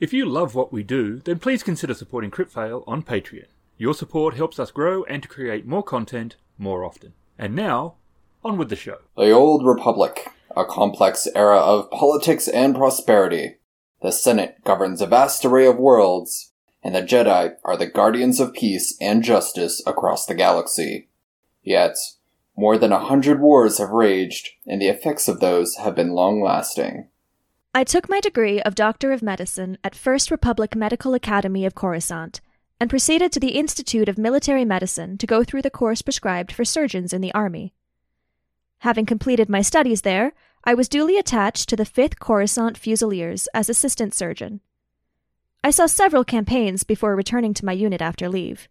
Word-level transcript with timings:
If 0.00 0.12
you 0.12 0.26
love 0.26 0.54
what 0.54 0.72
we 0.72 0.84
do, 0.84 1.18
then 1.18 1.40
please 1.40 1.64
consider 1.64 1.92
supporting 1.92 2.30
CryptFail 2.30 2.84
on 2.86 3.02
Patreon. 3.02 3.46
Your 3.76 3.94
support 3.94 4.34
helps 4.34 4.60
us 4.60 4.70
grow 4.70 5.02
and 5.04 5.24
to 5.24 5.28
create 5.28 5.66
more 5.66 5.82
content 5.82 6.36
more 6.56 6.84
often. 6.84 7.14
And 7.36 7.56
now, 7.56 7.94
on 8.44 8.58
with 8.58 8.68
the 8.68 8.76
show. 8.76 8.98
The 9.16 9.32
Old 9.32 9.66
Republic, 9.66 10.28
a 10.56 10.64
complex 10.64 11.26
era 11.34 11.58
of 11.58 11.90
politics 11.90 12.46
and 12.46 12.76
prosperity. 12.76 13.56
The 14.00 14.12
Senate 14.12 14.58
governs 14.62 15.00
a 15.00 15.06
vast 15.08 15.44
array 15.44 15.66
of 15.66 15.78
worlds, 15.78 16.52
and 16.80 16.94
the 16.94 17.02
Jedi 17.02 17.56
are 17.64 17.76
the 17.76 17.86
guardians 17.86 18.38
of 18.38 18.54
peace 18.54 18.96
and 19.00 19.24
justice 19.24 19.82
across 19.84 20.26
the 20.26 20.34
galaxy. 20.36 21.08
Yet, 21.64 21.96
more 22.56 22.78
than 22.78 22.92
a 22.92 23.04
hundred 23.04 23.40
wars 23.40 23.78
have 23.78 23.90
raged, 23.90 24.50
and 24.64 24.80
the 24.80 24.86
effects 24.86 25.26
of 25.26 25.40
those 25.40 25.74
have 25.74 25.96
been 25.96 26.12
long 26.12 26.40
lasting. 26.40 27.08
I 27.78 27.84
took 27.84 28.08
my 28.08 28.18
degree 28.18 28.60
of 28.60 28.74
Doctor 28.74 29.12
of 29.12 29.22
Medicine 29.22 29.78
at 29.84 29.94
First 29.94 30.32
Republic 30.32 30.74
Medical 30.74 31.14
Academy 31.14 31.64
of 31.64 31.76
Coruscant 31.76 32.40
and 32.80 32.90
proceeded 32.90 33.30
to 33.30 33.38
the 33.38 33.50
Institute 33.52 34.08
of 34.08 34.18
Military 34.18 34.64
Medicine 34.64 35.16
to 35.16 35.28
go 35.28 35.44
through 35.44 35.62
the 35.62 35.70
course 35.70 36.02
prescribed 36.02 36.50
for 36.50 36.64
surgeons 36.64 37.12
in 37.12 37.20
the 37.20 37.32
Army. 37.34 37.72
Having 38.78 39.06
completed 39.06 39.48
my 39.48 39.62
studies 39.62 40.02
there, 40.02 40.32
I 40.64 40.74
was 40.74 40.88
duly 40.88 41.18
attached 41.18 41.68
to 41.68 41.76
the 41.76 41.84
5th 41.84 42.18
Coruscant 42.18 42.76
Fusiliers 42.76 43.46
as 43.54 43.68
assistant 43.68 44.12
surgeon. 44.12 44.60
I 45.62 45.70
saw 45.70 45.86
several 45.86 46.24
campaigns 46.24 46.82
before 46.82 47.14
returning 47.14 47.54
to 47.54 47.64
my 47.64 47.74
unit 47.74 48.02
after 48.02 48.28
leave. 48.28 48.68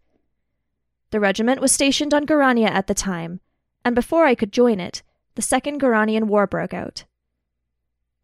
The 1.12 1.20
regiment 1.20 1.62
was 1.62 1.72
stationed 1.72 2.12
on 2.12 2.26
Garania 2.26 2.68
at 2.68 2.88
the 2.88 2.92
time, 2.92 3.40
and 3.86 3.94
before 3.94 4.26
I 4.26 4.34
could 4.34 4.52
join 4.52 4.78
it, 4.80 5.02
the 5.34 5.40
Second 5.40 5.80
Garanian 5.80 6.24
War 6.24 6.46
broke 6.46 6.74
out. 6.74 7.06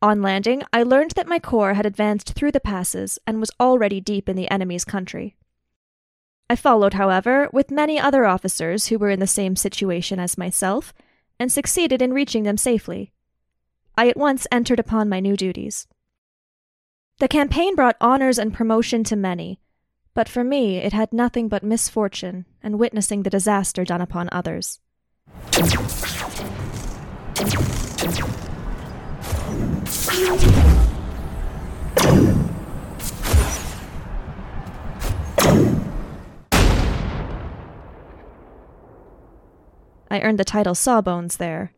On 0.04 0.20
landing, 0.20 0.62
I 0.70 0.82
learned 0.82 1.12
that 1.12 1.28
my 1.28 1.38
corps 1.38 1.72
had 1.72 1.86
advanced 1.86 2.34
through 2.34 2.52
the 2.52 2.60
passes 2.60 3.18
and 3.26 3.40
was 3.40 3.50
already 3.58 4.02
deep 4.02 4.28
in 4.28 4.36
the 4.36 4.50
enemy's 4.50 4.84
country. 4.84 5.34
I 6.50 6.56
followed, 6.56 6.92
however, 6.92 7.48
with 7.54 7.70
many 7.70 7.98
other 7.98 8.26
officers 8.26 8.88
who 8.88 8.98
were 8.98 9.08
in 9.08 9.18
the 9.18 9.26
same 9.26 9.56
situation 9.56 10.20
as 10.20 10.36
myself, 10.36 10.92
and 11.40 11.50
succeeded 11.50 12.02
in 12.02 12.12
reaching 12.12 12.42
them 12.42 12.58
safely. 12.58 13.14
I 13.96 14.10
at 14.10 14.18
once 14.18 14.46
entered 14.52 14.78
upon 14.78 15.08
my 15.08 15.20
new 15.20 15.38
duties. 15.38 15.86
The 17.18 17.26
campaign 17.26 17.74
brought 17.74 17.96
honors 17.98 18.38
and 18.38 18.52
promotion 18.52 19.04
to 19.04 19.16
many, 19.16 19.58
but 20.12 20.28
for 20.28 20.44
me 20.44 20.76
it 20.76 20.92
had 20.92 21.14
nothing 21.14 21.48
but 21.48 21.64
misfortune 21.64 22.44
and 22.62 22.78
witnessing 22.78 23.22
the 23.22 23.30
disaster 23.30 23.86
done 23.86 24.02
upon 24.02 24.28
others. 24.30 24.80
I 40.10 40.20
earned 40.20 40.38
the 40.38 40.44
title 40.44 40.74
Sawbones 40.74 41.38
there. 41.38 41.72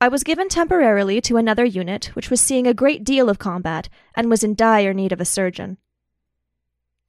I 0.00 0.08
was 0.08 0.24
given 0.24 0.48
temporarily 0.48 1.20
to 1.22 1.36
another 1.36 1.64
unit 1.64 2.06
which 2.14 2.30
was 2.30 2.40
seeing 2.40 2.66
a 2.66 2.74
great 2.74 3.04
deal 3.04 3.28
of 3.28 3.38
combat 3.38 3.88
and 4.14 4.28
was 4.28 4.42
in 4.42 4.54
dire 4.54 4.92
need 4.92 5.12
of 5.12 5.20
a 5.20 5.24
surgeon. 5.24 5.78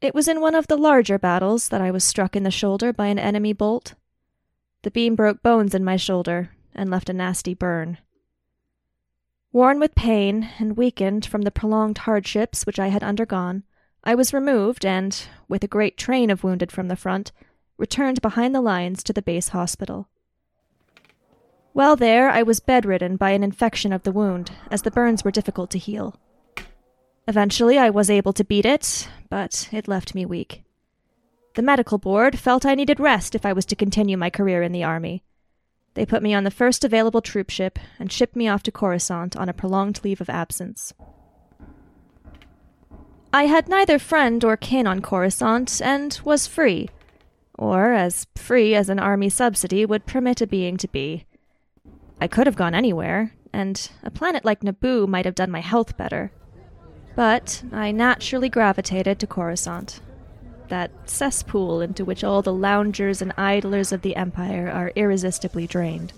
It 0.01 0.13
was 0.13 0.27
in 0.27 0.41
one 0.41 0.55
of 0.55 0.67
the 0.67 0.77
larger 0.77 1.17
battles 1.17 1.69
that 1.69 1.81
I 1.81 1.89
was 1.89 2.03
struck 2.03 2.35
in 2.35 2.43
the 2.43 2.51
shoulder 2.51 2.93
by 2.93 3.07
an 3.07 3.17
enemy 3.17 3.53
bolt. 3.53 3.95
The 4.83 4.91
beam 4.91 5.15
broke 5.15 5.41
bones 5.41 5.73
in 5.73 5.83
my 5.83 5.95
shoulder 5.95 6.51
and 6.73 6.89
left 6.89 7.09
a 7.09 7.13
nasty 7.13 7.53
burn. 7.53 7.97
Worn 9.55 9.79
with 9.79 9.95
pain 9.95 10.49
and 10.59 10.75
weakened 10.75 11.25
from 11.25 11.43
the 11.43 11.49
prolonged 11.49 11.99
hardships 11.99 12.65
which 12.65 12.77
I 12.77 12.89
had 12.89 13.01
undergone, 13.01 13.63
I 14.03 14.13
was 14.13 14.33
removed 14.33 14.85
and, 14.85 15.17
with 15.47 15.63
a 15.63 15.67
great 15.69 15.97
train 15.97 16.29
of 16.29 16.43
wounded 16.43 16.73
from 16.73 16.89
the 16.89 16.97
front, 16.97 17.31
returned 17.77 18.21
behind 18.21 18.53
the 18.53 18.59
lines 18.59 19.01
to 19.05 19.13
the 19.13 19.21
base 19.21 19.47
hospital. 19.47 20.09
While 21.71 21.95
there, 21.95 22.29
I 22.29 22.43
was 22.43 22.59
bedridden 22.59 23.15
by 23.15 23.29
an 23.29 23.45
infection 23.45 23.93
of 23.93 24.03
the 24.03 24.11
wound, 24.11 24.51
as 24.69 24.81
the 24.81 24.91
burns 24.91 25.23
were 25.23 25.31
difficult 25.31 25.69
to 25.69 25.77
heal. 25.77 26.19
Eventually, 27.25 27.77
I 27.77 27.91
was 27.91 28.09
able 28.09 28.33
to 28.33 28.43
beat 28.43 28.65
it, 28.65 29.07
but 29.29 29.69
it 29.71 29.87
left 29.87 30.13
me 30.13 30.25
weak. 30.25 30.63
The 31.53 31.61
medical 31.61 31.97
board 31.97 32.37
felt 32.37 32.65
I 32.65 32.75
needed 32.75 32.99
rest 32.99 33.35
if 33.35 33.45
I 33.45 33.53
was 33.53 33.65
to 33.67 33.75
continue 33.77 34.17
my 34.17 34.29
career 34.29 34.61
in 34.61 34.73
the 34.73 34.83
army, 34.83 35.23
they 35.95 36.05
put 36.05 36.21
me 36.21 36.33
on 36.33 36.43
the 36.43 36.51
first 36.51 36.83
available 36.83 37.21
troop 37.21 37.49
ship 37.49 37.79
and 37.97 38.11
shipped 38.11 38.35
me 38.35 38.47
off 38.47 38.63
to 38.63 38.71
Coruscant 38.71 39.35
on 39.35 39.49
a 39.49 39.53
prolonged 39.53 40.01
leave 40.03 40.21
of 40.21 40.29
absence. 40.29 40.93
I 43.33 43.47
had 43.47 43.67
neither 43.67 43.97
friend 43.97 44.43
or 44.43 44.55
kin 44.55 44.87
on 44.87 45.01
Coruscant 45.01 45.81
and 45.81 46.19
was 46.23 46.47
free, 46.47 46.89
or 47.57 47.93
as 47.93 48.27
free 48.35 48.75
as 48.75 48.89
an 48.89 48.99
army 48.99 49.29
subsidy 49.29 49.85
would 49.85 50.05
permit 50.05 50.41
a 50.41 50.47
being 50.47 50.77
to 50.77 50.87
be. 50.87 51.25
I 52.21 52.27
could 52.27 52.47
have 52.47 52.55
gone 52.55 52.75
anywhere, 52.75 53.33
and 53.51 53.89
a 54.03 54.11
planet 54.11 54.45
like 54.45 54.61
Naboo 54.61 55.07
might 55.07 55.25
have 55.25 55.35
done 55.35 55.51
my 55.51 55.59
health 55.59 55.97
better. 55.97 56.31
But 57.15 57.63
I 57.71 57.91
naturally 57.91 58.49
gravitated 58.49 59.19
to 59.19 59.27
Coruscant 59.27 60.01
that 60.69 60.91
cesspool 61.09 61.81
into 61.81 62.05
which 62.05 62.23
all 62.23 62.41
the 62.41 62.53
loungers 62.53 63.21
and 63.21 63.33
idlers 63.37 63.91
of 63.91 64.01
the 64.01 64.15
Empire 64.15 64.69
are 64.69 64.91
irresistibly 64.95 65.67
drained. 65.67 66.13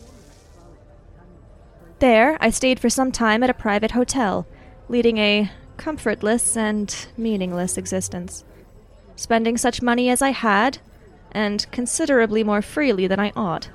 There, 1.99 2.37
I 2.39 2.49
stayed 2.51 2.79
for 2.79 2.89
some 2.89 3.11
time 3.11 3.43
at 3.43 3.49
a 3.49 3.55
private 3.55 3.91
hotel, 3.91 4.45
leading 4.87 5.17
a 5.17 5.51
comfortless 5.77 6.55
and 6.55 7.07
meaningless 7.17 7.77
existence, 7.77 8.43
spending 9.15 9.57
such 9.57 9.81
money 9.81 10.09
as 10.09 10.21
I 10.21 10.29
had, 10.29 10.77
and 11.31 11.65
considerably 11.71 12.43
more 12.43 12.61
freely 12.61 13.07
than 13.07 13.19
I 13.19 13.31
ought. 13.35 13.69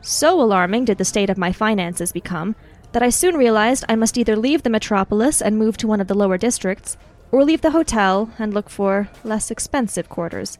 So 0.00 0.40
alarming 0.40 0.86
did 0.86 0.98
the 0.98 1.04
state 1.04 1.30
of 1.30 1.38
my 1.38 1.52
finances 1.52 2.12
become 2.12 2.56
that 2.92 3.02
I 3.02 3.10
soon 3.10 3.36
realized 3.36 3.84
I 3.88 3.96
must 3.96 4.16
either 4.16 4.36
leave 4.36 4.62
the 4.62 4.70
metropolis 4.70 5.42
and 5.42 5.58
move 5.58 5.76
to 5.78 5.86
one 5.86 6.00
of 6.00 6.08
the 6.08 6.14
lower 6.14 6.38
districts, 6.38 6.96
or 7.30 7.44
leave 7.44 7.60
the 7.60 7.72
hotel 7.72 8.30
and 8.38 8.54
look 8.54 8.70
for 8.70 9.08
less 9.24 9.50
expensive 9.50 10.08
quarters. 10.08 10.58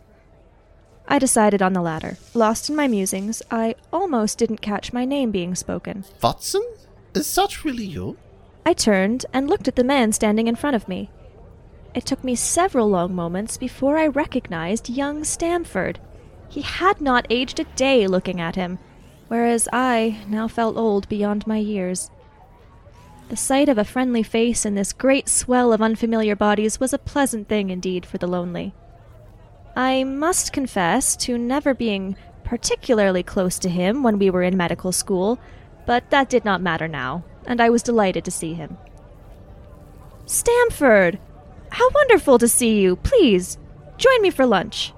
I 1.07 1.19
decided 1.19 1.63
on 1.63 1.73
the 1.73 1.81
latter. 1.81 2.19
Lost 2.35 2.69
in 2.69 2.77
my 2.77 2.87
musings, 2.87 3.43
I 3.51 3.75
almost 3.93 4.39
didn't 4.39 4.61
catch 4.61 4.93
my 4.93 5.05
name 5.07 5.31
being 5.31 5.55
spoken. 5.55 6.05
Watson? 6.23 6.63
Is 7.15 7.35
that 7.35 7.65
really 7.65 7.87
you? 7.87 8.19
I 8.67 8.75
turned 8.75 9.25
and 9.33 9.49
looked 9.49 9.69
at 9.69 9.77
the 9.77 9.85
man 9.85 10.13
standing 10.13 10.47
in 10.47 10.57
front 10.57 10.77
of 10.77 10.89
me. 10.89 11.11
It 11.95 12.05
took 12.05 12.23
me 12.23 12.35
several 12.35 12.89
long 12.89 13.15
moments 13.15 13.57
before 13.57 13.97
I 13.97 14.07
recognized 14.09 14.91
young 14.91 15.25
Stamford. 15.25 15.99
He 16.51 16.61
had 16.61 17.01
not 17.01 17.27
aged 17.31 17.59
a 17.59 17.65
day 17.65 18.07
looking 18.07 18.41
at 18.41 18.57
him, 18.57 18.79
whereas 19.29 19.69
I 19.73 20.21
now 20.29 20.49
felt 20.49 20.77
old 20.77 21.09
beyond 21.09 21.47
my 21.47 21.57
years. 21.57 22.11
The 23.29 23.37
sight 23.37 23.69
of 23.69 23.77
a 23.77 23.85
friendly 23.85 24.23
face 24.23 24.65
in 24.65 24.75
this 24.75 24.95
great 24.95 25.29
swell 25.29 25.71
of 25.73 25.83
unfamiliar 25.83 26.35
bodies 26.35 26.81
was 26.81 26.95
a 26.95 26.99
pleasant 26.99 27.47
thing 27.47 27.69
indeed 27.69 28.07
for 28.07 28.17
the 28.17 28.27
lonely. 28.27 28.75
I 29.77 30.03
must 30.05 30.53
confess 30.53 31.15
to 31.17 31.37
never 31.37 31.75
being 31.75 32.17
particularly 32.43 33.23
close 33.23 33.59
to 33.59 33.69
him 33.69 34.03
when 34.03 34.19
we 34.19 34.31
were 34.31 34.43
in 34.43 34.57
medical 34.57 34.93
school, 34.93 35.39
but 35.85 36.09
that 36.09 36.31
did 36.31 36.47
not 36.47 36.63
matter 36.63 36.89
now, 36.89 37.23
and 37.45 37.61
I 37.61 37.69
was 37.69 37.83
delighted 37.83 38.25
to 38.25 38.31
see 38.31 38.55
him. 38.55 38.79
Stamford! 40.25 41.19
How 41.71 41.91
wonderful 41.91 42.39
to 42.39 42.49
see 42.49 42.81
you! 42.81 42.97
Please, 42.97 43.59
join 43.99 44.23
me 44.23 44.31
for 44.31 44.47
lunch. 44.47 44.95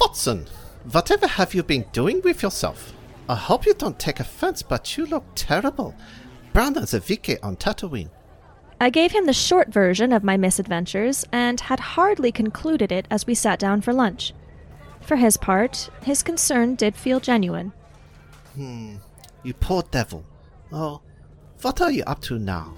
Watson, 0.00 0.46
whatever 0.90 1.28
have 1.28 1.54
you 1.54 1.62
been 1.62 1.84
doing 1.92 2.20
with 2.22 2.42
yourself? 2.42 2.92
I 3.28 3.36
hope 3.36 3.64
you 3.64 3.74
don't 3.74 3.98
take 3.98 4.18
offense, 4.18 4.62
but 4.62 4.96
you 4.96 5.06
look 5.06 5.24
terrible 5.36 5.94
brown 6.56 6.78
as 6.78 6.94
a 6.94 7.00
Vicky 7.00 7.38
on 7.42 7.54
Tatooine. 7.54 8.08
I 8.80 8.88
gave 8.88 9.12
him 9.12 9.26
the 9.26 9.34
short 9.34 9.68
version 9.68 10.10
of 10.10 10.24
my 10.24 10.38
misadventures 10.38 11.22
and 11.30 11.60
had 11.60 11.78
hardly 11.78 12.32
concluded 12.32 12.90
it 12.90 13.06
as 13.10 13.26
we 13.26 13.34
sat 13.34 13.58
down 13.58 13.82
for 13.82 13.92
lunch. 13.92 14.32
For 15.02 15.16
his 15.16 15.36
part, 15.36 15.90
his 16.02 16.22
concern 16.22 16.74
did 16.74 16.96
feel 16.96 17.20
genuine. 17.20 17.74
Hmm, 18.54 18.94
you 19.42 19.52
poor 19.52 19.82
devil. 19.90 20.24
Oh, 20.72 21.02
what 21.60 21.82
are 21.82 21.90
you 21.90 22.04
up 22.04 22.22
to 22.22 22.38
now? 22.38 22.72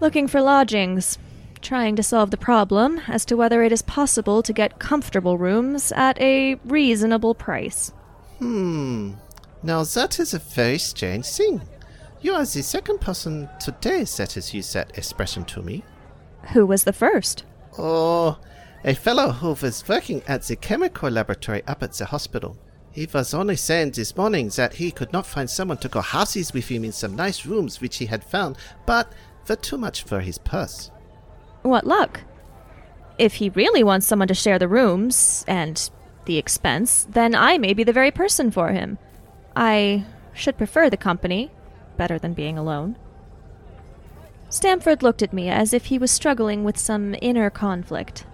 Looking 0.00 0.26
for 0.26 0.40
lodgings. 0.40 1.18
Trying 1.60 1.96
to 1.96 2.02
solve 2.02 2.30
the 2.30 2.38
problem 2.38 2.98
as 3.08 3.26
to 3.26 3.36
whether 3.36 3.62
it 3.62 3.72
is 3.72 3.82
possible 3.82 4.42
to 4.42 4.54
get 4.54 4.78
comfortable 4.78 5.36
rooms 5.36 5.92
at 5.92 6.18
a 6.18 6.54
reasonable 6.64 7.34
price. 7.34 7.92
Hmm, 8.38 9.12
now 9.62 9.84
that 9.84 10.18
is 10.18 10.32
a 10.32 10.38
very 10.38 10.78
strange 10.78 11.26
thing. 11.26 11.60
You 12.22 12.34
are 12.34 12.44
the 12.44 12.62
second 12.62 13.00
person 13.00 13.48
today 13.58 14.04
that 14.04 14.34
has 14.34 14.54
used 14.54 14.74
that 14.74 14.96
expression 14.96 15.44
to 15.46 15.60
me. 15.60 15.82
Who 16.52 16.66
was 16.66 16.84
the 16.84 16.92
first? 16.92 17.44
Oh, 17.76 18.38
a 18.84 18.94
fellow 18.94 19.32
who 19.32 19.56
was 19.60 19.88
working 19.88 20.22
at 20.28 20.42
the 20.42 20.54
chemical 20.54 21.10
laboratory 21.10 21.64
up 21.66 21.82
at 21.82 21.94
the 21.94 22.06
hospital. 22.06 22.56
He 22.92 23.08
was 23.12 23.34
only 23.34 23.56
saying 23.56 23.92
this 23.92 24.16
morning 24.16 24.50
that 24.50 24.74
he 24.74 24.92
could 24.92 25.12
not 25.12 25.26
find 25.26 25.50
someone 25.50 25.78
to 25.78 25.88
go 25.88 26.00
houses 26.00 26.52
with 26.52 26.68
him 26.68 26.84
in 26.84 26.92
some 26.92 27.16
nice 27.16 27.44
rooms 27.44 27.80
which 27.80 27.96
he 27.96 28.06
had 28.06 28.22
found, 28.22 28.56
but 28.86 29.12
were 29.48 29.56
too 29.56 29.76
much 29.78 30.04
for 30.04 30.20
his 30.20 30.38
purse. 30.38 30.92
What 31.62 31.88
luck? 31.88 32.20
If 33.18 33.34
he 33.34 33.50
really 33.50 33.82
wants 33.82 34.06
someone 34.06 34.28
to 34.28 34.34
share 34.34 34.60
the 34.60 34.68
rooms 34.68 35.44
and 35.48 35.90
the 36.26 36.38
expense, 36.38 37.04
then 37.10 37.34
I 37.34 37.58
may 37.58 37.74
be 37.74 37.82
the 37.82 37.92
very 37.92 38.12
person 38.12 38.52
for 38.52 38.68
him. 38.68 38.98
I 39.56 40.04
should 40.32 40.56
prefer 40.56 40.88
the 40.88 40.96
company, 40.96 41.50
better 41.96 42.18
than 42.18 42.34
being 42.34 42.58
alone. 42.58 42.96
Stamford 44.48 45.02
looked 45.02 45.22
at 45.22 45.32
me 45.32 45.48
as 45.48 45.72
if 45.72 45.86
he 45.86 45.98
was 45.98 46.10
struggling 46.10 46.62
with 46.62 46.76
some 46.76 47.14
inner 47.22 47.48
conflict. 47.48 48.26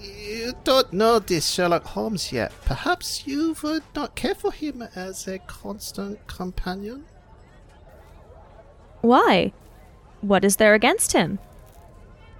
You 0.00 0.54
don't 0.64 0.92
know 0.92 1.18
this 1.18 1.50
Sherlock 1.50 1.84
Holmes 1.84 2.32
yet. 2.32 2.52
Perhaps 2.64 3.26
you 3.26 3.54
would 3.62 3.82
not 3.94 4.14
care 4.14 4.34
for 4.34 4.52
him 4.52 4.82
as 4.94 5.28
a 5.28 5.38
constant 5.40 6.26
companion? 6.26 7.04
Why? 9.02 9.52
What 10.20 10.44
is 10.44 10.56
there 10.56 10.74
against 10.74 11.12
him? 11.12 11.38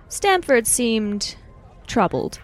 Stamford 0.09 0.67
seemed 0.67 1.37
troubled, 1.87 2.41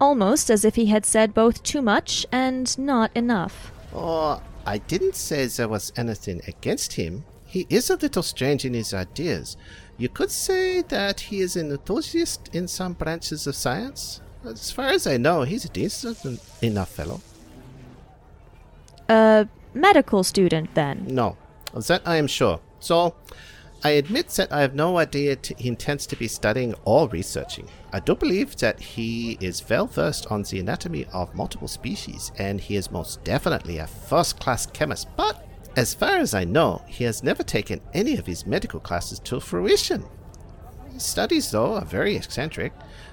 almost 0.00 0.50
as 0.50 0.64
if 0.64 0.74
he 0.74 0.86
had 0.86 1.06
said 1.06 1.34
both 1.34 1.62
too 1.62 1.82
much 1.82 2.26
and 2.32 2.76
not 2.78 3.10
enough. 3.14 3.72
Oh, 3.94 4.42
I 4.66 4.78
didn't 4.78 5.16
say 5.16 5.46
there 5.46 5.68
was 5.68 5.92
anything 5.96 6.42
against 6.46 6.94
him. 6.94 7.24
He 7.46 7.66
is 7.68 7.90
a 7.90 7.96
little 7.96 8.22
strange 8.22 8.64
in 8.64 8.74
his 8.74 8.94
ideas. 8.94 9.56
You 9.98 10.08
could 10.08 10.30
say 10.30 10.82
that 10.82 11.20
he 11.20 11.40
is 11.40 11.56
an 11.56 11.70
enthusiast 11.70 12.48
in 12.52 12.68
some 12.68 12.92
branches 12.92 13.46
of 13.46 13.56
science. 13.56 14.20
As 14.44 14.70
far 14.70 14.86
as 14.86 15.06
I 15.06 15.16
know, 15.16 15.42
he's 15.42 15.64
a 15.64 15.68
decent 15.68 16.40
enough 16.62 16.90
fellow. 16.90 17.20
A 19.08 19.48
medical 19.74 20.22
student, 20.22 20.74
then? 20.74 21.04
No, 21.08 21.36
of 21.74 21.86
that 21.88 22.02
I 22.06 22.16
am 22.16 22.26
sure. 22.26 22.60
So, 22.78 23.14
I 23.82 23.90
admit 23.90 24.28
that 24.30 24.52
I 24.52 24.60
have 24.60 24.74
no 24.74 24.98
idea 24.98 25.36
t- 25.36 25.54
he 25.56 25.68
intends 25.68 26.06
to 26.06 26.16
be 26.16 26.28
studying 26.28 26.74
or 26.84 27.08
researching. 27.08 27.66
I 27.92 28.00
do 28.00 28.14
believe 28.14 28.56
that 28.56 28.78
he 28.78 29.38
is 29.40 29.66
well 29.68 29.86
versed 29.86 30.26
on 30.26 30.42
the 30.42 30.60
anatomy 30.60 31.06
of 31.14 31.34
multiple 31.34 31.68
species, 31.68 32.30
and 32.36 32.60
he 32.60 32.76
is 32.76 32.90
most 32.90 33.24
definitely 33.24 33.78
a 33.78 33.86
first 33.86 34.38
class 34.38 34.66
chemist, 34.66 35.08
but 35.16 35.46
as 35.76 35.94
far 35.94 36.16
as 36.16 36.34
I 36.34 36.44
know, 36.44 36.82
he 36.88 37.04
has 37.04 37.22
never 37.22 37.42
taken 37.42 37.80
any 37.94 38.16
of 38.18 38.26
his 38.26 38.46
medical 38.46 38.80
classes 38.80 39.18
to 39.20 39.40
fruition. 39.40 40.04
His 40.92 41.02
studies, 41.02 41.50
though, 41.50 41.74
are 41.74 41.84
very 41.84 42.16
eccentric. 42.16 42.72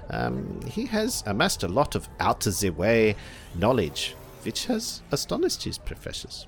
Um, 0.09 0.59
he 0.67 0.85
has 0.87 1.23
amassed 1.25 1.63
a 1.63 1.67
lot 1.67 1.95
of 1.95 2.09
out 2.19 2.45
of 2.45 2.59
the 2.59 2.71
way 2.71 3.15
knowledge, 3.55 4.15
which 4.43 4.65
has 4.65 5.01
astonished 5.11 5.63
his 5.63 5.77
professors. 5.77 6.47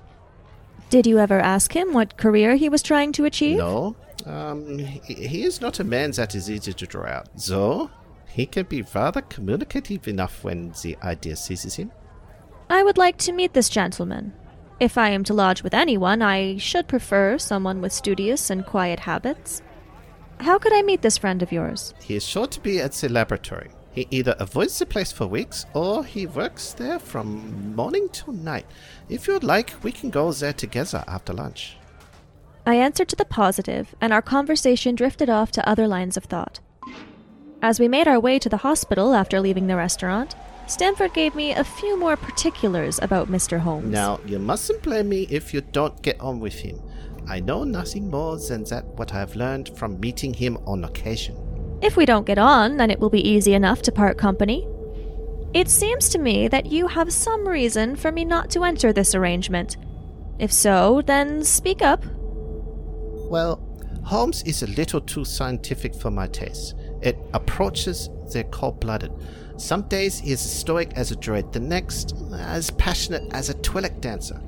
Did 0.90 1.06
you 1.06 1.18
ever 1.18 1.38
ask 1.38 1.74
him 1.76 1.92
what 1.92 2.16
career 2.16 2.56
he 2.56 2.68
was 2.68 2.82
trying 2.82 3.12
to 3.12 3.24
achieve? 3.24 3.58
No, 3.58 3.94
um, 4.26 4.78
he, 4.78 5.44
is 5.44 5.60
not 5.60 5.80
a 5.80 5.84
man 5.84 6.12
that 6.12 6.34
is 6.34 6.50
easy 6.50 6.72
to 6.72 6.86
draw 6.86 7.06
out, 7.06 7.28
though 7.46 7.90
he 8.26 8.46
can 8.46 8.66
be 8.66 8.82
rather 8.94 9.22
communicative 9.22 10.06
enough 10.06 10.44
when 10.44 10.72
the 10.82 10.96
idea 11.02 11.36
seizes 11.36 11.76
him. 11.76 11.90
I 12.68 12.82
would 12.82 12.98
like 12.98 13.16
to 13.18 13.32
meet 13.32 13.52
this 13.52 13.68
gentleman. 13.68 14.32
If 14.78 14.96
I 14.96 15.10
am 15.10 15.24
to 15.24 15.34
lodge 15.34 15.62
with 15.62 15.74
anyone, 15.74 16.22
I 16.22 16.56
should 16.56 16.88
prefer 16.88 17.36
someone 17.38 17.80
with 17.80 17.92
studious 17.92 18.48
and 18.48 18.64
quiet 18.64 19.00
habits. 19.00 19.62
How 20.40 20.58
could 20.58 20.72
I 20.72 20.82
meet 20.82 21.02
this 21.02 21.18
friend 21.18 21.42
of 21.42 21.52
yours? 21.52 21.92
He 22.02 22.16
is 22.16 22.26
sure 22.26 22.46
to 22.46 22.60
be 22.60 22.80
at 22.80 22.92
the 22.92 23.08
laboratory. 23.08 23.70
He 23.92 24.06
either 24.10 24.36
avoids 24.38 24.78
the 24.78 24.86
place 24.86 25.10
for 25.10 25.26
weeks 25.26 25.66
or 25.74 26.04
he 26.04 26.26
works 26.26 26.72
there 26.72 26.98
from 26.98 27.74
morning 27.74 28.08
till 28.10 28.32
night. 28.32 28.66
If 29.08 29.26
you'd 29.26 29.44
like, 29.44 29.74
we 29.82 29.92
can 29.92 30.10
go 30.10 30.32
there 30.32 30.52
together 30.52 31.04
after 31.08 31.32
lunch. 31.32 31.76
I 32.66 32.74
answered 32.74 33.08
to 33.08 33.16
the 33.16 33.24
positive, 33.24 33.94
and 34.00 34.12
our 34.12 34.22
conversation 34.22 34.94
drifted 34.94 35.30
off 35.30 35.50
to 35.52 35.68
other 35.68 35.88
lines 35.88 36.16
of 36.16 36.24
thought. 36.24 36.60
As 37.62 37.80
we 37.80 37.88
made 37.88 38.08
our 38.08 38.20
way 38.20 38.38
to 38.38 38.48
the 38.48 38.58
hospital 38.58 39.14
after 39.14 39.40
leaving 39.40 39.66
the 39.66 39.76
restaurant, 39.76 40.34
Stamford 40.66 41.12
gave 41.12 41.34
me 41.34 41.52
a 41.52 41.64
few 41.64 41.98
more 41.98 42.16
particulars 42.16 43.00
about 43.02 43.28
Mr. 43.28 43.58
Holmes. 43.58 43.88
Now, 43.88 44.20
you 44.24 44.38
mustn't 44.38 44.82
blame 44.82 45.08
me 45.08 45.26
if 45.30 45.52
you 45.52 45.60
don't 45.60 46.00
get 46.00 46.20
on 46.20 46.38
with 46.38 46.54
him. 46.54 46.80
I 47.28 47.40
know 47.40 47.64
nothing 47.64 48.08
more 48.08 48.38
than 48.38 48.64
that 48.64 48.84
what 48.86 49.12
I 49.12 49.18
have 49.18 49.36
learned 49.36 49.76
from 49.76 50.00
meeting 50.00 50.32
him 50.32 50.58
on 50.66 50.84
occasion. 50.84 51.36
If 51.82 51.96
we 51.96 52.06
don't 52.06 52.26
get 52.26 52.38
on, 52.38 52.76
then 52.76 52.90
it 52.90 53.00
will 53.00 53.10
be 53.10 53.26
easy 53.26 53.54
enough 53.54 53.82
to 53.82 53.92
part 53.92 54.16
company. 54.16 54.66
It 55.52 55.68
seems 55.68 56.08
to 56.10 56.18
me 56.18 56.46
that 56.48 56.66
you 56.66 56.86
have 56.86 57.12
some 57.12 57.48
reason 57.48 57.96
for 57.96 58.12
me 58.12 58.24
not 58.24 58.50
to 58.50 58.64
enter 58.64 58.92
this 58.92 59.14
arrangement. 59.14 59.76
If 60.38 60.52
so, 60.52 61.02
then 61.04 61.42
speak 61.42 61.82
up. 61.82 62.04
Well, 63.30 63.62
Holmes 64.02 64.42
is 64.42 64.64
a 64.64 64.66
little 64.66 65.00
too 65.00 65.24
scientific 65.24 65.94
for 65.94 66.10
my 66.10 66.26
taste. 66.26 66.74
It 67.00 67.16
approaches 67.32 68.10
the 68.32 68.42
cold 68.50 68.80
blooded. 68.80 69.12
Some 69.56 69.82
days 69.82 70.18
he 70.18 70.32
is 70.32 70.44
as 70.44 70.52
stoic 70.52 70.94
as 70.96 71.12
a 71.12 71.16
druid, 71.16 71.52
the 71.52 71.60
next 71.60 72.16
as 72.34 72.72
passionate 72.72 73.32
as 73.32 73.48
a 73.48 73.54
Twi'lek 73.54 74.00
dancer. 74.00 74.42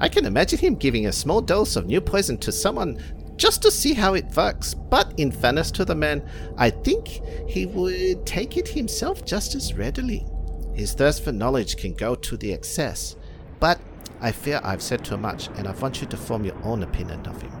I 0.00 0.08
can 0.08 0.24
imagine 0.24 0.58
him 0.58 0.74
giving 0.74 1.06
a 1.06 1.12
small 1.12 1.40
dose 1.42 1.76
of 1.76 1.86
new 1.86 2.00
poison 2.00 2.36
to 2.38 2.50
someone 2.50 3.00
just 3.36 3.62
to 3.62 3.70
see 3.70 3.94
how 3.94 4.14
it 4.14 4.36
works, 4.36 4.74
but 4.74 5.14
in 5.16 5.30
fairness 5.30 5.70
to 5.70 5.84
the 5.84 5.94
man, 5.94 6.28
I 6.58 6.70
think 6.70 7.06
he 7.48 7.66
would 7.66 8.26
take 8.26 8.56
it 8.56 8.66
himself 8.66 9.24
just 9.24 9.54
as 9.54 9.74
readily. 9.74 10.26
His 10.74 10.92
thirst 10.92 11.22
for 11.22 11.30
knowledge 11.30 11.76
can 11.76 11.92
go 11.92 12.16
to 12.16 12.36
the 12.36 12.52
excess, 12.52 13.14
but 13.60 13.78
I 14.20 14.32
fear 14.32 14.60
I've 14.64 14.82
said 14.82 15.04
too 15.04 15.18
much, 15.18 15.46
and 15.56 15.68
I 15.68 15.72
want 15.72 16.00
you 16.00 16.08
to 16.08 16.16
form 16.16 16.44
your 16.44 16.60
own 16.64 16.82
opinion 16.82 17.24
of 17.28 17.40
him. 17.40 17.52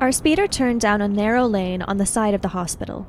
Our 0.00 0.12
speeder 0.12 0.46
turned 0.46 0.80
down 0.80 1.00
a 1.00 1.08
narrow 1.08 1.44
lane 1.46 1.82
on 1.82 1.96
the 1.96 2.06
side 2.06 2.32
of 2.32 2.40
the 2.40 2.48
hospital. 2.48 3.08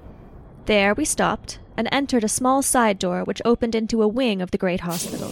There 0.65 0.95
we 0.95 1.05
stopped 1.05 1.59
and 1.77 1.87
entered 1.91 2.23
a 2.23 2.27
small 2.27 2.63
side 2.63 2.97
door 2.97 3.23
which 3.23 3.43
opened 3.45 3.75
into 3.75 4.01
a 4.01 4.07
wing 4.07 4.41
of 4.41 4.49
the 4.49 4.57
great 4.57 4.79
hospital. 4.79 5.31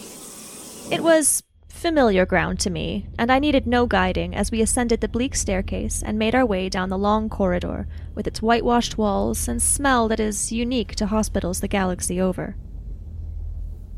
It 0.91 1.01
was 1.01 1.41
familiar 1.67 2.27
ground 2.27 2.59
to 2.59 2.69
me, 2.69 3.07
and 3.17 3.31
I 3.31 3.39
needed 3.39 3.65
no 3.65 3.87
guiding 3.87 4.35
as 4.35 4.51
we 4.51 4.61
ascended 4.61 5.01
the 5.01 5.07
bleak 5.07 5.33
staircase 5.33 6.03
and 6.03 6.19
made 6.19 6.35
our 6.35 6.45
way 6.45 6.69
down 6.69 6.89
the 6.89 6.97
long 6.97 7.27
corridor 7.27 7.87
with 8.13 8.27
its 8.27 8.41
whitewashed 8.41 8.99
walls 8.99 9.47
and 9.47 9.59
smell 9.59 10.07
that 10.09 10.19
is 10.19 10.51
unique 10.51 10.93
to 10.95 11.07
hospitals 11.07 11.59
the 11.59 11.67
galaxy 11.67 12.21
over. 12.21 12.55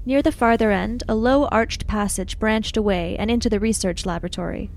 Near 0.06 0.21
the 0.21 0.31
farther 0.31 0.71
end, 0.71 1.03
a 1.09 1.15
low 1.15 1.45
arched 1.47 1.88
passage 1.88 2.39
branched 2.39 2.77
away 2.77 3.17
and 3.19 3.29
into 3.29 3.50
the 3.50 3.59
research 3.59 4.06
laboratory. 4.06 4.71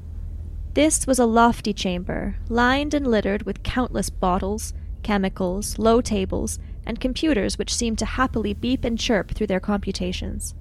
This 0.74 1.06
was 1.06 1.18
a 1.18 1.26
lofty 1.26 1.74
chamber, 1.74 2.36
lined 2.48 2.94
and 2.94 3.06
littered 3.06 3.42
with 3.42 3.62
countless 3.62 4.08
bottles, 4.08 4.72
chemicals, 5.02 5.78
low 5.78 6.00
tables, 6.00 6.58
and 6.86 6.98
computers 6.98 7.58
which 7.58 7.74
seemed 7.74 7.98
to 7.98 8.06
happily 8.06 8.54
beep 8.54 8.82
and 8.82 8.98
chirp 8.98 9.32
through 9.32 9.48
their 9.48 9.60
computations. 9.60 10.54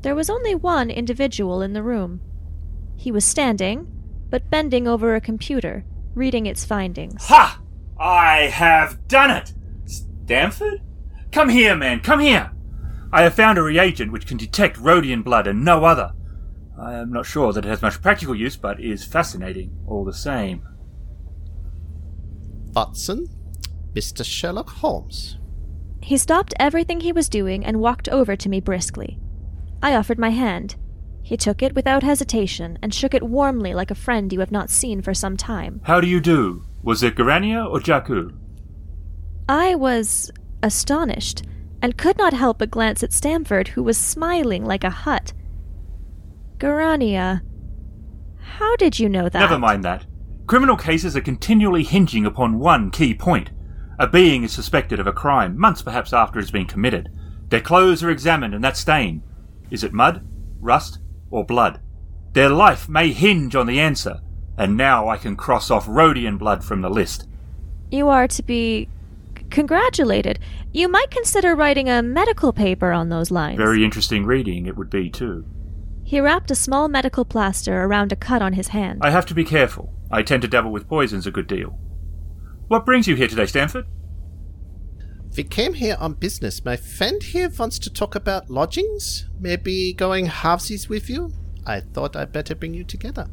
There 0.00 0.14
was 0.14 0.30
only 0.30 0.54
one 0.54 0.88
individual 0.88 1.60
in 1.60 1.74
the 1.74 1.82
room. 1.82 2.22
He 2.96 3.12
was 3.12 3.24
standing, 3.26 3.86
but 4.30 4.48
bending 4.48 4.88
over 4.88 5.14
a 5.14 5.20
computer, 5.20 5.84
reading 6.14 6.46
its 6.46 6.64
findings. 6.64 7.26
Ha! 7.26 7.60
I 7.98 8.44
have 8.44 9.06
done 9.06 9.30
it! 9.30 9.52
Stamford? 9.84 10.80
Come 11.30 11.50
here, 11.50 11.76
man, 11.76 12.00
come 12.00 12.20
here! 12.20 12.52
I 13.12 13.22
have 13.22 13.34
found 13.34 13.58
a 13.58 13.62
reagent 13.62 14.12
which 14.12 14.26
can 14.26 14.38
detect 14.38 14.78
Rodian 14.78 15.22
blood 15.22 15.46
and 15.46 15.62
no 15.62 15.84
other. 15.84 16.14
I 16.80 16.94
am 16.94 17.12
not 17.12 17.26
sure 17.26 17.52
that 17.52 17.66
it 17.66 17.68
has 17.68 17.82
much 17.82 18.00
practical 18.00 18.34
use, 18.34 18.56
but 18.56 18.80
is 18.80 19.04
fascinating 19.04 19.76
all 19.86 20.04
the 20.04 20.14
same. 20.14 20.66
Watson, 22.74 23.28
Mr. 23.94 24.24
Sherlock 24.24 24.70
Holmes. 24.70 25.36
He 26.02 26.16
stopped 26.16 26.54
everything 26.58 27.00
he 27.00 27.12
was 27.12 27.28
doing 27.28 27.66
and 27.66 27.80
walked 27.80 28.08
over 28.08 28.34
to 28.34 28.48
me 28.48 28.60
briskly. 28.60 29.18
I 29.82 29.94
offered 29.94 30.18
my 30.18 30.30
hand. 30.30 30.76
He 31.22 31.36
took 31.36 31.62
it 31.62 31.74
without 31.74 32.02
hesitation 32.02 32.78
and 32.80 32.94
shook 32.94 33.12
it 33.12 33.22
warmly 33.22 33.74
like 33.74 33.90
a 33.90 33.94
friend 33.94 34.32
you 34.32 34.40
have 34.40 34.50
not 34.50 34.70
seen 34.70 35.02
for 35.02 35.12
some 35.12 35.36
time. 35.36 35.82
How 35.84 36.00
do 36.00 36.06
you 36.06 36.20
do? 36.20 36.64
Was 36.82 37.02
it 37.02 37.14
Garania 37.14 37.70
or 37.70 37.80
Jakku? 37.80 38.34
I 39.48 39.74
was 39.74 40.30
astonished 40.62 41.42
and 41.82 41.98
could 41.98 42.16
not 42.16 42.32
help 42.32 42.58
but 42.58 42.70
glance 42.70 43.02
at 43.02 43.12
Stamford, 43.12 43.68
who 43.68 43.82
was 43.82 43.98
smiling 43.98 44.64
like 44.64 44.84
a 44.84 44.90
Hutt. 44.90 45.34
Garania. 46.60 47.40
How 48.38 48.76
did 48.76 48.98
you 48.98 49.08
know 49.08 49.28
that? 49.30 49.38
Never 49.38 49.58
mind 49.58 49.82
that. 49.84 50.04
Criminal 50.46 50.76
cases 50.76 51.16
are 51.16 51.22
continually 51.22 51.82
hinging 51.82 52.26
upon 52.26 52.58
one 52.58 52.90
key 52.90 53.14
point. 53.14 53.50
A 53.98 54.06
being 54.06 54.44
is 54.44 54.52
suspected 54.52 55.00
of 55.00 55.06
a 55.06 55.12
crime, 55.12 55.58
months 55.58 55.80
perhaps 55.80 56.12
after 56.12 56.38
it 56.38 56.42
has 56.42 56.50
been 56.50 56.66
committed. 56.66 57.08
Their 57.48 57.62
clothes 57.62 58.02
are 58.02 58.10
examined, 58.10 58.54
and 58.54 58.62
that 58.62 58.76
stain 58.76 59.22
is 59.70 59.84
it 59.84 59.92
mud, 59.92 60.26
rust, 60.60 60.98
or 61.30 61.44
blood? 61.44 61.80
Their 62.32 62.50
life 62.50 62.88
may 62.88 63.12
hinge 63.12 63.56
on 63.56 63.66
the 63.66 63.80
answer, 63.80 64.20
and 64.58 64.76
now 64.76 65.08
I 65.08 65.16
can 65.16 65.36
cross 65.36 65.70
off 65.70 65.86
Rodian 65.86 66.38
blood 66.38 66.62
from 66.62 66.82
the 66.82 66.90
list. 66.90 67.26
You 67.90 68.08
are 68.08 68.28
to 68.28 68.42
be 68.42 68.88
congratulated. 69.48 70.38
You 70.72 70.88
might 70.88 71.10
consider 71.10 71.54
writing 71.54 71.88
a 71.88 72.02
medical 72.02 72.52
paper 72.52 72.92
on 72.92 73.08
those 73.08 73.30
lines. 73.30 73.56
Very 73.56 73.82
interesting 73.84 74.26
reading 74.26 74.66
it 74.66 74.76
would 74.76 74.90
be, 74.90 75.08
too. 75.08 75.46
He 76.10 76.18
wrapped 76.18 76.50
a 76.50 76.56
small 76.56 76.88
medical 76.88 77.24
plaster 77.24 77.84
around 77.84 78.10
a 78.10 78.16
cut 78.16 78.42
on 78.42 78.54
his 78.54 78.66
hand. 78.66 78.98
I 79.00 79.10
have 79.10 79.26
to 79.26 79.32
be 79.32 79.44
careful. 79.44 79.94
I 80.10 80.24
tend 80.24 80.42
to 80.42 80.48
dabble 80.48 80.72
with 80.72 80.88
poisons 80.88 81.24
a 81.24 81.30
good 81.30 81.46
deal. 81.46 81.78
What 82.66 82.84
brings 82.84 83.06
you 83.06 83.14
here 83.14 83.28
today, 83.28 83.46
Stamford? 83.46 83.86
We 85.36 85.44
came 85.44 85.74
here 85.74 85.96
on 86.00 86.14
business. 86.14 86.64
My 86.64 86.74
friend 86.74 87.22
here 87.22 87.48
wants 87.56 87.78
to 87.78 87.90
talk 87.90 88.16
about 88.16 88.50
lodgings. 88.50 89.28
Maybe 89.38 89.92
going 89.92 90.26
halvesies 90.26 90.88
with 90.88 91.08
you? 91.08 91.30
I 91.64 91.78
thought 91.78 92.16
I'd 92.16 92.32
better 92.32 92.56
bring 92.56 92.74
you 92.74 92.82
together. 92.82 93.28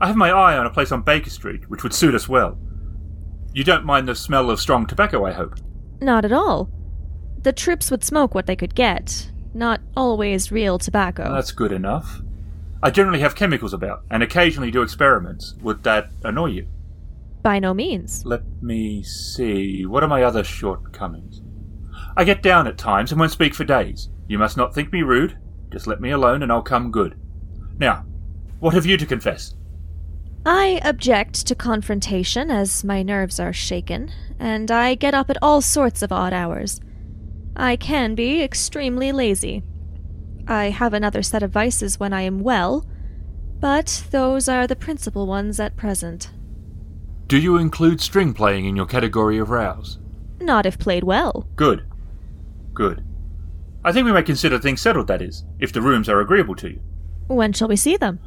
I 0.00 0.06
have 0.06 0.16
my 0.16 0.30
eye 0.30 0.56
on 0.56 0.64
a 0.64 0.70
place 0.70 0.92
on 0.92 1.02
Baker 1.02 1.28
Street, 1.28 1.68
which 1.68 1.82
would 1.82 1.92
suit 1.92 2.14
us 2.14 2.26
well. 2.26 2.56
You 3.52 3.64
don't 3.64 3.84
mind 3.84 4.08
the 4.08 4.14
smell 4.14 4.48
of 4.48 4.60
strong 4.60 4.86
tobacco, 4.86 5.26
I 5.26 5.32
hope? 5.32 5.56
Not 6.00 6.24
at 6.24 6.32
all. 6.32 6.70
The 7.42 7.52
troops 7.52 7.90
would 7.90 8.02
smoke 8.02 8.34
what 8.34 8.46
they 8.46 8.56
could 8.56 8.74
get, 8.74 9.30
not 9.54 9.80
always 9.96 10.52
real 10.52 10.78
tobacco. 10.78 11.32
That's 11.32 11.52
good 11.52 11.72
enough. 11.72 12.20
I 12.82 12.90
generally 12.90 13.20
have 13.20 13.34
chemicals 13.34 13.72
about, 13.72 14.02
and 14.10 14.22
occasionally 14.22 14.70
do 14.70 14.82
experiments. 14.82 15.54
Would 15.62 15.84
that 15.84 16.10
annoy 16.24 16.46
you? 16.46 16.66
By 17.42 17.58
no 17.58 17.74
means. 17.74 18.24
Let 18.24 18.42
me 18.60 19.02
see. 19.02 19.86
What 19.86 20.02
are 20.02 20.08
my 20.08 20.22
other 20.22 20.44
shortcomings? 20.44 21.40
I 22.16 22.24
get 22.24 22.42
down 22.42 22.66
at 22.66 22.78
times 22.78 23.10
and 23.10 23.18
won't 23.20 23.32
speak 23.32 23.54
for 23.54 23.64
days. 23.64 24.08
You 24.28 24.38
must 24.38 24.56
not 24.56 24.74
think 24.74 24.92
me 24.92 25.02
rude. 25.02 25.38
Just 25.70 25.86
let 25.86 26.00
me 26.00 26.10
alone 26.10 26.42
and 26.42 26.52
I'll 26.52 26.62
come 26.62 26.90
good. 26.90 27.18
Now, 27.78 28.04
what 28.60 28.74
have 28.74 28.86
you 28.86 28.96
to 28.96 29.06
confess? 29.06 29.54
I 30.44 30.80
object 30.84 31.46
to 31.46 31.54
confrontation 31.54 32.50
as 32.50 32.82
my 32.82 33.02
nerves 33.02 33.38
are 33.38 33.52
shaken, 33.52 34.10
and 34.38 34.70
I 34.70 34.96
get 34.96 35.14
up 35.14 35.30
at 35.30 35.38
all 35.40 35.60
sorts 35.60 36.02
of 36.02 36.10
odd 36.10 36.32
hours. 36.32 36.80
I 37.56 37.76
can 37.76 38.14
be 38.14 38.42
extremely 38.42 39.12
lazy. 39.12 39.62
I 40.48 40.70
have 40.70 40.94
another 40.94 41.22
set 41.22 41.42
of 41.42 41.50
vices 41.50 42.00
when 42.00 42.12
I 42.12 42.22
am 42.22 42.40
well, 42.40 42.86
but 43.60 44.04
those 44.10 44.48
are 44.48 44.66
the 44.66 44.76
principal 44.76 45.26
ones 45.26 45.60
at 45.60 45.76
present. 45.76 46.30
Do 47.26 47.38
you 47.38 47.56
include 47.56 48.00
string 48.00 48.34
playing 48.34 48.64
in 48.64 48.76
your 48.76 48.86
category 48.86 49.38
of 49.38 49.50
rows? 49.50 49.98
Not 50.40 50.66
if 50.66 50.78
played 50.78 51.04
well. 51.04 51.46
Good. 51.54 51.84
Good. 52.74 53.04
I 53.84 53.92
think 53.92 54.04
we 54.06 54.12
may 54.12 54.22
consider 54.22 54.58
things 54.58 54.80
settled, 54.80 55.06
that 55.08 55.22
is, 55.22 55.44
if 55.58 55.72
the 55.72 55.82
rooms 55.82 56.08
are 56.08 56.20
agreeable 56.20 56.56
to 56.56 56.70
you. 56.70 56.80
When 57.28 57.52
shall 57.52 57.68
we 57.68 57.76
see 57.76 57.96
them? 57.96 58.18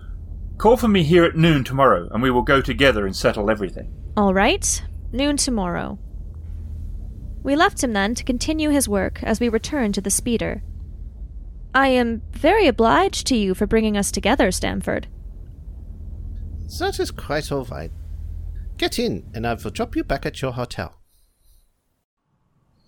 Call 0.58 0.78
for 0.78 0.88
me 0.88 1.04
here 1.04 1.26
at 1.26 1.36
noon 1.36 1.64
tomorrow, 1.64 2.08
and 2.12 2.24
we 2.24 2.32
will 2.32 2.42
go 2.42 2.62
together 2.62 3.06
and 3.06 3.16
settle 3.16 3.50
everything. 3.50 3.94
All 4.16 4.34
right, 4.34 4.84
noon 5.12 5.38
tomorrow. 5.38 6.00
We 7.46 7.56
left 7.56 7.84
him 7.84 7.94
then 7.94 8.16
to 8.16 8.24
continue 8.24 8.72
his 8.72 8.90
work 8.90 9.22
as 9.22 9.40
we 9.40 9.50
returned 9.50 9.94
to 9.94 10.02
the 10.02 10.10
speeder. 10.10 10.64
I 11.76 11.90
am 11.90 12.24
very 12.32 12.66
obliged 12.66 13.28
to 13.28 13.36
you 13.36 13.54
for 13.54 13.68
bringing 13.68 13.96
us 13.96 14.10
together, 14.10 14.52
Stamford. 14.52 15.06
That 16.80 17.00
is 17.00 17.12
quite 17.12 17.52
all 17.52 17.66
right. 17.66 17.92
Get 18.78 18.98
in, 18.98 19.30
and 19.36 19.46
I 19.46 19.54
will 19.54 19.70
drop 19.70 19.96
you 19.96 20.04
back 20.04 20.26
at 20.26 20.42
your 20.42 20.54
hotel. 20.54 21.00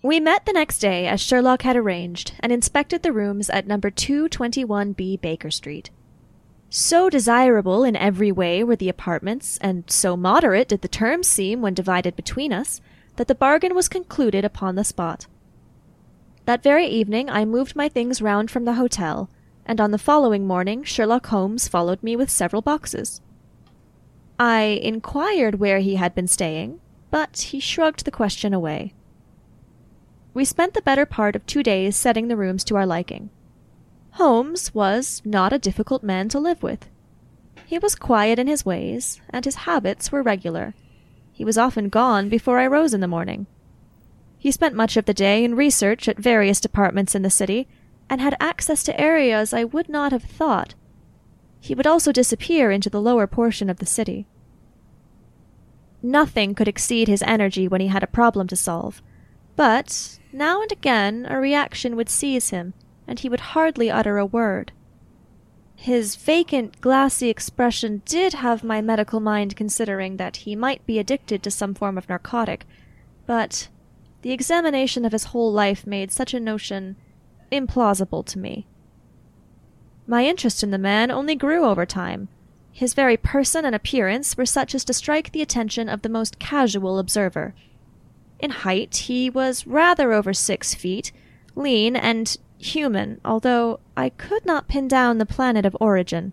We 0.02 0.18
met 0.18 0.44
the 0.44 0.52
next 0.52 0.80
day 0.80 1.06
as 1.06 1.20
Sherlock 1.20 1.62
had 1.62 1.76
arranged 1.76 2.32
and 2.40 2.50
inspected 2.50 3.04
the 3.04 3.12
rooms 3.12 3.48
at 3.50 3.68
number 3.68 3.92
221B 3.92 5.20
Baker 5.20 5.52
Street. 5.52 5.90
So 6.68 7.08
desirable 7.08 7.84
in 7.84 7.94
every 7.94 8.32
way 8.32 8.64
were 8.64 8.74
the 8.74 8.88
apartments, 8.88 9.56
and 9.58 9.88
so 9.88 10.16
moderate 10.16 10.66
did 10.66 10.82
the 10.82 10.88
terms 10.88 11.28
seem 11.28 11.62
when 11.62 11.74
divided 11.74 12.16
between 12.16 12.52
us, 12.52 12.80
that 13.18 13.26
the 13.26 13.34
bargain 13.34 13.74
was 13.74 13.88
concluded 13.88 14.44
upon 14.44 14.76
the 14.76 14.84
spot. 14.84 15.26
That 16.44 16.62
very 16.62 16.86
evening 16.86 17.28
I 17.28 17.44
moved 17.44 17.74
my 17.74 17.88
things 17.88 18.22
round 18.22 18.48
from 18.48 18.64
the 18.64 18.74
hotel, 18.74 19.28
and 19.66 19.80
on 19.80 19.90
the 19.90 19.98
following 19.98 20.46
morning 20.46 20.84
Sherlock 20.84 21.26
Holmes 21.26 21.66
followed 21.66 22.00
me 22.00 22.14
with 22.14 22.30
several 22.30 22.62
boxes. 22.62 23.20
I 24.38 24.80
inquired 24.82 25.56
where 25.56 25.80
he 25.80 25.96
had 25.96 26.14
been 26.14 26.28
staying, 26.28 26.80
but 27.10 27.38
he 27.38 27.58
shrugged 27.58 28.04
the 28.04 28.12
question 28.12 28.54
away. 28.54 28.94
We 30.32 30.44
spent 30.44 30.74
the 30.74 30.82
better 30.82 31.04
part 31.04 31.34
of 31.34 31.44
two 31.44 31.64
days 31.64 31.96
setting 31.96 32.28
the 32.28 32.36
rooms 32.36 32.62
to 32.64 32.76
our 32.76 32.86
liking. 32.86 33.30
Holmes 34.12 34.72
was 34.72 35.22
not 35.24 35.52
a 35.52 35.58
difficult 35.58 36.04
man 36.04 36.28
to 36.28 36.38
live 36.38 36.62
with. 36.62 36.88
He 37.66 37.80
was 37.80 37.96
quiet 37.96 38.38
in 38.38 38.46
his 38.46 38.64
ways, 38.64 39.20
and 39.28 39.44
his 39.44 39.66
habits 39.66 40.12
were 40.12 40.22
regular. 40.22 40.74
He 41.38 41.44
was 41.44 41.56
often 41.56 41.88
gone 41.88 42.28
before 42.28 42.58
I 42.58 42.66
rose 42.66 42.92
in 42.92 43.00
the 43.00 43.06
morning. 43.06 43.46
He 44.38 44.50
spent 44.50 44.74
much 44.74 44.96
of 44.96 45.04
the 45.04 45.14
day 45.14 45.44
in 45.44 45.54
research 45.54 46.08
at 46.08 46.18
various 46.18 46.58
departments 46.58 47.14
in 47.14 47.22
the 47.22 47.30
city, 47.30 47.68
and 48.10 48.20
had 48.20 48.36
access 48.40 48.82
to 48.82 49.00
areas 49.00 49.54
I 49.54 49.62
would 49.62 49.88
not 49.88 50.10
have 50.10 50.24
thought. 50.24 50.74
He 51.60 51.76
would 51.76 51.86
also 51.86 52.10
disappear 52.10 52.72
into 52.72 52.90
the 52.90 53.00
lower 53.00 53.28
portion 53.28 53.70
of 53.70 53.76
the 53.76 53.86
city. 53.86 54.26
Nothing 56.02 56.56
could 56.56 56.66
exceed 56.66 57.06
his 57.06 57.22
energy 57.22 57.68
when 57.68 57.80
he 57.80 57.86
had 57.86 58.02
a 58.02 58.08
problem 58.08 58.48
to 58.48 58.56
solve, 58.56 59.00
but 59.54 60.18
now 60.32 60.60
and 60.60 60.72
again 60.72 61.24
a 61.30 61.38
reaction 61.38 61.94
would 61.94 62.08
seize 62.08 62.50
him, 62.50 62.74
and 63.06 63.20
he 63.20 63.28
would 63.28 63.54
hardly 63.54 63.88
utter 63.88 64.18
a 64.18 64.26
word. 64.26 64.72
His 65.80 66.16
vacant, 66.16 66.80
glassy 66.80 67.30
expression 67.30 68.02
did 68.04 68.34
have 68.34 68.64
my 68.64 68.80
medical 68.80 69.20
mind 69.20 69.54
considering 69.54 70.16
that 70.16 70.38
he 70.38 70.56
might 70.56 70.84
be 70.86 70.98
addicted 70.98 71.40
to 71.44 71.52
some 71.52 71.72
form 71.72 71.96
of 71.96 72.08
narcotic, 72.08 72.66
but 73.26 73.68
the 74.22 74.32
examination 74.32 75.04
of 75.04 75.12
his 75.12 75.26
whole 75.26 75.52
life 75.52 75.86
made 75.86 76.10
such 76.10 76.34
a 76.34 76.40
notion 76.40 76.96
implausible 77.52 78.26
to 78.26 78.40
me. 78.40 78.66
My 80.04 80.26
interest 80.26 80.64
in 80.64 80.72
the 80.72 80.78
man 80.78 81.12
only 81.12 81.36
grew 81.36 81.64
over 81.64 81.86
time. 81.86 82.28
His 82.72 82.92
very 82.92 83.16
person 83.16 83.64
and 83.64 83.74
appearance 83.74 84.36
were 84.36 84.46
such 84.46 84.74
as 84.74 84.84
to 84.86 84.92
strike 84.92 85.30
the 85.30 85.42
attention 85.42 85.88
of 85.88 86.02
the 86.02 86.08
most 86.08 86.40
casual 86.40 86.98
observer. 86.98 87.54
In 88.40 88.50
height, 88.50 88.96
he 88.96 89.30
was 89.30 89.64
rather 89.64 90.12
over 90.12 90.34
six 90.34 90.74
feet, 90.74 91.12
lean, 91.54 91.94
and 91.94 92.36
human, 92.58 93.20
although 93.24 93.80
I 93.96 94.10
could 94.10 94.44
not 94.44 94.68
pin 94.68 94.88
down 94.88 95.18
the 95.18 95.26
planet 95.26 95.64
of 95.64 95.76
origin. 95.80 96.32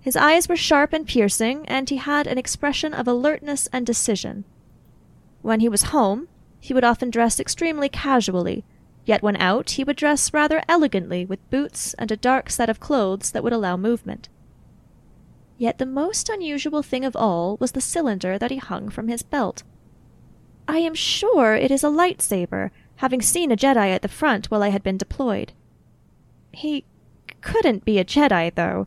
His 0.00 0.16
eyes 0.16 0.48
were 0.48 0.56
sharp 0.56 0.92
and 0.92 1.06
piercing, 1.06 1.66
and 1.68 1.90
he 1.90 1.96
had 1.96 2.26
an 2.26 2.38
expression 2.38 2.94
of 2.94 3.06
alertness 3.06 3.68
and 3.72 3.84
decision. 3.84 4.44
When 5.42 5.60
he 5.60 5.68
was 5.68 5.84
home, 5.84 6.28
he 6.60 6.72
would 6.72 6.84
often 6.84 7.10
dress 7.10 7.38
extremely 7.38 7.88
casually, 7.88 8.64
yet 9.04 9.22
when 9.22 9.36
out 9.36 9.72
he 9.72 9.84
would 9.84 9.96
dress 9.96 10.32
rather 10.32 10.62
elegantly 10.68 11.24
with 11.24 11.50
boots 11.50 11.94
and 11.94 12.10
a 12.10 12.16
dark 12.16 12.50
set 12.50 12.70
of 12.70 12.80
clothes 12.80 13.32
that 13.32 13.42
would 13.42 13.52
allow 13.52 13.76
movement. 13.76 14.28
Yet 15.56 15.78
the 15.78 15.86
most 15.86 16.28
unusual 16.28 16.82
thing 16.82 17.04
of 17.04 17.16
all 17.16 17.56
was 17.58 17.72
the 17.72 17.80
cylinder 17.80 18.38
that 18.38 18.50
he 18.50 18.58
hung 18.58 18.88
from 18.90 19.08
his 19.08 19.22
belt. 19.22 19.64
I 20.68 20.78
am 20.78 20.94
sure 20.94 21.54
it 21.54 21.70
is 21.70 21.82
a 21.82 21.88
lightsaber, 21.88 22.70
having 22.98 23.22
seen 23.22 23.50
a 23.52 23.56
Jedi 23.56 23.94
at 23.94 24.02
the 24.02 24.08
front 24.08 24.46
while 24.46 24.62
I 24.62 24.68
had 24.68 24.82
been 24.82 24.96
deployed. 24.96 25.52
He 26.52 26.84
couldn't 27.40 27.84
be 27.84 27.98
a 27.98 28.04
Jedi, 28.04 28.54
though. 28.54 28.86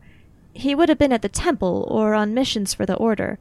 He 0.52 0.74
would 0.74 0.88
have 0.90 0.98
been 0.98 1.12
at 1.12 1.22
the 1.22 1.28
temple 1.28 1.88
or 1.90 2.12
on 2.14 2.34
missions 2.34 2.74
for 2.74 2.84
the 2.84 2.96
Order, 2.96 3.38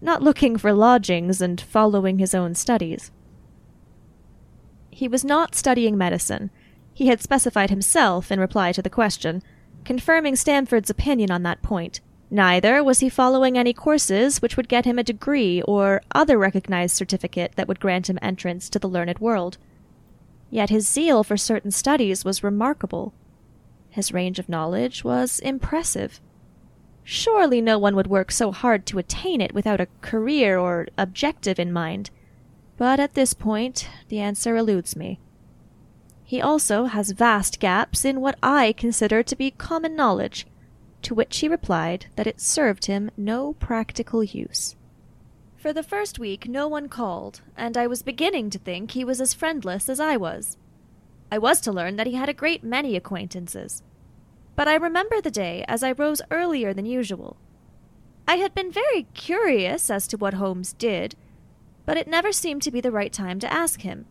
not 0.00 0.22
looking 0.22 0.56
for 0.56 0.72
lodgings 0.72 1.40
and 1.40 1.60
following 1.60 2.18
his 2.18 2.34
own 2.34 2.54
studies. 2.54 3.12
He 4.90 5.06
was 5.06 5.24
not 5.24 5.54
studying 5.54 5.96
medicine. 5.96 6.50
He 6.92 7.06
had 7.06 7.22
specified 7.22 7.70
himself 7.70 8.32
in 8.32 8.40
reply 8.40 8.72
to 8.72 8.82
the 8.82 8.90
question, 8.90 9.40
confirming 9.84 10.34
Stamford's 10.34 10.90
opinion 10.90 11.30
on 11.30 11.44
that 11.44 11.62
point. 11.62 12.00
Neither 12.28 12.82
was 12.82 12.98
he 12.98 13.08
following 13.08 13.56
any 13.56 13.72
courses 13.72 14.42
which 14.42 14.56
would 14.56 14.68
get 14.68 14.84
him 14.84 14.98
a 14.98 15.04
degree 15.04 15.62
or 15.62 16.02
other 16.12 16.38
recognized 16.38 16.96
certificate 16.96 17.52
that 17.54 17.68
would 17.68 17.78
grant 17.78 18.10
him 18.10 18.18
entrance 18.20 18.68
to 18.70 18.80
the 18.80 18.88
learned 18.88 19.20
world. 19.20 19.58
Yet 20.52 20.68
his 20.68 20.86
zeal 20.86 21.24
for 21.24 21.38
certain 21.38 21.70
studies 21.70 22.26
was 22.26 22.44
remarkable. 22.44 23.14
His 23.88 24.12
range 24.12 24.38
of 24.38 24.50
knowledge 24.50 25.02
was 25.02 25.40
impressive. 25.40 26.20
Surely 27.02 27.62
no 27.62 27.78
one 27.78 27.96
would 27.96 28.06
work 28.06 28.30
so 28.30 28.52
hard 28.52 28.84
to 28.86 28.98
attain 28.98 29.40
it 29.40 29.54
without 29.54 29.80
a 29.80 29.88
career 30.02 30.58
or 30.58 30.88
objective 30.98 31.58
in 31.58 31.72
mind. 31.72 32.10
But 32.76 33.00
at 33.00 33.14
this 33.14 33.32
point, 33.32 33.88
the 34.10 34.20
answer 34.20 34.54
eludes 34.54 34.94
me. 34.94 35.18
He 36.22 36.38
also 36.38 36.84
has 36.84 37.12
vast 37.12 37.58
gaps 37.58 38.04
in 38.04 38.20
what 38.20 38.38
I 38.42 38.74
consider 38.74 39.22
to 39.22 39.34
be 39.34 39.52
common 39.52 39.96
knowledge, 39.96 40.46
to 41.00 41.14
which 41.14 41.38
he 41.38 41.48
replied 41.48 42.06
that 42.16 42.26
it 42.26 42.42
served 42.42 42.84
him 42.84 43.10
no 43.16 43.54
practical 43.54 44.22
use. 44.22 44.76
For 45.62 45.72
the 45.72 45.84
first 45.84 46.18
week, 46.18 46.48
no 46.48 46.66
one 46.66 46.88
called, 46.88 47.40
and 47.56 47.76
I 47.76 47.86
was 47.86 48.02
beginning 48.02 48.50
to 48.50 48.58
think 48.58 48.90
he 48.90 49.04
was 49.04 49.20
as 49.20 49.32
friendless 49.32 49.88
as 49.88 50.00
I 50.00 50.16
was. 50.16 50.56
I 51.30 51.38
was 51.38 51.60
to 51.60 51.70
learn 51.70 51.94
that 51.94 52.08
he 52.08 52.14
had 52.14 52.28
a 52.28 52.34
great 52.34 52.64
many 52.64 52.96
acquaintances. 52.96 53.84
But 54.56 54.66
I 54.66 54.74
remember 54.74 55.20
the 55.20 55.30
day 55.30 55.64
as 55.68 55.84
I 55.84 55.92
rose 55.92 56.20
earlier 56.32 56.74
than 56.74 56.84
usual. 56.84 57.36
I 58.26 58.38
had 58.38 58.56
been 58.56 58.72
very 58.72 59.04
curious 59.14 59.88
as 59.88 60.08
to 60.08 60.16
what 60.16 60.34
Holmes 60.34 60.72
did, 60.72 61.14
but 61.86 61.96
it 61.96 62.08
never 62.08 62.32
seemed 62.32 62.62
to 62.62 62.72
be 62.72 62.80
the 62.80 62.90
right 62.90 63.12
time 63.12 63.38
to 63.38 63.52
ask 63.52 63.82
him. 63.82 64.06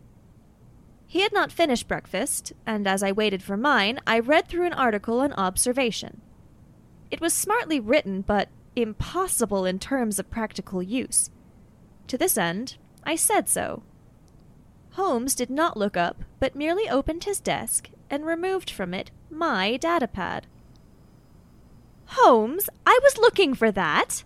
He 1.06 1.20
had 1.20 1.34
not 1.34 1.52
finished 1.52 1.86
breakfast, 1.86 2.54
and 2.64 2.86
as 2.86 3.02
I 3.02 3.12
waited 3.12 3.42
for 3.42 3.58
mine, 3.58 3.98
I 4.06 4.20
read 4.20 4.48
through 4.48 4.64
an 4.64 4.72
article 4.72 5.20
on 5.20 5.34
observation. 5.34 6.22
It 7.10 7.20
was 7.20 7.34
smartly 7.34 7.78
written, 7.78 8.22
but 8.22 8.48
impossible 8.74 9.66
in 9.66 9.78
terms 9.78 10.18
of 10.18 10.30
practical 10.30 10.82
use. 10.82 11.28
To 12.12 12.18
this 12.18 12.36
end, 12.36 12.76
I 13.04 13.16
said 13.16 13.48
so. 13.48 13.84
Holmes 14.96 15.34
did 15.34 15.48
not 15.48 15.78
look 15.78 15.96
up, 15.96 16.24
but 16.40 16.54
merely 16.54 16.86
opened 16.86 17.24
his 17.24 17.40
desk 17.40 17.88
and 18.10 18.26
removed 18.26 18.70
from 18.70 18.92
it 18.92 19.10
my 19.30 19.78
datapad. 19.80 20.42
Holmes, 22.04 22.68
I 22.86 23.00
was 23.02 23.16
looking 23.16 23.54
for 23.54 23.72
that. 23.72 24.24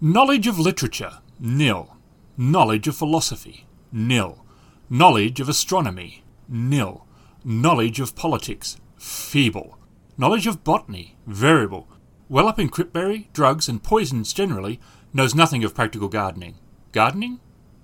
Knowledge 0.00 0.46
of 0.46 0.60
literature, 0.60 1.18
nil. 1.40 1.96
Knowledge 2.36 2.86
of 2.86 2.94
philosophy, 2.94 3.66
nil. 3.90 4.44
Knowledge 4.88 5.40
of 5.40 5.48
astronomy, 5.48 6.22
nil. 6.48 7.04
Knowledge 7.44 7.98
of 7.98 8.14
politics, 8.14 8.76
feeble. 8.96 9.76
Knowledge 10.16 10.46
of 10.46 10.62
botany, 10.62 11.16
variable. 11.26 11.88
Well 12.28 12.46
up 12.46 12.60
in 12.60 12.68
cryptberry, 12.68 13.26
drugs, 13.32 13.68
and 13.68 13.82
poisons 13.82 14.32
generally, 14.32 14.78
knows 15.12 15.34
nothing 15.34 15.64
of 15.64 15.74
practical 15.74 16.06
gardening. 16.06 16.54
Gardening? 16.98 17.38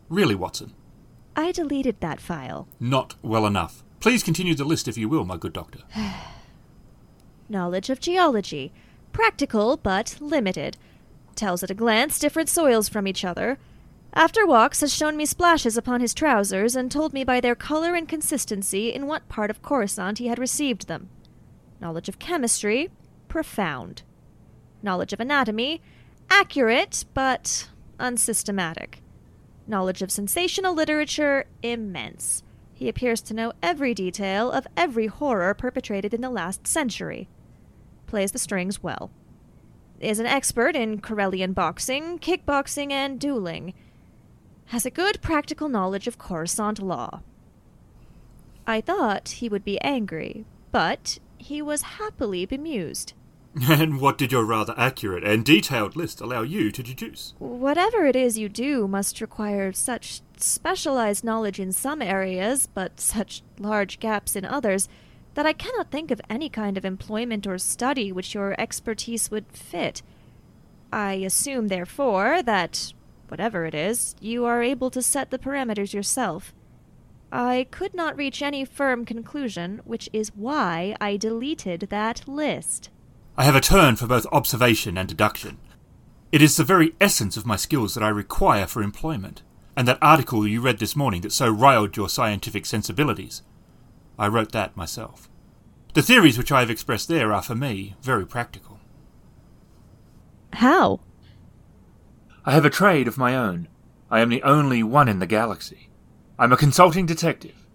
Really, 0.09 0.35
Watson? 0.35 0.73
I 1.37 1.53
deleted 1.53 2.01
that 2.01 2.21
file. 2.21 2.67
Not 2.81 3.15
well 3.23 3.47
enough. 3.47 3.85
Please 4.01 4.25
continue 4.25 4.57
the 4.57 4.65
list 4.65 4.89
if 4.89 4.99
you 4.99 5.09
will, 5.09 5.25
my 5.25 5.37
good 5.37 5.53
doctor. 5.53 5.79
Knowledge 7.49 7.91
of 7.91 8.01
geology. 8.01 8.73
Practical, 9.13 9.77
but 9.77 10.17
limited. 10.19 10.77
Tells 11.37 11.63
at 11.63 11.71
a 11.71 11.75
glance 11.75 12.19
different 12.19 12.49
soils 12.49 12.89
from 12.89 13.07
each 13.07 13.25
other. 13.25 13.57
After 14.15 14.45
walks 14.45 14.81
has 14.81 14.93
shown 14.93 15.17
me 15.17 15.27
splashes 15.27 15.77
upon 15.77 16.01
his 16.01 16.13
trousers 16.13 16.75
and 16.75 16.91
told 16.91 17.13
me 17.13 17.23
by 17.23 17.41
their 17.41 17.55
color 17.55 17.95
and 17.95 18.09
consistency 18.09 18.93
in 18.93 19.07
what 19.07 19.29
part 19.29 19.49
of 19.49 19.63
Coruscant 19.63 20.19
he 20.19 20.27
had 20.27 20.41
received 20.41 20.89
them. 20.89 21.09
Knowledge 21.81 22.09
of 22.09 22.19
chemistry. 22.19 22.91
Profound. 23.29 24.03
Knowledge 24.83 25.13
of 25.13 25.21
anatomy. 25.21 25.81
Accurate, 26.29 27.05
but 27.15 27.69
unsystematic. 28.01 29.04
Knowledge 29.67 30.03
of 30.03 30.11
sensational 30.11 30.75
literature. 30.75 31.47
Immense. 31.63 32.43
He 32.75 32.89
appears 32.89 33.23
to 33.23 33.35
know 33.35 33.53
every 33.63 33.95
detail 33.95 34.51
of 34.51 34.67
every 34.77 35.07
horror 35.07 35.55
perpetrated 35.55 36.13
in 36.13 36.21
the 36.21 36.31
last 36.31 36.67
century. 36.67 37.29
Plays 38.07 38.33
the 38.33 38.39
strings 38.39 38.83
well. 38.83 39.11
Is 40.01 40.19
an 40.19 40.27
expert 40.27 40.77
in 40.77 41.01
Corellian 41.01 41.55
boxing, 41.55 42.19
kickboxing, 42.19 42.91
and 42.91 43.19
dueling. 43.19 43.75
Has 44.67 44.85
a 44.85 44.91
good 44.91 45.23
practical 45.23 45.69
knowledge 45.69 46.07
of 46.07 46.19
Coruscant 46.19 46.83
law. 46.83 47.23
I 48.67 48.81
thought 48.81 49.29
he 49.29 49.49
would 49.49 49.65
be 49.65 49.81
angry, 49.81 50.45
but 50.73 51.19
he 51.39 51.63
was 51.63 51.83
happily 51.83 52.45
bemused. 52.45 53.15
And 53.69 54.01
what 54.01 54.19
did 54.19 54.33
your 54.33 54.45
rather 54.45 54.75
accurate 54.77 55.23
and 55.23 55.45
detailed 55.45 55.95
list 55.95 56.21
allow 56.21 56.43
you 56.43 56.73
to 56.73 56.83
deduce? 56.83 57.35
Whatever 57.39 58.05
it 58.05 58.17
is 58.17 58.37
you 58.37 58.49
do 58.49 58.89
must 58.89 59.21
require 59.21 59.73
such 59.73 60.23
specialized 60.37 61.23
knowledge 61.23 61.61
in 61.61 61.71
some 61.71 62.03
areas, 62.03 62.67
but 62.67 62.99
such 63.01 63.43
large 63.59 64.01
gaps 64.01 64.35
in 64.35 64.45
others, 64.45 64.89
that 65.35 65.47
I 65.47 65.53
cannot 65.53 65.91
think 65.91 66.11
of 66.11 66.21
any 66.29 66.49
kind 66.49 66.77
of 66.77 66.85
employment 66.85 67.47
or 67.47 67.59
study 67.59 68.11
which 68.11 68.35
your 68.35 68.59
expertise 68.61 69.31
would 69.31 69.47
fit. 69.53 70.03
I 70.93 71.15
assume, 71.15 71.69
therefore, 71.69 72.43
that, 72.43 72.93
whatever 73.29 73.67
it 73.67 73.75
is, 73.75 74.17
you 74.21 74.45
are 74.45 74.63
able 74.63 74.91
to 74.91 75.03
set 75.03 75.31
the 75.31 75.39
parameters 75.39 75.93
yourself. 75.93 76.53
I 77.31 77.67
could 77.71 77.95
not 77.95 78.17
reach 78.17 78.43
any 78.43 78.65
firm 78.65 79.05
conclusion, 79.05 79.81
which 79.85 80.09
is 80.13 80.31
why 80.35 80.97
I 81.01 81.17
deleted 81.17 81.89
that 81.91 82.29
list. 82.29 82.91
I 83.37 83.43
have 83.43 83.57
a 83.57 83.61
turn 83.61 83.97
for 83.97 84.07
both 84.07 84.27
observation 84.31 84.97
and 84.97 85.09
deduction. 85.09 85.59
It 86.31 86.41
is 86.41 86.57
the 86.57 86.63
very 86.63 86.95
essence 87.01 87.37
of 87.37 87.45
my 87.45 87.57
skills 87.57 87.95
that 87.95 88.03
I 88.05 88.09
require 88.09 88.65
for 88.65 88.81
employment, 88.81 89.43
and 89.77 89.89
that 89.89 89.99
article 90.01 90.47
you 90.47 90.61
read 90.61 90.79
this 90.79 90.95
morning 90.95 91.23
that 91.23 91.33
so 91.33 91.51
riled 91.51 91.97
your 91.97 92.09
scientific 92.09 92.65
sensibilities. 92.65 93.43
I 94.17 94.29
wrote 94.29 94.53
that 94.53 94.77
myself. 94.77 95.29
The 95.95 96.03
theories 96.03 96.39
which 96.39 96.53
I 96.53 96.61
have 96.61 96.71
expressed 96.71 97.09
there 97.09 97.33
are, 97.33 97.43
for 97.43 97.57
me, 97.57 97.97
very 98.03 98.25
practical. 98.25 98.79
How? 100.53 101.01
I 102.45 102.53
have 102.53 102.65
a 102.65 102.71
trade 102.71 103.09
of 103.09 103.19
my 103.19 103.35
own. 103.35 103.67
I 104.13 104.21
am 104.21 104.29
the 104.29 104.45
only 104.45 104.85
one 104.85 105.09
in 105.09 105.19
the 105.19 105.27
galaxy. 105.27 105.89
I'm 106.39 106.53
a 106.53 106.57
consulting 106.57 107.05
detective. 107.05 107.67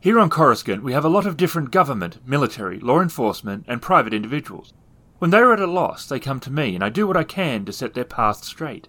Here 0.00 0.20
on 0.20 0.30
Coruscant, 0.30 0.84
we 0.84 0.92
have 0.92 1.04
a 1.04 1.08
lot 1.08 1.26
of 1.26 1.36
different 1.36 1.72
government, 1.72 2.18
military, 2.24 2.78
law 2.78 3.00
enforcement, 3.00 3.64
and 3.66 3.82
private 3.82 4.14
individuals. 4.14 4.72
When 5.18 5.30
they 5.30 5.38
are 5.38 5.52
at 5.52 5.60
a 5.60 5.66
loss, 5.66 6.06
they 6.06 6.20
come 6.20 6.40
to 6.40 6.50
me, 6.50 6.74
and 6.74 6.84
I 6.84 6.88
do 6.88 7.06
what 7.06 7.16
I 7.16 7.24
can 7.24 7.64
to 7.64 7.72
set 7.72 7.94
their 7.94 8.04
path 8.04 8.44
straight. 8.44 8.88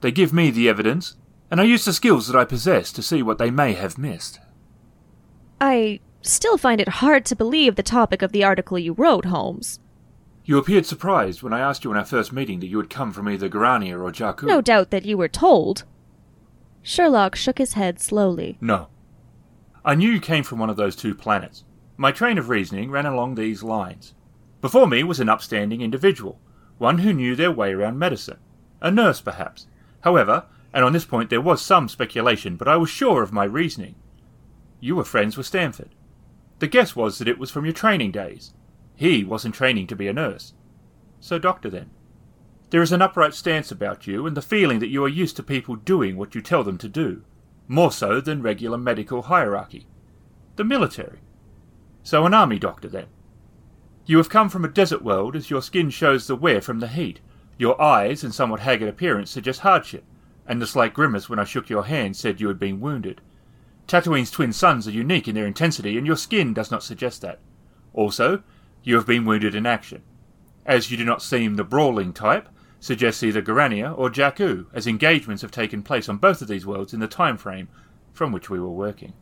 They 0.00 0.12
give 0.12 0.32
me 0.32 0.50
the 0.50 0.68
evidence, 0.68 1.16
and 1.50 1.60
I 1.60 1.64
use 1.64 1.84
the 1.84 1.92
skills 1.92 2.28
that 2.28 2.38
I 2.38 2.44
possess 2.44 2.92
to 2.92 3.02
see 3.02 3.22
what 3.22 3.38
they 3.38 3.50
may 3.50 3.72
have 3.74 3.98
missed. 3.98 4.40
I 5.60 6.00
still 6.22 6.56
find 6.56 6.80
it 6.80 6.88
hard 6.88 7.24
to 7.26 7.36
believe 7.36 7.76
the 7.76 7.82
topic 7.82 8.22
of 8.22 8.32
the 8.32 8.44
article 8.44 8.78
you 8.78 8.92
wrote, 8.92 9.26
Holmes. 9.26 9.80
You 10.44 10.58
appeared 10.58 10.86
surprised 10.86 11.42
when 11.42 11.52
I 11.52 11.60
asked 11.60 11.84
you 11.84 11.90
in 11.90 11.96
our 11.96 12.04
first 12.04 12.32
meeting 12.32 12.60
that 12.60 12.66
you 12.68 12.78
had 12.78 12.90
come 12.90 13.12
from 13.12 13.28
either 13.28 13.48
Garania 13.48 14.00
or 14.00 14.10
Jakku. 14.10 14.44
No 14.44 14.60
doubt 14.60 14.90
that 14.90 15.04
you 15.04 15.18
were 15.18 15.28
told. 15.28 15.84
Sherlock 16.82 17.36
shook 17.36 17.58
his 17.58 17.74
head 17.74 18.00
slowly. 18.00 18.56
No. 18.60 18.88
I 19.84 19.94
knew 19.94 20.10
you 20.10 20.20
came 20.20 20.44
from 20.44 20.58
one 20.58 20.70
of 20.70 20.76
those 20.76 20.96
two 20.96 21.14
planets. 21.14 21.64
My 21.96 22.10
train 22.12 22.38
of 22.38 22.48
reasoning 22.48 22.90
ran 22.90 23.06
along 23.06 23.34
these 23.34 23.62
lines. 23.62 24.14
Before 24.60 24.86
me 24.86 25.02
was 25.02 25.20
an 25.20 25.28
upstanding 25.28 25.80
individual, 25.80 26.38
one 26.78 26.98
who 26.98 27.12
knew 27.12 27.34
their 27.34 27.52
way 27.52 27.72
around 27.72 27.98
medicine. 27.98 28.38
A 28.80 28.90
nurse, 28.90 29.20
perhaps. 29.20 29.66
However, 30.02 30.46
and 30.72 30.84
on 30.84 30.92
this 30.92 31.04
point 31.04 31.30
there 31.30 31.40
was 31.40 31.62
some 31.62 31.88
speculation, 31.88 32.56
but 32.56 32.68
I 32.68 32.76
was 32.76 32.90
sure 32.90 33.22
of 33.22 33.32
my 33.32 33.44
reasoning. 33.44 33.96
You 34.80 34.96
were 34.96 35.04
friends 35.04 35.36
with 35.36 35.46
Stamford. 35.46 35.94
The 36.58 36.66
guess 36.66 36.94
was 36.94 37.18
that 37.18 37.28
it 37.28 37.38
was 37.38 37.50
from 37.50 37.64
your 37.64 37.74
training 37.74 38.12
days. 38.12 38.54
He 38.96 39.24
wasn't 39.24 39.54
training 39.54 39.86
to 39.88 39.96
be 39.96 40.08
a 40.08 40.12
nurse. 40.12 40.52
So, 41.20 41.38
doctor, 41.38 41.70
then. 41.70 41.90
There 42.70 42.82
is 42.82 42.92
an 42.92 43.02
upright 43.02 43.34
stance 43.34 43.70
about 43.70 44.06
you, 44.06 44.26
and 44.26 44.36
the 44.36 44.42
feeling 44.42 44.78
that 44.78 44.90
you 44.90 45.04
are 45.04 45.08
used 45.08 45.36
to 45.36 45.42
people 45.42 45.76
doing 45.76 46.16
what 46.16 46.34
you 46.34 46.40
tell 46.40 46.62
them 46.62 46.78
to 46.78 46.88
do, 46.88 47.24
more 47.66 47.90
so 47.90 48.20
than 48.20 48.42
regular 48.42 48.78
medical 48.78 49.22
hierarchy. 49.22 49.86
The 50.56 50.64
military. 50.64 51.20
So, 52.02 52.26
an 52.26 52.34
army 52.34 52.58
doctor, 52.58 52.88
then. 52.88 53.06
You 54.06 54.16
have 54.16 54.28
come 54.28 54.48
from 54.48 54.64
a 54.64 54.68
desert 54.68 55.02
world 55.02 55.36
as 55.36 55.50
your 55.50 55.62
skin 55.62 55.90
shows 55.90 56.26
the 56.26 56.36
wear 56.36 56.60
from 56.60 56.80
the 56.80 56.88
heat. 56.88 57.20
Your 57.58 57.80
eyes 57.80 58.24
and 58.24 58.34
somewhat 58.34 58.60
haggard 58.60 58.88
appearance 58.88 59.30
suggest 59.30 59.60
hardship, 59.60 60.04
and 60.46 60.60
the 60.60 60.66
slight 60.66 60.94
grimace 60.94 61.28
when 61.28 61.38
I 61.38 61.44
shook 61.44 61.68
your 61.68 61.84
hand 61.84 62.16
said 62.16 62.40
you 62.40 62.48
had 62.48 62.58
been 62.58 62.80
wounded. 62.80 63.20
Tatooine's 63.86 64.30
twin 64.30 64.52
suns 64.52 64.88
are 64.88 64.92
unique 64.92 65.28
in 65.28 65.34
their 65.34 65.46
intensity, 65.46 65.98
and 65.98 66.06
your 66.06 66.16
skin 66.16 66.54
does 66.54 66.70
not 66.70 66.82
suggest 66.82 67.20
that. 67.22 67.40
Also, 67.92 68.42
you 68.82 68.94
have 68.94 69.06
been 69.06 69.24
wounded 69.24 69.54
in 69.54 69.66
action. 69.66 70.02
As 70.64 70.90
you 70.90 70.96
do 70.96 71.04
not 71.04 71.22
seem 71.22 71.56
the 71.56 71.64
brawling 71.64 72.12
type, 72.12 72.48
suggests 72.78 73.22
either 73.22 73.42
Garania 73.42 73.96
or 73.96 74.08
Jakku, 74.10 74.66
as 74.72 74.86
engagements 74.86 75.42
have 75.42 75.50
taken 75.50 75.82
place 75.82 76.08
on 76.08 76.16
both 76.16 76.40
of 76.40 76.48
these 76.48 76.64
worlds 76.64 76.94
in 76.94 77.00
the 77.00 77.06
time 77.06 77.36
frame 77.36 77.68
from 78.12 78.32
which 78.32 78.48
we 78.48 78.58
were 78.58 78.70
working. 78.70 79.12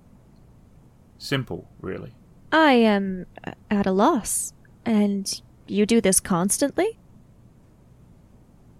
Simple, 1.19 1.69
really. 1.81 2.15
I 2.53 2.73
am 2.73 3.27
at 3.71 3.87
a 3.87 3.93
loss. 3.93 4.53
And 4.89 5.43
you 5.67 5.85
do 5.85 6.01
this 6.01 6.19
constantly? 6.19 6.99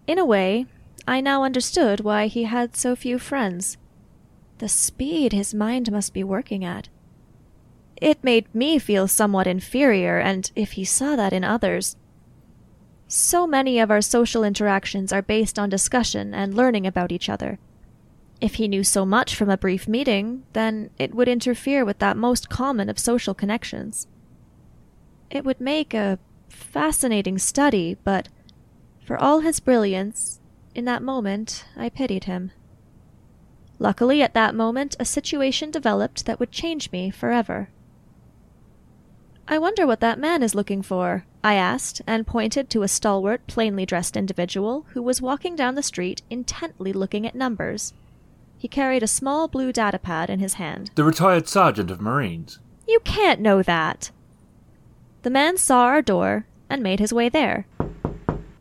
In 0.07 0.19
a 0.19 0.25
way, 0.25 0.65
I 1.07 1.21
now 1.21 1.45
understood 1.45 2.01
why 2.01 2.29
he 2.29 2.45
had 2.45 2.75
so 2.75 2.97
few 2.97 3.19
friends. 3.19 3.77
The 4.57 4.71
speed 4.71 5.35
his 5.35 5.53
mind 5.53 5.93
must 5.93 6.15
be 6.15 6.25
working 6.25 6.65
at. 6.65 6.89
It 8.01 8.25
made 8.25 8.55
me 8.55 8.79
feel 8.79 9.07
somewhat 9.07 9.47
inferior, 9.47 10.19
and 10.19 10.51
if 10.57 10.73
he 10.73 10.85
saw 10.87 11.15
that 11.15 11.35
in 11.35 11.45
others. 11.45 11.95
So 13.07 13.47
many 13.47 13.79
of 13.79 13.91
our 13.91 14.01
social 14.01 14.45
interactions 14.45 15.13
are 15.13 15.21
based 15.21 15.59
on 15.59 15.69
discussion 15.69 16.33
and 16.33 16.55
learning 16.55 16.87
about 16.87 17.13
each 17.13 17.29
other. 17.29 17.59
If 18.41 18.55
he 18.55 18.67
knew 18.67 18.83
so 18.83 19.05
much 19.05 19.35
from 19.35 19.51
a 19.51 19.59
brief 19.59 19.87
meeting, 19.87 20.45
then 20.55 20.89
it 20.99 21.15
would 21.15 21.29
interfere 21.29 21.85
with 21.85 21.99
that 21.99 22.17
most 22.17 22.49
common 22.49 22.89
of 22.89 22.99
social 22.99 23.35
connections. 23.35 24.07
It 25.31 25.45
would 25.45 25.61
make 25.61 25.95
a 25.95 26.19
fascinating 26.49 27.39
study, 27.39 27.97
but 28.05 28.29
for 29.05 29.17
all 29.17 29.41
his 29.41 29.61
brilliance, 29.61 30.41
in 30.75 30.85
that 30.87 31.03
moment 31.03 31.65
I 31.77 31.89
pitied 31.89 32.25
him. 32.25 32.53
Luckily, 33.79 34.23
at 34.23 34.35
that 34.35 34.55
moment, 34.55 34.97
a 34.99 35.05
situation 35.05 35.71
developed 35.71 36.27
that 36.27 36.41
would 36.41 36.51
change 36.51 36.91
me 36.91 37.11
forever. 37.11 37.71
I 39.47 39.59
wonder 39.59 39.87
what 39.87 40.01
that 40.01 40.19
man 40.19 40.43
is 40.43 40.55
looking 40.55 40.83
for, 40.83 41.25
I 41.43 41.55
asked, 41.55 42.03
and 42.07 42.27
pointed 42.27 42.69
to 42.71 42.83
a 42.83 42.89
stalwart, 42.89 43.47
plainly 43.47 43.87
dressed 43.87 44.17
individual 44.17 44.85
who 44.93 45.03
was 45.03 45.23
walking 45.23 45.57
down 45.57 45.75
the 45.75 45.83
street 45.83 46.23
intently 46.29 46.93
looking 46.93 47.27
at 47.27 47.35
numbers. 47.35 47.95
He 48.59 48.69
carried 48.69 49.03
a 49.03 49.07
small 49.07 49.47
blue 49.49 49.73
datapad 49.73 50.29
in 50.29 50.41
his 50.41 50.55
hand. 50.55 50.91
The 50.97 51.05
retired 51.05 51.49
sergeant 51.49 51.91
of 51.91 52.01
Marines. 52.01 52.59
You 52.87 53.01
can't 53.01 53.41
know 53.41 53.63
that. 53.63 54.11
The 55.29 55.41
man 55.45 55.59
saw 55.59 55.83
our 55.83 56.01
door 56.01 56.47
and 56.71 56.83
made 56.83 57.01
his 57.01 57.13
way 57.13 57.29
there. 57.29 57.67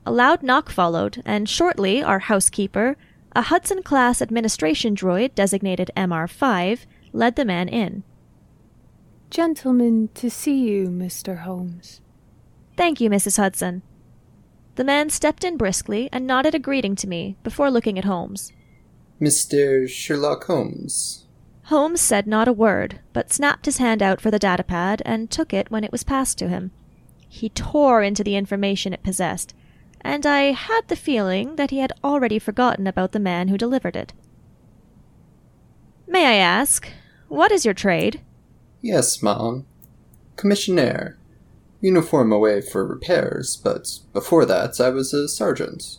A 0.06 0.12
loud 0.12 0.44
knock 0.44 0.70
followed, 0.70 1.24
and 1.24 1.48
shortly 1.48 2.04
our 2.04 2.20
housekeeper, 2.20 2.98
a 3.32 3.44
Hudson 3.44 3.84
class 3.84 4.22
administration 4.22 4.94
droid 4.94 5.34
designated 5.34 5.92
MR5, 5.96 6.80
led 7.14 7.38
the 7.38 7.46
man 7.46 7.70
in. 7.70 8.04
Gentleman 9.30 10.10
to 10.16 10.30
see 10.30 10.58
you, 10.58 10.90
Mr. 10.90 11.44
Holmes. 11.44 12.02
Thank 12.76 13.00
you, 13.00 13.10
Mrs. 13.10 13.38
Hudson. 13.38 13.82
The 14.76 14.84
man 14.84 15.10
stepped 15.10 15.46
in 15.46 15.56
briskly 15.56 16.10
and 16.12 16.28
nodded 16.28 16.54
a 16.54 16.60
greeting 16.60 16.98
to 16.98 17.08
me 17.08 17.38
before 17.44 17.72
looking 17.72 17.98
at 17.98 18.04
Holmes. 18.04 18.52
Mr. 19.22 19.88
Sherlock 19.88 20.44
Holmes. 20.48 21.27
Holmes 21.68 22.00
said 22.00 22.28
not 22.28 22.48
a 22.48 22.54
word, 22.54 23.02
but 23.12 23.34
snapped 23.34 23.66
his 23.66 23.76
hand 23.76 24.02
out 24.02 24.22
for 24.22 24.32
the 24.32 24.40
datapad 24.40 25.02
and 25.04 25.30
took 25.30 25.54
it 25.54 25.70
when 25.70 25.84
it 25.84 25.92
was 25.92 26.06
passed 26.06 26.38
to 26.38 26.48
him. 26.48 26.72
He 27.28 27.50
tore 27.50 28.02
into 28.02 28.24
the 28.24 28.38
information 28.38 28.94
it 28.94 29.04
possessed, 29.04 29.54
and 30.00 30.26
I 30.26 30.54
had 30.54 30.88
the 30.88 30.96
feeling 30.96 31.58
that 31.58 31.72
he 31.72 31.80
had 31.80 31.92
already 32.06 32.40
forgotten 32.40 32.88
about 32.88 33.12
the 33.12 33.20
man 33.20 33.50
who 33.50 33.58
delivered 33.58 33.98
it. 33.98 34.14
May 36.08 36.26
I 36.26 36.36
ask, 36.36 36.88
what 37.28 37.52
is 37.52 37.66
your 37.66 37.74
trade? 37.74 38.22
Yes, 38.82 39.22
ma'am. 39.22 39.66
Commissionaire. 40.38 41.18
Uniform 41.82 42.32
away 42.32 42.62
for 42.62 42.88
repairs, 42.88 43.58
but 43.62 44.00
before 44.14 44.46
that 44.46 44.80
I 44.80 44.88
was 44.88 45.14
a 45.14 45.28
sergeant. 45.28 45.98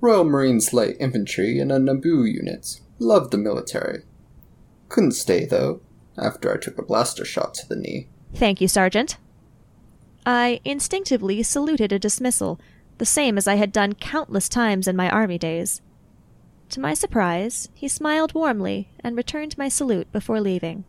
Royal 0.00 0.24
Marines 0.24 0.72
Light 0.72 0.96
Infantry 0.98 1.60
in 1.60 1.70
a 1.70 1.78
Naboo 1.78 2.28
unit. 2.28 2.80
Loved 2.98 3.30
the 3.30 3.38
military. 3.38 4.02
Couldn't 4.88 5.12
stay, 5.12 5.44
though, 5.44 5.80
after 6.16 6.52
I 6.52 6.58
took 6.58 6.78
a 6.78 6.82
blaster 6.82 7.24
shot 7.24 7.54
to 7.54 7.68
the 7.68 7.76
knee. 7.76 8.08
Thank 8.34 8.60
you, 8.60 8.68
Sergeant. 8.68 9.18
I 10.26 10.60
instinctively 10.64 11.42
saluted 11.42 11.92
a 11.92 11.98
dismissal, 11.98 12.60
the 12.98 13.06
same 13.06 13.38
as 13.38 13.46
I 13.46 13.54
had 13.54 13.72
done 13.72 13.94
countless 13.94 14.48
times 14.48 14.88
in 14.88 14.96
my 14.96 15.08
army 15.08 15.38
days. 15.38 15.80
To 16.70 16.80
my 16.80 16.92
surprise, 16.94 17.68
he 17.74 17.88
smiled 17.88 18.34
warmly 18.34 18.90
and 19.00 19.16
returned 19.16 19.56
my 19.56 19.68
salute 19.68 20.10
before 20.12 20.40
leaving. 20.40 20.84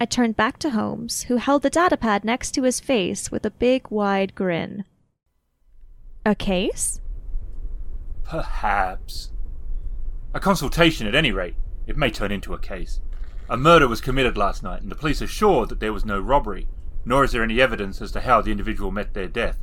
I 0.00 0.04
turned 0.04 0.36
back 0.36 0.58
to 0.60 0.70
Holmes, 0.70 1.22
who 1.24 1.36
held 1.36 1.62
the 1.62 1.70
datapad 1.70 2.24
next 2.24 2.52
to 2.52 2.62
his 2.62 2.80
face 2.80 3.30
with 3.30 3.44
a 3.44 3.50
big, 3.50 3.90
wide 3.90 4.34
grin. 4.34 4.84
A 6.24 6.34
case? 6.34 7.00
Perhaps. 8.24 9.32
A 10.34 10.40
consultation, 10.40 11.06
at 11.06 11.14
any 11.14 11.32
rate. 11.32 11.54
It 11.86 11.96
may 11.96 12.10
turn 12.10 12.32
into 12.32 12.54
a 12.54 12.58
case. 12.58 13.00
A 13.48 13.56
murder 13.56 13.86
was 13.86 14.00
committed 14.00 14.36
last 14.36 14.62
night, 14.62 14.82
and 14.82 14.90
the 14.90 14.96
police 14.96 15.22
are 15.22 15.26
sure 15.26 15.66
that 15.66 15.78
there 15.78 15.92
was 15.92 16.04
no 16.04 16.18
robbery, 16.18 16.66
nor 17.04 17.22
is 17.22 17.32
there 17.32 17.44
any 17.44 17.60
evidence 17.60 18.02
as 18.02 18.10
to 18.12 18.20
how 18.20 18.40
the 18.40 18.50
individual 18.50 18.90
met 18.90 19.14
their 19.14 19.28
death. 19.28 19.58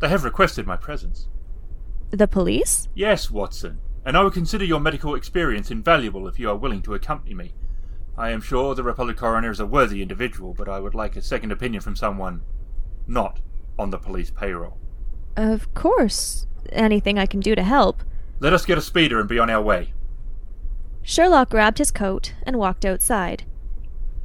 They 0.00 0.08
have 0.08 0.24
requested 0.24 0.66
my 0.66 0.76
presence. 0.76 1.28
The 2.10 2.26
police? 2.26 2.88
Yes, 2.94 3.30
Watson, 3.30 3.80
and 4.04 4.16
I 4.16 4.22
would 4.22 4.32
consider 4.32 4.64
your 4.64 4.80
medical 4.80 5.14
experience 5.14 5.70
invaluable 5.70 6.26
if 6.26 6.38
you 6.38 6.48
are 6.48 6.56
willing 6.56 6.80
to 6.82 6.94
accompany 6.94 7.34
me. 7.34 7.52
I 8.16 8.30
am 8.30 8.40
sure 8.40 8.74
the 8.74 8.82
Republic 8.82 9.18
coroner 9.18 9.50
is 9.50 9.60
a 9.60 9.66
worthy 9.66 10.00
individual, 10.00 10.54
but 10.54 10.68
I 10.68 10.80
would 10.80 10.94
like 10.94 11.16
a 11.16 11.22
second 11.22 11.52
opinion 11.52 11.82
from 11.82 11.96
someone 11.96 12.42
not 13.06 13.40
on 13.78 13.90
the 13.90 13.98
police 13.98 14.30
payroll. 14.30 14.78
Of 15.36 15.74
course. 15.74 16.46
Anything 16.72 17.18
I 17.18 17.26
can 17.26 17.40
do 17.40 17.54
to 17.54 17.62
help. 17.62 18.02
Let 18.40 18.54
us 18.54 18.64
get 18.64 18.78
a 18.78 18.82
speeder 18.82 19.20
and 19.20 19.28
be 19.28 19.38
on 19.38 19.50
our 19.50 19.60
way. 19.60 19.92
Sherlock 21.08 21.50
grabbed 21.50 21.78
his 21.78 21.92
coat 21.92 22.34
and 22.42 22.58
walked 22.58 22.84
outside. 22.84 23.44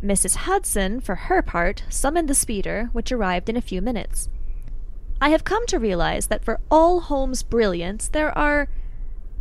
Mrs. 0.04 0.36
Hudson, 0.48 1.00
for 1.00 1.14
her 1.14 1.44
part, 1.44 1.84
summoned 1.90 2.28
the 2.28 2.34
speeder, 2.34 2.90
which 2.92 3.12
arrived 3.12 3.50
in 3.50 3.56
a 3.56 3.62
few 3.62 3.84
minutes. 3.84 4.30
I 5.22 5.30
have 5.30 5.44
come 5.44 5.68
to 5.68 5.78
realize 5.78 6.26
that 6.28 6.44
for 6.44 6.60
all 6.72 7.02
Holmes' 7.02 7.44
brilliance, 7.44 8.08
there 8.08 8.36
are 8.36 8.68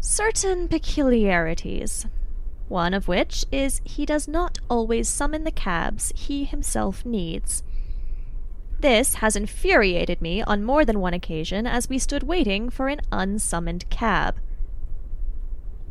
certain 0.01 0.69
peculiarities. 0.69 2.07
One 2.69 2.93
of 2.93 3.09
which 3.09 3.47
is 3.51 3.81
he 3.85 4.05
does 4.05 4.29
not 4.29 4.59
always 4.69 5.09
summon 5.09 5.45
the 5.45 5.51
cabs 5.51 6.13
he 6.15 6.45
himself 6.45 7.07
needs. 7.07 7.63
This 8.81 9.15
has 9.15 9.35
infuriated 9.35 10.21
me 10.21 10.43
on 10.43 10.63
more 10.63 10.85
than 10.85 11.01
one 11.01 11.15
occasion 11.15 11.67
as 11.67 11.89
we 11.89 11.99
stood 11.99 12.23
waiting 12.23 12.69
for 12.69 12.89
an 12.89 13.01
unsummoned 13.11 13.89
cab. 13.89 14.37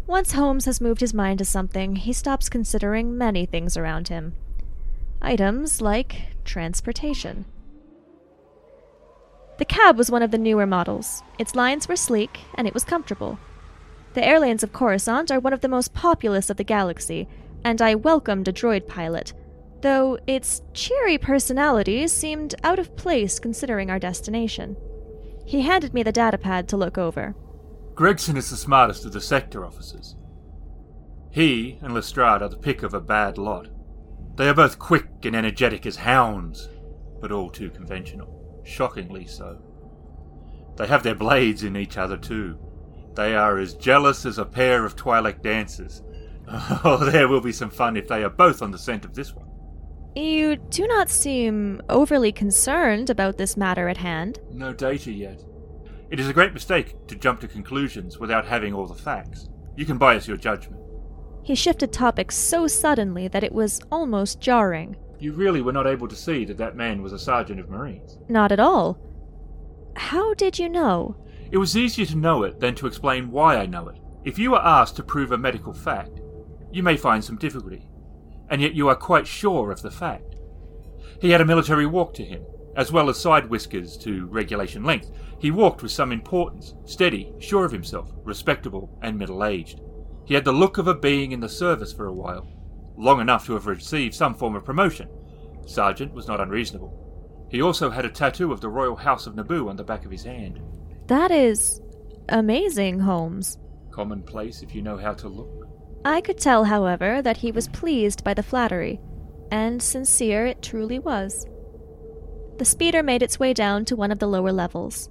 Once 0.09 0.31
Holmes 0.31 0.65
has 0.65 0.81
moved 0.81 1.01
his 1.01 1.13
mind 1.13 1.37
to 1.37 1.45
something, 1.45 1.95
he 1.95 2.11
stops 2.11 2.49
considering 2.49 3.15
many 3.15 3.45
things 3.45 3.77
around 3.77 4.07
him. 4.07 4.33
Items 5.21 5.81
like 5.81 6.33
transportation. 6.43 7.45
The 9.59 9.65
cab 9.65 9.99
was 9.99 10.09
one 10.09 10.23
of 10.23 10.31
the 10.31 10.39
newer 10.39 10.65
models. 10.65 11.21
Its 11.37 11.53
lines 11.53 11.87
were 11.87 11.95
sleek, 11.95 12.39
and 12.55 12.67
it 12.67 12.73
was 12.73 12.83
comfortable. 12.83 13.37
The 14.15 14.25
airlanes 14.25 14.63
of 14.63 14.73
Coruscant 14.73 15.29
are 15.29 15.39
one 15.39 15.53
of 15.53 15.61
the 15.61 15.67
most 15.67 15.93
populous 15.93 16.49
of 16.49 16.57
the 16.57 16.63
galaxy, 16.63 17.27
and 17.63 17.79
I 17.79 17.93
welcomed 17.93 18.47
a 18.47 18.51
droid 18.51 18.87
pilot, 18.87 19.33
though 19.81 20.17
its 20.25 20.63
cheery 20.73 21.19
personality 21.19 22.07
seemed 22.07 22.55
out 22.63 22.79
of 22.79 22.95
place 22.95 23.37
considering 23.37 23.91
our 23.91 23.99
destination. 23.99 24.75
He 25.45 25.61
handed 25.61 25.93
me 25.93 26.01
the 26.01 26.11
datapad 26.11 26.65
to 26.69 26.77
look 26.77 26.97
over. 26.97 27.35
Gregson 27.99 28.37
is 28.37 28.49
the 28.49 28.55
smartest 28.55 29.03
of 29.03 29.11
the 29.11 29.19
sector 29.19 29.65
officers. 29.65 30.15
He 31.31 31.77
and 31.81 31.93
Lestrade 31.93 32.41
are 32.41 32.47
the 32.47 32.55
pick 32.55 32.81
of 32.81 32.93
a 32.93 33.01
bad 33.01 33.37
lot. 33.37 33.67
They 34.37 34.47
are 34.47 34.53
both 34.53 34.79
quick 34.79 35.09
and 35.25 35.35
energetic 35.35 35.85
as 35.85 35.97
hounds, 35.97 36.69
but 37.19 37.33
all 37.33 37.49
too 37.49 37.69
conventional. 37.69 38.61
Shockingly 38.63 39.25
so. 39.25 39.61
They 40.77 40.87
have 40.87 41.03
their 41.03 41.13
blades 41.13 41.65
in 41.65 41.75
each 41.75 41.97
other, 41.97 42.15
too. 42.15 42.57
They 43.15 43.35
are 43.35 43.57
as 43.57 43.73
jealous 43.73 44.25
as 44.25 44.37
a 44.37 44.45
pair 44.45 44.85
of 44.85 44.95
Twi'lek 44.95 45.41
dancers. 45.41 46.01
Oh, 46.85 47.03
there 47.03 47.27
will 47.27 47.41
be 47.41 47.51
some 47.51 47.69
fun 47.69 47.97
if 47.97 48.07
they 48.07 48.23
are 48.23 48.29
both 48.29 48.61
on 48.61 48.71
the 48.71 48.77
scent 48.77 49.03
of 49.03 49.13
this 49.13 49.35
one. 49.35 49.49
You 50.15 50.55
do 50.55 50.87
not 50.87 51.09
seem 51.09 51.81
overly 51.89 52.31
concerned 52.31 53.09
about 53.09 53.37
this 53.37 53.57
matter 53.57 53.89
at 53.89 53.97
hand. 53.97 54.39
No 54.53 54.71
data 54.71 55.11
yet. 55.11 55.43
It 56.11 56.19
is 56.19 56.27
a 56.27 56.33
great 56.33 56.53
mistake 56.53 56.95
to 57.07 57.15
jump 57.15 57.39
to 57.41 57.47
conclusions 57.47 58.19
without 58.19 58.45
having 58.45 58.73
all 58.73 58.87
the 58.87 58.95
facts. 58.95 59.47
You 59.75 59.85
can 59.85 59.97
bias 59.97 60.27
your 60.27 60.37
judgment. 60.37 60.81
He 61.43 61.55
shifted 61.55 61.93
topics 61.93 62.35
so 62.35 62.67
suddenly 62.67 63.27
that 63.27 63.43
it 63.43 63.53
was 63.53 63.79
almost 63.91 64.39
jarring. 64.41 64.95
You 65.19 65.33
really 65.33 65.61
were 65.61 65.73
not 65.73 65.87
able 65.87 66.07
to 66.07 66.15
see 66.15 66.45
that 66.45 66.57
that 66.57 66.75
man 66.75 67.01
was 67.03 67.13
a 67.13 67.19
sergeant 67.19 67.59
of 67.59 67.69
Marines. 67.69 68.17
Not 68.27 68.51
at 68.51 68.59
all. 68.59 68.97
How 69.95 70.33
did 70.33 70.57
you 70.57 70.69
know? 70.69 71.15
It 71.51 71.57
was 71.57 71.77
easier 71.77 72.05
to 72.07 72.15
know 72.15 72.43
it 72.43 72.59
than 72.59 72.75
to 72.75 72.87
explain 72.87 73.31
why 73.31 73.57
I 73.57 73.65
know 73.65 73.87
it. 73.89 73.99
If 74.23 74.39
you 74.39 74.55
are 74.55 74.65
asked 74.65 74.95
to 74.97 75.03
prove 75.03 75.31
a 75.31 75.37
medical 75.37 75.73
fact, 75.73 76.21
you 76.71 76.83
may 76.83 76.97
find 76.97 77.23
some 77.23 77.37
difficulty, 77.37 77.87
and 78.49 78.61
yet 78.61 78.73
you 78.73 78.87
are 78.89 78.95
quite 78.95 79.27
sure 79.27 79.71
of 79.71 79.81
the 79.81 79.91
fact. 79.91 80.35
He 81.21 81.31
had 81.31 81.41
a 81.41 81.45
military 81.45 81.85
walk 81.85 82.13
to 82.15 82.23
him, 82.23 82.43
as 82.75 82.91
well 82.91 83.09
as 83.09 83.19
side 83.19 83.49
whiskers 83.49 83.97
to 83.97 84.27
regulation 84.27 84.83
length. 84.83 85.11
He 85.39 85.51
walked 85.51 85.81
with 85.81 85.91
some 85.91 86.11
importance, 86.11 86.75
steady, 86.85 87.33
sure 87.39 87.65
of 87.65 87.71
himself, 87.71 88.11
respectable, 88.23 88.97
and 89.01 89.17
middle 89.17 89.45
aged. 89.45 89.81
He 90.25 90.33
had 90.33 90.45
the 90.45 90.51
look 90.51 90.77
of 90.77 90.87
a 90.87 90.93
being 90.93 91.31
in 91.31 91.39
the 91.39 91.49
service 91.49 91.93
for 91.93 92.05
a 92.07 92.13
while, 92.13 92.47
long 92.97 93.21
enough 93.21 93.45
to 93.45 93.53
have 93.53 93.65
received 93.65 94.13
some 94.13 94.35
form 94.35 94.55
of 94.55 94.65
promotion. 94.65 95.07
Sergeant 95.65 96.13
was 96.13 96.27
not 96.27 96.41
unreasonable. 96.41 97.47
He 97.49 97.61
also 97.61 97.89
had 97.89 98.05
a 98.05 98.09
tattoo 98.09 98.51
of 98.51 98.61
the 98.61 98.69
Royal 98.69 98.97
House 98.97 99.25
of 99.25 99.35
Naboo 99.35 99.69
on 99.69 99.77
the 99.77 99.83
back 99.83 100.05
of 100.05 100.11
his 100.11 100.23
hand. 100.23 100.59
That 101.07 101.31
is 101.31 101.81
amazing, 102.27 102.99
Holmes. 102.99 103.57
Commonplace 103.91 104.61
if 104.61 104.75
you 104.75 104.81
know 104.81 104.97
how 104.97 105.13
to 105.13 105.27
look. 105.27 105.67
I 106.05 106.21
could 106.21 106.37
tell, 106.37 106.65
however, 106.65 107.21
that 107.21 107.37
he 107.37 107.51
was 107.51 107.67
pleased 107.69 108.23
by 108.23 108.33
the 108.33 108.43
flattery, 108.43 108.99
and 109.51 109.81
sincere 109.81 110.45
it 110.45 110.61
truly 110.61 110.99
was. 110.99 111.47
The 112.57 112.65
speeder 112.65 113.01
made 113.01 113.23
its 113.23 113.39
way 113.39 113.53
down 113.53 113.85
to 113.85 113.95
one 113.95 114.11
of 114.11 114.19
the 114.19 114.27
lower 114.27 114.51
levels. 114.51 115.09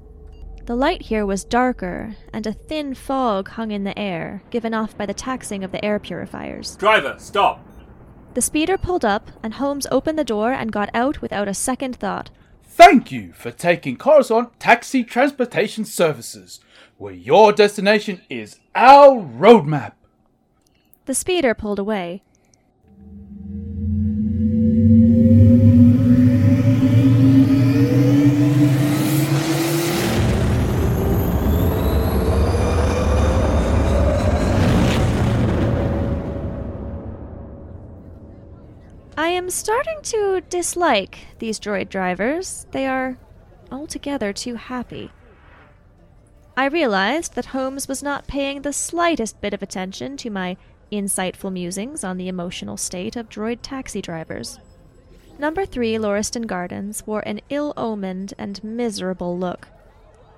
The 0.68 0.76
light 0.76 1.00
here 1.00 1.24
was 1.24 1.44
darker, 1.44 2.14
and 2.30 2.46
a 2.46 2.52
thin 2.52 2.92
fog 2.92 3.48
hung 3.48 3.70
in 3.70 3.84
the 3.84 3.98
air, 3.98 4.42
given 4.50 4.74
off 4.74 4.94
by 4.98 5.06
the 5.06 5.14
taxing 5.14 5.64
of 5.64 5.72
the 5.72 5.82
air 5.82 5.98
purifiers. 5.98 6.76
Driver, 6.76 7.14
stop! 7.16 7.66
The 8.34 8.42
speeder 8.42 8.76
pulled 8.76 9.02
up, 9.02 9.30
and 9.42 9.54
Holmes 9.54 9.86
opened 9.90 10.18
the 10.18 10.24
door 10.24 10.52
and 10.52 10.70
got 10.70 10.90
out 10.92 11.22
without 11.22 11.48
a 11.48 11.54
second 11.54 11.96
thought. 11.96 12.28
Thank 12.62 13.10
you 13.10 13.32
for 13.32 13.50
taking 13.50 13.96
Coruscant 13.96 14.60
Taxi 14.60 15.04
Transportation 15.04 15.86
Services, 15.86 16.60
where 16.98 17.14
your 17.14 17.50
destination 17.50 18.20
is 18.28 18.58
our 18.74 19.16
roadmap. 19.16 19.92
The 21.06 21.14
speeder 21.14 21.54
pulled 21.54 21.78
away. 21.78 22.22
I 39.48 39.50
am 39.50 39.52
starting 39.52 40.02
to 40.02 40.42
dislike 40.50 41.20
these 41.38 41.58
droid 41.58 41.88
drivers. 41.88 42.66
They 42.72 42.86
are 42.86 43.16
altogether 43.72 44.30
too 44.30 44.56
happy. 44.56 45.10
I 46.54 46.66
realized 46.66 47.34
that 47.34 47.46
Holmes 47.46 47.88
was 47.88 48.02
not 48.02 48.26
paying 48.26 48.60
the 48.60 48.74
slightest 48.74 49.40
bit 49.40 49.54
of 49.54 49.62
attention 49.62 50.18
to 50.18 50.28
my 50.28 50.58
insightful 50.92 51.50
musings 51.50 52.04
on 52.04 52.18
the 52.18 52.28
emotional 52.28 52.76
state 52.76 53.16
of 53.16 53.30
droid 53.30 53.60
taxi 53.62 54.02
drivers. 54.02 54.58
Number 55.38 55.64
3 55.64 55.94
Lauriston 55.94 56.46
Gardens 56.46 57.06
wore 57.06 57.26
an 57.26 57.40
ill 57.48 57.72
omened 57.74 58.34
and 58.36 58.62
miserable 58.62 59.38
look. 59.38 59.68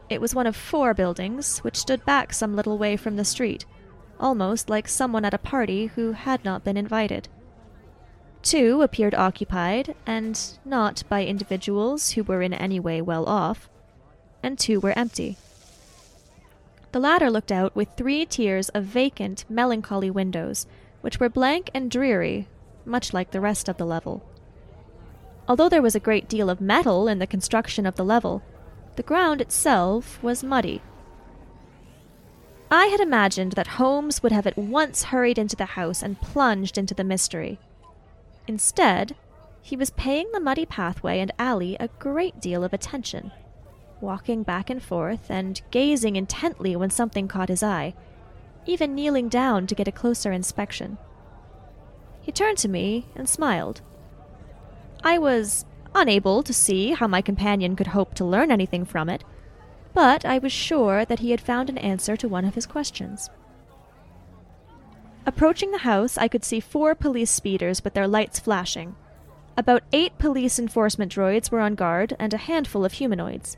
It 0.08 0.20
was 0.20 0.36
one 0.36 0.46
of 0.46 0.54
four 0.54 0.94
buildings, 0.94 1.58
which 1.64 1.78
stood 1.78 2.04
back 2.04 2.32
some 2.32 2.54
little 2.54 2.78
way 2.78 2.96
from 2.96 3.16
the 3.16 3.24
street, 3.24 3.64
almost 4.20 4.70
like 4.70 4.86
someone 4.86 5.24
at 5.24 5.34
a 5.34 5.38
party 5.38 5.86
who 5.86 6.12
had 6.12 6.44
not 6.44 6.62
been 6.62 6.76
invited. 6.76 7.26
Two 8.42 8.80
appeared 8.82 9.14
occupied, 9.14 9.94
and 10.06 10.58
not 10.64 11.02
by 11.08 11.24
individuals 11.24 12.12
who 12.12 12.22
were 12.22 12.42
in 12.42 12.54
any 12.54 12.80
way 12.80 13.02
well 13.02 13.26
off, 13.26 13.68
and 14.42 14.58
two 14.58 14.80
were 14.80 14.98
empty. 14.98 15.36
The 16.92 17.00
latter 17.00 17.30
looked 17.30 17.52
out 17.52 17.76
with 17.76 17.88
three 17.96 18.24
tiers 18.24 18.68
of 18.70 18.84
vacant, 18.84 19.44
melancholy 19.48 20.10
windows, 20.10 20.66
which 21.02 21.20
were 21.20 21.28
blank 21.28 21.70
and 21.74 21.90
dreary, 21.90 22.48
much 22.84 23.12
like 23.12 23.30
the 23.30 23.40
rest 23.40 23.68
of 23.68 23.76
the 23.76 23.84
level. 23.84 24.22
Although 25.46 25.68
there 25.68 25.82
was 25.82 25.94
a 25.94 26.00
great 26.00 26.28
deal 26.28 26.48
of 26.48 26.60
metal 26.60 27.08
in 27.08 27.18
the 27.18 27.26
construction 27.26 27.86
of 27.86 27.96
the 27.96 28.04
level, 28.04 28.42
the 28.96 29.02
ground 29.02 29.40
itself 29.40 30.20
was 30.22 30.42
muddy. 30.42 30.82
I 32.70 32.86
had 32.86 33.00
imagined 33.00 33.52
that 33.52 33.66
Holmes 33.66 34.22
would 34.22 34.32
have 34.32 34.46
at 34.46 34.56
once 34.56 35.04
hurried 35.04 35.38
into 35.38 35.56
the 35.56 35.64
house 35.76 36.02
and 36.02 36.20
plunged 36.20 36.78
into 36.78 36.94
the 36.94 37.04
mystery. 37.04 37.58
Instead, 38.46 39.14
he 39.62 39.76
was 39.76 39.90
paying 39.90 40.30
the 40.32 40.40
muddy 40.40 40.66
pathway 40.66 41.20
and 41.20 41.32
alley 41.38 41.76
a 41.78 41.88
great 41.98 42.40
deal 42.40 42.64
of 42.64 42.72
attention, 42.72 43.30
walking 44.00 44.42
back 44.42 44.70
and 44.70 44.82
forth 44.82 45.30
and 45.30 45.60
gazing 45.70 46.16
intently 46.16 46.74
when 46.74 46.90
something 46.90 47.28
caught 47.28 47.48
his 47.48 47.62
eye, 47.62 47.94
even 48.66 48.94
kneeling 48.94 49.28
down 49.28 49.66
to 49.66 49.74
get 49.74 49.88
a 49.88 49.92
closer 49.92 50.32
inspection. 50.32 50.98
He 52.20 52.32
turned 52.32 52.58
to 52.58 52.68
me 52.68 53.06
and 53.14 53.28
smiled. 53.28 53.80
I 55.02 55.18
was 55.18 55.64
unable 55.94 56.42
to 56.42 56.52
see 56.52 56.92
how 56.92 57.06
my 57.06 57.22
companion 57.22 57.76
could 57.76 57.88
hope 57.88 58.14
to 58.14 58.24
learn 58.24 58.50
anything 58.50 58.84
from 58.84 59.08
it, 59.08 59.24
but 59.92 60.24
I 60.24 60.38
was 60.38 60.52
sure 60.52 61.04
that 61.04 61.18
he 61.18 61.30
had 61.30 61.40
found 61.40 61.68
an 61.68 61.78
answer 61.78 62.16
to 62.16 62.28
one 62.28 62.44
of 62.44 62.54
his 62.54 62.66
questions. 62.66 63.28
Approaching 65.26 65.70
the 65.70 65.78
house, 65.78 66.16
I 66.16 66.28
could 66.28 66.44
see 66.44 66.60
four 66.60 66.94
police 66.94 67.30
speeders 67.30 67.84
with 67.84 67.94
their 67.94 68.08
lights 68.08 68.38
flashing. 68.38 68.96
About 69.56 69.82
eight 69.92 70.16
police 70.18 70.58
enforcement 70.58 71.12
droids 71.12 71.50
were 71.50 71.60
on 71.60 71.74
guard, 71.74 72.16
and 72.18 72.32
a 72.32 72.38
handful 72.38 72.84
of 72.84 72.94
humanoids. 72.94 73.56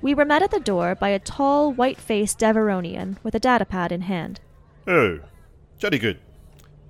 We 0.00 0.14
were 0.14 0.24
met 0.24 0.42
at 0.42 0.50
the 0.50 0.58
door 0.58 0.96
by 0.96 1.10
a 1.10 1.20
tall, 1.20 1.72
white 1.72 1.98
faced 1.98 2.40
Devaronian 2.40 3.16
with 3.22 3.36
a 3.36 3.40
datapad 3.40 3.92
in 3.92 4.02
hand. 4.02 4.40
Oh, 4.88 5.20
jolly 5.78 6.00
good. 6.00 6.18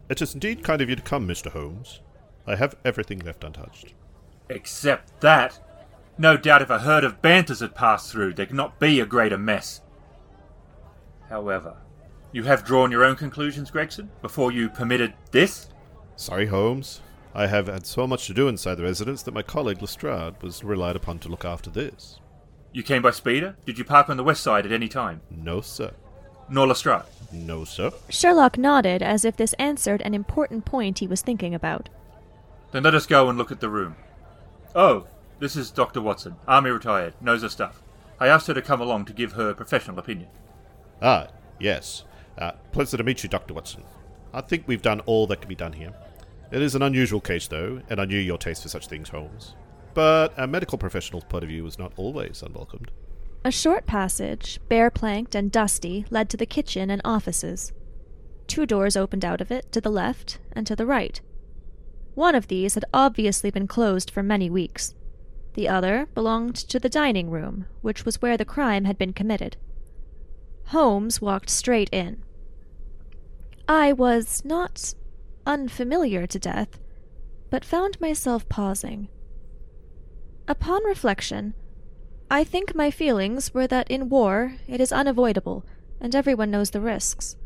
It 0.09 0.23
is 0.23 0.33
indeed 0.33 0.65
kind 0.65 0.81
of 0.81 0.89
you 0.89 0.97
to 0.97 1.03
come, 1.03 1.29
Mr. 1.29 1.51
Holmes. 1.51 2.01
I 2.47 2.57
have 2.57 2.77
everything 2.85 3.19
left 3.19 3.45
untouched. 3.45 3.93
Except 4.49 5.21
that. 5.21 5.61
No 6.17 6.37
doubt 6.37 6.63
if 6.63 6.71
a 6.71 6.81
herd 6.81 7.05
of 7.05 7.21
banthas 7.21 7.61
had 7.61 7.75
passed 7.75 8.11
through, 8.11 8.35
there 8.35 8.47
could 8.47 8.57
not 8.57 8.81
be 8.81 9.01
a 9.01 9.07
greater 9.07 9.39
mess. 9.39 9.83
However, 11.29 11.77
you 12.33 12.43
have 12.45 12.65
drawn 12.65 12.91
your 12.91 13.05
own 13.05 13.17
conclusions, 13.17 13.71
Gregson, 13.71 14.11
before 14.23 14.51
you 14.53 14.69
permitted 14.69 15.15
this? 15.31 15.69
Sorry, 16.17 16.47
Holmes. 16.47 17.01
I 17.35 17.47
have 17.47 17.67
had 17.67 17.87
so 17.87 18.07
much 18.07 18.27
to 18.27 18.35
do 18.35 18.49
inside 18.49 18.75
the 18.77 18.83
residence 18.83 19.23
that 19.23 19.35
my 19.35 19.43
colleague 19.43 19.81
Lestrade 19.81 20.43
was 20.43 20.65
relied 20.65 20.97
upon 20.97 21.19
to 21.21 21.29
look 21.29 21.45
after 21.45 21.71
this. 21.71 22.21
You 22.73 22.83
came 22.83 23.03
by 23.03 23.11
speeder? 23.11 23.57
Did 23.67 23.79
you 23.79 23.85
park 23.85 24.09
on 24.09 24.17
the 24.17 24.25
west 24.25 24.43
side 24.43 24.67
at 24.67 24.73
any 24.73 24.89
time? 24.89 25.21
No, 25.31 25.61
sir. 25.61 25.93
Nor 26.49 26.67
Lestrade? 26.67 27.03
No, 27.33 27.65
sir. 27.65 27.91
Sherlock 28.11 28.59
nodded 28.59 29.03
as 29.03 29.25
if 29.25 29.37
this 29.37 29.55
answered 29.55 30.03
an 30.03 30.15
important 30.15 30.65
point 30.65 30.99
he 30.99 31.07
was 31.07 31.23
thinking 31.23 31.55
about. 31.55 31.89
Then 32.73 32.83
let 32.83 32.95
us 32.95 33.07
go 33.07 33.29
and 33.29 33.39
look 33.39 33.53
at 33.53 33.61
the 33.61 33.69
room. 33.69 33.97
Oh, 34.75 35.07
this 35.39 35.57
is 35.57 35.71
Dr. 35.71 36.01
Watson, 36.01 36.37
Army 36.47 36.71
retired, 36.71 37.15
knows 37.21 37.43
her 37.43 37.49
stuff. 37.49 37.83
I 38.21 38.29
asked 38.29 38.47
her 38.47 38.55
to 38.55 38.63
come 38.63 38.81
along 38.81 39.07
to 39.07 39.13
give 39.13 39.33
her 39.33 39.55
professional 39.55 39.99
opinion. 39.99 40.29
Ah, 41.01 41.29
yes. 41.59 42.05
Uh, 42.39 42.53
pleasure 42.73 42.97
to 42.97 43.05
meet 43.05 43.23
you, 43.23 43.29
Dr. 43.29 43.55
Watson. 43.55 43.85
I 44.33 44.41
think 44.41 44.65
we've 44.67 44.83
done 44.83 45.01
all 45.01 45.27
that 45.27 45.41
can 45.41 45.49
be 45.49 45.55
done 45.55 45.73
here. 45.73 45.93
It 46.51 46.63
is 46.63 46.75
an 46.75 46.83
unusual 46.83 47.21
case, 47.21 47.47
though, 47.47 47.81
and 47.89 48.01
I 48.01 48.05
knew 48.05 48.19
your 48.19 48.39
taste 48.39 48.63
for 48.63 48.69
such 48.69 48.87
things, 48.87 49.09
Holmes. 49.09 49.55
But 49.95 50.33
a 50.37 50.47
medical 50.47 50.79
professional's 50.79 51.25
point 51.25 51.45
of 51.45 51.51
view 51.51 51.67
is 51.67 51.79
not 51.79 51.93
always 51.97 52.43
unwelcomed. 52.43 52.91
A 53.45 53.51
short 53.51 53.87
passage, 53.87 54.61
bare 54.69 54.91
planked 54.91 55.35
and 55.35 55.51
dusty, 55.51 56.07
led 56.11 56.31
to 56.31 56.37
the 56.37 56.47
kitchen 56.47 56.91
and 56.91 57.03
offices. 57.05 57.73
Two 58.47 58.67
doors 58.67 58.97
opened 58.97 59.25
out 59.25 59.41
of 59.41 59.51
it, 59.51 59.73
to 59.73 59.81
the 59.81 59.91
left 59.91 60.39
and 60.53 60.67
to 60.67 60.77
the 60.77 60.87
right. 60.87 61.21
One 62.15 62.35
of 62.35 62.49
these 62.49 62.75
had 62.75 62.85
obviously 62.93 63.51
been 63.51 63.67
closed 63.67 64.11
for 64.11 64.23
many 64.23 64.51
weeks. 64.51 64.95
The 65.55 65.69
other 65.69 66.07
belonged 66.15 66.57
to 66.57 66.79
the 66.79 66.89
dining 66.89 67.31
room, 67.31 67.67
which 67.81 68.05
was 68.05 68.23
where 68.23 68.37
the 68.37 68.45
crime 68.45 68.85
had 68.85 68.99
been 68.99 69.13
committed. 69.13 69.57
Holmes 70.73 71.21
walked 71.21 71.51
straight 71.51 71.91
in. 71.93 72.23
I 73.69 73.93
was 73.93 74.43
not 74.43 74.95
unfamiliar 75.47 76.27
to 76.27 76.39
death, 76.39 76.81
but 77.51 77.63
found 77.63 78.01
myself 78.01 78.49
pausing. 78.49 79.09
Upon 80.49 80.83
reflection, 80.85 81.53
I 82.31 82.43
think 82.43 82.75
my 82.75 82.91
feelings 82.91 83.53
were 83.53 83.67
that 83.67 83.91
in 83.91 84.09
war 84.09 84.55
it 84.67 84.81
is 84.81 84.93
unavoidable, 84.93 85.67
and 86.01 86.17
everyone 86.17 86.51
knows 86.51 86.71
the 86.71 86.81
risks. 86.81 87.37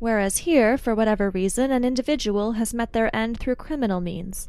Whereas 0.00 0.38
here, 0.38 0.76
for 0.76 0.92
whatever 0.92 1.30
reason, 1.30 1.70
an 1.70 1.84
individual 1.84 2.52
has 2.52 2.74
met 2.74 2.92
their 2.92 3.14
end 3.14 3.38
through 3.38 3.54
criminal 3.54 4.00
means. 4.00 4.48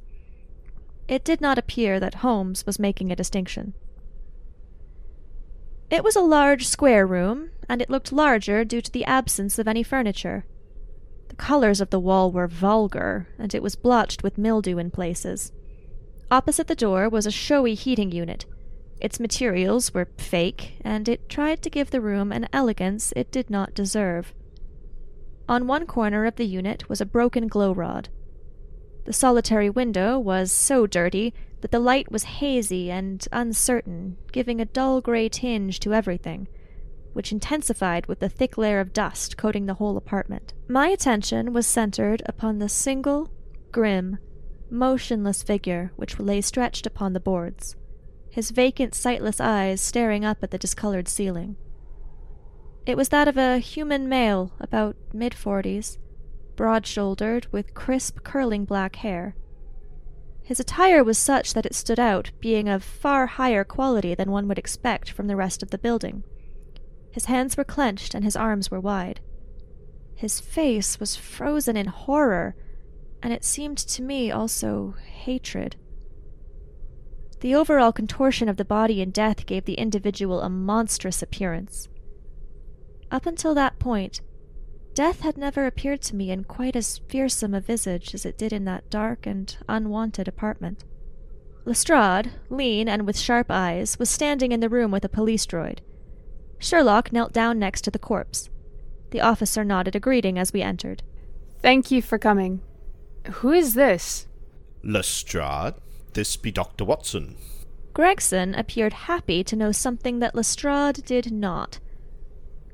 It 1.08 1.24
did 1.24 1.40
not 1.40 1.60
appear 1.60 2.00
that 2.00 2.16
Holmes 2.16 2.66
was 2.66 2.80
making 2.80 3.12
a 3.12 3.16
distinction. 3.16 3.76
It 5.90 6.04
was 6.04 6.16
a 6.16 6.22
large 6.22 6.68
square 6.68 7.08
room, 7.08 7.52
and 7.70 7.82
it 7.82 7.90
looked 7.90 8.12
larger 8.12 8.66
due 8.66 8.82
to 8.82 8.92
the 8.92 9.06
absence 9.06 9.58
of 9.58 9.68
any 9.68 9.84
furniture. 9.84 10.46
The 11.30 11.36
colors 11.36 11.80
of 11.80 11.92
the 11.92 12.00
wall 12.00 12.32
were 12.32 12.48
vulgar, 12.48 13.28
and 13.40 13.56
it 13.56 13.64
was 13.64 13.76
blotched 13.76 14.22
with 14.22 14.38
mildew 14.38 14.78
in 14.78 14.92
places. 14.92 15.54
Opposite 16.30 16.68
the 16.68 16.76
door 16.76 17.08
was 17.08 17.26
a 17.26 17.32
showy 17.32 17.74
heating 17.74 18.12
unit. 18.12 18.46
Its 19.00 19.20
materials 19.20 19.94
were 19.94 20.10
fake, 20.18 20.74
and 20.82 21.08
it 21.08 21.30
tried 21.30 21.62
to 21.62 21.70
give 21.70 21.92
the 21.92 22.02
room 22.02 22.34
an 22.34 22.50
elegance 22.52 23.14
it 23.16 23.32
did 23.32 23.50
not 23.50 23.74
deserve. 23.74 24.34
On 25.48 25.68
one 25.68 25.86
corner 25.86 26.26
of 26.26 26.36
the 26.36 26.46
unit 26.46 26.90
was 26.90 27.00
a 27.00 27.06
broken 27.06 27.48
glow 27.48 27.72
rod. 27.72 28.10
The 29.06 29.14
solitary 29.14 29.70
window 29.70 30.20
was 30.20 30.52
so 30.52 30.86
dirty 30.86 31.34
that 31.62 31.72
the 31.72 31.80
light 31.80 32.12
was 32.12 32.24
hazy 32.24 32.92
and 32.92 33.28
uncertain, 33.32 34.18
giving 34.32 34.62
a 34.62 34.66
dull 34.66 35.02
gray 35.02 35.28
tinge 35.30 35.80
to 35.80 35.94
everything, 35.94 36.48
which 37.14 37.32
intensified 37.32 38.06
with 38.06 38.20
the 38.20 38.30
thick 38.30 38.58
layer 38.58 38.80
of 38.80 38.94
dust 38.94 39.38
coating 39.38 39.66
the 39.66 39.76
whole 39.76 39.98
apartment. 39.98 40.54
My 40.68 40.88
attention 40.90 41.54
was 41.54 41.66
centered 41.66 42.22
upon 42.26 42.60
the 42.60 42.70
single, 42.70 43.32
grim, 43.72 44.20
motionless 44.70 45.44
figure 45.44 45.92
which 45.96 46.20
lay 46.20 46.42
stretched 46.42 46.86
upon 46.86 47.14
the 47.14 47.20
boards, 47.20 47.76
his 48.30 48.52
vacant, 48.52 48.94
sightless 48.94 49.40
eyes 49.40 49.82
staring 49.82 50.24
up 50.24 50.44
at 50.44 50.52
the 50.52 50.58
discolored 50.58 51.08
ceiling. 51.08 51.56
It 52.86 52.96
was 52.96 53.10
that 53.10 53.28
of 53.28 53.38
a 53.38 53.58
human 53.58 54.08
male 54.08 54.54
about 54.60 54.96
mid 55.12 55.34
forties, 55.34 55.98
broad 56.56 56.86
shouldered, 56.86 57.48
with 57.52 57.74
crisp, 57.74 58.24
curling 58.24 58.66
black 58.66 58.98
hair. 58.98 59.36
His 60.48 60.62
attire 60.62 61.04
was 61.04 61.18
such 61.18 61.54
that 61.54 61.66
it 61.66 61.76
stood 61.76 62.00
out, 62.00 62.32
being 62.40 62.70
of 62.70 62.82
far 62.82 63.26
higher 63.26 63.66
quality 63.66 64.16
than 64.16 64.32
one 64.32 64.48
would 64.48 64.58
expect 64.58 65.12
from 65.12 65.28
the 65.28 65.36
rest 65.36 65.62
of 65.62 65.72
the 65.72 65.78
building. 65.78 66.24
His 67.12 67.26
hands 67.26 67.58
were 67.58 67.66
clenched 67.66 68.16
and 68.16 68.24
his 68.24 68.38
arms 68.38 68.72
were 68.72 68.80
wide. 68.80 69.20
His 70.16 70.40
face 70.40 71.02
was 71.02 71.18
frozen 71.18 71.76
in 71.76 71.88
horror 71.88 72.56
and 73.22 73.34
it 73.34 73.44
seemed 73.44 73.78
to 73.78 74.02
me 74.02 74.32
also 74.32 74.96
hatred. 75.06 75.76
The 77.42 77.54
overall 77.54 77.92
contortion 77.92 78.48
of 78.48 78.56
the 78.56 78.64
body 78.64 79.02
in 79.02 79.12
death 79.12 79.46
gave 79.48 79.66
the 79.66 79.74
individual 79.74 80.40
a 80.40 80.50
monstrous 80.50 81.22
appearance. 81.22 81.90
Up 83.12 83.26
until 83.26 83.54
that 83.56 83.80
point, 83.80 84.22
death 84.98 85.20
had 85.20 85.38
never 85.38 85.68
appeared 85.68 86.02
to 86.02 86.16
me 86.16 86.32
in 86.32 86.44
quite 86.44 86.76
as 86.76 86.98
fearsome 87.08 87.54
a 87.54 87.62
visage 87.62 88.16
as 88.16 88.26
it 88.26 88.36
did 88.36 88.52
in 88.52 88.66
that 88.66 88.90
dark 88.90 89.28
and 89.28 89.56
unwanted 89.70 90.28
apartment. 90.28 90.84
Lestrade, 91.66 92.32
lean 92.50 92.90
and 92.90 93.06
with 93.06 93.16
sharp 93.16 93.46
eyes, 93.52 94.00
was 94.00 94.10
standing 94.10 94.52
in 94.52 94.60
the 94.60 94.70
room 94.70 94.90
with 94.90 95.06
a 95.06 95.10
police 95.10 95.46
droid. 95.46 95.82
Sherlock 96.58 97.14
knelt 97.14 97.32
down 97.32 97.60
next 97.60 97.82
to 97.82 97.92
the 97.92 98.00
corpse. 98.00 98.50
The 99.12 99.22
officer 99.22 99.64
nodded 99.64 99.96
a 99.96 100.00
greeting 100.00 100.40
as 100.40 100.52
we 100.52 100.64
entered. 100.64 101.04
Thank 101.62 101.92
you 101.92 102.02
for 102.02 102.18
coming. 102.18 102.62
Who 103.34 103.52
is 103.52 103.76
this? 103.76 104.26
Lestrade, 104.84 105.76
this 106.14 106.36
be 106.38 106.50
Dr. 106.50 106.86
Watson. 106.86 107.36
Gregson 107.94 108.56
appeared 108.56 108.94
happy 108.94 109.44
to 109.44 109.56
know 109.56 109.72
something 109.72 110.18
that 110.18 110.34
Lestrade 110.34 111.06
did 111.06 111.32
not. 111.32 111.78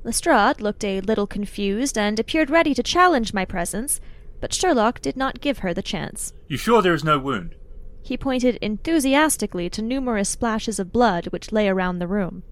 Lestrade 0.04 0.60
looked 0.60 0.84
a 0.84 1.00
little 1.00 1.26
confused 1.26 1.96
and 1.96 2.20
appeared 2.20 2.50
ready 2.50 2.74
to 2.74 2.82
challenge 2.82 3.32
my 3.32 3.46
presence, 3.46 4.00
but 4.38 4.52
Sherlock 4.52 5.00
did 5.00 5.16
not 5.16 5.40
give 5.40 5.60
her 5.60 5.72
the 5.72 5.82
chance. 5.82 6.34
You 6.46 6.58
sure 6.58 6.82
there 6.82 6.92
is 6.92 7.02
no 7.02 7.18
wound? 7.18 7.54
He 8.02 8.18
pointed 8.18 8.56
enthusiastically 8.56 9.70
to 9.70 9.80
numerous 9.80 10.28
splashes 10.28 10.78
of 10.78 10.92
blood 10.92 11.28
which 11.28 11.52
lay 11.52 11.68
around 11.68 11.98
the 11.98 12.06
room. 12.06 12.42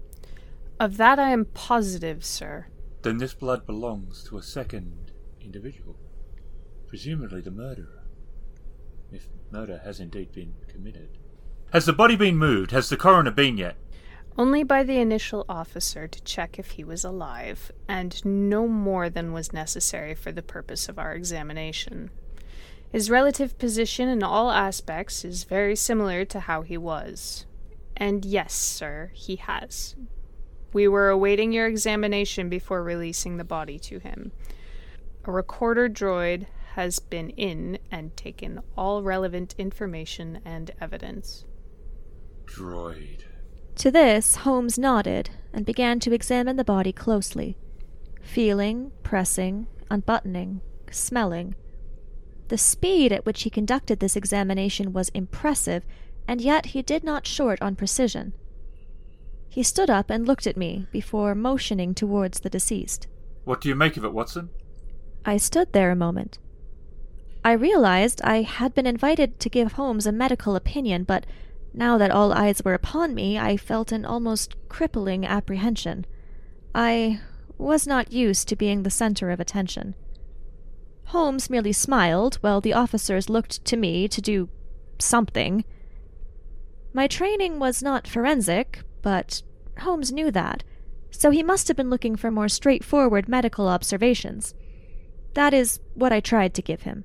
Of 0.79 0.97
that 0.97 1.19
I 1.19 1.29
am 1.29 1.45
positive, 1.45 2.25
sir. 2.25 2.65
Then 3.03 3.19
this 3.19 3.35
blood 3.35 3.67
belongs 3.67 4.23
to 4.29 4.37
a 4.37 4.43
second 4.43 5.11
individual. 5.39 5.95
Presumably 6.87 7.41
the 7.41 7.51
murderer. 7.51 8.03
If 9.11 9.27
murder 9.51 9.81
has 9.83 9.99
indeed 9.99 10.31
been 10.31 10.55
committed. 10.67 11.19
Has 11.71 11.85
the 11.85 11.93
body 11.93 12.15
been 12.15 12.37
moved? 12.37 12.71
Has 12.71 12.89
the 12.89 12.97
coroner 12.97 13.29
been 13.29 13.57
yet? 13.59 13.75
Only 14.35 14.63
by 14.63 14.81
the 14.83 14.97
initial 14.97 15.45
officer 15.47 16.07
to 16.07 16.23
check 16.23 16.57
if 16.57 16.71
he 16.71 16.83
was 16.83 17.03
alive, 17.03 17.71
and 17.87 18.23
no 18.25 18.67
more 18.67 19.09
than 19.09 19.31
was 19.31 19.53
necessary 19.53 20.15
for 20.15 20.31
the 20.31 20.41
purpose 20.41 20.89
of 20.89 20.97
our 20.97 21.13
examination. 21.13 22.09
His 22.91 23.11
relative 23.11 23.57
position 23.59 24.09
in 24.09 24.23
all 24.23 24.51
aspects 24.51 25.23
is 25.23 25.43
very 25.43 25.75
similar 25.75 26.25
to 26.25 26.41
how 26.41 26.63
he 26.63 26.77
was. 26.77 27.45
And 27.95 28.25
yes, 28.25 28.53
sir, 28.53 29.11
he 29.13 29.35
has. 29.35 29.95
We 30.73 30.87
were 30.87 31.09
awaiting 31.09 31.51
your 31.51 31.67
examination 31.67 32.49
before 32.49 32.83
releasing 32.83 33.37
the 33.37 33.43
body 33.43 33.77
to 33.79 33.99
him. 33.99 34.31
A 35.25 35.31
recorder 35.31 35.87
droid 35.87 36.47
has 36.73 36.97
been 36.97 37.29
in 37.31 37.77
and 37.91 38.17
taken 38.17 38.61
all 38.75 39.03
relevant 39.03 39.53
information 39.59 40.41
and 40.43 40.71
evidence. 40.81 41.45
Droid. 42.45 43.25
To 43.77 43.91
this, 43.91 44.37
Holmes 44.37 44.77
nodded 44.77 45.29
and 45.51 45.65
began 45.65 45.99
to 46.01 46.13
examine 46.13 46.55
the 46.55 46.63
body 46.63 46.91
closely, 46.91 47.57
feeling, 48.21 48.91
pressing, 49.03 49.67
unbuttoning, 49.89 50.61
smelling. 50.91 51.55
The 52.49 52.57
speed 52.57 53.11
at 53.11 53.25
which 53.25 53.43
he 53.43 53.49
conducted 53.49 53.99
this 53.99 54.15
examination 54.15 54.93
was 54.93 55.09
impressive, 55.09 55.83
and 56.27 56.39
yet 56.39 56.67
he 56.67 56.81
did 56.81 57.03
not 57.03 57.27
short 57.27 57.61
on 57.61 57.75
precision. 57.75 58.33
He 59.49 59.63
stood 59.63 59.89
up 59.89 60.09
and 60.09 60.27
looked 60.27 60.47
at 60.47 60.57
me 60.57 60.87
before 60.91 61.35
motioning 61.35 61.93
towards 61.93 62.39
the 62.39 62.49
deceased. 62.49 63.07
What 63.43 63.61
do 63.61 63.69
you 63.69 63.75
make 63.75 63.97
of 63.97 64.05
it, 64.05 64.13
Watson? 64.13 64.49
I 65.25 65.37
stood 65.37 65.73
there 65.73 65.91
a 65.91 65.95
moment. 65.95 66.39
I 67.45 67.51
realized 67.51 68.21
I 68.23 68.41
had 68.41 68.73
been 68.73 68.87
invited 68.87 69.39
to 69.41 69.49
give 69.49 69.73
Holmes 69.73 70.07
a 70.07 70.11
medical 70.11 70.55
opinion, 70.55 71.03
but 71.03 71.25
now 71.73 71.97
that 71.97 72.11
all 72.11 72.31
eyes 72.31 72.61
were 72.63 72.73
upon 72.73 73.15
me, 73.15 73.37
I 73.37 73.57
felt 73.57 73.91
an 73.91 74.05
almost 74.05 74.55
crippling 74.69 75.25
apprehension. 75.25 76.05
I 76.75 77.21
was 77.57 77.87
not 77.87 78.11
used 78.11 78.47
to 78.47 78.55
being 78.55 78.83
the 78.83 78.89
center 78.89 79.31
of 79.31 79.39
attention. 79.39 79.95
Holmes 81.05 81.49
merely 81.49 81.73
smiled 81.73 82.35
while 82.35 82.61
the 82.61 82.73
officers 82.73 83.29
looked 83.29 83.63
to 83.65 83.77
me 83.77 84.07
to 84.07 84.21
do 84.21 84.49
something. 84.99 85.63
My 86.93 87.07
training 87.07 87.59
was 87.59 87.83
not 87.83 88.07
forensic, 88.07 88.81
but 89.01 89.41
Holmes 89.79 90.11
knew 90.11 90.31
that, 90.31 90.63
so 91.09 91.31
he 91.31 91.43
must 91.43 91.67
have 91.67 91.77
been 91.77 91.89
looking 91.89 92.15
for 92.15 92.31
more 92.31 92.49
straightforward 92.49 93.27
medical 93.27 93.67
observations. 93.67 94.53
That 95.33 95.53
is 95.53 95.79
what 95.95 96.13
I 96.13 96.19
tried 96.19 96.53
to 96.55 96.61
give 96.61 96.83
him. 96.83 97.03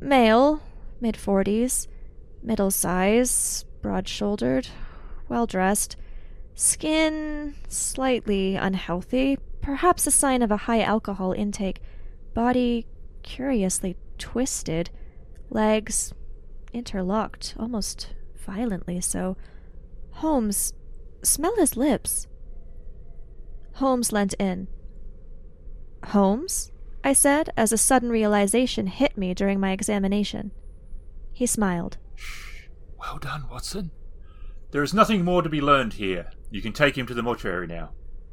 Male, 0.00 0.62
mid 1.00 1.16
forties, 1.16 1.88
middle 2.46 2.70
size, 2.70 3.64
broad 3.82 4.08
shouldered, 4.08 4.68
well 5.28 5.46
dressed, 5.46 5.96
skin 6.54 7.54
slightly 7.68 8.54
unhealthy, 8.54 9.36
perhaps 9.60 10.06
a 10.06 10.10
sign 10.12 10.40
of 10.40 10.50
a 10.52 10.56
high 10.56 10.80
alcohol 10.80 11.32
intake, 11.32 11.82
body 12.32 12.86
curiously 13.22 13.96
twisted, 14.16 14.88
legs 15.50 16.14
interlocked, 16.72 17.54
almost 17.58 18.14
violently 18.36 19.00
so. 19.00 19.36
Holmes, 20.12 20.72
smell 21.22 21.56
his 21.56 21.76
lips. 21.76 22.28
Holmes 23.74 24.12
leant 24.12 24.34
in. 24.34 24.68
Holmes? 26.04 26.70
I 27.02 27.12
said, 27.12 27.50
as 27.56 27.72
a 27.72 27.78
sudden 27.78 28.08
realization 28.08 28.86
hit 28.86 29.18
me 29.18 29.34
during 29.34 29.60
my 29.60 29.72
examination. 29.72 30.52
He 31.32 31.46
smiled. 31.46 31.98
Shh. 32.16 32.68
Well 32.98 33.18
done, 33.18 33.44
Watson. 33.50 33.92
There 34.72 34.82
is 34.82 34.92
nothing 34.92 35.24
more 35.24 35.42
to 35.42 35.48
be 35.48 35.60
learned 35.60 35.94
here. 35.94 36.30
You 36.50 36.60
can 36.60 36.72
take 36.72 36.98
him 36.98 37.06
to 37.06 37.14
the 37.14 37.22
mortuary 37.22 37.66
now. 37.66 37.92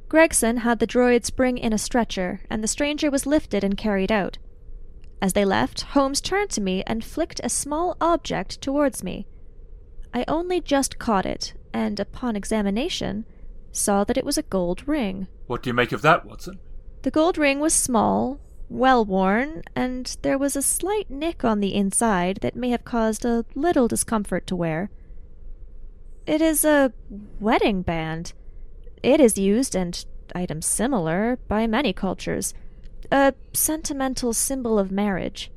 Gregson 0.10 0.58
had 0.58 0.80
the 0.80 0.88
droids 0.88 1.36
bring 1.36 1.58
in 1.58 1.74
a 1.74 1.78
stretcher, 1.78 2.42
and 2.50 2.64
the 2.64 2.68
stranger 2.68 3.10
was 3.10 3.26
lifted 3.26 3.64
and 3.64 3.78
carried 3.78 4.12
out. 4.12 4.38
As 5.22 5.34
they 5.34 5.46
left, 5.46 5.82
Holmes 5.82 6.22
turned 6.22 6.50
to 6.52 6.62
me 6.62 6.84
and 6.86 7.04
flicked 7.04 7.40
a 7.44 7.50
small 7.50 7.96
object 8.02 8.62
towards 8.62 9.04
me. 9.04 9.26
I 10.14 10.26
only 10.28 10.60
just 10.60 11.00
caught 11.00 11.26
it, 11.26 11.54
and 11.74 12.00
upon 12.00 12.36
examination, 12.36 13.26
saw 13.72 14.04
that 14.04 14.18
it 14.18 14.26
was 14.26 14.38
a 14.38 14.44
gold 14.44 14.88
ring. 14.88 15.28
What 15.48 15.64
do 15.64 15.70
you 15.70 15.74
make 15.74 15.92
of 15.92 16.02
that, 16.04 16.26
Watson? 16.26 16.60
The 17.02 17.12
gold 17.12 17.38
ring 17.38 17.60
was 17.60 17.74
small, 17.74 18.40
well 18.74 19.06
worn, 19.06 19.62
and 19.76 20.18
there 20.24 20.38
was 20.38 20.56
a 20.56 20.62
slight 20.62 21.08
nick 21.08 21.46
on 21.46 21.60
the 21.60 21.76
inside 21.76 22.40
that 22.42 22.56
may 22.56 22.72
have 22.72 22.84
caused 22.84 23.24
a 23.24 23.46
little 23.54 23.88
discomfort 23.88 24.48
to 24.48 24.56
wear. 24.56 24.90
It 26.26 26.42
is 26.42 26.66
a 26.66 26.92
wedding 27.40 27.84
band. 27.84 28.34
It 29.04 29.20
is 29.20 29.38
used, 29.38 29.76
and 29.76 30.04
items 30.34 30.66
similar, 30.66 31.38
by 31.48 31.68
many 31.68 31.94
cultures. 31.94 32.56
A 33.12 33.36
sentimental 33.54 34.34
symbol 34.34 34.80
of 34.80 34.92
marriage. 34.92 35.52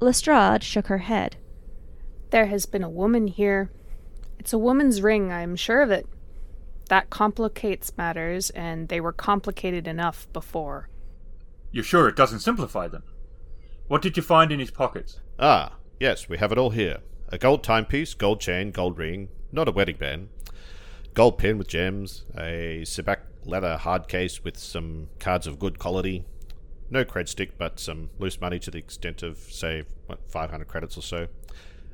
Lestrade 0.00 0.64
shook 0.64 0.86
her 0.86 0.98
head. 0.98 1.36
There 2.30 2.46
has 2.46 2.64
been 2.64 2.82
a 2.82 2.88
woman 2.88 3.26
here. 3.26 3.70
It's 4.38 4.54
a 4.54 4.58
woman's 4.58 5.02
ring, 5.02 5.30
I'm 5.30 5.56
sure 5.56 5.82
of 5.82 5.90
it. 5.90 6.06
That 6.88 7.10
complicates 7.10 7.96
matters, 7.98 8.48
and 8.50 8.88
they 8.88 9.00
were 9.00 9.12
complicated 9.12 9.86
enough 9.86 10.26
before. 10.32 10.88
You're 11.74 11.82
sure 11.82 12.06
it 12.06 12.14
doesn't 12.14 12.38
simplify 12.38 12.86
them? 12.86 13.02
What 13.88 14.00
did 14.00 14.16
you 14.16 14.22
find 14.22 14.52
in 14.52 14.60
his 14.60 14.70
pockets? 14.70 15.18
Ah, 15.40 15.72
yes, 15.98 16.28
we 16.28 16.38
have 16.38 16.52
it 16.52 16.56
all 16.56 16.70
here. 16.70 16.98
A 17.30 17.36
gold 17.36 17.64
timepiece, 17.64 18.14
gold 18.14 18.40
chain, 18.40 18.70
gold 18.70 18.96
ring, 18.96 19.28
not 19.50 19.66
a 19.66 19.72
wedding 19.72 19.96
band. 19.96 20.28
Gold 21.14 21.36
pin 21.36 21.58
with 21.58 21.66
gems, 21.66 22.26
a 22.38 22.82
Sibak 22.84 23.22
leather 23.44 23.76
hard 23.76 24.06
case 24.06 24.44
with 24.44 24.56
some 24.56 25.08
cards 25.18 25.48
of 25.48 25.58
good 25.58 25.80
quality. 25.80 26.24
No 26.90 27.04
cred 27.04 27.26
stick, 27.26 27.58
but 27.58 27.80
some 27.80 28.10
loose 28.20 28.40
money 28.40 28.60
to 28.60 28.70
the 28.70 28.78
extent 28.78 29.24
of, 29.24 29.36
say, 29.38 29.82
what, 30.06 30.20
500 30.30 30.68
credits 30.68 30.96
or 30.96 31.02
so. 31.02 31.26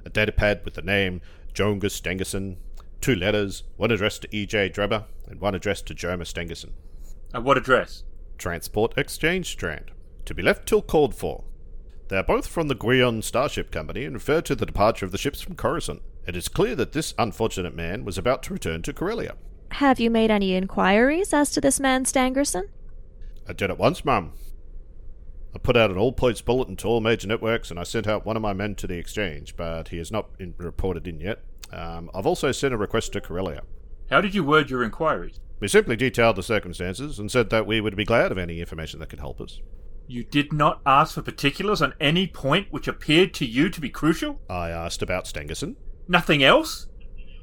A 0.04 0.10
data 0.10 0.30
pad 0.30 0.60
with 0.62 0.74
the 0.74 0.82
name 0.82 1.22
Jonga 1.54 1.84
Stangerson. 1.84 2.58
Two 3.00 3.14
letters, 3.14 3.62
one 3.78 3.90
addressed 3.90 4.20
to 4.22 4.36
E.J. 4.36 4.68
Drebber 4.68 5.06
and 5.26 5.40
one 5.40 5.54
addressed 5.54 5.86
to 5.86 5.94
Joma 5.94 6.24
Stangerson. 6.24 6.72
At 7.32 7.44
what 7.44 7.56
address? 7.56 8.04
Transport 8.40 8.96
Exchange 8.96 9.46
Strand. 9.46 9.90
To 10.24 10.34
be 10.34 10.42
left 10.42 10.66
till 10.66 10.80
called 10.80 11.14
for. 11.14 11.44
They 12.08 12.16
are 12.16 12.24
both 12.24 12.46
from 12.46 12.68
the 12.68 12.74
Guion 12.74 13.22
Starship 13.22 13.70
Company 13.70 14.06
and 14.06 14.14
refer 14.14 14.40
to 14.40 14.56
the 14.56 14.64
departure 14.64 15.04
of 15.04 15.12
the 15.12 15.18
ships 15.18 15.42
from 15.42 15.56
Coruscant. 15.56 16.00
It 16.26 16.34
is 16.34 16.48
clear 16.48 16.74
that 16.76 16.92
this 16.92 17.12
unfortunate 17.18 17.76
man 17.76 18.04
was 18.04 18.16
about 18.16 18.42
to 18.44 18.54
return 18.54 18.80
to 18.82 18.94
Corellia. 18.94 19.34
Have 19.72 20.00
you 20.00 20.10
made 20.10 20.30
any 20.30 20.54
inquiries 20.54 21.34
as 21.34 21.50
to 21.50 21.60
this 21.60 21.78
man 21.78 22.04
Stangerson? 22.04 22.64
I 23.46 23.52
did 23.52 23.70
at 23.70 23.78
once, 23.78 24.06
ma'am. 24.06 24.32
I 25.54 25.58
put 25.58 25.76
out 25.76 25.90
an 25.90 25.98
all 25.98 26.12
points 26.12 26.40
bulletin 26.40 26.76
to 26.76 26.88
all 26.88 27.00
major 27.00 27.28
networks 27.28 27.70
and 27.70 27.78
I 27.78 27.82
sent 27.82 28.06
out 28.06 28.24
one 28.24 28.36
of 28.36 28.42
my 28.42 28.54
men 28.54 28.74
to 28.76 28.86
the 28.86 28.96
exchange, 28.96 29.54
but 29.54 29.88
he 29.88 29.98
has 29.98 30.10
not 30.10 30.38
been 30.38 30.54
reported 30.56 31.06
in 31.06 31.20
yet. 31.20 31.44
Um, 31.72 32.10
I've 32.14 32.26
also 32.26 32.52
sent 32.52 32.72
a 32.72 32.78
request 32.78 33.12
to 33.12 33.20
Corellia. 33.20 33.62
How 34.08 34.22
did 34.22 34.34
you 34.34 34.42
word 34.44 34.70
your 34.70 34.82
inquiries? 34.82 35.40
We 35.60 35.68
simply 35.68 35.94
detailed 35.94 36.36
the 36.36 36.42
circumstances 36.42 37.18
and 37.18 37.30
said 37.30 37.50
that 37.50 37.66
we 37.66 37.80
would 37.80 37.94
be 37.94 38.04
glad 38.04 38.32
of 38.32 38.38
any 38.38 38.60
information 38.60 38.98
that 39.00 39.10
could 39.10 39.20
help 39.20 39.40
us. 39.40 39.60
You 40.06 40.24
did 40.24 40.52
not 40.52 40.80
ask 40.84 41.14
for 41.14 41.22
particulars 41.22 41.82
on 41.82 41.94
any 42.00 42.26
point 42.26 42.72
which 42.72 42.88
appeared 42.88 43.32
to 43.34 43.46
you 43.46 43.68
to 43.68 43.80
be 43.80 43.90
crucial? 43.90 44.40
I 44.48 44.70
asked 44.70 45.02
about 45.02 45.26
Stangerson. 45.26 45.76
Nothing 46.08 46.42
else? 46.42 46.88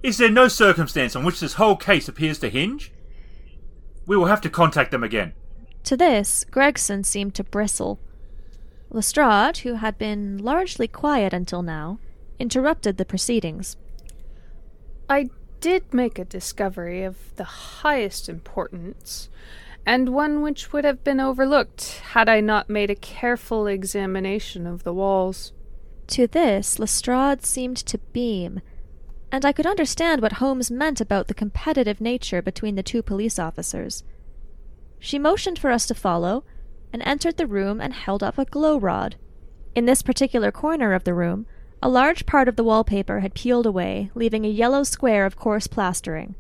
Is 0.03 0.18
there 0.18 0.32
no 0.32 0.47
circumstance 0.47 1.15
on 1.15 1.24
which 1.24 1.39
this 1.39 1.53
whole 1.53 1.78
case 1.78 2.07
appears 2.07 2.39
to 2.39 2.49
hinge? 2.49 2.91
We 4.05 4.18
will 4.18 4.26
have 4.26 4.41
to 4.41 4.49
contact 4.49 4.91
them 4.91 5.03
again. 5.03 5.34
To 5.86 5.95
this, 5.95 6.43
Gregson 6.51 7.03
seemed 7.03 7.36
to 7.36 7.43
bristle. 7.43 7.99
Lestrade, 8.89 9.57
who 9.57 9.76
had 9.76 9.97
been 9.97 10.38
largely 10.38 10.88
quiet 10.88 11.34
until 11.34 11.61
now, 11.61 11.99
interrupted 12.39 12.97
the 12.97 13.05
proceedings. 13.05 13.78
I 15.09 15.30
did 15.60 15.93
make 15.93 16.20
a 16.20 16.26
discovery 16.26 17.03
of 17.03 17.36
the 17.36 17.43
highest 17.43 18.30
importance, 18.30 19.30
and 19.86 20.10
one 20.10 20.41
which 20.41 20.74
would 20.74 20.86
have 20.86 21.03
been 21.03 21.20
overlooked 21.20 22.01
had 22.12 22.30
I 22.30 22.41
not 22.41 22.70
made 22.70 22.89
a 22.89 22.95
careful 22.95 23.68
examination 23.68 24.68
of 24.68 24.84
the 24.84 24.93
walls. 24.93 25.53
To 26.08 26.28
this, 26.28 26.80
Lestrade 26.80 27.45
seemed 27.45 27.78
to 27.78 27.97
beam, 27.97 28.62
and 29.32 29.45
I 29.45 29.51
could 29.51 29.66
understand 29.66 30.22
what 30.22 30.34
Holmes 30.34 30.72
meant 30.72 31.01
about 31.01 31.28
the 31.28 31.34
competitive 31.34 31.99
nature 31.99 32.41
between 32.41 32.76
the 32.76 32.84
two 32.84 33.01
police 33.01 33.38
officers. 33.38 34.03
She 34.99 35.20
motioned 35.20 35.60
for 35.60 35.70
us 35.70 35.86
to 35.88 35.95
follow, 35.95 36.43
and 36.93 37.01
entered 37.03 37.38
the 37.38 37.47
room 37.47 37.82
and 37.82 37.93
held 37.93 38.24
up 38.24 38.38
a 38.38 38.45
glow 38.45 38.78
rod. 38.78 39.16
In 39.76 39.86
this 39.86 40.01
particular 40.01 40.51
corner 40.51 40.93
of 40.93 41.03
the 41.03 41.14
room, 41.14 41.45
a 41.82 41.89
large 41.89 42.25
part 42.25 42.47
of 42.47 42.55
the 42.55 42.63
wallpaper 42.63 43.19
had 43.19 43.36
peeled 43.36 43.65
away, 43.65 44.09
leaving 44.15 44.45
a 44.45 44.49
yellow 44.49 44.84
square 44.84 45.25
of 45.25 45.36
coarse 45.36 45.67
plastering. 45.67 46.36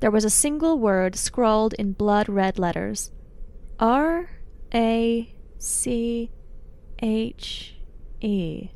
There 0.00 0.10
was 0.10 0.24
a 0.24 0.30
single 0.30 0.78
word 0.78 1.16
scrawled 1.16 1.74
in 1.74 1.92
blood 1.92 2.28
red 2.28 2.58
letters 2.58 3.10
R 3.78 4.30
A 4.72 5.34
C 5.58 6.30
H 7.02 7.76
E. 8.20 8.70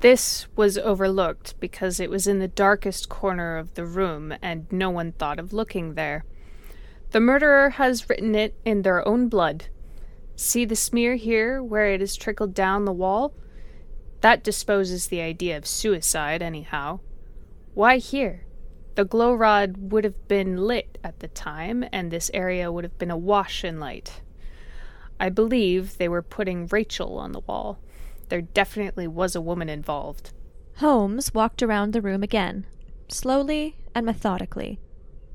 This 0.00 0.46
was 0.54 0.76
overlooked 0.76 1.58
because 1.60 1.98
it 1.98 2.10
was 2.10 2.26
in 2.26 2.38
the 2.38 2.48
darkest 2.48 3.08
corner 3.08 3.56
of 3.56 3.74
the 3.74 3.86
room 3.86 4.34
and 4.42 4.66
no 4.70 4.90
one 4.90 5.12
thought 5.12 5.38
of 5.38 5.52
looking 5.52 5.94
there. 5.94 6.24
The 7.12 7.20
murderer 7.20 7.70
has 7.70 8.08
written 8.08 8.34
it 8.34 8.54
in 8.64 8.82
their 8.82 9.06
own 9.06 9.28
blood. 9.28 9.66
See 10.36 10.64
the 10.64 10.76
smear 10.76 11.14
here 11.14 11.62
where 11.62 11.86
it 11.86 12.00
has 12.00 12.16
trickled 12.16 12.54
down 12.54 12.84
the 12.84 12.92
wall? 12.92 13.34
That 14.24 14.42
disposes 14.42 15.08
the 15.08 15.20
idea 15.20 15.54
of 15.54 15.66
suicide, 15.66 16.40
anyhow. 16.40 17.00
Why 17.74 17.98
here? 17.98 18.46
The 18.94 19.04
glow 19.04 19.34
rod 19.34 19.92
would 19.92 20.04
have 20.04 20.28
been 20.28 20.56
lit 20.56 20.96
at 21.04 21.20
the 21.20 21.28
time, 21.28 21.84
and 21.92 22.10
this 22.10 22.30
area 22.32 22.72
would 22.72 22.84
have 22.84 22.96
been 22.96 23.10
awash 23.10 23.64
in 23.64 23.78
light. 23.78 24.22
I 25.20 25.28
believe 25.28 25.98
they 25.98 26.08
were 26.08 26.22
putting 26.22 26.68
Rachel 26.68 27.18
on 27.18 27.32
the 27.32 27.40
wall. 27.40 27.80
There 28.30 28.40
definitely 28.40 29.06
was 29.06 29.36
a 29.36 29.42
woman 29.42 29.68
involved. 29.68 30.32
Holmes 30.76 31.34
walked 31.34 31.62
around 31.62 31.92
the 31.92 32.00
room 32.00 32.22
again, 32.22 32.64
slowly 33.08 33.76
and 33.94 34.06
methodically, 34.06 34.80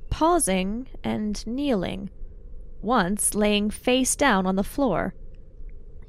pausing 0.10 0.88
and 1.04 1.46
kneeling, 1.46 2.10
once 2.82 3.36
laying 3.36 3.70
face 3.70 4.16
down 4.16 4.48
on 4.48 4.56
the 4.56 4.64
floor. 4.64 5.14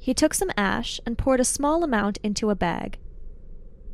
He 0.01 0.15
took 0.15 0.33
some 0.33 0.49
ash 0.57 0.99
and 1.05 1.15
poured 1.15 1.39
a 1.39 1.45
small 1.45 1.83
amount 1.83 2.17
into 2.23 2.49
a 2.49 2.55
bag. 2.55 2.97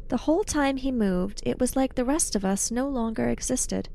The 0.07 0.23
whole 0.23 0.45
time 0.45 0.77
he 0.77 0.89
moved, 0.89 1.41
it 1.45 1.59
was 1.59 1.75
like 1.75 1.95
the 1.95 2.05
rest 2.05 2.33
of 2.33 2.45
us 2.45 2.71
no 2.71 2.87
longer 2.87 3.27
existed. 3.27 3.89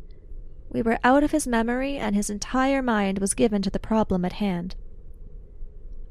We 0.69 0.83
were 0.83 0.99
out 1.03 1.25
of 1.25 1.31
his 1.31 1.47
memory, 1.47 1.97
and 1.97 2.15
his 2.15 2.29
entire 2.29 2.83
mind 2.83 3.19
was 3.19 3.33
given 3.33 3.63
to 3.63 3.71
the 3.71 3.79
problem 3.79 4.27
at 4.27 4.35
hand. 4.35 4.77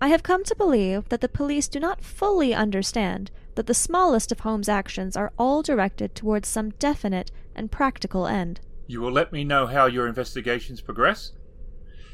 I 0.01 0.07
have 0.07 0.23
come 0.23 0.43
to 0.45 0.55
believe 0.55 1.07
that 1.09 1.21
the 1.21 1.29
police 1.29 1.67
do 1.67 1.79
not 1.79 2.03
fully 2.03 2.51
understand 2.51 3.29
that 3.53 3.67
the 3.67 3.75
smallest 3.75 4.31
of 4.31 4.39
Holmes' 4.39 4.67
actions 4.67 5.15
are 5.15 5.33
all 5.37 5.61
directed 5.61 6.15
towards 6.15 6.47
some 6.47 6.71
definite 6.71 7.29
and 7.55 7.71
practical 7.71 8.25
end. 8.25 8.59
You 8.87 9.01
will 9.01 9.11
let 9.11 9.31
me 9.31 9.43
know 9.43 9.67
how 9.67 9.85
your 9.85 10.07
investigations 10.07 10.81
progress? 10.81 11.33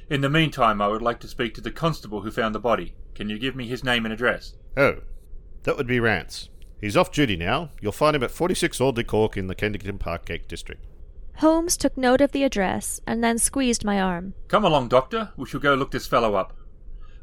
In 0.10 0.22
the 0.22 0.30
meantime, 0.30 0.82
I 0.82 0.88
would 0.88 1.01
like 1.01 1.20
to 1.20 1.28
speak 1.28 1.53
to 1.55 1.62
the 1.62 1.72
constable 1.72 2.22
who 2.22 2.32
found 2.32 2.55
the 2.55 2.60
body. 2.60 2.95
Can 3.14 3.30
you 3.30 3.38
give 3.38 3.55
me 3.55 3.68
his 3.68 3.84
name 3.84 4.05
and 4.05 4.14
address? 4.14 4.53
Oh, 4.78 5.01
that 5.64 5.76
would 5.76 5.88
be 5.88 5.99
Rance. 5.99 6.49
He's 6.80 6.95
off 6.95 7.12
duty 7.12 7.36
now. 7.36 7.72
You'll 7.82 7.91
find 7.91 8.16
him 8.16 8.24
at 8.24 8.32
46 8.32 8.80
Audley 8.80 9.03
Court 9.03 9.36
in 9.36 9.47
the 9.47 9.55
Kensington 9.55 9.97
Parkgate 9.97 10.47
district. 10.47 10.86
Holmes 11.38 11.76
took 11.76 11.97
note 11.97 12.22
of 12.22 12.32
the 12.32 12.43
address 12.43 13.01
and 13.05 13.24
then 13.24 13.38
squeezed 13.38 13.84
my 13.84 13.99
arm. 13.99 14.34
Come 14.47 14.64
along, 14.64 14.88
Doctor. 14.88 15.34
We 15.36 15.45
shall 15.45 15.60
go 15.60 15.74
look 15.74 15.91
this 15.91 16.08
fellow 16.08 16.36
up. 16.36 16.55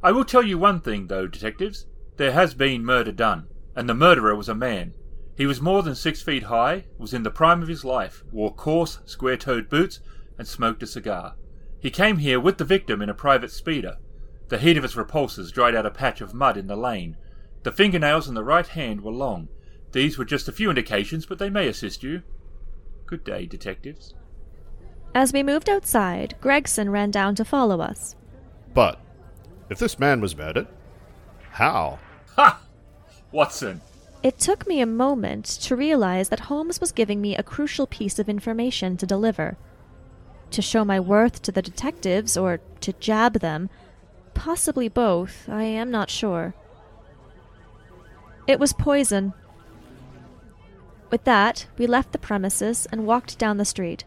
I 0.03 0.13
will 0.13 0.25
tell 0.25 0.43
you 0.43 0.59
one 0.59 0.81
thing, 0.81 1.07
though, 1.07 1.27
detectives. 1.27 1.87
There 2.17 2.33
has 2.33 2.55
been 2.55 2.85
murder 2.85 3.13
done, 3.13 3.49
and 3.75 3.89
the 3.89 3.95
murderer 3.95 4.37
was 4.37 4.49
a 4.49 4.55
man. 4.55 4.95
He 5.37 5.47
was 5.47 5.61
more 5.61 5.83
than 5.83 5.95
six 5.95 6.21
feet 6.21 6.45
high, 6.45 6.85
was 6.99 7.15
in 7.15 7.23
the 7.23 7.31
prime 7.31 7.63
of 7.63 7.69
his 7.69 7.85
life, 7.85 8.23
wore 8.31 8.55
coarse, 8.55 8.99
square 9.05 9.37
toed 9.37 9.69
boots, 9.69 10.01
and 10.39 10.47
smoked 10.47 10.83
a 10.83 10.87
cigar. 10.87 11.35
He 11.85 11.91
came 11.91 12.17
here 12.17 12.41
with 12.41 12.57
the 12.57 12.65
victim 12.65 13.03
in 13.03 13.11
a 13.11 13.15
private 13.15 13.51
speeder. 13.51 13.99
The 14.49 14.57
heat 14.57 14.79
of 14.79 14.85
his 14.85 14.95
repulsors 14.95 15.53
dried 15.53 15.75
out 15.75 15.85
a 15.85 15.91
patch 15.91 16.23
of 16.23 16.33
mud 16.33 16.57
in 16.57 16.67
the 16.67 16.77
lane. 16.77 17.19
The 17.63 17.73
fingernails 17.73 18.27
in 18.27 18.33
the 18.33 18.43
right 18.43 18.67
hand 18.67 19.03
were 19.03 19.13
long. 19.13 19.51
These 19.93 20.17
were 20.17 20.25
just 20.25 20.49
a 20.49 20.53
few 20.53 20.71
indications, 20.71 21.27
but 21.27 21.39
they 21.39 21.51
may 21.51 21.69
assist 21.69 22.03
you. 22.03 22.23
Good 23.05 23.23
day, 23.23 23.45
detectives. 23.45 24.15
As 25.15 25.35
we 25.35 25.43
moved 25.43 25.69
outside, 25.69 26.37
Gregson 26.41 26.89
ran 26.89 27.11
down 27.11 27.35
to 27.35 27.45
follow 27.45 27.83
us. 27.83 28.17
But 28.73 28.99
if 29.69 29.79
this 29.79 29.99
man 29.99 30.23
was 30.23 30.35
murdered, 30.35 30.69
how? 31.51 31.99
Ha! 32.37 32.63
Watson, 33.31 33.83
It 34.23 34.39
took 34.39 34.67
me 34.67 34.81
a 34.81 34.87
moment 34.87 35.45
to 35.45 35.77
realize 35.77 36.31
that 36.31 36.41
Holmes 36.41 36.81
was 36.81 36.93
giving 36.93 37.21
me 37.21 37.37
a 37.37 37.43
crucial 37.43 37.87
piece 37.87 38.19
of 38.19 38.31
information 38.31 38.97
to 38.97 39.05
deliver. 39.05 39.59
To 40.51 40.63
show 40.63 40.85
my 40.85 41.01
worth 41.01 41.43
to 41.43 41.53
the 41.53 41.63
detectives, 41.63 42.37
or 42.37 42.61
to 42.81 42.93
jab 42.95 43.41
them, 43.41 43.71
possibly 44.35 44.89
both, 44.89 45.49
I 45.49 45.65
am 45.65 45.91
not 45.91 46.11
sure. 46.11 46.55
It 48.47 48.61
was 48.61 48.73
poison. 48.73 49.33
With 51.11 51.25
that, 51.25 51.67
we 51.79 51.87
left 51.87 52.13
the 52.13 52.19
premises 52.19 52.87
and 52.91 53.07
walked 53.07 53.39
down 53.39 53.57
the 53.57 53.65
street. 53.65 54.05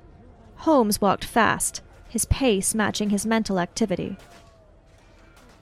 Holmes 0.58 1.02
walked 1.02 1.26
fast, 1.26 1.82
his 2.10 2.26
pace 2.26 2.76
matching 2.76 3.10
his 3.10 3.26
mental 3.26 3.60
activity. 3.60 4.18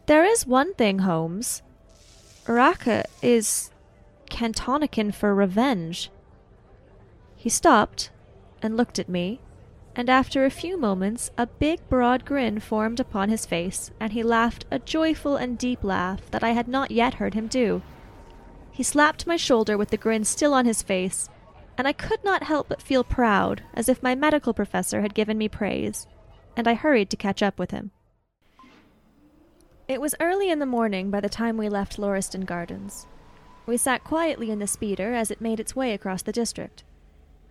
There 0.06 0.24
is 0.24 0.46
one 0.46 0.74
thing, 0.76 1.00
Holmes. 1.00 1.62
Rache 2.48 3.04
is 3.22 3.72
Cantonican 4.30 5.14
for 5.14 5.34
revenge. 5.34 6.12
He 7.36 7.50
stopped 7.50 8.12
and 8.62 8.78
looked 8.78 9.00
at 9.00 9.10
me, 9.10 9.40
and 9.96 10.10
after 10.10 10.44
a 10.44 10.50
few 10.50 10.78
moments 10.78 11.32
a 11.38 11.48
big 11.48 11.80
broad 11.88 12.26
grin 12.26 12.60
formed 12.60 13.00
upon 13.00 13.30
his 13.30 13.46
face, 13.46 13.92
and 14.00 14.12
he 14.12 14.24
laughed 14.24 14.66
a 14.70 14.80
joyful 14.80 15.38
and 15.38 15.58
deep 15.58 15.84
laugh 15.84 16.30
that 16.32 16.44
I 16.44 16.52
had 16.52 16.68
not 16.68 16.92
yet 16.92 17.16
heard 17.16 17.34
him 17.34 17.48
do. 17.48 17.82
He 18.72 18.84
slapped 18.84 19.26
my 19.26 19.38
shoulder 19.38 19.78
with 19.78 19.90
the 19.90 19.98
grin 19.98 20.26
still 20.26 20.54
on 20.54 20.66
his 20.66 20.84
face, 20.84 21.30
and 21.78 21.88
I 21.88 21.94
could 21.94 22.24
not 22.26 22.44
help 22.44 22.68
but 22.68 22.82
feel 22.82 23.06
proud, 23.06 23.64
as 23.74 23.88
if 23.88 24.04
my 24.04 24.16
medical 24.16 24.54
professor 24.54 25.02
had 25.02 25.16
given 25.16 25.38
me 25.38 25.48
praise, 25.48 26.08
and 26.58 26.68
I 26.68 26.74
hurried 26.74 27.10
to 27.12 27.18
catch 27.18 27.42
up 27.42 27.58
with 27.58 27.72
him. 27.72 27.92
It 29.88 30.02
was 30.02 30.16
early 30.20 30.50
in 30.50 30.60
the 30.60 30.66
morning 30.66 31.10
by 31.10 31.22
the 31.22 31.30
time 31.30 31.56
we 31.58 31.70
left 31.70 31.98
Lauriston 31.98 32.46
Gardens. 32.46 33.08
We 33.66 33.78
sat 33.78 34.04
quietly 34.04 34.52
in 34.52 34.60
the 34.60 34.68
speeder 34.68 35.14
as 35.14 35.32
it 35.32 35.42
made 35.42 35.60
its 35.60 35.76
way 35.76 35.94
across 35.94 36.22
the 36.22 36.32
district. 36.32 36.84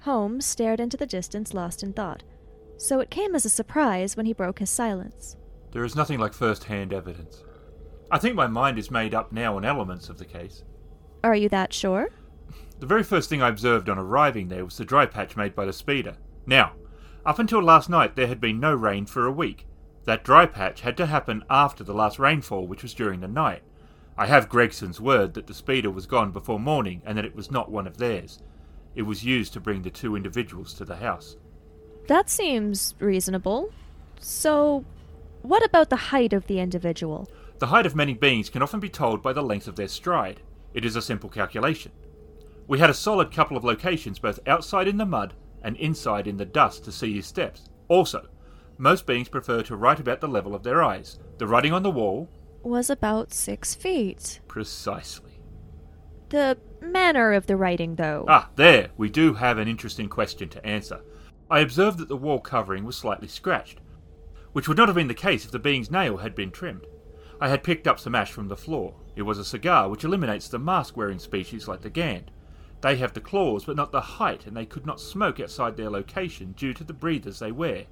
Holmes 0.00 0.44
stared 0.44 0.80
into 0.80 0.96
the 0.96 1.06
distance, 1.06 1.54
lost 1.54 1.82
in 1.82 1.92
thought, 1.92 2.22
so 2.76 3.00
it 3.00 3.10
came 3.10 3.34
as 3.34 3.44
a 3.44 3.50
surprise 3.50 4.16
when 4.16 4.26
he 4.26 4.32
broke 4.32 4.58
his 4.58 4.70
silence. 4.70 5.36
there 5.72 5.84
is 5.84 5.96
nothing 5.96 6.18
like 6.20 6.32
first 6.32 6.64
hand 6.64 6.92
evidence. 6.92 7.42
I 8.10 8.18
think 8.18 8.34
my 8.36 8.46
mind 8.46 8.78
is 8.78 8.90
made 8.90 9.14
up 9.14 9.32
now 9.32 9.56
on 9.56 9.64
elements 9.64 10.08
of 10.08 10.18
the 10.18 10.24
case. 10.24 10.62
Are 11.24 11.34
you 11.34 11.48
that 11.48 11.72
sure? 11.72 12.10
The 12.78 12.86
very 12.86 13.02
first 13.02 13.28
thing 13.28 13.42
I 13.42 13.48
observed 13.48 13.88
on 13.88 13.98
arriving 13.98 14.48
there 14.48 14.64
was 14.64 14.76
the 14.76 14.84
dry 14.84 15.06
patch 15.06 15.36
made 15.36 15.54
by 15.54 15.64
the 15.64 15.72
speeder. 15.72 16.16
Now, 16.46 16.72
up 17.24 17.38
until 17.38 17.62
last 17.62 17.88
night 17.88 18.14
there 18.14 18.26
had 18.26 18.40
been 18.40 18.60
no 18.60 18.74
rain 18.74 19.06
for 19.06 19.26
a 19.26 19.32
week. 19.32 19.66
That 20.04 20.22
dry 20.22 20.44
patch 20.46 20.82
had 20.82 20.96
to 20.98 21.06
happen 21.06 21.44
after 21.48 21.82
the 21.82 21.94
last 21.94 22.18
rainfall, 22.18 22.66
which 22.66 22.82
was 22.82 22.92
during 22.94 23.20
the 23.20 23.28
night. 23.28 23.62
I 24.18 24.26
have 24.26 24.48
Gregson's 24.50 25.00
word 25.00 25.34
that 25.34 25.46
the 25.46 25.54
speeder 25.54 25.90
was 25.90 26.06
gone 26.06 26.30
before 26.30 26.60
morning 26.60 27.00
and 27.04 27.16
that 27.18 27.24
it 27.24 27.34
was 27.34 27.50
not 27.50 27.70
one 27.70 27.86
of 27.86 27.96
theirs. 27.96 28.38
It 28.94 29.02
was 29.02 29.24
used 29.24 29.52
to 29.54 29.60
bring 29.60 29.82
the 29.82 29.90
two 29.90 30.14
individuals 30.14 30.74
to 30.74 30.84
the 30.84 30.96
house. 30.96 31.36
That 32.06 32.28
seems 32.28 32.94
reasonable. 32.98 33.72
So, 34.20 34.84
what 35.42 35.64
about 35.64 35.90
the 35.90 35.96
height 35.96 36.32
of 36.32 36.46
the 36.46 36.60
individual? 36.60 37.28
The 37.58 37.66
height 37.68 37.86
of 37.86 37.94
many 37.96 38.14
beings 38.14 38.50
can 38.50 38.62
often 38.62 38.80
be 38.80 38.88
told 38.88 39.22
by 39.22 39.32
the 39.32 39.42
length 39.42 39.68
of 39.68 39.76
their 39.76 39.88
stride. 39.88 40.40
It 40.74 40.84
is 40.84 40.96
a 40.96 41.02
simple 41.02 41.30
calculation. 41.30 41.92
We 42.66 42.78
had 42.78 42.90
a 42.90 42.94
solid 42.94 43.30
couple 43.30 43.56
of 43.56 43.64
locations 43.64 44.18
both 44.18 44.40
outside 44.46 44.88
in 44.88 44.96
the 44.96 45.06
mud 45.06 45.34
and 45.62 45.76
inside 45.76 46.26
in 46.26 46.36
the 46.36 46.44
dust 46.44 46.84
to 46.84 46.92
see 46.92 47.14
his 47.14 47.26
steps. 47.26 47.68
Also, 47.88 48.26
most 48.76 49.06
beings 49.06 49.28
prefer 49.28 49.62
to 49.62 49.76
write 49.76 50.00
about 50.00 50.20
the 50.20 50.28
level 50.28 50.54
of 50.54 50.62
their 50.62 50.82
eyes. 50.82 51.18
The 51.38 51.46
writing 51.46 51.72
on 51.72 51.82
the 51.82 51.90
wall, 51.90 52.28
Was 52.62 52.90
about 52.90 53.32
six 53.32 53.74
feet. 53.74 54.40
precisely. 54.48 55.40
The 56.30 56.58
manner 56.80 57.32
of 57.32 57.46
the 57.46 57.56
writing, 57.56 57.94
though. 57.96 58.24
Ah, 58.28 58.50
there, 58.56 58.88
we 58.96 59.08
do 59.10 59.34
have 59.34 59.58
an 59.58 59.68
interesting 59.68 60.08
question 60.08 60.48
to 60.50 60.66
answer. 60.66 61.00
I 61.54 61.60
observed 61.60 61.98
that 61.98 62.08
the 62.08 62.16
wall 62.16 62.40
covering 62.40 62.82
was 62.82 62.96
slightly 62.96 63.28
scratched, 63.28 63.78
which 64.54 64.66
would 64.66 64.76
not 64.76 64.88
have 64.88 64.96
been 64.96 65.06
the 65.06 65.14
case 65.14 65.44
if 65.44 65.52
the 65.52 65.60
being's 65.60 65.88
nail 65.88 66.16
had 66.16 66.34
been 66.34 66.50
trimmed. 66.50 66.84
I 67.40 67.48
had 67.48 67.62
picked 67.62 67.86
up 67.86 68.00
some 68.00 68.16
ash 68.16 68.32
from 68.32 68.48
the 68.48 68.56
floor. 68.56 68.96
It 69.14 69.22
was 69.22 69.38
a 69.38 69.44
cigar, 69.44 69.88
which 69.88 70.02
eliminates 70.02 70.48
the 70.48 70.58
mask 70.58 70.96
wearing 70.96 71.20
species 71.20 71.68
like 71.68 71.82
the 71.82 71.90
Gand. 71.90 72.32
They 72.80 72.96
have 72.96 73.12
the 73.12 73.20
claws, 73.20 73.66
but 73.66 73.76
not 73.76 73.92
the 73.92 74.00
height, 74.00 74.48
and 74.48 74.56
they 74.56 74.66
could 74.66 74.84
not 74.84 74.98
smoke 74.98 75.38
outside 75.38 75.76
their 75.76 75.90
location 75.90 76.54
due 76.56 76.74
to 76.74 76.82
the 76.82 76.92
breathers 76.92 77.38
they 77.38 77.52
wear. 77.52 77.84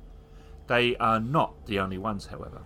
They 0.67 0.97
are 0.97 1.21
not 1.21 1.67
the 1.67 1.79
only 1.79 1.99
ones, 1.99 2.27
however. 2.27 2.63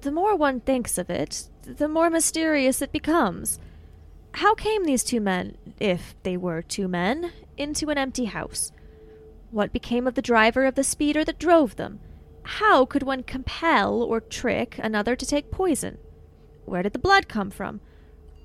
The 0.00 0.12
more 0.12 0.34
one 0.34 0.60
thinks 0.60 0.96
of 0.96 1.10
it, 1.10 1.50
the 1.60 1.88
more 1.88 2.08
mysterious 2.08 2.80
it 2.80 2.90
becomes. 2.90 3.58
How 4.32 4.54
came 4.54 4.84
these 4.84 5.04
two 5.04 5.20
men, 5.20 5.58
if 5.78 6.14
they 6.22 6.38
were 6.38 6.62
two 6.62 6.88
men, 6.88 7.32
into 7.58 7.90
an 7.90 7.98
empty 7.98 8.24
house? 8.24 8.72
What 9.50 9.72
became 9.72 10.06
of 10.06 10.14
the 10.14 10.22
driver 10.22 10.66
of 10.66 10.74
the 10.74 10.84
speeder 10.84 11.24
that 11.24 11.38
drove 11.38 11.76
them? 11.76 12.00
how 12.48 12.86
could 12.86 13.02
one 13.02 13.22
compel 13.22 14.02
or 14.02 14.20
trick 14.20 14.80
another 14.82 15.14
to 15.14 15.26
take 15.26 15.50
poison? 15.50 15.98
Where 16.64 16.82
did 16.82 16.94
the 16.94 16.98
blood 16.98 17.28
come 17.28 17.50
from? 17.50 17.82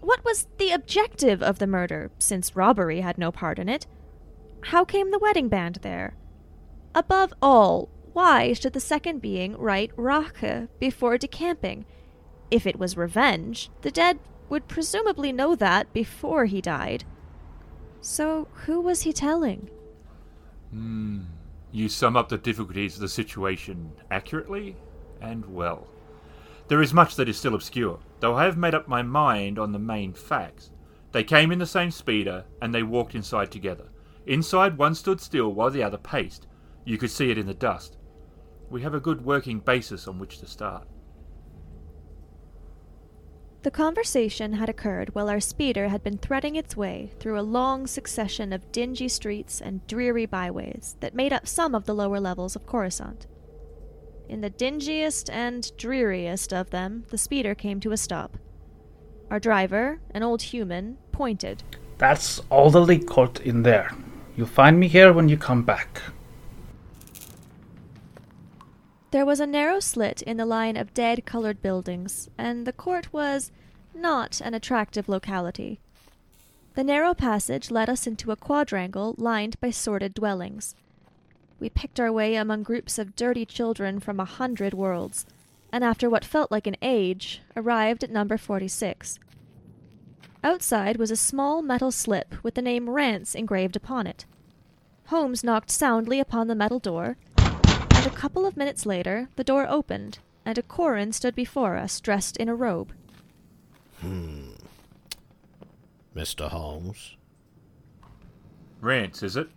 What 0.02 0.26
was 0.26 0.48
the 0.58 0.72
objective 0.72 1.42
of 1.42 1.58
the 1.58 1.68
murder, 1.68 2.12
since 2.20 2.54
robbery 2.54 3.00
had 3.00 3.18
no 3.18 3.32
part 3.32 3.60
in 3.60 3.70
it? 3.70 3.88
How 4.66 4.84
came 4.84 5.12
the 5.12 5.20
wedding 5.20 5.48
band 5.48 5.80
there? 5.84 6.18
Above 6.94 7.34
all, 7.42 7.88
why 8.12 8.52
should 8.52 8.74
the 8.74 8.82
second 8.82 9.22
being 9.22 9.56
write 9.58 9.92
Rache 9.96 10.68
before 10.80 11.18
decamping? 11.18 11.86
If 12.52 12.68
it 12.68 12.78
was 12.78 12.98
revenge, 12.98 13.72
the 13.84 13.92
dead 13.92 14.20
would 14.50 14.68
presumably 14.68 15.32
know 15.32 15.56
that 15.56 15.94
before 15.94 16.46
he 16.46 16.60
died. 16.60 17.06
So, 18.02 18.50
who 18.66 18.82
was 18.82 19.04
he 19.04 19.14
telling? 19.14 19.70
Hmm. 20.74 21.22
You 21.72 21.88
sum 21.88 22.18
up 22.18 22.30
the 22.30 22.38
difficulties 22.38 22.96
of 22.96 23.02
the 23.02 23.08
situation 23.08 23.92
accurately 24.10 24.76
and 25.22 25.46
well. 25.46 25.88
There 26.68 26.82
is 26.82 26.94
much 26.94 27.16
that 27.16 27.30
is 27.30 27.38
still 27.38 27.54
obscure, 27.54 28.00
though 28.20 28.36
I 28.36 28.46
have 28.46 28.58
made 28.58 28.74
up 28.74 28.88
my 28.88 29.04
mind 29.04 29.60
on 29.60 29.72
the 29.72 29.80
main 29.80 30.14
facts. 30.14 30.72
They 31.12 31.24
came 31.24 31.52
in 31.52 31.60
the 31.60 31.68
same 31.68 31.92
speeder, 31.92 32.46
and 32.60 32.74
they 32.74 32.82
walked 32.82 33.14
inside 33.14 33.52
together. 33.52 33.90
Inside, 34.26 34.80
one 34.80 34.96
stood 34.96 35.22
still 35.22 35.54
while 35.54 35.70
the 35.70 35.84
other 35.84 35.98
paced. 35.98 36.48
You 36.86 36.98
could 36.98 37.12
see 37.12 37.30
it 37.30 37.38
in 37.38 37.46
the 37.46 37.54
dust. 37.54 37.98
We 38.72 38.82
have 38.82 38.96
a 38.96 39.00
good 39.00 39.24
working 39.24 39.60
basis 39.60 40.08
on 40.08 40.18
which 40.18 40.40
to 40.40 40.48
start. 40.48 40.88
The 43.64 43.72
conversation 43.72 44.52
had 44.54 44.68
occurred 44.68 45.16
while 45.16 45.30
our 45.30 45.40
speeder 45.40 45.88
had 45.88 46.04
been 46.04 46.18
threading 46.18 46.58
its 46.58 46.76
way 46.76 47.14
through 47.18 47.40
a 47.40 47.42
long 47.42 47.88
succession 47.88 48.52
of 48.52 48.74
dingy 48.74 49.08
streets 49.08 49.62
and 49.62 49.88
dreary 49.88 50.26
byways 50.26 50.98
that 51.00 51.16
made 51.16 51.32
up 51.32 51.48
some 51.48 51.74
of 51.74 51.86
the 51.86 51.96
lower 51.96 52.20
levels 52.20 52.58
of 52.58 52.66
Coruscant. 52.66 53.26
In 54.28 54.42
the 54.42 54.50
dingiest 54.50 55.30
and 55.30 55.72
dreariest 55.78 56.54
of 56.54 56.72
them, 56.72 57.06
the 57.10 57.18
speeder 57.18 57.56
came 57.56 57.80
to 57.80 57.94
a 57.94 57.98
stop. 57.98 58.38
Our 59.32 59.40
driver, 59.40 60.02
an 60.14 60.24
old 60.24 60.42
human, 60.42 60.98
pointed. 61.14 61.64
That's 61.98 62.42
Audley 62.50 63.00
Court 63.00 63.40
in 63.40 63.64
there. 63.64 63.92
You'll 64.36 64.48
find 64.48 64.78
me 64.78 64.90
here 64.90 65.14
when 65.14 65.30
you 65.30 65.38
come 65.38 65.64
back. 65.64 66.02
There 69.14 69.28
was 69.28 69.40
a 69.40 69.46
narrow 69.46 69.80
slit 69.80 70.24
in 70.24 70.38
the 70.38 70.46
line 70.46 70.76
of 70.76 70.96
dead 70.96 71.24
colored 71.24 71.62
buildings, 71.62 72.32
and 72.36 72.66
the 72.66 72.74
court 72.74 73.14
was 73.14 73.52
not 73.94 74.42
an 74.42 74.56
attractive 74.56 75.08
locality. 75.08 75.80
The 76.74 76.84
narrow 76.84 77.14
passage 77.14 77.70
led 77.70 77.92
us 77.92 78.08
into 78.08 78.32
a 78.32 78.36
quadrangle 78.36 79.14
lined 79.20 79.62
by 79.62 79.70
sordid 79.70 80.16
dwellings. 80.16 80.74
We 81.60 81.70
picked 81.70 82.00
our 82.00 82.12
way 82.12 82.34
among 82.34 82.64
groups 82.64 82.98
of 82.98 83.16
dirty 83.16 83.46
children 83.46 84.00
from 84.00 84.20
a 84.20 84.26
hundred 84.26 84.74
worlds, 84.74 85.28
and 85.72 85.84
after 85.84 86.10
what 86.10 86.26
felt 86.26 86.50
like 86.50 86.66
an 86.66 86.78
age, 86.82 87.44
arrived 87.56 88.04
at 88.04 88.10
number 88.10 88.40
46. 88.40 89.20
Outside 90.44 90.98
was 90.98 91.12
a 91.12 91.16
small 91.16 91.62
metal 91.62 91.92
slip 91.92 92.34
with 92.44 92.56
the 92.56 92.64
name 92.64 92.90
Rance 92.90 93.36
engraved 93.36 93.76
upon 93.76 94.08
it. 94.08 94.26
Holmes 95.10 95.44
knocked 95.44 95.70
soundly 95.70 96.20
upon 96.20 96.48
the 96.48 96.56
metal 96.56 96.80
door, 96.80 97.16
couple 98.24 98.46
of 98.46 98.56
minutes 98.56 98.86
later 98.86 99.28
the 99.36 99.44
door 99.44 99.68
opened, 99.68 100.20
and 100.46 100.58
a 100.58 100.62
Quarren 100.62 101.12
stood 101.12 101.36
before 101.36 101.76
us 101.76 102.00
dressed 102.00 102.38
in 102.38 102.48
a 102.48 102.56
robe. 102.56 102.94
Hmm. 104.00 104.54
Mr. 106.16 106.48
Holmes? 106.48 107.18
Rance, 108.80 109.24
is 109.24 109.36
it? 109.36 109.50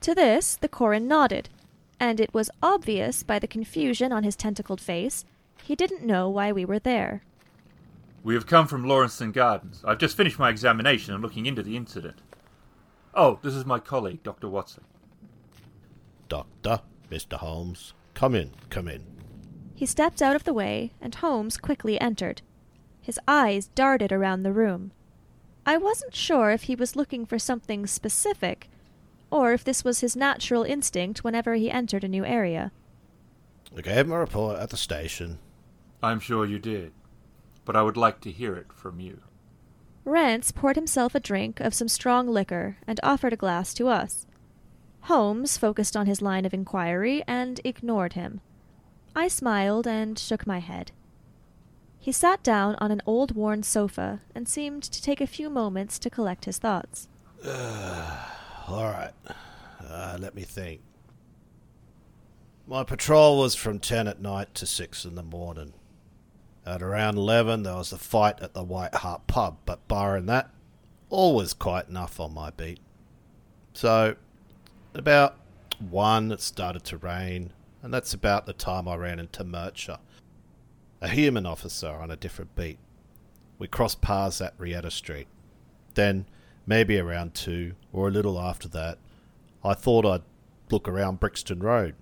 To 0.00 0.14
this 0.14 0.56
the 0.56 0.70
Quarren 0.70 1.06
nodded, 1.06 1.50
and 2.00 2.18
it 2.18 2.32
was 2.32 2.48
obvious 2.62 3.22
by 3.24 3.38
the 3.38 3.46
confusion 3.46 4.10
on 4.10 4.24
his 4.24 4.34
tentacled 4.34 4.80
face 4.80 5.26
he 5.62 5.76
didn't 5.76 6.06
know 6.06 6.30
why 6.30 6.50
we 6.50 6.64
were 6.64 6.78
there. 6.78 7.20
We 8.22 8.32
have 8.32 8.46
come 8.46 8.66
from 8.66 8.86
Lauriston 8.86 9.34
Gardens. 9.34 9.84
I've 9.86 9.98
just 9.98 10.16
finished 10.16 10.38
my 10.38 10.48
examination 10.48 11.12
and 11.12 11.22
looking 11.22 11.44
into 11.44 11.62
the 11.62 11.76
incident. 11.76 12.22
Oh, 13.12 13.38
this 13.42 13.54
is 13.54 13.66
my 13.66 13.80
colleague, 13.80 14.22
Dr. 14.22 14.48
Watson. 14.48 14.84
Doctor, 16.30 16.80
Mr. 17.10 17.34
Holmes. 17.34 17.92
Come 18.14 18.34
in, 18.34 18.52
come 18.70 18.88
in. 18.88 19.04
He 19.74 19.84
stepped 19.84 20.22
out 20.22 20.36
of 20.36 20.44
the 20.44 20.54
way, 20.54 20.92
and 21.00 21.14
Holmes 21.14 21.58
quickly 21.58 22.00
entered. 22.00 22.40
His 23.02 23.18
eyes 23.26 23.68
darted 23.74 24.12
around 24.12 24.42
the 24.42 24.52
room. 24.52 24.92
I 25.66 25.76
wasn't 25.76 26.14
sure 26.14 26.50
if 26.50 26.62
he 26.62 26.76
was 26.76 26.96
looking 26.96 27.26
for 27.26 27.38
something 27.38 27.86
specific, 27.86 28.70
or 29.30 29.52
if 29.52 29.64
this 29.64 29.84
was 29.84 30.00
his 30.00 30.14
natural 30.14 30.62
instinct 30.62 31.24
whenever 31.24 31.54
he 31.54 31.70
entered 31.70 32.04
a 32.04 32.08
new 32.08 32.24
area. 32.24 32.72
I 33.76 33.80
gave 33.80 34.06
him 34.06 34.12
a 34.12 34.18
report 34.18 34.58
at 34.58 34.70
the 34.70 34.76
station. 34.76 35.38
I'm 36.02 36.20
sure 36.20 36.46
you 36.46 36.58
did, 36.58 36.92
but 37.64 37.74
I 37.74 37.82
would 37.82 37.96
like 37.96 38.20
to 38.20 38.30
hear 38.30 38.54
it 38.54 38.72
from 38.72 39.00
you. 39.00 39.20
Rance 40.04 40.52
poured 40.52 40.76
himself 40.76 41.14
a 41.14 41.20
drink 41.20 41.58
of 41.58 41.74
some 41.74 41.88
strong 41.88 42.28
liquor 42.28 42.76
and 42.86 43.00
offered 43.02 43.32
a 43.32 43.36
glass 43.36 43.74
to 43.74 43.88
us. 43.88 44.26
Holmes 45.02 45.56
focused 45.56 45.96
on 45.96 46.06
his 46.06 46.22
line 46.22 46.44
of 46.44 46.54
inquiry 46.54 47.22
and 47.26 47.60
ignored 47.64 48.12
him. 48.12 48.40
I 49.14 49.28
smiled 49.28 49.86
and 49.86 50.18
shook 50.18 50.46
my 50.46 50.60
head. 50.60 50.92
He 51.98 52.12
sat 52.12 52.42
down 52.42 52.76
on 52.76 52.90
an 52.90 53.02
old 53.04 53.34
worn 53.34 53.62
sofa 53.62 54.20
and 54.34 54.48
seemed 54.48 54.82
to 54.84 55.02
take 55.02 55.20
a 55.20 55.26
few 55.26 55.50
moments 55.50 55.98
to 55.98 56.10
collect 56.10 56.46
his 56.46 56.58
thoughts. 56.58 57.08
All 57.46 58.84
right. 58.84 59.12
Uh, 59.86 60.16
let 60.20 60.34
me 60.34 60.42
think. 60.42 60.80
My 62.66 62.84
patrol 62.84 63.38
was 63.38 63.54
from 63.54 63.80
10 63.80 64.06
at 64.06 64.20
night 64.20 64.54
to 64.54 64.66
6 64.66 65.04
in 65.04 65.16
the 65.16 65.22
morning. 65.22 65.72
At 66.64 66.82
around 66.82 67.16
11, 67.16 67.64
there 67.64 67.74
was 67.74 67.92
a 67.92 67.98
fight 67.98 68.40
at 68.40 68.54
the 68.54 68.62
White 68.62 68.94
Hart 68.94 69.26
pub, 69.26 69.58
but 69.66 69.86
barring 69.88 70.26
that, 70.26 70.50
all 71.08 71.34
was 71.34 71.52
quiet 71.52 71.88
enough 71.88 72.20
on 72.20 72.32
my 72.32 72.50
beat. 72.50 72.78
So, 73.72 74.14
about 74.94 75.36
1, 75.78 76.32
it 76.32 76.40
started 76.40 76.84
to 76.84 76.96
rain, 76.96 77.52
and 77.82 77.92
that's 77.92 78.12
about 78.12 78.46
the 78.46 78.52
time 78.52 78.88
I 78.88 78.96
ran 78.96 79.18
into 79.18 79.44
Murcher, 79.44 79.98
a 81.00 81.08
human 81.08 81.46
officer 81.46 81.88
on 81.88 82.10
a 82.10 82.16
different 82.16 82.54
beat. 82.54 82.78
We 83.58 83.68
crossed 83.68 84.00
paths 84.00 84.40
at 84.40 84.58
Rieta 84.58 84.90
Street. 84.90 85.28
Then, 85.94 86.26
maybe 86.66 86.98
around 86.98 87.34
2, 87.34 87.74
or 87.92 88.08
a 88.08 88.10
little 88.10 88.38
after 88.40 88.68
that, 88.68 88.98
I 89.64 89.74
thought 89.74 90.06
I'd 90.06 90.22
look 90.70 90.88
around 90.88 91.20
Brixton 91.20 91.60
Road. 91.60 91.94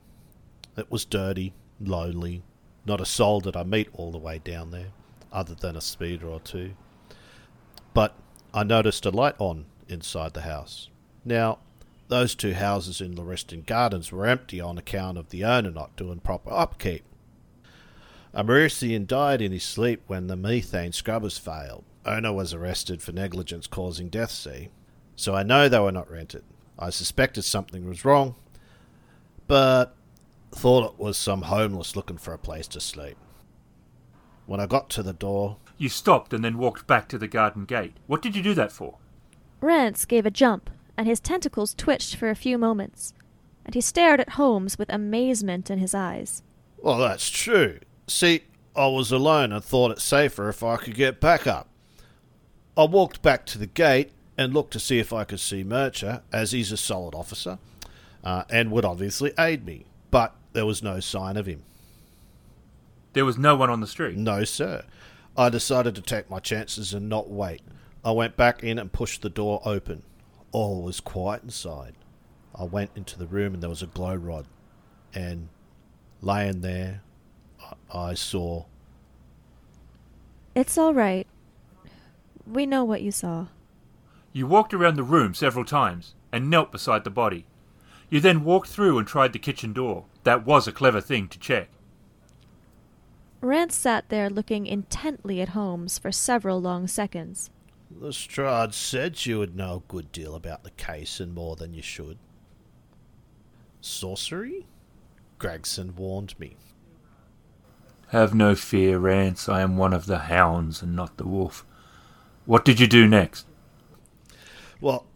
It 0.76 0.90
was 0.90 1.04
dirty, 1.04 1.54
lonely, 1.80 2.42
not 2.84 3.00
a 3.00 3.06
soul 3.06 3.40
did 3.40 3.56
I 3.56 3.64
meet 3.64 3.88
all 3.92 4.10
the 4.10 4.18
way 4.18 4.38
down 4.38 4.70
there, 4.70 4.92
other 5.32 5.54
than 5.54 5.76
a 5.76 5.80
speeder 5.80 6.28
or 6.28 6.40
two. 6.40 6.72
But 7.92 8.14
I 8.54 8.62
noticed 8.62 9.04
a 9.06 9.10
light 9.10 9.34
on 9.38 9.66
inside 9.88 10.34
the 10.34 10.42
house. 10.42 10.88
Now, 11.24 11.58
those 12.08 12.34
two 12.34 12.54
houses 12.54 13.00
in 13.00 13.14
Lauriston 13.14 13.64
Gardens 13.64 14.10
were 14.10 14.26
empty 14.26 14.60
on 14.60 14.78
account 14.78 15.18
of 15.18 15.28
the 15.28 15.44
owner 15.44 15.70
not 15.70 15.96
doing 15.96 16.20
proper 16.20 16.50
upkeep. 16.50 17.04
A 18.32 18.42
Mercian 18.44 19.06
died 19.06 19.40
in 19.40 19.52
his 19.52 19.64
sleep 19.64 20.02
when 20.06 20.26
the 20.26 20.36
methane 20.36 20.92
scrubbers 20.92 21.38
failed. 21.38 21.84
Owner 22.04 22.32
was 22.32 22.54
arrested 22.54 23.02
for 23.02 23.12
negligence 23.12 23.66
causing 23.66 24.08
death, 24.08 24.30
see? 24.30 24.68
So 25.16 25.34
I 25.34 25.42
know 25.42 25.68
they 25.68 25.80
were 25.80 25.92
not 25.92 26.10
rented. 26.10 26.44
I 26.78 26.90
suspected 26.90 27.42
something 27.42 27.88
was 27.88 28.04
wrong, 28.04 28.36
but 29.46 29.94
thought 30.52 30.92
it 30.92 30.98
was 30.98 31.16
some 31.16 31.42
homeless 31.42 31.96
looking 31.96 32.18
for 32.18 32.32
a 32.32 32.38
place 32.38 32.68
to 32.68 32.80
sleep. 32.80 33.16
When 34.46 34.60
I 34.60 34.66
got 34.66 34.88
to 34.90 35.02
the 35.02 35.12
door, 35.12 35.58
You 35.76 35.88
stopped 35.88 36.32
and 36.32 36.44
then 36.44 36.58
walked 36.58 36.86
back 36.86 37.08
to 37.08 37.18
the 37.18 37.28
garden 37.28 37.64
gate. 37.64 37.96
What 38.06 38.22
did 38.22 38.34
you 38.34 38.42
do 38.42 38.54
that 38.54 38.72
for? 38.72 38.96
Rance 39.60 40.04
gave 40.04 40.24
a 40.24 40.30
jump, 40.30 40.70
and 40.98 41.06
his 41.06 41.20
tentacles 41.20 41.74
twitched 41.74 42.16
for 42.16 42.28
a 42.28 42.34
few 42.34 42.58
moments, 42.58 43.14
and 43.64 43.74
he 43.74 43.80
stared 43.80 44.20
at 44.20 44.30
Holmes 44.30 44.76
with 44.78 44.92
amazement 44.92 45.70
in 45.70 45.78
his 45.78 45.94
eyes. 45.94 46.42
well, 46.82 46.98
that's 46.98 47.30
true. 47.30 47.78
See, 48.08 48.42
I 48.74 48.88
was 48.88 49.12
alone 49.12 49.52
and 49.52 49.62
thought 49.62 49.92
it 49.92 50.00
safer 50.00 50.48
if 50.48 50.62
I 50.62 50.76
could 50.76 50.94
get 50.94 51.20
back 51.20 51.46
up. 51.46 51.68
I 52.76 52.84
walked 52.84 53.22
back 53.22 53.46
to 53.46 53.58
the 53.58 53.66
gate 53.66 54.10
and 54.36 54.52
looked 54.52 54.72
to 54.72 54.80
see 54.80 54.98
if 54.98 55.12
I 55.12 55.24
could 55.24 55.40
see 55.40 55.62
Murcher, 55.62 56.22
as 56.32 56.52
he's 56.52 56.72
a 56.72 56.76
solid 56.76 57.14
officer, 57.14 57.58
uh, 58.24 58.44
and 58.50 58.70
would 58.70 58.84
obviously 58.84 59.32
aid 59.38 59.64
me, 59.64 59.84
but 60.10 60.34
there 60.52 60.66
was 60.66 60.82
no 60.82 61.00
sign 61.00 61.36
of 61.36 61.46
him. 61.46 61.62
There 63.12 63.24
was 63.24 63.38
no 63.38 63.54
one 63.56 63.70
on 63.70 63.80
the 63.80 63.86
street. 63.86 64.16
No, 64.16 64.44
sir. 64.44 64.84
I 65.36 65.48
decided 65.48 65.94
to 65.94 66.02
take 66.02 66.30
my 66.30 66.40
chances 66.40 66.92
and 66.92 67.08
not 67.08 67.30
wait. 67.30 67.62
I 68.04 68.10
went 68.12 68.36
back 68.36 68.64
in 68.64 68.78
and 68.78 68.92
pushed 68.92 69.22
the 69.22 69.30
door 69.30 69.60
open. 69.64 70.02
All 70.52 70.82
was 70.82 71.00
quiet 71.00 71.42
inside. 71.42 71.94
I 72.54 72.64
went 72.64 72.90
into 72.94 73.18
the 73.18 73.26
room 73.26 73.54
and 73.54 73.62
there 73.62 73.70
was 73.70 73.82
a 73.82 73.86
glow 73.86 74.14
rod. 74.14 74.46
And 75.14 75.48
laying 76.20 76.60
there, 76.60 77.02
I- 77.92 78.10
I 78.10 78.14
saw. 78.14 78.64
It's 80.54 80.76
all 80.78 80.94
right. 80.94 81.26
We 82.46 82.66
know 82.66 82.84
what 82.84 83.02
you 83.02 83.12
saw. 83.12 83.46
You 84.32 84.46
walked 84.46 84.72
around 84.74 84.96
the 84.96 85.02
room 85.02 85.34
several 85.34 85.64
times 85.64 86.14
and 86.32 86.50
knelt 86.50 86.72
beside 86.72 87.04
the 87.04 87.10
body. 87.10 87.46
You 88.10 88.20
then 88.20 88.44
walked 88.44 88.68
through 88.68 88.98
and 88.98 89.06
tried 89.06 89.32
the 89.32 89.38
kitchen 89.38 89.72
door. 89.72 90.06
That 90.24 90.46
was 90.46 90.66
a 90.66 90.72
clever 90.72 91.00
thing 91.00 91.28
to 91.28 91.38
check. 91.38 91.68
Rance 93.40 93.76
sat 93.76 94.08
there 94.08 94.28
looking 94.28 94.66
intently 94.66 95.40
at 95.40 95.50
Holmes 95.50 95.98
for 95.98 96.10
several 96.10 96.60
long 96.60 96.86
seconds. 96.88 97.50
Lestrade 97.90 98.74
said 98.74 99.24
you 99.26 99.38
would 99.38 99.56
know 99.56 99.76
a 99.76 99.90
good 99.92 100.12
deal 100.12 100.34
about 100.34 100.62
the 100.62 100.70
case 100.70 101.20
and 101.20 101.34
more 101.34 101.56
than 101.56 101.74
you 101.74 101.82
should. 101.82 102.18
Sorcery? 103.80 104.66
Gregson 105.38 105.94
warned 105.96 106.38
me. 106.38 106.56
Have 108.08 108.34
no 108.34 108.54
fear, 108.54 108.98
Rance. 108.98 109.48
I 109.48 109.60
am 109.60 109.76
one 109.76 109.92
of 109.92 110.06
the 110.06 110.18
hounds 110.18 110.82
and 110.82 110.96
not 110.96 111.16
the 111.16 111.26
wolf. 111.26 111.64
What 112.46 112.64
did 112.64 112.80
you 112.80 112.86
do 112.86 113.06
next? 113.06 113.46
Well, 114.80 115.06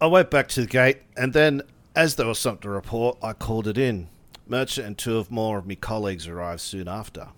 I 0.00 0.06
went 0.06 0.30
back 0.30 0.48
to 0.48 0.62
the 0.62 0.66
gate, 0.66 1.02
and 1.16 1.32
then, 1.32 1.62
as 1.96 2.16
there 2.16 2.26
was 2.26 2.38
something 2.38 2.62
to 2.62 2.70
report, 2.70 3.18
I 3.22 3.32
called 3.32 3.66
it 3.66 3.78
in. 3.78 4.08
Murcher 4.46 4.82
and 4.82 4.96
two 4.96 5.18
of 5.18 5.30
more 5.30 5.58
of 5.58 5.66
me 5.66 5.76
colleagues 5.76 6.28
arrived 6.28 6.60
soon 6.60 6.88
after. 6.88 7.28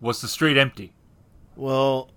Was 0.00 0.20
the 0.20 0.28
street 0.28 0.56
empty? 0.56 0.92
Well, 1.56 2.10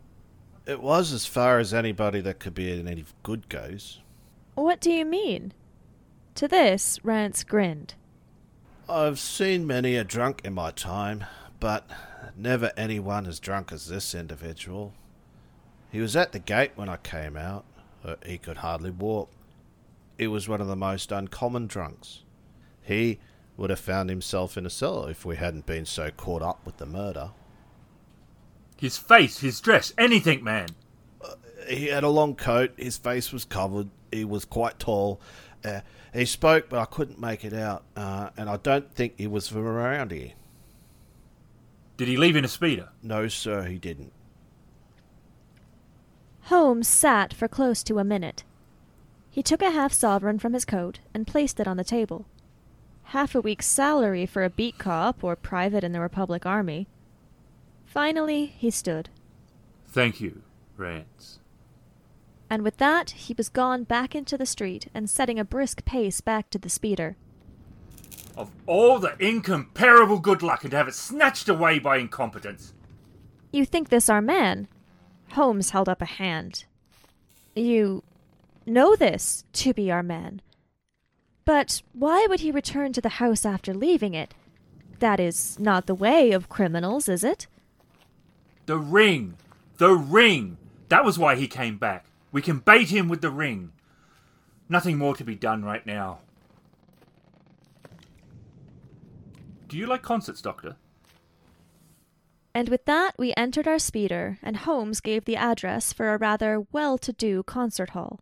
it 0.65 0.81
was 0.81 1.11
as 1.13 1.25
far 1.25 1.59
as 1.59 1.73
anybody 1.73 2.21
that 2.21 2.39
could 2.39 2.53
be 2.53 2.71
in 2.71 2.87
any 2.87 3.05
good 3.23 3.49
goes. 3.49 3.99
What 4.55 4.79
do 4.79 4.91
you 4.91 5.05
mean? 5.05 5.53
To 6.35 6.47
this, 6.47 6.99
Rance 7.03 7.43
grinned. 7.43 7.95
I've 8.89 9.19
seen 9.19 9.65
many 9.65 9.95
a 9.95 10.03
drunk 10.03 10.41
in 10.43 10.53
my 10.53 10.71
time, 10.71 11.25
but 11.59 11.89
never 12.35 12.71
anyone 12.77 13.25
as 13.25 13.39
drunk 13.39 13.71
as 13.71 13.87
this 13.87 14.13
individual. 14.13 14.93
He 15.91 15.99
was 15.99 16.15
at 16.15 16.31
the 16.33 16.39
gate 16.39 16.71
when 16.75 16.89
I 16.89 16.97
came 16.97 17.37
out. 17.37 17.65
He 18.25 18.37
could 18.37 18.57
hardly 18.57 18.91
walk. 18.91 19.29
He 20.17 20.27
was 20.27 20.47
one 20.47 20.61
of 20.61 20.67
the 20.67 20.75
most 20.75 21.11
uncommon 21.11 21.67
drunks. 21.67 22.23
He 22.83 23.19
would 23.57 23.69
have 23.69 23.79
found 23.79 24.09
himself 24.09 24.57
in 24.57 24.65
a 24.65 24.69
cellar 24.69 25.09
if 25.09 25.25
we 25.25 25.37
hadn't 25.37 25.65
been 25.65 25.85
so 25.85 26.11
caught 26.11 26.41
up 26.41 26.59
with 26.65 26.77
the 26.77 26.85
murder. 26.85 27.31
His 28.77 28.97
face, 28.97 29.39
his 29.39 29.61
dress, 29.61 29.93
anything, 29.97 30.43
man. 30.43 30.69
He 31.67 31.87
had 31.87 32.03
a 32.03 32.09
long 32.09 32.35
coat, 32.35 32.73
his 32.77 32.97
face 32.97 33.31
was 33.31 33.45
covered, 33.45 33.89
he 34.11 34.25
was 34.25 34.45
quite 34.45 34.79
tall. 34.79 35.19
Uh, 35.63 35.81
he 36.13 36.25
spoke, 36.25 36.69
but 36.69 36.79
I 36.79 36.85
couldn't 36.85 37.19
make 37.19 37.43
it 37.43 37.53
out, 37.53 37.83
uh, 37.95 38.29
and 38.37 38.49
I 38.49 38.57
don't 38.57 38.93
think 38.93 39.15
he 39.17 39.27
was 39.27 39.47
from 39.47 39.65
around 39.65 40.11
here. 40.11 40.33
Did 41.97 42.07
he 42.07 42.17
leave 42.17 42.35
in 42.35 42.45
a 42.45 42.49
speeder? 42.49 42.89
No, 43.01 43.27
sir, 43.27 43.63
he 43.63 43.77
didn't. 43.77 44.11
Holmes 46.43 46.87
sat 46.87 47.33
for 47.33 47.47
close 47.47 47.81
to 47.83 47.97
a 47.97 48.03
minute. 48.03 48.43
He 49.31 49.41
took 49.41 49.61
a 49.61 49.71
half 49.71 49.91
sovereign 49.91 50.37
from 50.37 50.53
his 50.53 50.65
coat 50.65 50.99
and 51.13 51.25
placed 51.25 51.59
it 51.59 51.67
on 51.67 51.77
the 51.77 51.83
table. 51.83 52.25
Half 53.09 53.33
a 53.33 53.41
week's 53.41 53.65
salary 53.65 54.25
for 54.25 54.43
a 54.43 54.49
beat 54.49 54.77
cop 54.77 55.23
or 55.23 55.35
private 55.35 55.83
in 55.83 55.91
the 55.91 55.99
Republic 55.99 56.45
Army. 56.45 56.87
Finally, 57.95 58.47
he 58.57 58.69
stood. 58.69 59.07
Thank 59.87 60.19
you, 60.19 60.41
Rance. 60.75 61.39
And 62.49 62.61
with 62.61 62.75
that, 62.75 63.11
he 63.11 63.33
was 63.33 63.47
gone 63.47 63.85
back 63.85 64.13
into 64.13 64.37
the 64.37 64.45
street 64.45 64.89
and 64.93 65.09
setting 65.09 65.39
a 65.39 65.45
brisk 65.45 65.85
pace 65.85 66.19
back 66.19 66.49
to 66.49 66.59
the 66.59 66.69
speeder. 66.69 67.15
Of 68.35 68.51
all 68.67 68.99
the 68.99 69.15
incomparable 69.17 70.19
good 70.19 70.43
luck 70.43 70.63
and 70.65 70.71
to 70.71 70.77
have 70.77 70.89
it 70.89 70.93
snatched 70.93 71.47
away 71.47 71.79
by 71.79 71.95
incompetence. 71.95 72.73
You 73.53 73.65
think 73.65 73.87
this 73.87 74.09
our 74.09 74.21
man? 74.21 74.67
Holmes 75.31 75.69
held 75.69 75.87
up 75.87 76.01
a 76.01 76.05
hand. 76.05 76.65
You 77.55 78.03
know 78.65 78.97
this 78.97 79.45
to 79.53 79.73
be 79.73 79.89
our 79.89 80.03
man. 80.03 80.41
But 81.45 81.81
why 81.93 82.27
would 82.27 82.41
he 82.41 82.51
return 82.51 82.91
to 82.91 82.99
the 83.01 83.23
house 83.23 83.45
after 83.45 83.73
leaving 83.73 84.13
it? 84.13 84.33
That 84.99 85.21
is 85.21 85.57
not 85.59 85.85
the 85.85 85.95
way 85.95 86.33
of 86.33 86.49
criminals, 86.49 87.07
is 87.07 87.23
it? 87.23 87.47
The 88.65 88.77
ring! 88.77 89.37
The 89.77 89.91
ring! 89.91 90.57
That 90.89 91.05
was 91.05 91.19
why 91.19 91.35
he 91.35 91.47
came 91.47 91.77
back. 91.77 92.05
We 92.31 92.41
can 92.41 92.59
bait 92.59 92.89
him 92.89 93.07
with 93.07 93.21
the 93.21 93.29
ring. 93.29 93.71
Nothing 94.67 94.97
more 94.97 95.15
to 95.15 95.23
be 95.23 95.35
done 95.35 95.63
right 95.63 95.85
now. 95.85 96.19
Do 99.67 99.77
you 99.77 99.85
like 99.85 100.01
concerts, 100.01 100.41
Doctor? 100.41 100.75
And 102.53 102.69
with 102.69 102.85
that, 102.85 103.15
we 103.17 103.33
entered 103.35 103.67
our 103.67 103.79
speeder, 103.79 104.39
and 104.41 104.57
Holmes 104.57 105.01
gave 105.01 105.25
the 105.25 105.35
address 105.35 105.91
for 105.91 106.13
a 106.13 106.17
rather 106.17 106.65
well 106.71 106.97
to 106.99 107.11
do 107.11 107.43
concert 107.43 107.89
hall. 107.89 108.21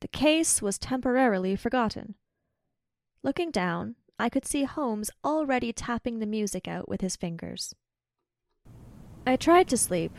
The 0.00 0.08
case 0.08 0.62
was 0.62 0.78
temporarily 0.78 1.56
forgotten. 1.56 2.14
Looking 3.22 3.50
down, 3.50 3.96
I 4.18 4.30
could 4.30 4.46
see 4.46 4.64
Holmes 4.64 5.10
already 5.22 5.72
tapping 5.72 6.18
the 6.18 6.26
music 6.26 6.66
out 6.66 6.88
with 6.88 7.02
his 7.02 7.16
fingers. 7.16 7.74
I 9.26 9.36
tried 9.36 9.68
to 9.68 9.76
sleep, 9.76 10.12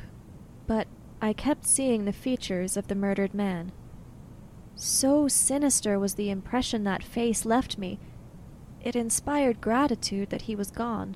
but 0.67 0.87
I 1.21 1.33
kept 1.33 1.65
seeing 1.65 2.05
the 2.05 2.13
features 2.13 2.77
of 2.77 2.87
the 2.87 2.95
murdered 2.95 3.33
man. 3.33 3.71
So 4.75 5.27
sinister 5.27 5.99
was 5.99 6.15
the 6.15 6.29
impression 6.29 6.83
that 6.85 7.03
face 7.03 7.45
left 7.45 7.77
me, 7.77 7.99
it 8.83 8.95
inspired 8.95 9.61
gratitude 9.61 10.29
that 10.29 10.43
he 10.43 10.55
was 10.55 10.71
gone. 10.71 11.15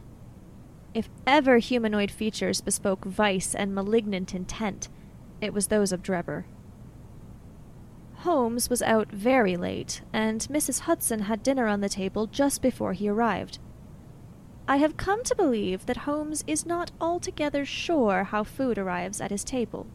If 0.94 1.10
ever 1.26 1.58
humanoid 1.58 2.12
features 2.12 2.62
bespoke 2.62 3.06
vice 3.06 3.56
and 3.56 3.74
malignant 3.74 4.36
intent, 4.36 4.88
it 5.42 5.54
was 5.54 5.68
those 5.68 5.92
of 5.92 6.04
Drebber. 6.04 6.46
Holmes 8.18 8.70
was 8.70 8.82
out 8.82 9.12
very 9.12 9.58
late, 9.58 10.02
and 10.14 10.42
Mrs. 10.42 10.82
Hudson 10.82 11.22
had 11.22 11.44
dinner 11.44 11.68
on 11.68 11.82
the 11.82 11.90
table 11.90 12.28
just 12.28 12.62
before 12.62 12.94
he 12.94 13.10
arrived. 13.10 13.60
I 14.68 14.78
have 14.78 14.98
come 14.98 15.24
to 15.24 15.36
believe 15.36 15.86
that 15.86 15.98
Holmes 15.98 16.44
is 16.48 16.66
not 16.66 16.92
altogether 17.00 17.66
sure 17.66 18.24
how 18.24 18.44
food 18.44 18.78
arrives 18.78 19.22
at 19.22 19.30
his 19.30 19.44
table. 19.44 19.86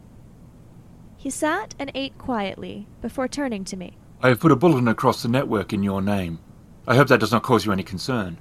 He 1.17 1.29
sat 1.29 1.75
and 1.77 1.91
ate 1.93 2.17
quietly 2.17 2.87
before 3.01 3.27
turning 3.27 3.65
to 3.65 3.77
me. 3.77 3.97
I 4.21 4.29
have 4.29 4.39
put 4.39 4.51
a 4.51 4.55
bulletin 4.55 4.87
across 4.87 5.21
the 5.21 5.27
network 5.27 5.73
in 5.73 5.83
your 5.83 6.01
name. 6.01 6.39
I 6.87 6.95
hope 6.95 7.09
that 7.09 7.19
does 7.19 7.31
not 7.31 7.43
cause 7.43 7.65
you 7.65 7.71
any 7.71 7.83
concern. 7.83 8.39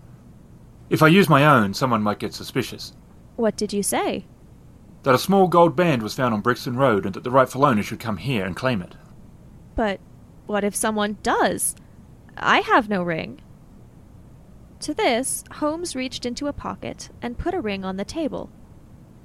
If 0.88 1.02
I 1.02 1.08
use 1.08 1.28
my 1.28 1.44
own, 1.44 1.74
someone 1.74 2.02
might 2.02 2.18
get 2.18 2.32
suspicious. 2.32 2.94
What 3.36 3.56
did 3.56 3.72
you 3.72 3.82
say? 3.82 4.26
That 5.02 5.14
a 5.14 5.18
small 5.18 5.48
gold 5.48 5.74
band 5.74 6.02
was 6.02 6.14
found 6.14 6.32
on 6.32 6.42
Brixton 6.42 6.76
Road 6.76 7.06
and 7.06 7.14
that 7.14 7.24
the 7.24 7.30
rightful 7.30 7.64
owner 7.64 7.82
should 7.82 8.00
come 8.00 8.18
here 8.18 8.44
and 8.44 8.54
claim 8.54 8.82
it. 8.82 8.94
But 9.74 10.00
what 10.46 10.62
if 10.62 10.76
someone 10.76 11.18
does? 11.22 11.74
I 12.36 12.60
have 12.60 12.88
no 12.88 13.02
ring. 13.02 13.40
To 14.80 14.94
this, 14.94 15.44
Holmes 15.52 15.94
reached 15.94 16.24
into 16.24 16.46
a 16.46 16.54
pocket 16.54 17.10
and 17.20 17.36
put 17.36 17.52
a 17.52 17.60
ring 17.60 17.84
on 17.84 17.98
the 17.98 18.04
table. 18.04 18.50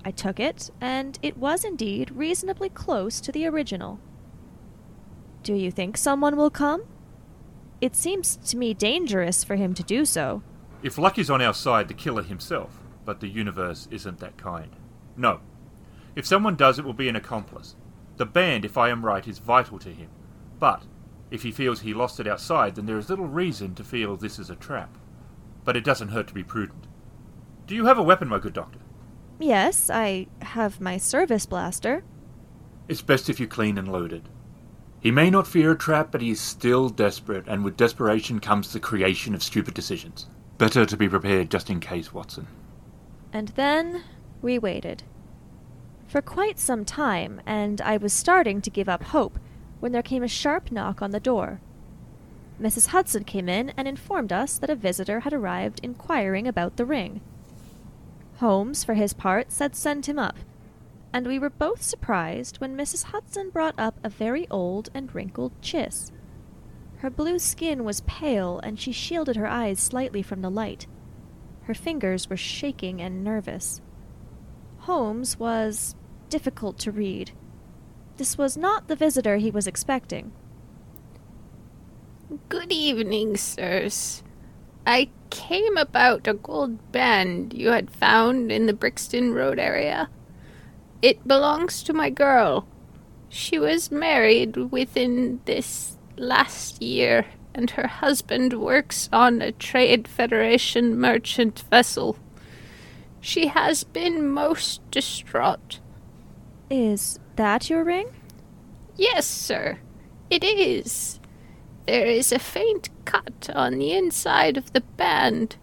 I 0.03 0.11
took 0.11 0.37
it, 0.37 0.69
and 0.81 1.17
it 1.21 1.37
was 1.37 1.63
indeed 1.63 2.11
reasonably 2.11 2.67
close 2.67 3.21
to 3.21 3.31
the 3.31 3.47
original. 3.47 3.99
Do 5.43 5.53
you 5.53 5.71
think 5.71 5.95
someone 5.95 6.35
will 6.35 6.49
come? 6.49 6.83
It 7.79 7.95
seems 7.95 8.35
to 8.35 8.57
me 8.57 8.73
dangerous 8.73 9.45
for 9.45 9.55
him 9.55 9.73
to 9.75 9.83
do 9.83 10.03
so. 10.03 10.43
If 10.83 10.97
luck 10.97 11.17
is 11.17 11.29
on 11.29 11.41
our 11.41 11.53
side, 11.53 11.87
the 11.87 11.93
killer 11.93 12.23
himself, 12.23 12.81
but 13.05 13.21
the 13.21 13.29
universe 13.29 13.87
isn't 13.91 14.19
that 14.19 14.37
kind. 14.37 14.75
No. 15.15 15.39
If 16.17 16.25
someone 16.25 16.55
does, 16.55 16.79
it 16.79 16.85
will 16.85 16.93
be 16.93 17.07
an 17.07 17.15
accomplice. 17.15 17.75
The 18.17 18.25
band, 18.25 18.65
if 18.65 18.77
I 18.77 18.89
am 18.89 19.05
right, 19.05 19.25
is 19.25 19.39
vital 19.39 19.79
to 19.79 19.89
him. 19.89 20.09
But 20.59 20.83
if 21.31 21.43
he 21.43 21.51
feels 21.51 21.79
he 21.79 21.93
lost 21.93 22.19
it 22.19 22.27
outside, 22.27 22.75
then 22.75 22.87
there 22.87 22.97
is 22.97 23.09
little 23.09 23.27
reason 23.27 23.73
to 23.75 23.83
feel 23.85 24.17
this 24.17 24.37
is 24.37 24.49
a 24.49 24.55
trap 24.55 24.97
but 25.65 25.75
it 25.75 25.83
doesn't 25.83 26.09
hurt 26.09 26.27
to 26.27 26.33
be 26.33 26.43
prudent. 26.43 26.85
Do 27.67 27.75
you 27.75 27.85
have 27.85 27.97
a 27.97 28.03
weapon, 28.03 28.29
my 28.29 28.39
good 28.39 28.53
doctor? 28.53 28.79
Yes, 29.39 29.89
I 29.89 30.27
have 30.41 30.79
my 30.79 30.97
service 30.97 31.45
blaster. 31.45 32.03
It's 32.87 33.01
best 33.01 33.29
if 33.29 33.39
you 33.39 33.47
clean 33.47 33.77
and 33.77 33.91
loaded. 33.91 34.29
He 35.01 35.11
may 35.11 35.29
not 35.29 35.47
fear 35.47 35.71
a 35.71 35.77
trap, 35.77 36.11
but 36.11 36.21
he 36.21 36.29
is 36.29 36.39
still 36.39 36.89
desperate, 36.89 37.47
and 37.47 37.63
with 37.63 37.77
desperation 37.77 38.39
comes 38.39 38.71
the 38.71 38.79
creation 38.79 39.35
of 39.35 39.43
stupid 39.43 39.73
decisions. 39.73 40.27
Better 40.57 40.85
to 40.85 40.97
be 40.97 41.09
prepared 41.09 41.51
just 41.51 41.69
in 41.69 41.79
case, 41.79 42.13
Watson. 42.13 42.47
And 43.33 43.49
then 43.49 44.03
we 44.41 44.57
waited. 44.57 45.03
For 46.07 46.21
quite 46.21 46.59
some 46.59 46.85
time, 46.85 47.41
and 47.45 47.81
I 47.81 47.97
was 47.97 48.13
starting 48.13 48.61
to 48.61 48.69
give 48.69 48.87
up 48.87 49.03
hope 49.03 49.37
when 49.79 49.91
there 49.91 50.01
came 50.01 50.23
a 50.23 50.27
sharp 50.27 50.71
knock 50.71 51.01
on 51.01 51.11
the 51.11 51.19
door. 51.19 51.59
Mrs. 52.59 52.87
Hudson 52.87 53.23
came 53.25 53.49
in 53.49 53.71
and 53.75 53.87
informed 53.87 54.31
us 54.31 54.57
that 54.57 54.69
a 54.69 54.75
visitor 54.75 55.21
had 55.21 55.33
arrived 55.33 55.81
inquiring 55.83 56.47
about 56.47 56.77
the 56.77 56.85
ring. 56.85 57.21
Holmes, 58.37 58.83
for 58.83 58.93
his 58.93 59.13
part, 59.13 59.51
said 59.51 59.75
send 59.75 60.05
him 60.05 60.19
up, 60.19 60.37
and 61.11 61.27
we 61.27 61.39
were 61.39 61.49
both 61.49 61.81
surprised 61.81 62.57
when 62.57 62.77
Mrs. 62.77 63.05
Hudson 63.05 63.49
brought 63.49 63.75
up 63.77 63.97
a 64.03 64.09
very 64.09 64.47
old 64.49 64.89
and 64.93 65.13
wrinkled 65.13 65.53
Chiss. 65.61 66.11
Her 66.97 67.09
blue 67.09 67.39
skin 67.39 67.83
was 67.83 68.01
pale, 68.01 68.59
and 68.59 68.79
she 68.79 68.91
shielded 68.91 69.35
her 69.35 69.47
eyes 69.47 69.79
slightly 69.79 70.21
from 70.21 70.41
the 70.41 70.49
light. 70.49 70.87
Her 71.63 71.73
fingers 71.73 72.29
were 72.29 72.37
shaking 72.37 73.01
and 73.01 73.23
nervous. 73.23 73.81
Holmes 74.79 75.37
was 75.39 75.95
difficult 76.29 76.77
to 76.79 76.91
read. 76.91 77.31
This 78.17 78.37
was 78.37 78.55
not 78.55 78.87
the 78.87 78.95
visitor 78.95 79.37
he 79.37 79.51
was 79.51 79.67
expecting. 79.67 80.31
Good 82.49 82.71
evening, 82.71 83.37
sirs. 83.37 84.23
I 84.87 85.09
came 85.29 85.77
about 85.77 86.27
a 86.27 86.33
gold 86.33 86.91
band 86.91 87.53
you 87.53 87.69
had 87.69 87.91
found 87.91 88.51
in 88.51 88.65
the 88.65 88.73
Brixton 88.73 89.31
Road 89.31 89.59
area. 89.59 90.09
It 91.03 91.27
belongs 91.27 91.83
to 91.83 91.93
my 91.93 92.09
girl. 92.09 92.67
She 93.29 93.59
was 93.59 93.91
married 93.91 94.57
within 94.57 95.41
this 95.45 95.97
last 96.17 96.81
year, 96.81 97.27
and 97.53 97.69
her 97.71 97.85
husband 97.85 98.59
works 98.59 99.07
on 99.13 99.43
a 99.43 99.51
Trade 99.51 100.07
Federation 100.07 100.99
merchant 100.99 101.59
vessel. 101.69 102.17
She 103.21 103.47
has 103.47 103.83
been 103.83 104.27
most 104.27 104.81
distraught. 104.89 105.79
Is 106.71 107.19
that 107.35 107.69
your 107.69 107.83
ring? 107.83 108.09
Yes, 108.95 109.27
sir, 109.27 109.77
it 110.31 110.43
is. 110.43 111.19
There 111.87 112.07
is 112.07 112.31
a 112.31 112.39
faint 112.39 112.89
cut 113.05 113.49
on 113.53 113.77
the 113.77 113.91
inside 113.93 114.57
of 114.57 114.73
the 114.73 114.81
band. 114.81 115.57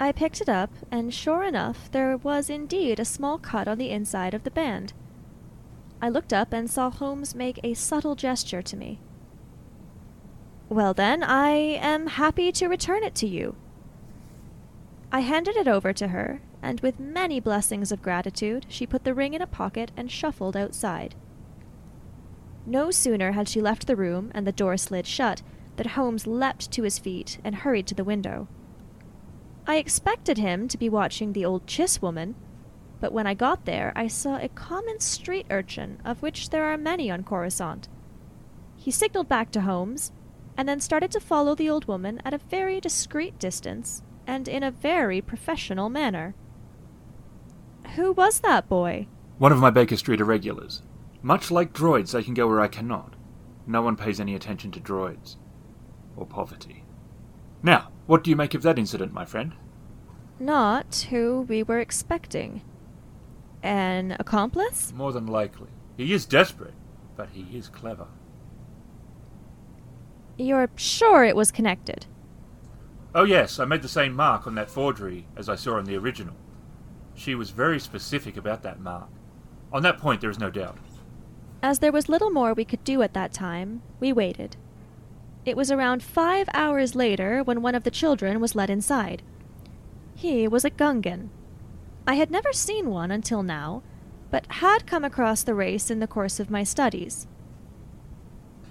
I 0.00 0.12
picked 0.12 0.40
it 0.40 0.48
up, 0.48 0.70
and 0.90 1.14
sure 1.14 1.44
enough, 1.44 1.90
there 1.92 2.16
was 2.16 2.50
indeed 2.50 2.98
a 2.98 3.04
small 3.04 3.38
cut 3.38 3.68
on 3.68 3.78
the 3.78 3.90
inside 3.90 4.34
of 4.34 4.42
the 4.42 4.50
band. 4.50 4.92
I 6.02 6.08
looked 6.08 6.32
up 6.32 6.52
and 6.52 6.68
saw 6.68 6.90
Holmes 6.90 7.34
make 7.34 7.60
a 7.62 7.74
subtle 7.74 8.16
gesture 8.16 8.62
to 8.62 8.76
me. 8.76 8.98
Well, 10.68 10.94
then, 10.94 11.22
I 11.22 11.50
am 11.50 12.06
happy 12.06 12.50
to 12.52 12.68
return 12.68 13.04
it 13.04 13.14
to 13.16 13.26
you. 13.26 13.56
I 15.12 15.20
handed 15.20 15.56
it 15.56 15.68
over 15.68 15.92
to 15.92 16.08
her, 16.08 16.40
and 16.62 16.80
with 16.80 16.98
many 16.98 17.38
blessings 17.38 17.92
of 17.92 18.02
gratitude, 18.02 18.66
she 18.68 18.86
put 18.86 19.04
the 19.04 19.14
ring 19.14 19.34
in 19.34 19.42
a 19.42 19.46
pocket 19.46 19.92
and 19.96 20.10
shuffled 20.10 20.56
outside. 20.56 21.14
No 22.70 22.92
sooner 22.92 23.32
had 23.32 23.48
she 23.48 23.60
left 23.60 23.88
the 23.88 23.96
room 23.96 24.30
and 24.32 24.46
the 24.46 24.52
door 24.52 24.76
slid 24.76 25.04
shut 25.04 25.42
than 25.74 25.88
Holmes 25.88 26.24
leapt 26.24 26.70
to 26.70 26.84
his 26.84 27.00
feet 27.00 27.40
and 27.42 27.56
hurried 27.56 27.88
to 27.88 27.96
the 27.96 28.04
window. 28.04 28.46
I 29.66 29.78
expected 29.78 30.38
him 30.38 30.68
to 30.68 30.78
be 30.78 30.88
watching 30.88 31.32
the 31.32 31.44
old 31.44 31.66
Chiss 31.66 32.00
woman, 32.00 32.36
but 33.00 33.12
when 33.12 33.26
I 33.26 33.34
got 33.34 33.64
there 33.64 33.92
I 33.96 34.06
saw 34.06 34.36
a 34.36 34.48
common 34.50 35.00
street 35.00 35.46
urchin, 35.50 36.00
of 36.04 36.22
which 36.22 36.50
there 36.50 36.64
are 36.66 36.78
many 36.78 37.10
on 37.10 37.24
Coruscant. 37.24 37.88
He 38.76 38.92
signaled 38.92 39.28
back 39.28 39.50
to 39.50 39.62
Holmes, 39.62 40.12
and 40.56 40.68
then 40.68 40.78
started 40.78 41.10
to 41.10 41.18
follow 41.18 41.56
the 41.56 41.68
old 41.68 41.88
woman 41.88 42.22
at 42.24 42.34
a 42.34 42.38
very 42.38 42.80
discreet 42.80 43.36
distance 43.40 44.04
and 44.28 44.46
in 44.46 44.62
a 44.62 44.70
very 44.70 45.20
professional 45.20 45.88
manner. 45.88 46.36
Who 47.96 48.12
was 48.12 48.40
that 48.40 48.68
boy? 48.68 49.08
One 49.38 49.50
of 49.50 49.58
my 49.58 49.70
Baker 49.70 49.96
Street 49.96 50.20
irregulars. 50.20 50.82
Much 51.22 51.50
like 51.50 51.72
droids, 51.72 52.12
they 52.12 52.22
can 52.22 52.34
go 52.34 52.46
where 52.46 52.60
I 52.60 52.68
cannot. 52.68 53.14
No 53.66 53.82
one 53.82 53.96
pays 53.96 54.20
any 54.20 54.34
attention 54.34 54.70
to 54.72 54.80
droids. 54.80 55.36
Or 56.16 56.26
poverty. 56.26 56.84
Now, 57.62 57.90
what 58.06 58.24
do 58.24 58.30
you 58.30 58.36
make 58.36 58.54
of 58.54 58.62
that 58.62 58.78
incident, 58.78 59.12
my 59.12 59.24
friend? 59.24 59.54
Not 60.38 61.06
who 61.10 61.42
we 61.42 61.62
were 61.62 61.78
expecting. 61.78 62.62
An 63.62 64.16
accomplice? 64.18 64.92
More 64.94 65.12
than 65.12 65.26
likely. 65.26 65.68
He 65.96 66.14
is 66.14 66.24
desperate, 66.24 66.74
but 67.16 67.28
he 67.32 67.42
is 67.56 67.68
clever. 67.68 68.06
You're 70.38 70.70
sure 70.76 71.24
it 71.24 71.36
was 71.36 71.50
connected? 71.50 72.06
Oh, 73.14 73.24
yes, 73.24 73.58
I 73.58 73.66
made 73.66 73.82
the 73.82 73.88
same 73.88 74.14
mark 74.14 74.46
on 74.46 74.54
that 74.54 74.70
forgery 74.70 75.26
as 75.36 75.50
I 75.50 75.56
saw 75.56 75.76
on 75.76 75.84
the 75.84 75.98
original. 75.98 76.36
She 77.14 77.34
was 77.34 77.50
very 77.50 77.78
specific 77.78 78.38
about 78.38 78.62
that 78.62 78.80
mark. 78.80 79.08
On 79.72 79.82
that 79.82 79.98
point, 79.98 80.22
there 80.22 80.30
is 80.30 80.38
no 80.38 80.48
doubt. 80.48 80.78
As 81.62 81.80
there 81.80 81.92
was 81.92 82.08
little 82.08 82.30
more 82.30 82.54
we 82.54 82.64
could 82.64 82.82
do 82.84 83.02
at 83.02 83.12
that 83.14 83.32
time, 83.32 83.82
we 84.00 84.12
waited. 84.12 84.56
It 85.44 85.56
was 85.56 85.70
around 85.70 86.02
five 86.02 86.48
hours 86.54 86.94
later 86.94 87.42
when 87.42 87.62
one 87.62 87.74
of 87.74 87.84
the 87.84 87.90
children 87.90 88.40
was 88.40 88.54
let 88.54 88.70
inside. 88.70 89.22
He 90.14 90.48
was 90.48 90.64
a 90.64 90.70
Gungan. 90.70 91.28
I 92.06 92.14
had 92.14 92.30
never 92.30 92.52
seen 92.52 92.90
one 92.90 93.10
until 93.10 93.42
now, 93.42 93.82
but 94.30 94.46
had 94.46 94.86
come 94.86 95.04
across 95.04 95.42
the 95.42 95.54
race 95.54 95.90
in 95.90 96.00
the 96.00 96.06
course 96.06 96.40
of 96.40 96.50
my 96.50 96.62
studies. 96.62 97.26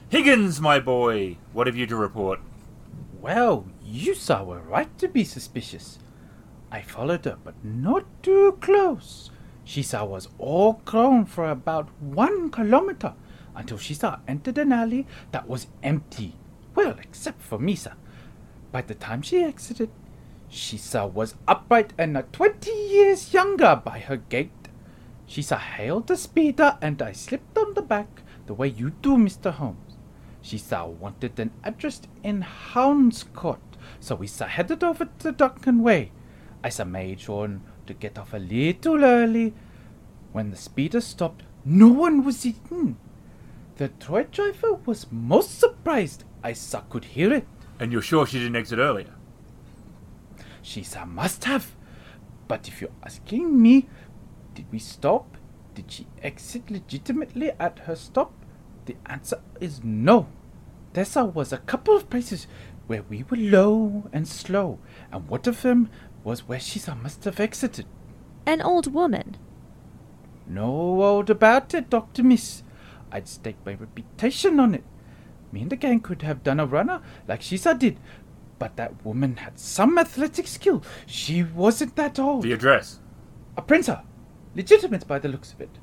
Higgins, 0.09 0.59
my 0.59 0.79
boy, 0.79 1.37
what 1.53 1.67
have 1.67 1.75
you 1.75 1.85
to 1.87 1.95
report? 1.95 2.39
Well, 3.21 3.65
you 3.83 4.15
saw 4.15 4.43
were 4.43 4.61
right 4.61 4.95
to 4.97 5.07
be 5.07 5.23
suspicious. 5.23 5.99
I 6.71 6.81
followed 6.81 7.25
her, 7.25 7.37
but 7.43 7.55
not 7.63 8.05
too 8.23 8.57
close. 8.61 9.29
She 9.69 9.83
saw 9.83 10.03
was 10.03 10.27
all 10.39 10.81
grown 10.83 11.25
for 11.25 11.47
about 11.47 11.89
one 12.01 12.49
kilometer 12.49 13.13
until 13.53 13.77
she 13.77 13.93
saw 13.93 14.17
entered 14.27 14.57
an 14.57 14.71
alley 14.71 15.05
that 15.31 15.47
was 15.47 15.67
empty. 15.83 16.33
Well, 16.73 16.95
except 16.99 17.39
for 17.39 17.59
Misa. 17.59 17.93
By 18.71 18.81
the 18.81 18.95
time 18.95 19.21
she 19.21 19.43
exited, 19.43 19.91
she 20.49 20.75
saw 20.77 21.05
was 21.05 21.35
upright 21.47 21.93
and 21.99 22.13
not 22.13 22.33
twenty 22.33 22.71
years 22.71 23.31
younger 23.31 23.79
by 23.85 23.99
her 23.99 24.17
gait. 24.17 24.69
She 25.27 25.43
saw 25.43 25.59
hailed 25.59 26.07
the 26.07 26.17
speeder 26.17 26.79
and 26.81 26.99
I 26.99 27.11
slipped 27.11 27.55
on 27.55 27.75
the 27.75 27.83
back 27.83 28.23
the 28.47 28.55
way 28.55 28.69
you 28.69 28.89
do, 29.03 29.17
Mr. 29.17 29.51
Holmes. 29.51 29.97
She 30.41 30.57
saw 30.57 30.87
wanted 30.87 31.39
an 31.39 31.51
address 31.63 32.01
in 32.23 32.41
Hounds 32.41 33.23
Court, 33.35 33.61
so 33.99 34.15
we 34.15 34.25
saw 34.25 34.47
headed 34.47 34.83
over 34.83 35.07
to 35.19 35.31
Duncan 35.31 35.83
Way. 35.83 36.11
I 36.63 36.69
saw 36.69 36.85
made 36.85 37.19
sure 37.19 37.61
to 37.89 37.93
get 37.95 38.19
off 38.19 38.33
a 38.33 38.37
little 38.37 39.03
early. 39.03 39.53
When 40.31 40.51
the 40.51 40.55
speeder 40.55 41.01
stopped, 41.01 41.43
no 41.65 41.87
one 41.87 42.23
was 42.23 42.45
in. 42.45 42.97
The 43.77 43.89
toy 43.89 44.23
driver 44.25 44.75
was 44.85 45.07
most 45.11 45.59
surprised. 45.59 46.23
I 46.43 46.53
saw 46.53 46.81
could 46.81 47.05
hear 47.05 47.33
it. 47.33 47.47
And 47.79 47.91
you're 47.91 48.03
sure 48.03 48.27
she 48.27 48.37
didn't 48.37 48.55
exit 48.55 48.77
earlier? 48.77 49.15
She's 50.61 50.95
a 50.95 51.05
must 51.05 51.45
have. 51.45 51.75
But 52.47 52.67
if 52.67 52.79
you're 52.79 52.91
asking 53.03 53.59
me, 53.59 53.89
did 54.53 54.65
we 54.71 54.79
stop? 54.79 55.37
Did 55.73 55.91
she 55.91 56.05
exit 56.21 56.69
legitimately 56.69 57.51
at 57.59 57.79
her 57.79 57.95
stop? 57.95 58.33
The 58.85 58.97
answer 59.07 59.41
is 59.59 59.83
no. 59.83 60.27
There 60.93 61.05
was 61.25 61.53
a 61.53 61.57
couple 61.57 61.95
of 61.95 62.09
places 62.09 62.45
where 62.87 63.03
we 63.03 63.23
were 63.29 63.37
low 63.37 64.09
and 64.11 64.27
slow, 64.27 64.79
and 65.11 65.27
one 65.27 65.41
of 65.45 65.61
them 65.61 65.89
was 66.23 66.47
where 66.47 66.59
she 66.59 66.81
must 67.01 67.23
have 67.25 67.39
exited. 67.39 67.85
An 68.45 68.61
old 68.61 68.93
woman. 68.93 69.37
No 70.47 70.65
old 71.03 71.29
about 71.29 71.73
it, 71.73 71.89
Dr. 71.89 72.23
Miss. 72.23 72.63
I'd 73.11 73.27
stake 73.27 73.57
my 73.65 73.73
reputation 73.73 74.59
on 74.59 74.75
it. 74.75 74.83
Me 75.51 75.61
and 75.61 75.71
the 75.71 75.75
gang 75.75 75.99
could 75.99 76.21
have 76.21 76.43
done 76.43 76.59
a 76.59 76.65
runner 76.65 77.01
like 77.27 77.41
Shisa 77.41 77.77
did, 77.77 77.99
but 78.59 78.75
that 78.75 79.03
woman 79.05 79.37
had 79.37 79.59
some 79.59 79.97
athletic 79.97 80.47
skill. 80.47 80.83
She 81.05 81.43
wasn't 81.43 81.95
that 81.95 82.19
old. 82.19 82.43
The 82.43 82.53
address? 82.53 82.99
A 83.57 83.61
printer. 83.61 84.01
Legitimate 84.55 85.07
by 85.07 85.19
the 85.19 85.29
looks 85.29 85.53
of 85.53 85.61
it. 85.61 85.79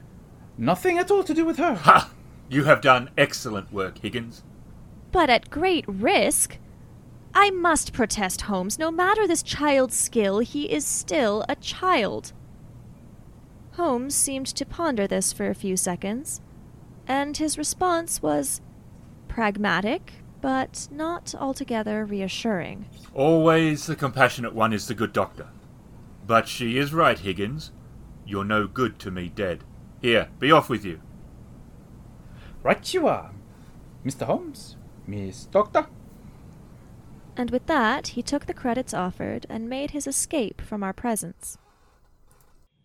Nothing 0.59 0.99
at 0.99 1.11
all 1.11 1.25
to 1.25 1.35
do 1.35 1.45
with 1.45 1.59
her. 1.59 1.75
Ha! 1.75 2.11
You 2.49 2.65
have 2.65 2.81
done 2.81 3.11
excellent 3.19 3.73
work, 3.73 3.99
Higgins. 3.99 4.43
But 5.11 5.31
at 5.31 5.51
great 5.51 5.85
risk. 5.89 6.59
I 7.39 7.51
must 7.51 7.93
protest, 7.93 8.41
Holmes. 8.41 8.79
No 8.79 8.91
matter 8.91 9.27
this 9.27 9.43
child's 9.43 9.95
skill, 9.95 10.39
he 10.39 10.73
is 10.73 10.87
still 10.87 11.45
a 11.51 11.57
child. 11.57 12.33
Holmes 13.73 14.15
seemed 14.15 14.47
to 14.47 14.65
ponder 14.65 15.07
this 15.07 15.35
for 15.35 15.51
a 15.51 15.55
few 15.55 15.77
seconds, 15.77 16.41
and 17.07 17.37
his 17.37 17.59
response 17.59 18.23
was 18.23 18.63
pragmatic, 19.29 20.15
but 20.41 20.89
not 20.91 21.35
altogether 21.35 22.07
reassuring. 22.07 22.87
Always 23.13 23.85
the 23.85 23.97
compassionate 23.97 24.55
one 24.55 24.73
is 24.73 24.87
the 24.87 24.95
good 24.95 25.13
doctor. 25.13 25.49
But 26.27 26.49
she 26.49 26.79
is 26.79 26.95
right, 26.95 27.19
Higgins. 27.19 27.71
You're 28.25 28.47
no 28.47 28.67
good 28.67 28.99
to 29.01 29.11
me 29.11 29.29
dead. 29.29 29.63
Here, 30.01 30.31
be 30.39 30.51
off 30.51 30.71
with 30.71 30.87
you. 30.87 31.03
Right 32.63 32.95
you 32.95 33.07
are, 33.07 33.33
Mr. 34.07 34.25
Holmes, 34.25 34.77
Miss 35.07 35.45
Doctor. 35.45 35.89
And 37.37 37.51
with 37.51 37.67
that, 37.67 38.09
he 38.09 38.23
took 38.23 38.47
the 38.47 38.55
credits 38.55 38.95
offered 38.95 39.47
and 39.49 39.69
made 39.69 39.91
his 39.91 40.07
escape 40.07 40.63
from 40.63 40.83
our 40.83 40.93
presence. 40.93 41.59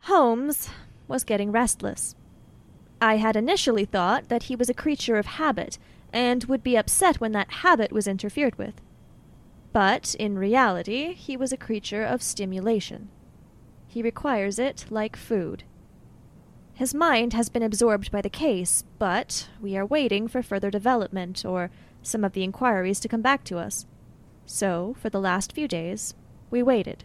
Holmes 0.01 0.69
was 1.07 1.23
getting 1.23 1.51
restless. 1.51 2.15
I 3.01 3.17
had 3.17 3.35
initially 3.35 3.85
thought 3.85 4.29
that 4.29 4.43
he 4.43 4.55
was 4.55 4.69
a 4.69 4.73
creature 4.73 5.17
of 5.17 5.25
habit 5.25 5.77
and 6.13 6.43
would 6.45 6.63
be 6.63 6.75
upset 6.75 7.21
when 7.21 7.31
that 7.31 7.51
habit 7.51 7.91
was 7.91 8.07
interfered 8.07 8.57
with. 8.57 8.81
But 9.73 10.15
in 10.15 10.37
reality, 10.37 11.13
he 11.13 11.37
was 11.37 11.53
a 11.53 11.57
creature 11.57 12.03
of 12.03 12.21
stimulation. 12.21 13.09
He 13.87 14.01
requires 14.01 14.59
it 14.59 14.85
like 14.89 15.15
food. 15.15 15.63
His 16.73 16.93
mind 16.93 17.33
has 17.33 17.49
been 17.49 17.63
absorbed 17.63 18.11
by 18.11 18.21
the 18.21 18.29
case, 18.29 18.83
but 18.99 19.47
we 19.61 19.77
are 19.77 19.85
waiting 19.85 20.27
for 20.27 20.41
further 20.41 20.71
development 20.71 21.45
or 21.45 21.71
some 22.01 22.23
of 22.23 22.33
the 22.33 22.43
inquiries 22.43 22.99
to 23.01 23.07
come 23.07 23.21
back 23.21 23.43
to 23.45 23.57
us. 23.57 23.85
So, 24.45 24.95
for 24.99 25.09
the 25.09 25.19
last 25.19 25.53
few 25.53 25.67
days, 25.67 26.13
we 26.49 26.61
waited. 26.61 27.03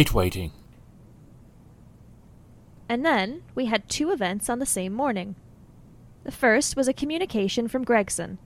Hate 0.00 0.14
waiting. 0.14 0.52
And 2.88 3.04
then 3.04 3.42
we 3.54 3.66
had 3.66 3.86
two 3.86 4.10
events 4.10 4.48
on 4.48 4.58
the 4.58 4.64
same 4.64 4.94
morning. 4.94 5.36
The 6.24 6.32
first 6.32 6.74
was 6.74 6.88
a 6.88 6.94
communication 6.94 7.68
from 7.68 7.84
Gregson. 7.84 8.38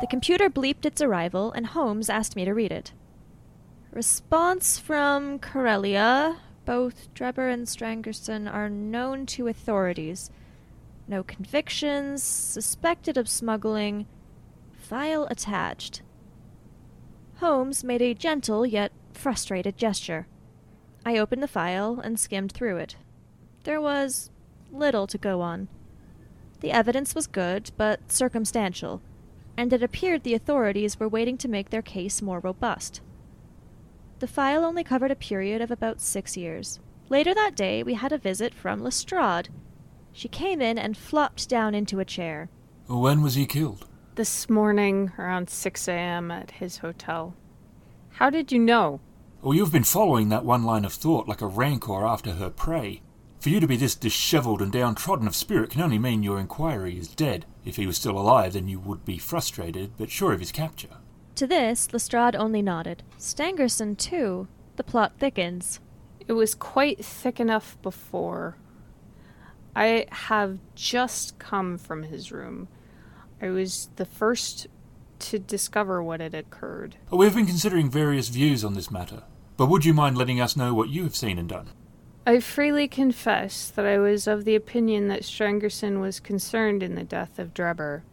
The 0.00 0.06
computer 0.06 0.48
bleeped 0.48 0.86
its 0.86 1.02
arrival, 1.02 1.50
and 1.50 1.66
Holmes 1.66 2.08
asked 2.08 2.36
me 2.36 2.44
to 2.44 2.54
read 2.54 2.70
it. 2.70 2.92
Response 3.90 4.78
from 4.78 5.40
Corellia. 5.40 6.36
Both 6.66 7.12
Drebber 7.14 7.48
and 7.48 7.66
Stangerson 7.66 8.46
are 8.46 8.70
known 8.70 9.26
to 9.26 9.48
authorities. 9.48 10.30
No 11.08 11.24
convictions, 11.24 12.22
suspected 12.22 13.16
of 13.16 13.28
smuggling. 13.28 14.06
File 14.70 15.26
attached. 15.32 16.02
Holmes 17.38 17.82
made 17.82 18.02
a 18.02 18.14
gentle 18.14 18.64
yet 18.64 18.92
frustrated 19.14 19.76
gesture. 19.76 20.28
I 21.04 21.18
opened 21.18 21.42
the 21.42 21.48
file 21.48 22.00
and 22.02 22.18
skimmed 22.18 22.52
through 22.52 22.76
it. 22.76 22.96
There 23.64 23.80
was 23.80 24.30
little 24.70 25.06
to 25.06 25.18
go 25.18 25.40
on. 25.40 25.68
The 26.60 26.70
evidence 26.70 27.14
was 27.14 27.26
good, 27.26 27.70
but 27.76 28.12
circumstantial, 28.12 29.02
and 29.56 29.72
it 29.72 29.82
appeared 29.82 30.22
the 30.22 30.34
authorities 30.34 30.98
were 30.98 31.08
waiting 31.08 31.36
to 31.38 31.48
make 31.48 31.70
their 31.70 31.82
case 31.82 32.22
more 32.22 32.38
robust. 32.38 33.00
The 34.20 34.28
file 34.28 34.64
only 34.64 34.84
covered 34.84 35.10
a 35.10 35.16
period 35.16 35.60
of 35.60 35.72
about 35.72 36.00
six 36.00 36.36
years. 36.36 36.78
Later 37.08 37.34
that 37.34 37.56
day, 37.56 37.82
we 37.82 37.94
had 37.94 38.12
a 38.12 38.18
visit 38.18 38.54
from 38.54 38.82
Lestrade. 38.82 39.48
She 40.12 40.28
came 40.28 40.60
in 40.60 40.78
and 40.78 40.96
flopped 40.96 41.48
down 41.48 41.74
into 41.74 41.98
a 41.98 42.04
chair. 42.04 42.48
When 42.86 43.22
was 43.22 43.34
he 43.34 43.46
killed? 43.46 43.86
This 44.14 44.48
morning, 44.48 45.12
around 45.18 45.50
6 45.50 45.88
a.m., 45.88 46.30
at 46.30 46.52
his 46.52 46.78
hotel. 46.78 47.34
How 48.10 48.30
did 48.30 48.52
you 48.52 48.58
know? 48.58 49.00
Well, 49.42 49.54
you've 49.54 49.72
been 49.72 49.82
following 49.82 50.28
that 50.28 50.44
one 50.44 50.62
line 50.62 50.84
of 50.84 50.92
thought 50.92 51.26
like 51.26 51.40
a 51.40 51.48
rancor 51.48 52.06
after 52.06 52.34
her 52.34 52.48
prey. 52.48 53.02
For 53.40 53.48
you 53.48 53.58
to 53.58 53.66
be 53.66 53.76
this 53.76 53.96
dishevelled 53.96 54.62
and 54.62 54.70
downtrodden 54.70 55.26
of 55.26 55.34
spirit 55.34 55.70
can 55.70 55.80
only 55.80 55.98
mean 55.98 56.22
your 56.22 56.38
inquiry 56.38 56.96
is 56.96 57.08
dead. 57.08 57.44
If 57.64 57.74
he 57.74 57.84
was 57.84 57.96
still 57.96 58.16
alive, 58.16 58.52
then 58.52 58.68
you 58.68 58.78
would 58.78 59.04
be 59.04 59.18
frustrated, 59.18 59.94
but 59.98 60.12
sure 60.12 60.32
of 60.32 60.38
his 60.38 60.52
capture. 60.52 60.98
To 61.34 61.48
this, 61.48 61.92
Lestrade 61.92 62.36
only 62.36 62.62
nodded. 62.62 63.02
Stangerson, 63.18 63.98
too. 63.98 64.46
The 64.76 64.84
plot 64.84 65.14
thickens. 65.18 65.80
It 66.28 66.34
was 66.34 66.54
quite 66.54 67.04
thick 67.04 67.40
enough 67.40 67.76
before. 67.82 68.58
I 69.74 70.06
have 70.12 70.60
just 70.76 71.40
come 71.40 71.78
from 71.78 72.04
his 72.04 72.30
room. 72.30 72.68
I 73.40 73.48
was 73.48 73.90
the 73.96 74.06
first 74.06 74.68
to 75.18 75.40
discover 75.40 76.00
what 76.00 76.20
had 76.20 76.34
occurred. 76.34 76.96
We've 77.10 77.34
been 77.34 77.46
considering 77.46 77.90
various 77.90 78.28
views 78.28 78.64
on 78.64 78.74
this 78.74 78.90
matter, 78.90 79.24
but 79.56 79.66
would 79.66 79.84
you 79.84 79.94
mind 79.94 80.16
letting 80.16 80.40
us 80.40 80.56
know 80.56 80.74
what 80.74 80.88
you 80.88 81.04
have 81.04 81.16
seen 81.16 81.38
and 81.38 81.48
done? 81.48 81.68
I 82.26 82.38
freely 82.40 82.86
confess 82.86 83.68
that 83.70 83.84
I 83.84 83.98
was 83.98 84.26
of 84.26 84.44
the 84.44 84.54
opinion 84.54 85.08
that 85.08 85.22
Stangerson 85.22 86.00
was 86.00 86.20
concerned 86.20 86.82
in 86.82 86.94
the 86.94 87.02
death 87.02 87.38
of 87.38 87.52
Drebber. 87.52 88.04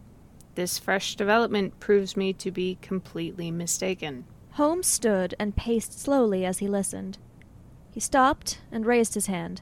This 0.56 0.80
fresh 0.80 1.16
development 1.16 1.80
proves 1.80 2.18
me 2.18 2.34
to 2.34 2.52
be 2.52 2.80
completely 2.82 3.52
mistaken. 3.52 4.26
Holmes 4.54 4.88
stood 4.88 5.36
and 5.40 5.56
paced 5.56 6.00
slowly 6.00 6.44
as 6.44 6.58
he 6.58 6.68
listened. 6.68 7.20
He 7.92 8.00
stopped 8.00 8.62
and 8.72 8.86
raised 8.86 9.14
his 9.14 9.28
hand. 9.28 9.62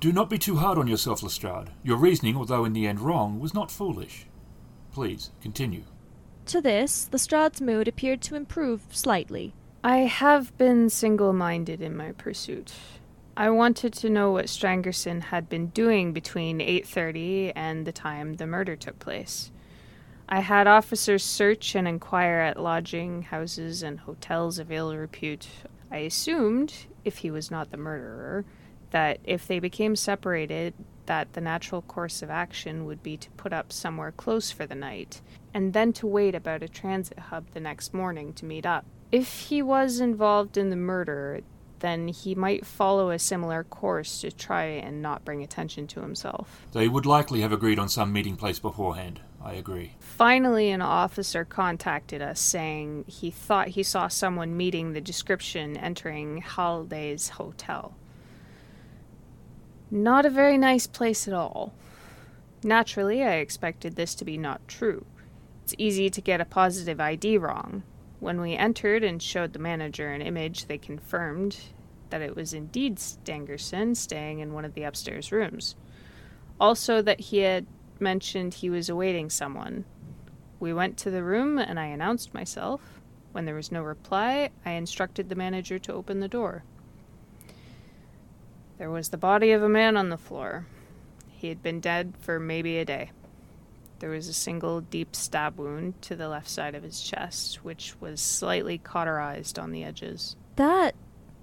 Do 0.00 0.12
not 0.12 0.30
be 0.30 0.38
too 0.38 0.56
hard 0.56 0.78
on 0.78 0.86
yourself, 0.86 1.22
Lestrade. 1.22 1.70
Your 1.82 1.96
reasoning, 1.96 2.36
although 2.36 2.64
in 2.64 2.72
the 2.72 2.86
end 2.86 3.00
wrong, 3.00 3.40
was 3.40 3.52
not 3.52 3.70
foolish. 3.70 4.26
Please, 4.92 5.32
continue. 5.42 5.82
To 6.46 6.60
this, 6.60 7.10
Lestrade's 7.12 7.60
mood 7.60 7.88
appeared 7.88 8.22
to 8.22 8.36
improve 8.36 8.82
slightly. 8.90 9.54
I 9.84 9.98
have 9.98 10.58
been 10.58 10.90
single 10.90 11.32
minded 11.32 11.80
in 11.80 11.96
my 11.96 12.10
pursuit. 12.10 12.74
I 13.36 13.50
wanted 13.50 13.92
to 13.92 14.10
know 14.10 14.32
what 14.32 14.46
Stangerson 14.46 15.22
had 15.22 15.48
been 15.48 15.68
doing 15.68 16.12
between 16.12 16.60
8:30 16.60 17.52
and 17.54 17.86
the 17.86 17.92
time 17.92 18.34
the 18.34 18.46
murder 18.46 18.74
took 18.74 18.98
place. 18.98 19.52
I 20.28 20.40
had 20.40 20.66
officers 20.66 21.22
search 21.22 21.76
and 21.76 21.86
inquire 21.86 22.40
at 22.40 22.60
lodging 22.60 23.22
houses 23.22 23.84
and 23.84 24.00
hotels 24.00 24.58
of 24.58 24.72
ill 24.72 24.96
repute. 24.96 25.48
I 25.92 25.98
assumed, 25.98 26.74
if 27.04 27.18
he 27.18 27.30
was 27.30 27.48
not 27.48 27.70
the 27.70 27.76
murderer, 27.76 28.44
that 28.90 29.20
if 29.22 29.46
they 29.46 29.60
became 29.60 29.94
separated, 29.94 30.74
that 31.06 31.34
the 31.34 31.40
natural 31.40 31.82
course 31.82 32.20
of 32.20 32.30
action 32.30 32.84
would 32.84 33.04
be 33.04 33.16
to 33.16 33.30
put 33.30 33.52
up 33.52 33.72
somewhere 33.72 34.10
close 34.10 34.50
for 34.50 34.66
the 34.66 34.74
night, 34.74 35.22
and 35.54 35.72
then 35.72 35.92
to 35.92 36.06
wait 36.08 36.34
about 36.34 36.64
a 36.64 36.68
transit 36.68 37.18
hub 37.30 37.50
the 37.50 37.60
next 37.60 37.94
morning 37.94 38.32
to 38.32 38.44
meet 38.44 38.66
up. 38.66 38.84
If 39.10 39.40
he 39.48 39.62
was 39.62 40.00
involved 40.00 40.56
in 40.56 40.70
the 40.70 40.76
murder, 40.76 41.40
then 41.80 42.08
he 42.08 42.34
might 42.34 42.66
follow 42.66 43.10
a 43.10 43.18
similar 43.18 43.64
course 43.64 44.20
to 44.20 44.30
try 44.30 44.64
and 44.64 45.00
not 45.00 45.24
bring 45.24 45.42
attention 45.42 45.86
to 45.88 46.00
himself. 46.00 46.66
They 46.72 46.88
would 46.88 47.06
likely 47.06 47.40
have 47.40 47.52
agreed 47.52 47.78
on 47.78 47.88
some 47.88 48.12
meeting 48.12 48.36
place 48.36 48.58
beforehand. 48.58 49.20
I 49.42 49.54
agree. 49.54 49.92
Finally, 50.00 50.70
an 50.70 50.82
officer 50.82 51.44
contacted 51.44 52.20
us 52.20 52.40
saying 52.40 53.04
he 53.06 53.30
thought 53.30 53.68
he 53.68 53.82
saw 53.82 54.08
someone 54.08 54.56
meeting 54.56 54.92
the 54.92 55.00
description 55.00 55.76
entering 55.76 56.38
Halliday's 56.38 57.30
hotel. 57.30 57.94
Not 59.90 60.26
a 60.26 60.30
very 60.30 60.58
nice 60.58 60.86
place 60.86 61.26
at 61.26 61.34
all. 61.34 61.72
Naturally, 62.62 63.22
I 63.22 63.34
expected 63.34 63.96
this 63.96 64.14
to 64.16 64.24
be 64.24 64.36
not 64.36 64.66
true. 64.66 65.06
It's 65.64 65.74
easy 65.78 66.10
to 66.10 66.20
get 66.20 66.40
a 66.40 66.44
positive 66.44 67.00
ID 67.00 67.38
wrong. 67.38 67.84
When 68.20 68.40
we 68.40 68.54
entered 68.54 69.04
and 69.04 69.22
showed 69.22 69.52
the 69.52 69.58
manager 69.58 70.12
an 70.12 70.22
image, 70.22 70.66
they 70.66 70.78
confirmed 70.78 71.56
that 72.10 72.22
it 72.22 72.34
was 72.34 72.52
indeed 72.52 72.96
Stangerson 72.96 73.96
staying 73.96 74.40
in 74.40 74.52
one 74.52 74.64
of 74.64 74.74
the 74.74 74.82
upstairs 74.82 75.30
rooms. 75.30 75.76
Also, 76.60 77.00
that 77.02 77.20
he 77.20 77.38
had 77.38 77.66
mentioned 78.00 78.54
he 78.54 78.70
was 78.70 78.88
awaiting 78.88 79.30
someone. 79.30 79.84
We 80.58 80.72
went 80.72 80.96
to 80.98 81.10
the 81.10 81.22
room 81.22 81.58
and 81.58 81.78
I 81.78 81.86
announced 81.86 82.34
myself. 82.34 83.00
When 83.32 83.44
there 83.44 83.54
was 83.54 83.70
no 83.70 83.82
reply, 83.82 84.50
I 84.64 84.72
instructed 84.72 85.28
the 85.28 85.36
manager 85.36 85.78
to 85.78 85.92
open 85.92 86.20
the 86.20 86.28
door. 86.28 86.64
There 88.78 88.90
was 88.90 89.10
the 89.10 89.16
body 89.16 89.52
of 89.52 89.62
a 89.62 89.68
man 89.68 89.96
on 89.96 90.08
the 90.08 90.16
floor. 90.16 90.66
He 91.28 91.48
had 91.48 91.62
been 91.62 91.80
dead 91.80 92.14
for 92.18 92.40
maybe 92.40 92.78
a 92.78 92.84
day. 92.84 93.10
There 93.98 94.10
was 94.10 94.28
a 94.28 94.32
single 94.32 94.80
deep 94.80 95.16
stab 95.16 95.58
wound 95.58 96.00
to 96.02 96.16
the 96.16 96.28
left 96.28 96.48
side 96.48 96.74
of 96.74 96.82
his 96.82 97.00
chest, 97.00 97.64
which 97.64 97.94
was 98.00 98.20
slightly 98.20 98.78
cauterized 98.78 99.58
on 99.58 99.72
the 99.72 99.82
edges. 99.82 100.36
That 100.56 100.94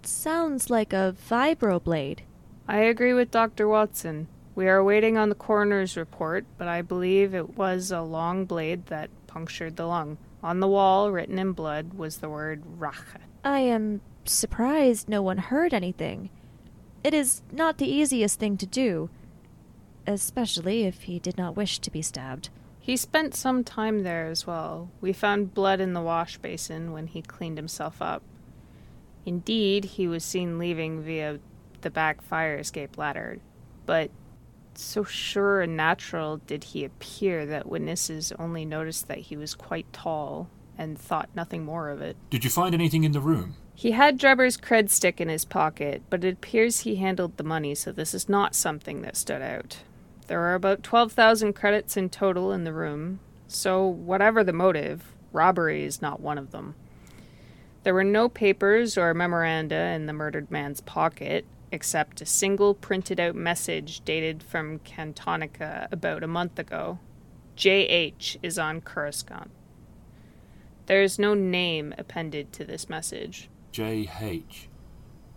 sounds 0.04 0.70
like 0.70 0.94
a 0.94 1.16
vibroblade. 1.30 2.20
I 2.68 2.78
agree 2.78 3.14
with 3.14 3.32
Dr. 3.32 3.68
Watson. 3.68 4.28
We 4.56 4.68
are 4.70 4.84
waiting 4.84 5.18
on 5.18 5.30
the 5.30 5.36
coroner's 5.36 5.98
report, 5.98 6.46
but 6.58 6.68
I 6.68 6.82
believe 6.82 7.34
it 7.36 7.58
was 7.58 7.92
a 7.92 8.02
long 8.02 8.46
blade 8.46 8.86
that 8.86 9.10
punctured 9.28 9.76
the 9.76 9.86
lung. 9.86 10.18
On 10.42 10.62
the 10.62 10.68
wall, 10.68 11.12
written 11.12 11.38
in 11.38 11.52
blood, 11.52 11.96
was 11.96 12.18
the 12.18 12.30
word 12.30 12.64
Rache. 12.78 13.20
I 13.44 13.60
am 13.60 14.02
surprised 14.24 15.10
no 15.10 15.22
one 15.22 15.38
heard 15.38 15.74
anything. 15.74 16.30
It 17.04 17.14
is 17.14 17.42
not 17.52 17.78
the 17.78 17.88
easiest 17.88 18.40
thing 18.40 18.58
to 18.58 18.66
do, 18.66 19.10
especially 20.08 20.84
if 20.84 21.04
he 21.04 21.20
did 21.20 21.38
not 21.38 21.56
wish 21.56 21.80
to 21.80 21.92
be 21.92 22.02
stabbed. 22.02 22.50
He 22.80 22.98
spent 22.98 23.34
some 23.34 23.64
time 23.64 24.04
there 24.04 24.28
as 24.28 24.46
well. 24.46 24.92
We 25.02 25.12
found 25.12 25.54
blood 25.54 25.80
in 25.80 25.94
the 25.94 26.02
wash 26.02 26.38
basin 26.38 26.92
when 26.92 27.08
he 27.08 27.22
cleaned 27.22 27.58
himself 27.58 28.02
up. 28.02 28.22
Indeed, 29.26 29.86
he 29.86 30.08
was 30.08 30.24
seen 30.24 30.60
leaving 30.60 31.02
via 31.02 31.40
the 31.82 31.90
back 31.90 32.22
fire 32.22 32.58
escape 32.58 32.98
ladder, 32.98 33.40
but 33.86 34.12
so 34.76 35.04
sure 35.04 35.62
and 35.62 35.76
natural 35.76 36.38
did 36.38 36.66
he 36.66 36.84
appear 36.84 37.46
that 37.46 37.68
witnesses 37.68 38.32
only 38.38 38.66
noticed 38.66 39.08
that 39.08 39.18
he 39.20 39.38
was 39.38 39.56
quite 39.56 39.92
tall 39.92 40.50
and 40.78 41.00
thought 41.00 41.30
nothing 41.34 41.64
more 41.64 41.90
of 41.90 42.02
it. 42.02 42.18
Did 42.30 42.44
you 42.44 42.50
find 42.50 42.76
anything 42.76 43.04
in 43.04 43.14
the 43.14 43.22
room? 43.22 43.56
He 43.74 43.92
had 43.92 44.18
Drebber's 44.18 44.58
cred 44.58 44.90
stick 44.90 45.20
in 45.20 45.28
his 45.28 45.44
pocket, 45.44 46.04
but 46.10 46.24
it 46.24 46.34
appears 46.36 46.82
he 46.82 46.96
handled 46.96 47.38
the 47.38 47.44
money, 47.44 47.76
so 47.76 47.92
this 47.92 48.14
is 48.14 48.30
not 48.30 48.56
something 48.56 49.02
that 49.02 49.18
stood 49.18 49.42
out. 49.42 49.80
There 50.28 50.42
are 50.42 50.56
about 50.56 50.84
12,000 50.84 51.54
credits 51.54 51.96
in 51.96 52.10
total 52.10 52.52
in 52.52 52.64
the 52.64 52.74
room, 52.74 53.20
so 53.48 53.86
whatever 53.86 54.44
the 54.44 54.54
motive, 54.54 55.14
robbery 55.32 55.84
is 55.84 56.02
not 56.02 56.20
one 56.20 56.38
of 56.38 56.52
them. 56.52 56.76
There 57.84 57.94
were 57.94 58.04
no 58.04 58.28
papers 58.28 58.98
or 58.98 59.14
memoranda 59.14 59.76
in 59.76 60.08
the 60.08 60.14
murdered 60.14 60.50
man's 60.50 60.82
pocket, 60.82 61.46
except 61.72 62.22
a 62.22 62.26
single 62.26 62.74
printed 62.74 63.20
out 63.20 63.36
message 63.36 64.02
dated 64.04 64.42
from 64.42 64.80
Cantonica 64.80 65.88
about 65.92 66.24
a 66.24 66.28
month 66.28 66.58
ago. 66.58 66.98
JH 67.56 68.38
is 68.42 68.58
on 68.58 68.82
Coruscant. 68.82 69.52
There 70.88 71.04
is 71.04 71.20
no 71.20 71.34
name 71.34 71.94
appended 71.98 72.52
to 72.54 72.66
this 72.66 72.90
message. 72.90 73.50
J.H. 73.72 74.70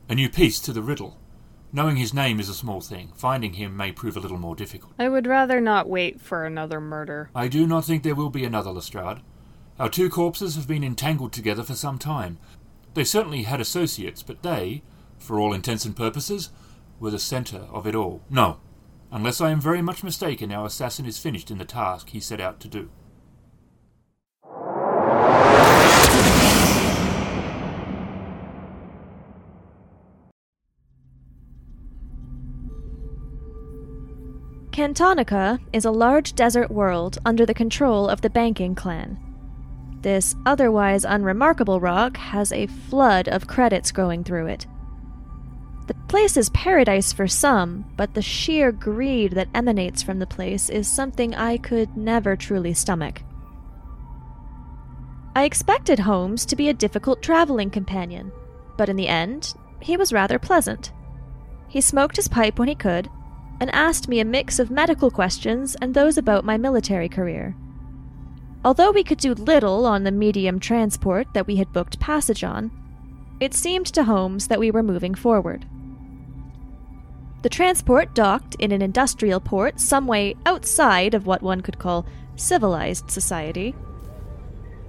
A 0.09 0.14
new 0.14 0.28
piece 0.28 0.61
to 0.61 0.72
the 0.72 0.82
riddle. 0.82 1.18
Knowing 1.71 1.97
his 1.97 2.14
name 2.14 2.41
is 2.41 2.49
a 2.49 2.55
small 2.55 2.81
thing. 2.81 3.12
Finding 3.14 3.55
him 3.55 3.77
may 3.77 3.93
prove 3.93 4.16
a 4.16 4.21
little 4.21 4.39
more 4.39 4.57
difficult. 4.57 4.93
I 4.99 5.09
would 5.09 5.27
rather 5.27 5.61
not 5.61 5.89
wait 5.89 6.21
for 6.21 6.45
another 6.45 6.81
murder. 6.81 7.31
I 7.35 7.49
do 7.49 7.66
not 7.66 7.85
think 7.85 8.03
there 8.03 8.14
will 8.14 8.31
be 8.31 8.45
another 8.45 8.71
Lestrade. 8.71 9.19
Our 9.79 9.89
two 9.89 10.09
corpses 10.09 10.57
have 10.57 10.66
been 10.66 10.83
entangled 10.83 11.33
together 11.33 11.62
for 11.62 11.75
some 11.75 11.99
time. 11.99 12.39
They 12.95 13.05
certainly 13.05 13.43
had 13.43 13.61
associates, 13.61 14.23
but 14.23 14.43
they, 14.43 14.83
for 15.19 15.39
all 15.39 15.53
intents 15.53 15.85
and 15.85 15.95
purposes, 15.95 16.51
were 16.99 17.11
the 17.11 17.19
centre 17.19 17.66
of 17.71 17.87
it 17.87 17.95
all. 17.95 18.23
No, 18.31 18.59
unless 19.12 19.41
I 19.41 19.51
am 19.51 19.61
very 19.61 19.83
much 19.83 20.03
mistaken, 20.03 20.51
our 20.51 20.66
assassin 20.66 21.07
is 21.07 21.19
finished 21.19 21.51
in 21.51 21.59
the 21.59 21.64
task 21.64 22.11
he 22.11 22.19
set 22.19 22.41
out 22.41 22.61
to 22.61 22.69
do. 22.69 22.91
Cantonica 34.79 35.59
is 35.72 35.85
a 35.85 35.91
large 35.91 36.37
desert 36.37 36.70
world 36.70 37.18
under 37.26 37.45
the 37.45 37.53
control 37.53 38.09
of 38.09 38.20
the 38.20 38.31
banking 38.31 38.76
clan. 38.76 39.18
This 40.03 40.37
otherwise 40.47 41.05
unremarkable 41.05 41.81
rock 41.81 42.16
has 42.16 42.53
a 42.53 42.68
flood 42.68 43.26
of 43.26 43.49
credits 43.49 43.91
growing 43.91 44.22
through 44.22 44.47
it. 44.47 44.68
The 45.89 45.95
place 46.07 46.37
is 46.37 46.51
paradise 46.51 47.12
for 47.12 47.26
some, 47.26 47.87
but 47.97 48.14
the 48.14 48.22
sheer 48.22 48.70
greed 48.70 49.33
that 49.33 49.49
emanates 49.53 50.01
from 50.01 50.20
the 50.20 50.29
place 50.29 50.70
is 50.70 50.87
something 50.87 51.35
I 51.35 51.57
could 51.57 51.97
never 51.97 52.37
truly 52.37 52.72
stomach. 52.72 53.24
I 55.35 55.43
expected 55.43 55.99
Holmes 55.99 56.47
to 56.47 56.55
be 56.55 56.68
a 56.68 56.72
difficult 56.72 57.20
traveling 57.20 57.70
companion, 57.70 58.31
but 58.76 58.89
in 58.89 58.95
the 58.95 59.09
end, 59.09 59.55
he 59.81 59.97
was 59.97 60.12
rather 60.12 60.39
pleasant. 60.39 60.93
He 61.66 61.81
smoked 61.81 62.14
his 62.14 62.29
pipe 62.29 62.61
when 62.61 62.68
he 62.68 62.76
could, 62.76 63.11
and 63.61 63.70
asked 63.74 64.09
me 64.09 64.20
a 64.20 64.24
mix 64.24 64.59
of 64.59 64.70
medical 64.70 65.11
questions 65.11 65.76
and 65.80 65.94
those 65.94 66.16
about 66.16 66.44
my 66.44 66.56
military 66.56 67.09
career. 67.09 67.56
Although 68.64 68.90
we 68.90 69.04
could 69.04 69.18
do 69.18 69.34
little 69.34 69.86
on 69.86 70.04
the 70.04 70.11
medium 70.11 70.59
transport 70.59 71.28
that 71.34 71.46
we 71.46 71.56
had 71.56 71.72
booked 71.72 72.00
passage 72.00 72.44
on, 72.44 72.70
it 73.40 73.54
seemed 73.54 73.86
to 73.86 74.04
Holmes 74.04 74.48
that 74.48 74.59
we 74.59 74.70
were 74.70 74.82
moving 74.82 75.14
forward. 75.14 75.64
The 77.42 77.48
transport 77.48 78.14
docked 78.14 78.56
in 78.56 78.72
an 78.72 78.82
industrial 78.82 79.38
port 79.38 79.78
some 79.78 80.09
way 80.09 80.34
outside 80.44 81.14
of 81.14 81.26
what 81.26 81.40
one 81.40 81.61
could 81.61 81.78
call 81.78 82.04
civilized 82.34 83.11
society. 83.11 83.76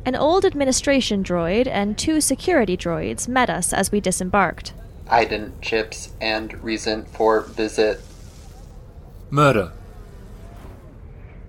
An 0.05 0.15
old 0.15 0.45
administration 0.45 1.23
droid 1.23 1.67
and 1.67 1.97
two 1.97 2.19
security 2.19 2.75
droids 2.75 3.27
met 3.27 3.49
us 3.49 3.71
as 3.71 3.91
we 3.91 3.99
disembarked. 3.99 4.73
Ident 5.07 5.61
chips 5.61 6.13
and 6.19 6.63
reason 6.63 7.05
for 7.05 7.41
visit. 7.41 8.01
Murder. 9.31 9.71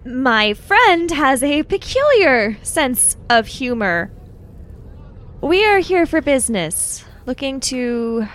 My 0.05 0.55
friend 0.55 1.11
has 1.11 1.43
a 1.43 1.63
peculiar 1.63 2.59
sense 2.63 3.17
of 3.29 3.47
humor. 3.47 4.11
We 5.41 5.65
are 5.67 5.79
here 5.79 6.05
for 6.05 6.21
business, 6.21 7.05
looking 7.25 7.61
to 7.61 8.27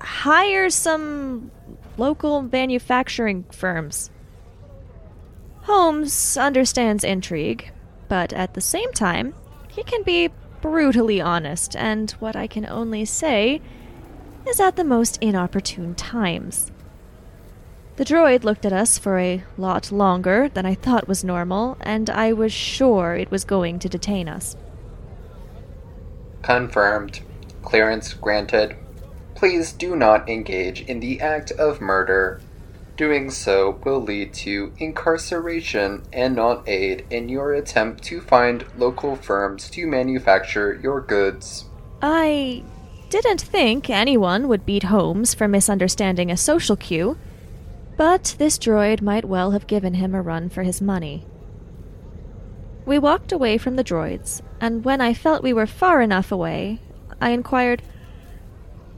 hire 0.00 0.68
some 0.68 1.50
local 1.96 2.42
manufacturing 2.42 3.44
firms. 3.50 4.10
Holmes 5.62 6.36
understands 6.36 7.04
intrigue, 7.04 7.70
but 8.08 8.34
at 8.34 8.52
the 8.52 8.60
same 8.60 8.92
time, 8.92 9.34
he 9.68 9.82
can 9.82 10.02
be 10.02 10.28
brutally 10.60 11.20
honest, 11.20 11.74
and 11.74 12.10
what 12.12 12.36
I 12.36 12.46
can 12.46 12.66
only 12.66 13.06
say 13.06 13.62
is 14.46 14.60
at 14.60 14.76
the 14.76 14.84
most 14.84 15.16
inopportune 15.22 15.94
times. 15.94 16.70
The 17.96 18.04
droid 18.04 18.42
looked 18.42 18.66
at 18.66 18.72
us 18.72 18.98
for 18.98 19.20
a 19.20 19.44
lot 19.56 19.92
longer 19.92 20.48
than 20.48 20.66
I 20.66 20.74
thought 20.74 21.06
was 21.06 21.22
normal, 21.22 21.76
and 21.80 22.10
I 22.10 22.32
was 22.32 22.52
sure 22.52 23.14
it 23.14 23.30
was 23.30 23.44
going 23.44 23.78
to 23.78 23.88
detain 23.88 24.28
us. 24.28 24.56
Confirmed. 26.42 27.20
Clearance 27.62 28.12
granted. 28.14 28.76
Please 29.36 29.72
do 29.72 29.94
not 29.94 30.28
engage 30.28 30.82
in 30.82 30.98
the 30.98 31.20
act 31.20 31.52
of 31.52 31.80
murder. 31.80 32.40
Doing 32.96 33.30
so 33.30 33.80
will 33.84 34.00
lead 34.00 34.34
to 34.34 34.72
incarceration 34.78 36.02
and 36.12 36.36
not 36.36 36.68
aid 36.68 37.06
in 37.10 37.28
your 37.28 37.54
attempt 37.54 38.02
to 38.04 38.20
find 38.20 38.64
local 38.76 39.16
firms 39.16 39.70
to 39.70 39.86
manufacture 39.86 40.78
your 40.82 41.00
goods. 41.00 41.66
I 42.02 42.64
didn't 43.08 43.40
think 43.40 43.88
anyone 43.88 44.48
would 44.48 44.66
beat 44.66 44.84
Holmes 44.84 45.34
for 45.34 45.48
misunderstanding 45.48 46.30
a 46.30 46.36
social 46.36 46.76
cue, 46.76 47.16
but 47.96 48.34
this 48.38 48.58
droid 48.58 49.00
might 49.00 49.24
well 49.24 49.52
have 49.52 49.66
given 49.66 49.94
him 49.94 50.14
a 50.14 50.22
run 50.22 50.48
for 50.48 50.62
his 50.62 50.80
money. 50.80 51.26
We 52.86 52.98
walked 52.98 53.32
away 53.32 53.56
from 53.56 53.76
the 53.76 53.84
droids, 53.84 54.42
and 54.60 54.84
when 54.84 55.00
I 55.00 55.14
felt 55.14 55.42
we 55.42 55.52
were 55.52 55.66
far 55.66 56.02
enough 56.02 56.30
away, 56.30 56.80
I 57.20 57.30
inquired, 57.30 57.82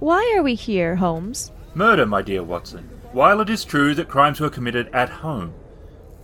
Why 0.01 0.34
are 0.36 0.42
we 0.42 0.55
here, 0.55 0.97
Holmes? 0.97 1.53
Murder, 1.74 2.07
my 2.07 2.22
dear 2.22 2.42
Watson. 2.42 2.88
While 3.12 3.40
it 3.40 3.51
is 3.51 3.64
true 3.64 3.94
that 3.94 4.09
crimes 4.09 4.40
were 4.40 4.51
committed 4.51 4.88
at 4.92 5.09
home, 5.09 5.55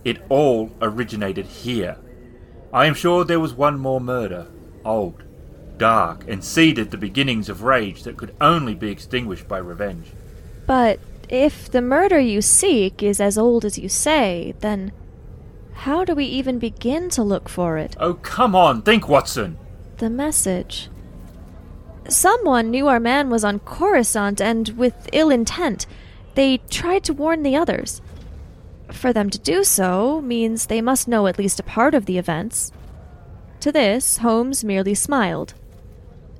it 0.03 0.21
all 0.29 0.71
originated 0.81 1.45
here. 1.45 1.97
I 2.73 2.85
am 2.85 2.93
sure 2.93 3.23
there 3.23 3.39
was 3.39 3.53
one 3.53 3.79
more 3.79 4.01
murder, 4.01 4.47
old, 4.83 5.23
dark, 5.77 6.25
and 6.27 6.43
seeded 6.43 6.91
the 6.91 6.97
beginnings 6.97 7.49
of 7.49 7.63
rage 7.63 8.03
that 8.03 8.17
could 8.17 8.35
only 8.41 8.75
be 8.75 8.91
extinguished 8.91 9.47
by 9.47 9.59
revenge. 9.59 10.07
But 10.65 10.99
if 11.29 11.69
the 11.69 11.81
murder 11.81 12.19
you 12.19 12.41
seek 12.41 13.01
is 13.01 13.19
as 13.19 13.37
old 13.37 13.65
as 13.65 13.77
you 13.77 13.89
say, 13.89 14.53
then 14.59 14.91
how 15.73 16.05
do 16.05 16.15
we 16.15 16.25
even 16.25 16.59
begin 16.59 17.09
to 17.09 17.23
look 17.23 17.49
for 17.49 17.77
it? 17.77 17.95
Oh, 17.99 18.13
come 18.15 18.55
on, 18.55 18.81
think, 18.81 19.09
Watson! 19.09 19.57
The 19.97 20.09
message. 20.09 20.89
Someone 22.07 22.71
knew 22.71 22.87
our 22.87 22.99
man 22.99 23.29
was 23.29 23.43
on 23.43 23.59
Coruscant, 23.59 24.41
and 24.41 24.69
with 24.69 25.09
ill 25.13 25.29
intent, 25.29 25.85
they 26.35 26.57
tried 26.69 27.03
to 27.05 27.13
warn 27.13 27.43
the 27.43 27.55
others. 27.55 28.01
For 28.91 29.13
them 29.13 29.29
to 29.29 29.39
do 29.39 29.63
so 29.63 30.21
means 30.21 30.65
they 30.65 30.81
must 30.81 31.07
know 31.07 31.27
at 31.27 31.37
least 31.39 31.59
a 31.59 31.63
part 31.63 31.95
of 31.95 32.05
the 32.05 32.17
events. 32.17 32.71
To 33.61 33.71
this, 33.71 34.17
Holmes 34.17 34.63
merely 34.63 34.93
smiled. 34.93 35.53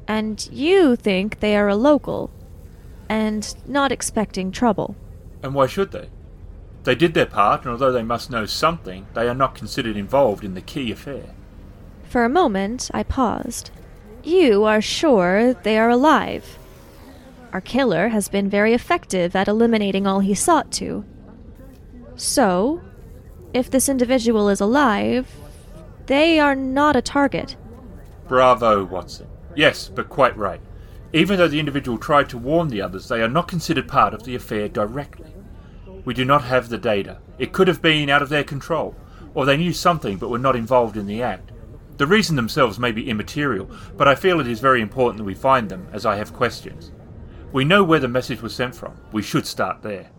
And 0.08 0.48
you 0.52 0.96
think 0.96 1.40
they 1.40 1.56
are 1.56 1.70
a 1.70 1.76
local, 1.76 2.30
and 3.10 3.56
not 3.68 3.92
expecting 3.92 4.52
trouble. 4.52 4.96
And 5.42 5.54
why 5.54 5.68
should 5.68 5.92
they? 5.92 6.10
They 6.84 6.96
did 6.96 7.14
their 7.14 7.26
part, 7.26 7.62
and 7.62 7.72
although 7.72 7.92
they 7.92 8.04
must 8.04 8.30
know 8.30 8.46
something, 8.46 9.08
they 9.14 9.28
are 9.28 9.36
not 9.36 9.56
considered 9.56 9.96
involved 9.96 10.44
in 10.44 10.54
the 10.54 10.62
key 10.62 10.92
affair. 10.92 11.34
For 12.10 12.26
a 12.26 12.30
moment, 12.30 12.92
I 12.94 13.04
paused. 13.04 13.72
You 14.24 14.64
are 14.66 14.82
sure 14.82 15.54
they 15.54 15.78
are 15.78 15.90
alive? 15.90 16.58
Our 17.54 17.62
killer 17.62 18.10
has 18.10 18.30
been 18.30 18.50
very 18.50 18.74
effective 18.74 19.36
at 19.36 19.48
eliminating 19.48 20.08
all 20.08 20.20
he 20.20 20.34
sought 20.34 20.72
to. 20.74 21.06
So, 22.16 22.82
if 23.54 23.70
this 23.70 23.88
individual 23.88 24.50
is 24.50 24.60
alive, 24.60 25.28
they 26.08 26.40
are 26.40 26.56
not 26.56 26.96
a 26.96 27.02
target. 27.02 27.56
Bravo, 28.28 28.84
Watson. 28.84 29.28
Yes, 29.56 29.90
but 29.90 30.10
quite 30.10 30.36
right. 30.36 30.62
Even 31.14 31.38
though 31.38 31.48
the 31.48 31.60
individual 31.60 32.00
tried 32.00 32.28
to 32.30 32.40
warn 32.40 32.70
the 32.70 32.82
others, 32.82 33.08
they 33.08 33.22
are 33.22 33.30
not 33.30 33.48
considered 33.48 33.88
part 33.88 34.16
of 34.16 34.24
the 34.24 34.34
affair 34.34 34.68
directly. 34.68 35.32
We 36.06 36.16
do 36.16 36.26
not 36.26 36.44
have 36.44 36.70
the 36.70 36.78
data. 36.80 37.20
It 37.38 37.54
could 37.54 37.68
have 37.68 37.82
been 37.82 38.10
out 38.10 38.24
of 38.24 38.30
their 38.30 38.44
control, 38.44 38.96
or 39.36 39.46
they 39.46 39.58
knew 39.58 39.74
something 39.74 40.18
but 40.18 40.30
were 40.30 40.40
not 40.40 40.56
involved 40.56 40.98
in 40.98 41.06
the 41.06 41.22
act. 41.22 41.52
The 41.98 42.08
reason 42.08 42.36
themselves 42.36 42.80
may 42.80 42.92
be 42.92 43.10
immaterial, 43.10 43.70
but 43.96 44.08
I 44.08 44.16
feel 44.16 44.40
it 44.40 44.48
is 44.48 44.60
very 44.60 44.82
important 44.82 45.18
that 45.18 45.24
we 45.24 45.36
find 45.36 45.70
them, 45.70 45.88
as 45.94 46.06
I 46.06 46.16
have 46.16 46.34
questions. 46.34 46.92
We 47.52 47.64
know 47.64 47.84
where 47.84 48.00
the 48.00 48.08
message 48.08 48.42
was 48.42 48.56
sent 48.56 48.76
from. 48.76 48.98
We 49.12 49.22
should 49.22 49.46
start 49.46 49.84
there. 49.84 50.10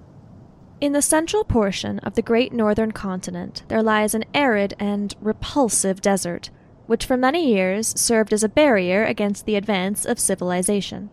In 0.81 0.93
the 0.93 1.03
central 1.03 1.43
portion 1.43 1.99
of 2.01 2.15
the 2.15 2.23
great 2.23 2.53
northern 2.53 2.93
continent, 2.93 3.65
there 3.67 3.83
lies 3.83 4.15
an 4.15 4.25
arid 4.33 4.75
and 4.79 5.15
repulsive 5.21 6.01
desert, 6.01 6.51
which 6.87 7.07
for 7.07 7.17
many 7.17 7.53
years 7.53 7.99
served 7.99 8.33
as 8.33 8.43
a 8.43 8.49
barrier 8.49 9.05
against 9.05 9.47
the 9.47 9.57
advance 9.57 10.05
of 10.05 10.19
civilization. 10.19 11.11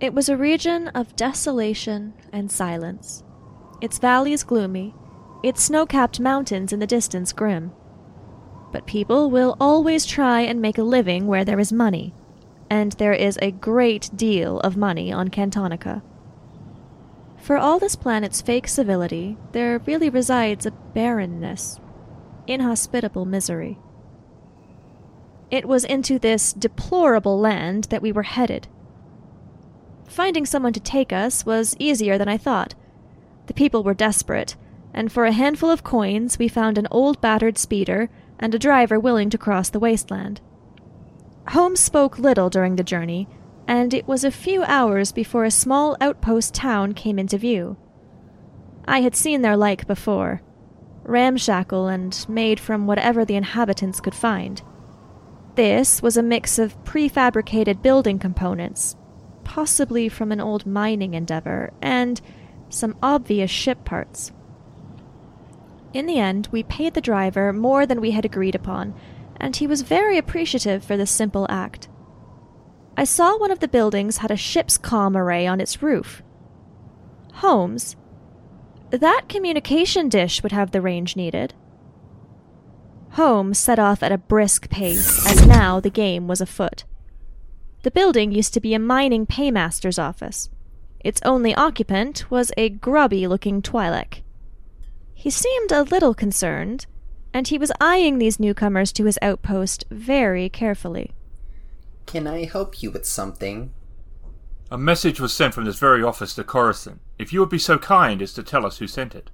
It 0.00 0.14
was 0.14 0.28
a 0.28 0.36
region 0.36 0.88
of 0.88 1.16
desolation 1.16 2.14
and 2.32 2.50
silence, 2.50 3.22
its 3.80 3.98
valleys 3.98 4.44
gloomy, 4.44 4.94
its 5.42 5.62
snow 5.62 5.86
capped 5.86 6.20
mountains 6.20 6.72
in 6.72 6.80
the 6.80 6.86
distance 6.86 7.32
grim. 7.32 7.72
But 8.72 8.86
people 8.86 9.30
will 9.30 9.56
always 9.60 10.04
try 10.04 10.40
and 10.40 10.60
make 10.60 10.78
a 10.78 10.82
living 10.82 11.26
where 11.26 11.44
there 11.44 11.60
is 11.60 11.72
money, 11.72 12.12
and 12.68 12.92
there 12.92 13.12
is 13.12 13.38
a 13.40 13.52
great 13.52 14.10
deal 14.14 14.60
of 14.60 14.76
money 14.76 15.12
on 15.12 15.28
Cantonica. 15.28 16.02
For 17.38 17.56
all 17.56 17.78
this 17.78 17.94
planet's 17.94 18.42
fake 18.42 18.66
civility, 18.66 19.36
there 19.52 19.78
really 19.86 20.10
resides 20.10 20.66
a 20.66 20.72
barrenness, 20.72 21.78
inhospitable 22.46 23.24
misery. 23.24 23.78
It 25.50 25.66
was 25.66 25.84
into 25.84 26.18
this 26.18 26.52
deplorable 26.52 27.38
land 27.38 27.84
that 27.84 28.02
we 28.02 28.12
were 28.12 28.24
headed. 28.24 28.68
Finding 30.08 30.46
someone 30.46 30.72
to 30.72 30.80
take 30.80 31.12
us 31.12 31.46
was 31.46 31.76
easier 31.78 32.18
than 32.18 32.28
I 32.28 32.36
thought. 32.36 32.74
The 33.46 33.54
people 33.54 33.82
were 33.82 33.94
desperate, 33.94 34.56
and 34.92 35.12
for 35.12 35.24
a 35.24 35.32
handful 35.32 35.70
of 35.70 35.84
coins 35.84 36.38
we 36.38 36.48
found 36.48 36.78
an 36.78 36.88
old 36.90 37.20
battered 37.20 37.58
speeder 37.58 38.08
and 38.38 38.54
a 38.54 38.58
driver 38.58 38.98
willing 38.98 39.30
to 39.30 39.38
cross 39.38 39.70
the 39.70 39.78
wasteland. 39.78 40.40
Holmes 41.48 41.80
spoke 41.80 42.18
little 42.18 42.50
during 42.50 42.76
the 42.76 42.82
journey, 42.82 43.28
and 43.68 43.94
it 43.94 44.08
was 44.08 44.24
a 44.24 44.30
few 44.30 44.64
hours 44.64 45.12
before 45.12 45.44
a 45.44 45.50
small 45.50 45.96
outpost 46.00 46.54
town 46.54 46.92
came 46.92 47.18
into 47.18 47.38
view. 47.38 47.76
I 48.86 49.00
had 49.00 49.14
seen 49.16 49.42
their 49.42 49.56
like 49.56 49.86
before 49.86 50.42
ramshackle 51.04 51.86
and 51.86 52.26
made 52.28 52.58
from 52.58 52.86
whatever 52.86 53.24
the 53.24 53.36
inhabitants 53.36 54.00
could 54.00 54.14
find. 54.14 54.60
This 55.56 56.02
was 56.02 56.18
a 56.18 56.22
mix 56.22 56.58
of 56.58 56.82
prefabricated 56.84 57.80
building 57.80 58.18
components, 58.18 58.94
possibly 59.42 60.08
from 60.10 60.30
an 60.30 60.40
old 60.40 60.66
mining 60.66 61.14
endeavor, 61.14 61.72
and 61.80 62.20
some 62.68 62.94
obvious 63.02 63.50
ship 63.50 63.82
parts. 63.84 64.32
In 65.94 66.04
the 66.04 66.18
end, 66.18 66.48
we 66.52 66.62
paid 66.62 66.92
the 66.92 67.00
driver 67.00 67.54
more 67.54 67.86
than 67.86 68.02
we 68.02 68.10
had 68.10 68.26
agreed 68.26 68.54
upon, 68.54 68.94
and 69.38 69.56
he 69.56 69.66
was 69.66 69.80
very 69.80 70.18
appreciative 70.18 70.84
for 70.84 70.98
this 70.98 71.10
simple 71.10 71.46
act. 71.48 71.88
I 72.94 73.04
saw 73.04 73.38
one 73.38 73.50
of 73.50 73.60
the 73.60 73.68
buildings 73.68 74.18
had 74.18 74.30
a 74.30 74.36
ship's 74.36 74.76
comm 74.76 75.16
array 75.16 75.46
on 75.46 75.62
its 75.62 75.82
roof. 75.82 76.22
Holmes, 77.34 77.96
that 78.90 79.28
communication 79.30 80.10
dish 80.10 80.42
would 80.42 80.52
have 80.52 80.72
the 80.72 80.82
range 80.82 81.16
needed. 81.16 81.54
Holmes 83.16 83.58
set 83.58 83.78
off 83.78 84.02
at 84.02 84.12
a 84.12 84.18
brisk 84.18 84.68
pace, 84.68 85.26
as 85.26 85.46
now 85.46 85.80
the 85.80 85.88
game 85.88 86.28
was 86.28 86.42
afoot. 86.42 86.84
The 87.82 87.90
building 87.90 88.30
used 88.30 88.52
to 88.52 88.60
be 88.60 88.74
a 88.74 88.78
mining 88.78 89.24
paymaster's 89.24 89.98
office. 89.98 90.50
Its 91.00 91.22
only 91.24 91.54
occupant 91.54 92.30
was 92.30 92.52
a 92.58 92.68
grubby 92.68 93.26
looking 93.26 93.62
Twi'lek. 93.62 94.20
He 95.14 95.30
seemed 95.30 95.72
a 95.72 95.84
little 95.84 96.12
concerned, 96.12 96.84
and 97.32 97.48
he 97.48 97.56
was 97.56 97.72
eyeing 97.80 98.18
these 98.18 98.38
newcomers 98.38 98.92
to 98.92 99.06
his 99.06 99.18
outpost 99.22 99.86
very 99.90 100.50
carefully. 100.50 101.12
Can 102.04 102.26
I 102.26 102.44
help 102.44 102.82
you 102.82 102.90
with 102.90 103.06
something? 103.06 103.72
A 104.70 104.76
message 104.76 105.20
was 105.20 105.32
sent 105.32 105.54
from 105.54 105.64
this 105.64 105.78
very 105.78 106.02
office 106.02 106.34
to 106.34 106.44
Coruscant. 106.44 107.00
If 107.18 107.32
you 107.32 107.40
would 107.40 107.48
be 107.48 107.58
so 107.58 107.78
kind 107.78 108.20
as 108.20 108.34
to 108.34 108.42
tell 108.42 108.66
us 108.66 108.76
who 108.76 108.86
sent 108.86 109.14
it. 109.14 109.30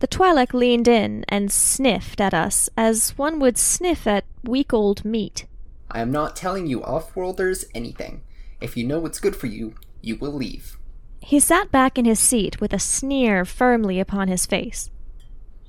The 0.00 0.08
Twi'lek 0.08 0.54
leaned 0.54 0.88
in 0.88 1.24
and 1.28 1.52
sniffed 1.52 2.22
at 2.22 2.32
us 2.32 2.70
as 2.74 3.10
one 3.18 3.38
would 3.38 3.58
sniff 3.58 4.06
at 4.06 4.24
week 4.42 4.72
old 4.72 5.04
meat. 5.04 5.46
I 5.90 6.00
am 6.00 6.10
not 6.10 6.36
telling 6.36 6.66
you 6.66 6.82
off-worlders 6.82 7.66
anything. 7.74 8.22
If 8.62 8.78
you 8.78 8.86
know 8.86 8.98
what's 8.98 9.20
good 9.20 9.36
for 9.36 9.46
you, 9.46 9.74
you 10.00 10.16
will 10.16 10.32
leave. 10.32 10.78
He 11.20 11.38
sat 11.38 11.70
back 11.70 11.98
in 11.98 12.06
his 12.06 12.18
seat 12.18 12.62
with 12.62 12.72
a 12.72 12.78
sneer 12.78 13.44
firmly 13.44 14.00
upon 14.00 14.28
his 14.28 14.46
face. 14.46 14.90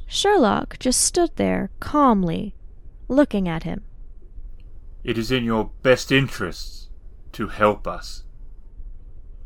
Sherlock 0.08 0.80
just 0.80 1.02
stood 1.02 1.36
there 1.36 1.70
calmly, 1.82 2.56
looking 3.10 3.50
at 3.50 3.64
him. 3.64 3.84
It 5.04 5.18
is 5.18 5.30
in 5.30 5.44
your 5.44 5.72
best 5.84 6.10
interests 6.10 6.88
to 7.34 7.48
help 7.48 7.86
us. 7.86 8.24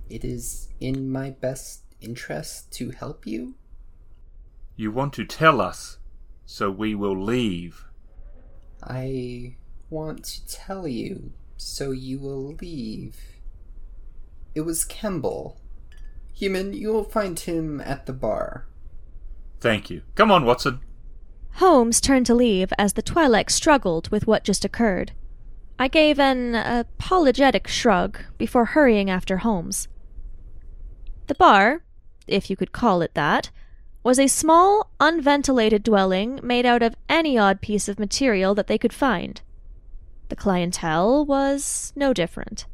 It 0.10 0.24
is 0.24 0.70
in 0.80 1.12
my 1.12 1.32
best 1.32 1.84
interest 2.02 2.72
to 2.74 2.92
help 2.92 3.26
you? 3.26 3.56
You 4.76 4.92
want 4.92 5.14
to 5.14 5.26
tell 5.26 5.62
us, 5.62 6.00
so 6.46 6.70
we 6.70 6.96
will 6.96 7.20
leave. 7.20 7.86
I 8.84 9.56
want 9.90 10.26
to 10.26 10.48
tell 10.48 10.88
you, 10.88 11.32
so 11.58 11.92
you 11.92 12.20
will 12.20 12.56
leave. 12.62 13.18
It 14.54 14.62
was 14.62 14.86
Kemble. 14.86 15.58
Human, 16.34 16.74
you 16.74 16.92
will 16.92 17.06
find 17.06 17.40
him 17.40 17.80
at 17.82 18.06
the 18.06 18.14
bar. 18.14 18.68
Thank 19.62 19.90
you. 19.90 20.02
Come 20.16 20.32
on, 20.32 20.46
Watson. 20.46 20.82
Holmes 21.54 22.02
turned 22.02 22.26
to 22.26 22.36
leave 22.36 22.74
as 22.78 22.94
the 22.94 23.02
Twi'lek 23.02 23.50
struggled 23.50 24.10
with 24.10 24.28
what 24.28 24.44
just 24.44 24.66
occurred. 24.66 25.14
I 25.80 25.88
gave 25.88 26.20
an 26.20 26.56
apologetic 26.56 27.68
shrug 27.68 28.20
before 28.38 28.66
hurrying 28.66 29.10
after 29.10 29.38
Holmes. 29.38 29.88
The 31.28 31.36
bar, 31.36 31.84
if 32.28 32.50
you 32.50 32.58
could 32.58 32.74
call 32.74 33.02
it 33.02 33.14
that, 33.14 33.52
was 34.06 34.20
a 34.20 34.28
small, 34.28 34.92
unventilated 35.00 35.82
dwelling 35.82 36.40
made 36.44 36.64
out 36.64 36.84
of 36.84 36.96
any 37.10 37.40
odd 37.40 37.60
piece 37.60 37.90
of 37.90 37.98
material 37.98 38.54
that 38.54 38.68
they 38.68 38.78
could 38.78 38.94
find. 38.94 39.42
The 40.30 40.36
clientele 40.36 41.26
was 41.26 41.92
no 41.96 42.14
different. 42.14 42.68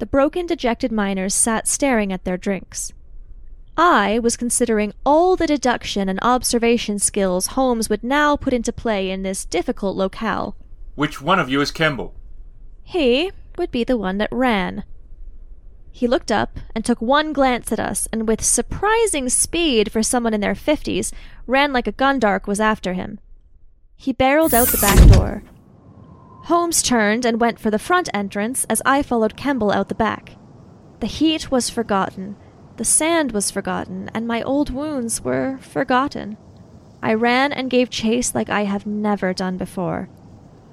The 0.00 0.06
broken, 0.06 0.44
dejected 0.44 0.92
miners 0.92 1.32
sat 1.32 1.66
staring 1.66 2.12
at 2.12 2.24
their 2.24 2.36
drinks. 2.36 2.92
I 3.78 4.18
was 4.18 4.36
considering 4.36 4.92
all 5.06 5.34
the 5.34 5.46
deduction 5.46 6.10
and 6.10 6.18
observation 6.20 6.98
skills 6.98 7.48
Holmes 7.48 7.88
would 7.88 8.04
now 8.04 8.36
put 8.36 8.52
into 8.52 8.70
play 8.70 9.10
in 9.10 9.22
this 9.22 9.46
difficult 9.46 9.96
locale. 9.96 10.56
Which 10.94 11.22
one 11.22 11.38
of 11.38 11.48
you 11.48 11.62
is 11.62 11.70
Kemble? 11.70 12.12
He 12.82 13.32
would 13.56 13.70
be 13.70 13.82
the 13.82 13.96
one 13.96 14.18
that 14.18 14.28
ran. 14.30 14.84
He 15.96 16.08
looked 16.08 16.32
up 16.32 16.58
and 16.74 16.84
took 16.84 17.00
one 17.00 17.32
glance 17.32 17.70
at 17.70 17.78
us, 17.78 18.08
and 18.12 18.26
with 18.26 18.42
surprising 18.42 19.28
speed 19.28 19.92
for 19.92 20.02
someone 20.02 20.34
in 20.34 20.40
their 20.40 20.56
fifties, 20.56 21.12
ran 21.46 21.72
like 21.72 21.86
a 21.86 21.92
Gundark 21.92 22.48
was 22.48 22.58
after 22.58 22.94
him. 22.94 23.20
He 23.94 24.12
barreled 24.12 24.52
out 24.52 24.66
the 24.66 24.78
back 24.78 24.98
door. 25.12 25.44
Holmes 26.46 26.82
turned 26.82 27.24
and 27.24 27.40
went 27.40 27.60
for 27.60 27.70
the 27.70 27.78
front 27.78 28.08
entrance 28.12 28.64
as 28.64 28.82
I 28.84 29.04
followed 29.04 29.36
Kemble 29.36 29.70
out 29.70 29.88
the 29.88 29.94
back. 29.94 30.32
The 30.98 31.06
heat 31.06 31.52
was 31.52 31.70
forgotten, 31.70 32.34
the 32.76 32.84
sand 32.84 33.30
was 33.30 33.52
forgotten, 33.52 34.10
and 34.12 34.26
my 34.26 34.42
old 34.42 34.70
wounds 34.70 35.22
were 35.22 35.58
forgotten. 35.58 36.36
I 37.04 37.14
ran 37.14 37.52
and 37.52 37.70
gave 37.70 37.88
chase 37.88 38.34
like 38.34 38.50
I 38.50 38.64
have 38.64 38.84
never 38.84 39.32
done 39.32 39.56
before. 39.56 40.08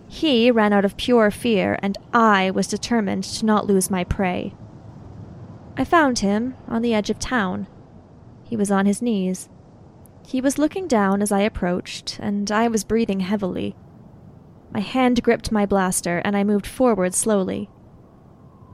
He 0.08 0.50
ran 0.50 0.74
out 0.74 0.84
of 0.84 0.98
pure 0.98 1.30
fear, 1.30 1.78
and 1.84 1.96
I 2.12 2.50
was 2.50 2.66
determined 2.66 3.24
to 3.26 3.46
not 3.46 3.68
lose 3.68 3.92
my 3.92 4.04
prey. 4.04 4.56
I 5.78 5.84
found 5.84 6.20
him 6.20 6.56
on 6.68 6.82
the 6.82 6.94
edge 6.94 7.10
of 7.10 7.20
town. 7.20 7.68
He 8.44 8.56
was 8.56 8.72
on 8.72 8.86
his 8.86 9.02
knees. 9.02 9.50
He 10.26 10.42
was 10.42 10.58
looking 10.58 10.88
down 10.88 11.22
as 11.22 11.32
I 11.32 11.42
approached, 11.42 12.20
and 12.22 12.52
I 12.52 12.68
was 12.68 12.84
breathing 12.84 13.22
heavily. 13.22 13.76
My 14.72 14.82
hand 14.82 15.24
gripped 15.24 15.52
my 15.52 15.66
blaster, 15.66 16.20
and 16.20 16.36
I 16.36 16.44
moved 16.44 16.68
forward 16.68 17.14
slowly. 17.14 17.70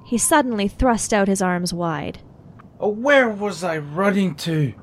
He 0.06 0.18
suddenly 0.18 0.68
thrust 0.68 1.14
out 1.14 1.28
his 1.28 1.42
arms 1.42 1.74
wide. 1.74 2.20
Oh, 2.80 2.90
where 2.90 3.30
was 3.30 3.64
I 3.64 3.78
running 3.78 4.36
to? 4.36 4.74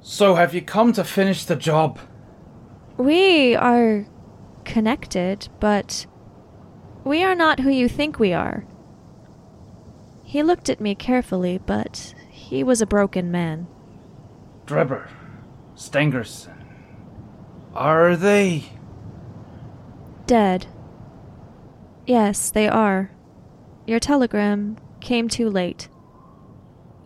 So, 0.00 0.36
have 0.36 0.54
you 0.54 0.62
come 0.62 0.92
to 0.94 1.04
finish 1.04 1.44
the 1.44 1.56
job? 1.56 1.98
We 2.96 3.54
are 3.54 4.06
connected, 4.64 5.48
but 5.58 6.06
we 7.04 7.22
are 7.22 7.34
not 7.34 7.60
who 7.60 7.70
you 7.70 7.88
think 7.88 8.18
we 8.18 8.32
are. 8.32 8.64
He 10.30 10.44
looked 10.44 10.70
at 10.70 10.80
me 10.80 10.94
carefully, 10.94 11.58
but 11.58 12.14
he 12.30 12.62
was 12.62 12.80
a 12.80 12.86
broken 12.86 13.32
man. 13.32 13.66
Drebber, 14.64 15.10
Stangerson, 15.74 16.54
are 17.74 18.14
they? 18.14 18.66
Dead. 20.26 20.68
Yes, 22.06 22.48
they 22.48 22.68
are. 22.68 23.10
Your 23.88 23.98
telegram 23.98 24.76
came 25.00 25.28
too 25.28 25.50
late. 25.50 25.88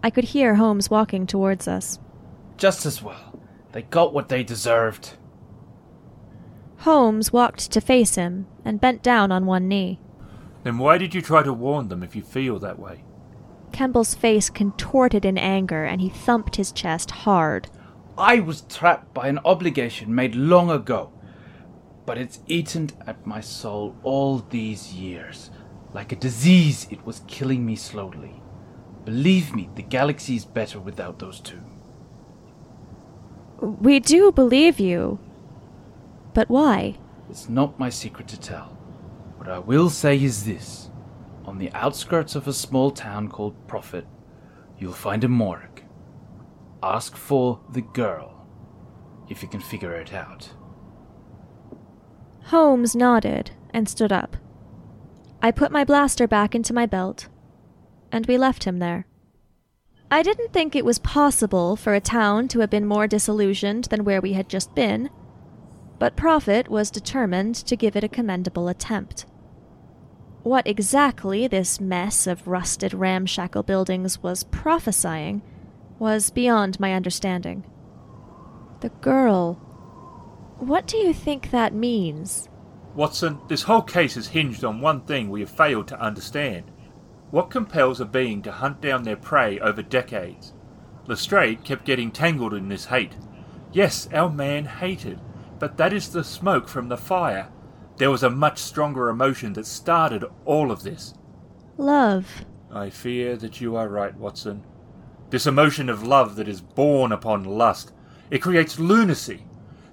I 0.03 0.11
could 0.11 0.25
hear 0.25 0.57
Holmes 0.57 0.91
walking 0.91 1.27
towards 1.27 1.67
us. 1.67 1.99
Just 2.59 2.85
as 2.85 3.01
well. 3.01 3.41
They 3.73 3.85
got 3.85 4.13
what 4.13 4.29
they 4.29 4.43
deserved. 4.43 5.15
Holmes 6.81 7.33
walked 7.33 7.71
to 7.73 7.81
face 7.81 8.17
him 8.17 8.49
and 8.67 8.83
bent 8.83 9.03
down 9.03 9.33
on 9.33 9.47
one 9.47 9.67
knee. 9.67 9.99
Then 10.63 10.77
why 10.77 10.99
did 10.99 11.15
you 11.15 11.23
try 11.23 11.43
to 11.43 11.55
warn 11.55 11.89
them 11.89 12.03
if 12.03 12.15
you 12.15 12.21
feel 12.21 12.59
that 12.59 12.79
way? 12.79 13.03
Kemble's 13.75 14.15
face 14.15 14.51
contorted 14.51 15.25
in 15.25 15.37
anger 15.37 15.85
and 15.85 16.01
he 16.01 16.09
thumped 16.09 16.55
his 16.55 16.71
chest 16.71 17.11
hard. 17.11 17.69
I 18.17 18.39
was 18.39 18.61
trapped 18.61 19.13
by 19.13 19.27
an 19.27 19.41
obligation 19.45 20.15
made 20.15 20.37
long 20.37 20.71
ago, 20.71 21.11
but 22.07 22.17
it's 22.17 22.39
eaten 22.47 22.91
at 23.05 23.27
my 23.27 23.41
soul 23.41 23.97
all 24.05 24.39
these 24.39 24.93
years. 24.93 25.51
Like 25.93 26.13
a 26.13 26.17
disease, 26.17 26.87
it 26.89 27.05
was 27.05 27.23
killing 27.27 27.67
me 27.67 27.75
slowly. 27.75 28.41
Believe 29.05 29.53
me, 29.53 29.69
the 29.75 29.83
galaxy's 29.83 30.45
better 30.45 30.79
without 30.79 31.19
those 31.19 31.41
two. 31.41 31.61
We 33.61 33.99
do 33.99 34.31
believe 34.31 34.79
you. 34.79 35.19
But 36.33 36.49
why? 36.49 36.99
It's 37.29 37.49
not 37.49 37.81
my 37.81 37.91
secret 37.91 38.29
to 38.29 38.39
tell. 38.39 38.67
What 39.37 39.49
I 39.49 39.59
will 39.59 39.91
say 39.91 40.17
is 40.17 40.45
this 40.45 40.84
on 41.45 41.59
the 41.59 41.73
outskirts 41.73 42.35
of 42.35 42.49
a 42.49 42.53
small 42.53 42.91
town 42.91 43.29
called 43.29 43.67
Prophet, 43.69 44.07
you'll 44.79 44.93
find 44.93 45.25
a 45.25 45.29
morgue. 45.29 45.85
Ask 46.83 47.17
for 47.17 47.61
the 47.73 47.83
girl, 47.83 48.47
if 49.29 49.43
you 49.43 49.49
can 49.49 49.61
figure 49.61 49.95
it 49.95 50.13
out. 50.13 50.51
Holmes 52.45 52.95
nodded 52.95 53.53
and 53.73 53.89
stood 53.89 54.13
up. 54.13 54.37
I 55.43 55.51
put 55.51 55.73
my 55.73 55.85
blaster 55.85 56.27
back 56.27 56.55
into 56.55 56.75
my 56.75 56.87
belt, 56.87 57.29
and 58.13 58.27
we 58.27 58.39
left 58.39 58.65
him 58.65 58.79
there. 58.79 59.07
I 60.11 60.23
didn't 60.23 60.53
think 60.53 60.77
it 60.77 60.85
was 60.85 60.99
possible 60.99 61.77
for 61.77 61.95
a 61.95 62.01
town 62.01 62.49
to 62.49 62.61
have 62.61 62.71
been 62.71 62.87
more 62.87 63.07
disillusioned 63.07 63.85
than 63.85 64.05
where 64.05 64.21
we 64.21 64.35
had 64.35 64.49
just 64.49 64.75
been, 64.75 65.11
but 65.99 66.17
Prophet 66.17 66.69
was 66.69 66.91
determined 66.91 67.55
to 67.57 67.77
give 67.77 67.97
it 67.97 68.05
a 68.05 68.09
commendable 68.09 68.69
attempt. 68.69 69.27
What 70.45 70.69
exactly 70.69 71.47
this 71.47 71.81
mess 71.81 72.27
of 72.27 72.47
rusted 72.47 72.93
ramshackle 72.93 73.63
buildings 73.63 74.23
was 74.23 74.45
prophesying 74.45 75.41
was 75.99 76.29
beyond 76.29 76.79
my 76.79 76.93
understanding. 76.93 77.65
The 78.81 78.91
girl. 78.91 79.55
What 80.59 80.87
do 80.87 80.99
you 80.99 81.15
think 81.15 81.51
that 81.51 81.73
means? 81.73 82.51
Watson, 82.95 83.39
this 83.49 83.63
whole 83.63 83.81
case 83.81 84.19
is 84.19 84.29
hinged 84.29 84.65
on 84.65 84.83
one 84.83 85.01
thing 85.01 85.31
we 85.31 85.41
have 85.41 85.49
failed 85.49 85.89
to 85.89 85.99
understand. 86.01 86.71
What 87.31 87.49
compels 87.49 87.99
a 87.99 88.05
being 88.05 88.43
to 88.43 88.53
hunt 88.53 88.83
down 88.83 89.05
their 89.05 89.17
prey 89.17 89.59
over 89.61 89.81
decades? 89.81 90.53
Lestrade 91.07 91.65
kept 91.65 91.87
getting 91.87 92.11
tangled 92.11 92.53
in 92.53 92.69
this 92.69 92.85
hate. 92.85 93.17
Yes, 93.73 94.11
our 94.13 94.29
man 94.29 94.67
hated, 94.67 95.21
but 95.59 95.79
that 95.79 95.95
is 95.95 96.11
the 96.11 96.23
smoke 96.23 96.69
from 96.69 96.91
the 96.91 96.99
fire. 96.99 97.49
There 97.97 98.11
was 98.11 98.23
a 98.23 98.31
much 98.31 98.59
stronger 98.59 99.09
emotion 99.09 99.53
that 99.53 99.67
started 99.67 100.25
all 100.45 100.71
of 100.71 100.83
this. 100.83 101.15
Love. 101.77 102.45
I 102.73 102.91
fear 102.91 103.37
that 103.37 103.61
you 103.61 103.77
are 103.77 103.89
right, 103.89 104.15
Watson. 104.17 104.65
This 105.31 105.47
emotion 105.47 105.89
of 105.89 106.03
love 106.03 106.37
that 106.37 106.49
is 106.49 106.61
born 106.61 107.13
upon 107.13 107.45
lust. 107.45 107.93
It 108.31 108.43
creates 108.43 108.79
lunacy. 108.79 109.47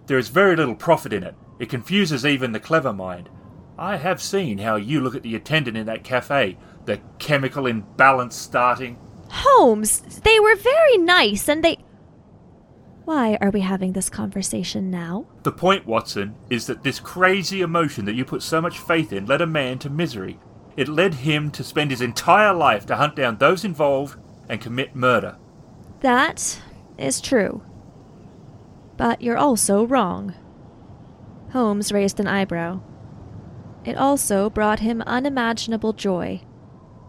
There 0.08 0.18
is 0.18 0.30
very 0.30 0.56
little 0.56 0.76
profit 0.76 1.14
in 1.14 1.24
it. 1.24 1.36
It 1.60 1.70
confuses 1.70 2.26
even 2.26 2.52
the 2.52 2.60
clever 2.60 2.92
mind. 2.92 3.30
I 3.78 3.98
have 3.98 4.22
seen 4.22 4.58
how 4.58 4.76
you 4.76 5.00
look 5.00 5.16
at 5.16 5.24
the 5.24 5.36
attendant 5.36 5.78
in 5.78 5.86
that 5.86 6.04
cafe, 6.04 6.58
the 6.86 7.00
chemical 7.20 7.68
imbalance 7.68 8.36
starting. 8.36 8.98
Holmes, 9.30 10.02
they 10.24 10.40
were 10.40 10.56
very 10.56 10.98
nice 10.98 11.48
and 11.48 11.64
they. 11.64 11.78
Why 13.06 13.38
are 13.42 13.50
we 13.50 13.62
having 13.62 13.94
this 13.94 14.10
conversation 14.10 14.92
now? 14.92 15.26
The 15.44 15.52
point, 15.52 15.88
Watson, 15.88 16.36
is 16.50 16.68
that 16.68 16.84
this 16.84 17.00
crazy 17.00 17.62
emotion 17.62 18.06
that 18.06 18.14
you 18.14 18.24
put 18.24 18.44
so 18.44 18.62
much 18.62 18.80
faith 18.80 19.12
in 19.12 19.26
led 19.26 19.42
a 19.42 19.48
man 19.48 19.80
to 19.80 19.90
misery. 19.90 20.40
It 20.78 20.88
led 20.88 21.16
him 21.16 21.52
to 21.52 21.64
spend 21.64 21.92
his 21.92 22.02
entire 22.02 22.54
life 22.54 22.86
to 22.86 22.96
hunt 22.96 23.16
down 23.16 23.38
those 23.38 23.66
involved 23.66 24.20
and 24.48 24.62
commit 24.62 24.96
murder. 24.96 25.38
That 26.02 26.62
is 26.98 27.22
true. 27.22 27.64
But 28.98 29.22
you're 29.22 29.38
also 29.38 29.86
wrong. 29.86 30.34
Holmes 31.52 31.92
raised 31.92 32.20
an 32.20 32.28
eyebrow. 32.28 32.82
It 33.84 33.98
also 33.98 34.50
brought 34.50 34.80
him 34.80 35.02
unimaginable 35.02 35.94
joy. 35.94 36.42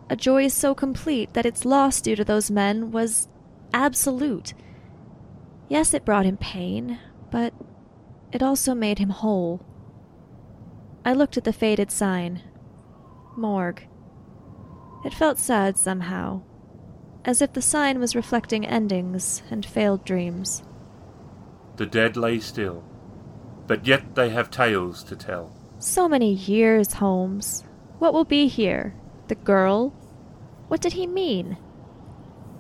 A 0.09 0.17
joy 0.17 0.49
so 0.49 0.75
complete 0.75 1.35
that 1.35 1.47
its 1.47 1.65
loss 1.65 2.01
due 2.01 2.17
to 2.17 2.25
those 2.25 2.51
men 2.51 2.91
was 2.91 3.29
absolute. 3.73 4.55
Yes, 5.69 5.95
it 5.95 6.05
brought 6.05 6.27
him 6.27 6.37
pain, 6.37 6.99
but 7.31 7.55
it 8.33 8.43
also 8.43 8.75
made 8.75 8.99
him 8.99 9.11
whole. 9.11 9.65
I 11.05 11.13
looked 11.13 11.37
at 11.37 11.45
the 11.45 11.53
faded 11.53 11.91
sign. 11.91 12.43
Morgue. 13.37 13.83
It 15.05 15.15
felt 15.15 15.39
sad 15.39 15.77
somehow, 15.77 16.43
as 17.25 17.43
if 17.43 17.53
the 17.53 17.63
sign 17.63 17.99
was 17.99 18.15
reflecting 18.15 18.67
endings 18.67 19.43
and 19.51 19.65
failed 19.67 20.05
dreams. 20.05 20.63
The 21.77 21.87
dead 21.87 22.17
lay 22.17 22.39
still, 22.39 22.85
but 23.67 23.87
yet 23.87 24.15
they 24.15 24.31
have 24.31 24.51
tales 24.51 25.03
to 25.05 25.17
tell. 25.17 25.57
So 25.79 26.09
many 26.09 26.33
years, 26.33 26.95
Holmes. 26.95 27.65
What 27.99 28.13
will 28.13 28.25
be 28.25 28.47
here? 28.47 28.95
The 29.29 29.35
girl? 29.35 29.91
What 30.69 30.81
did 30.81 30.93
he 30.93 31.07
mean? 31.07 31.57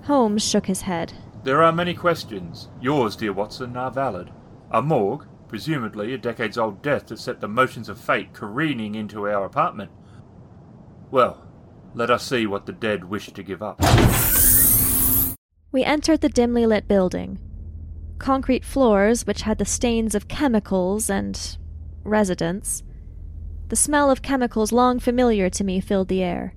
Holmes 0.05 0.43
shook 0.49 0.66
his 0.66 0.83
head. 0.83 1.12
There 1.44 1.62
are 1.62 1.73
many 1.73 1.94
questions. 1.94 2.69
Yours, 2.81 3.16
dear 3.16 3.32
Watson, 3.32 3.77
are 3.77 3.90
valid. 3.90 4.31
A 4.70 4.81
morgue, 4.81 5.27
presumably 5.48 6.14
a 6.14 6.19
decades 6.19 6.56
old 6.56 6.82
death 6.82 7.09
that 7.09 7.19
set 7.19 7.40
the 7.40 7.48
motions 7.48 7.89
of 7.89 8.01
fate 8.01 8.32
careening 8.32 8.94
into 8.94 9.28
our 9.28 9.44
apartment. 9.44 9.90
Well, 11.10 11.44
let 11.94 12.10
us 12.10 12.24
see 12.24 12.47
what 12.47 12.66
the 12.66 12.73
dead 12.73 13.05
wish 13.05 13.27
to 13.27 13.43
give 13.43 13.60
up. 13.60 13.81
We 15.73 15.82
entered 15.82 16.20
the 16.20 16.28
dimly 16.28 16.64
lit 16.64 16.86
building. 16.86 17.40
Concrete 18.19 18.64
floors, 18.64 19.27
which 19.27 19.43
had 19.43 19.59
the 19.59 19.64
stains 19.64 20.14
of 20.14 20.28
chemicals 20.28 21.10
and 21.10 21.59
residents. 22.05 22.85
The 23.69 23.77
smell 23.77 24.12
of 24.12 24.23
chemicals 24.23 24.70
long 24.70 25.01
familiar 25.01 25.51
to 25.51 25.64
me 25.64 25.81
filled 25.81 26.06
the 26.06 26.23
air. 26.23 26.55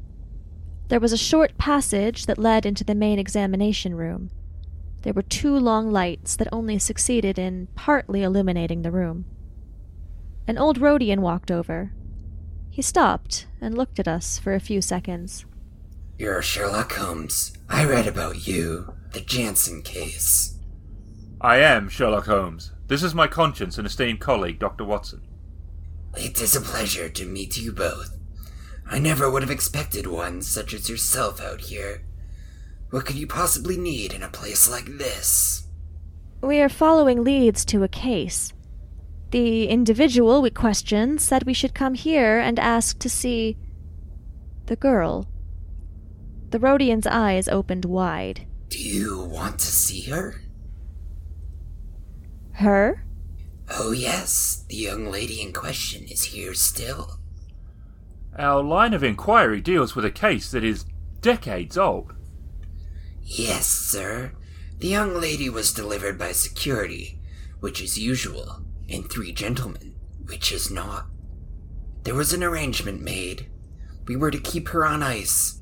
There 0.89 0.99
was 0.99 1.11
a 1.11 1.17
short 1.17 1.57
passage 1.57 2.27
that 2.27 2.37
led 2.37 2.67
into 2.67 2.83
the 2.83 2.93
main 2.93 3.17
examination 3.17 3.95
room. 3.95 4.29
There 5.05 5.13
were 5.13 5.21
two 5.21 5.55
long 5.55 5.91
lights 5.91 6.35
that 6.35 6.47
only 6.51 6.79
succeeded 6.79 7.37
in 7.37 7.67
partly 7.75 8.23
illuminating 8.23 8.81
the 8.81 8.89
room. 8.89 9.25
An 10.47 10.57
old 10.57 10.79
Rodian 10.79 11.19
walked 11.19 11.51
over. 11.51 11.91
He 12.71 12.81
stopped 12.81 13.45
and 13.61 13.77
looked 13.77 13.99
at 13.99 14.07
us 14.07 14.39
for 14.39 14.55
a 14.55 14.59
few 14.59 14.81
seconds. 14.81 15.45
You're 16.17 16.41
Sherlock 16.41 16.93
Holmes. 16.93 17.53
I 17.69 17.85
read 17.85 18.07
about 18.07 18.47
you. 18.47 18.95
The 19.13 19.21
Jansen 19.21 19.83
case. 19.83 20.57
I 21.39 21.57
am 21.57 21.87
Sherlock 21.87 22.25
Holmes. 22.25 22.71
This 22.87 23.03
is 23.03 23.13
my 23.13 23.27
conscience 23.27 23.77
and 23.77 23.85
esteemed 23.85 24.21
colleague, 24.21 24.57
Dr. 24.57 24.85
Watson. 24.85 25.21
It 26.17 26.41
is 26.41 26.55
a 26.55 26.61
pleasure 26.61 27.09
to 27.09 27.27
meet 27.27 27.57
you 27.57 27.71
both. 27.71 28.17
I 28.89 28.97
never 28.97 29.29
would 29.29 29.43
have 29.43 29.51
expected 29.51 30.07
one 30.07 30.41
such 30.41 30.73
as 30.73 30.89
yourself 30.89 31.39
out 31.39 31.61
here. 31.61 32.01
What 32.91 33.05
could 33.05 33.15
you 33.15 33.27
possibly 33.27 33.77
need 33.77 34.13
in 34.13 34.23
a 34.23 34.29
place 34.29 34.69
like 34.69 34.97
this? 34.97 35.67
We 36.41 36.59
are 36.61 36.69
following 36.69 37.23
leads 37.23 37.65
to 37.65 37.83
a 37.83 37.87
case. 37.87 38.53
The 39.31 39.67
individual 39.67 40.41
we 40.41 40.49
questioned 40.49 41.19
said 41.19 41.43
we 41.43 41.53
should 41.53 41.73
come 41.73 41.95
here 41.95 42.39
and 42.39 42.59
ask 42.59 42.99
to 42.99 43.09
see 43.09 43.57
the 44.67 44.75
girl. 44.75 45.27
The 46.51 46.59
Rodian's 46.59 47.07
eyes 47.07 47.47
opened 47.47 47.85
wide. 47.85 48.47
Do 48.69 48.79
you 48.79 49.23
want 49.23 49.59
to 49.59 49.65
see 49.65 50.01
her? 50.11 50.41
Her? 52.53 53.05
Oh, 53.69 53.91
yes, 53.91 54.63
the 54.69 54.75
young 54.75 55.09
lady 55.09 55.41
in 55.41 55.51
question 55.51 56.05
is 56.05 56.25
here 56.25 56.53
still. 56.53 57.17
Our 58.37 58.63
line 58.63 58.93
of 58.93 59.03
inquiry 59.03 59.59
deals 59.61 59.95
with 59.95 60.05
a 60.05 60.11
case 60.11 60.51
that 60.51 60.63
is 60.63 60.85
decades 61.21 61.77
old. 61.77 62.13
Yes, 63.25 63.65
sir. 63.65 64.33
The 64.77 64.87
young 64.87 65.19
lady 65.19 65.49
was 65.49 65.73
delivered 65.73 66.17
by 66.17 66.31
security, 66.31 67.19
which 67.59 67.81
is 67.81 67.97
usual, 67.97 68.61
and 68.87 69.09
three 69.09 69.33
gentlemen, 69.33 69.95
which 70.25 70.51
is 70.51 70.69
not. 70.69 71.07
There 72.03 72.13
was 72.13 72.33
an 72.33 72.43
arrangement 72.43 73.01
made. 73.01 73.47
We 74.05 74.15
were 74.15 74.29
to 74.29 74.39
keep 74.39 74.69
her 74.69 74.85
on 74.85 75.01
ice. 75.01 75.61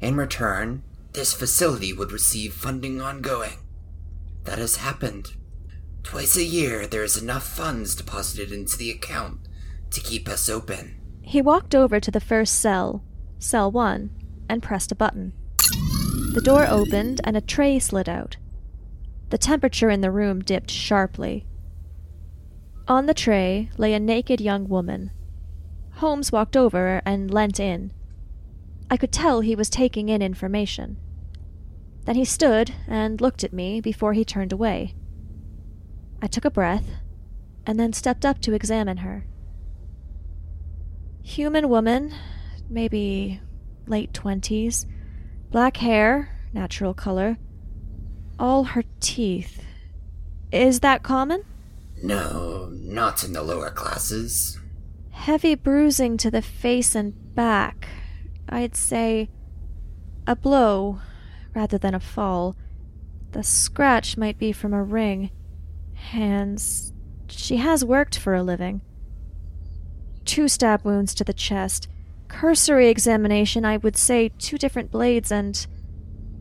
In 0.00 0.16
return, 0.16 0.82
this 1.12 1.32
facility 1.32 1.92
would 1.92 2.10
receive 2.10 2.52
funding 2.52 3.00
ongoing. 3.00 3.58
That 4.42 4.58
has 4.58 4.76
happened. 4.76 5.36
Twice 6.02 6.36
a 6.36 6.44
year, 6.44 6.86
there 6.86 7.04
is 7.04 7.16
enough 7.16 7.46
funds 7.46 7.94
deposited 7.94 8.50
into 8.50 8.76
the 8.76 8.90
account 8.90 9.38
to 9.92 10.00
keep 10.00 10.28
us 10.28 10.48
open. 10.48 11.00
He 11.22 11.40
walked 11.40 11.74
over 11.74 12.00
to 12.00 12.10
the 12.10 12.20
first 12.20 12.56
cell, 12.56 13.04
cell 13.38 13.70
one, 13.70 14.10
and 14.48 14.62
pressed 14.62 14.90
a 14.90 14.96
button. 14.96 15.32
The 16.34 16.40
door 16.40 16.66
opened 16.68 17.20
and 17.22 17.36
a 17.36 17.40
tray 17.40 17.78
slid 17.78 18.08
out. 18.08 18.38
The 19.30 19.38
temperature 19.38 19.88
in 19.88 20.00
the 20.00 20.10
room 20.10 20.42
dipped 20.42 20.68
sharply. 20.68 21.46
On 22.88 23.06
the 23.06 23.14
tray 23.14 23.70
lay 23.78 23.94
a 23.94 24.00
naked 24.00 24.40
young 24.40 24.68
woman. 24.68 25.12
Holmes 25.92 26.32
walked 26.32 26.56
over 26.56 27.00
and 27.06 27.32
leant 27.32 27.60
in. 27.60 27.92
I 28.90 28.96
could 28.96 29.12
tell 29.12 29.42
he 29.42 29.54
was 29.54 29.70
taking 29.70 30.08
in 30.08 30.22
information. 30.22 30.96
Then 32.04 32.16
he 32.16 32.24
stood 32.24 32.74
and 32.88 33.20
looked 33.20 33.44
at 33.44 33.52
me 33.52 33.80
before 33.80 34.12
he 34.12 34.24
turned 34.24 34.52
away. 34.52 34.96
I 36.20 36.26
took 36.26 36.44
a 36.44 36.50
breath 36.50 36.96
and 37.64 37.78
then 37.78 37.92
stepped 37.92 38.26
up 38.26 38.40
to 38.40 38.54
examine 38.54 38.98
her. 38.98 39.24
Human 41.22 41.68
woman, 41.68 42.12
maybe 42.68 43.40
late 43.86 44.12
twenties, 44.12 44.84
black 45.54 45.76
hair, 45.76 46.36
natural 46.52 46.92
color, 46.92 47.38
all 48.40 48.64
her 48.64 48.82
teeth. 48.98 49.62
Is 50.50 50.80
that 50.80 51.04
common? 51.04 51.44
No, 52.02 52.70
not 52.72 53.22
in 53.22 53.34
the 53.34 53.40
lower 53.40 53.70
classes. 53.70 54.58
Heavy 55.12 55.54
bruising 55.54 56.16
to 56.16 56.28
the 56.28 56.42
face 56.42 56.96
and 56.96 57.36
back. 57.36 57.86
I'd 58.48 58.74
say 58.74 59.30
a 60.26 60.34
blow 60.34 60.98
rather 61.54 61.78
than 61.78 61.94
a 61.94 62.00
fall. 62.00 62.56
The 63.30 63.44
scratch 63.44 64.16
might 64.16 64.40
be 64.40 64.50
from 64.50 64.74
a 64.74 64.82
ring. 64.82 65.30
Hands. 65.94 66.92
She 67.28 67.58
has 67.58 67.84
worked 67.84 68.18
for 68.18 68.34
a 68.34 68.42
living. 68.42 68.80
Two 70.24 70.48
stab 70.48 70.84
wounds 70.84 71.14
to 71.14 71.22
the 71.22 71.32
chest. 71.32 71.86
Cursory 72.34 72.88
examination, 72.88 73.64
I 73.64 73.76
would 73.76 73.96
say 73.96 74.28
two 74.28 74.58
different 74.58 74.90
blades 74.90 75.30
and 75.30 75.64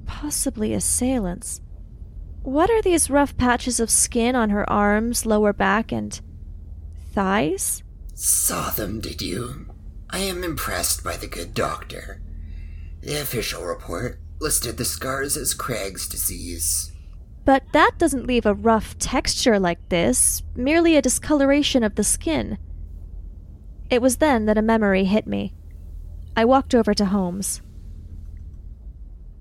possibly 0.08 0.74
assailants. 0.74 1.62
What 2.42 2.72
are 2.72 2.82
these 2.82 3.12
rough 3.12 3.38
patches 3.38 3.80
of 3.80 3.92
skin 3.92 4.36
on 4.36 4.50
her 4.50 4.68
arms, 4.68 5.28
lower 5.28 5.54
back, 5.54 5.92
and 5.92 6.20
thighs? 7.12 7.84
Saw 8.16 8.72
them, 8.72 9.02
did 9.02 9.22
you? 9.22 9.68
I 10.10 10.18
am 10.18 10.44
impressed 10.44 11.04
by 11.04 11.16
the 11.16 11.28
good 11.28 11.54
doctor. 11.54 12.24
The 13.02 13.22
official 13.22 13.64
report 13.64 14.20
listed 14.40 14.78
the 14.78 14.86
scars 14.86 15.38
as 15.38 15.54
Craig's 15.54 16.08
disease. 16.08 16.92
But 17.46 17.72
that 17.72 18.00
doesn't 18.00 18.26
leave 18.26 18.48
a 18.48 18.56
rough 18.56 18.98
texture 18.98 19.60
like 19.60 19.90
this, 19.90 20.42
merely 20.56 20.98
a 20.98 21.04
discoloration 21.04 21.84
of 21.84 21.96
the 21.96 22.04
skin. 22.04 22.58
It 23.92 24.02
was 24.02 24.18
then 24.18 24.48
that 24.48 24.58
a 24.58 24.64
memory 24.64 25.04
hit 25.04 25.28
me. 25.28 25.54
I 26.36 26.46
walked 26.46 26.74
over 26.74 26.94
to 26.94 27.06
Holmes. 27.06 27.62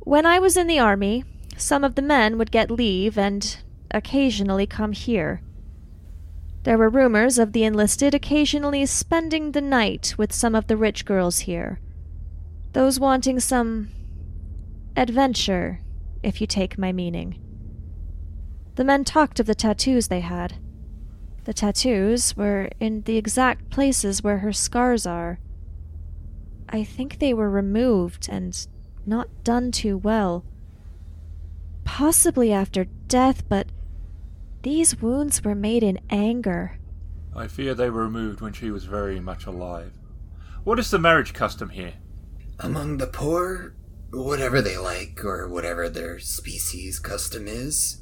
When 0.00 0.26
I 0.26 0.38
was 0.38 0.56
in 0.56 0.66
the 0.66 0.78
army, 0.78 1.24
some 1.56 1.84
of 1.84 1.94
the 1.94 2.02
men 2.02 2.38
would 2.38 2.50
get 2.50 2.70
leave 2.70 3.16
and 3.16 3.56
occasionally 3.90 4.66
come 4.66 4.92
here. 4.92 5.40
There 6.64 6.78
were 6.78 6.88
rumors 6.88 7.38
of 7.38 7.52
the 7.52 7.64
enlisted 7.64 8.14
occasionally 8.14 8.86
spending 8.86 9.52
the 9.52 9.60
night 9.60 10.14
with 10.16 10.32
some 10.32 10.54
of 10.54 10.66
the 10.66 10.76
rich 10.76 11.04
girls 11.04 11.40
here. 11.40 11.80
Those 12.72 13.00
wanting 13.00 13.40
some 13.40 13.90
adventure, 14.96 15.80
if 16.22 16.40
you 16.40 16.46
take 16.46 16.78
my 16.78 16.92
meaning. 16.92 17.38
The 18.76 18.84
men 18.84 19.04
talked 19.04 19.40
of 19.40 19.46
the 19.46 19.54
tattoos 19.54 20.08
they 20.08 20.20
had. 20.20 20.54
The 21.44 21.52
tattoos 21.52 22.36
were 22.36 22.70
in 22.78 23.02
the 23.02 23.16
exact 23.16 23.70
places 23.70 24.22
where 24.22 24.38
her 24.38 24.52
scars 24.52 25.06
are. 25.06 25.38
I 26.72 26.84
think 26.84 27.18
they 27.18 27.34
were 27.34 27.50
removed 27.50 28.28
and 28.30 28.66
not 29.04 29.28
done 29.44 29.70
too 29.72 29.98
well. 29.98 30.42
Possibly 31.84 32.50
after 32.50 32.84
death, 33.08 33.46
but 33.46 33.66
these 34.62 35.00
wounds 35.02 35.44
were 35.44 35.54
made 35.54 35.82
in 35.82 36.00
anger. 36.08 36.78
I 37.36 37.46
fear 37.46 37.74
they 37.74 37.90
were 37.90 38.04
removed 38.04 38.40
when 38.40 38.54
she 38.54 38.70
was 38.70 38.84
very 38.84 39.20
much 39.20 39.44
alive. 39.44 39.92
What 40.64 40.78
is 40.78 40.90
the 40.90 40.98
marriage 40.98 41.34
custom 41.34 41.70
here? 41.70 41.94
Among 42.58 42.96
the 42.96 43.06
poor, 43.06 43.74
whatever 44.10 44.62
they 44.62 44.78
like, 44.78 45.22
or 45.24 45.48
whatever 45.48 45.90
their 45.90 46.20
species 46.20 46.98
custom 46.98 47.46
is. 47.46 47.98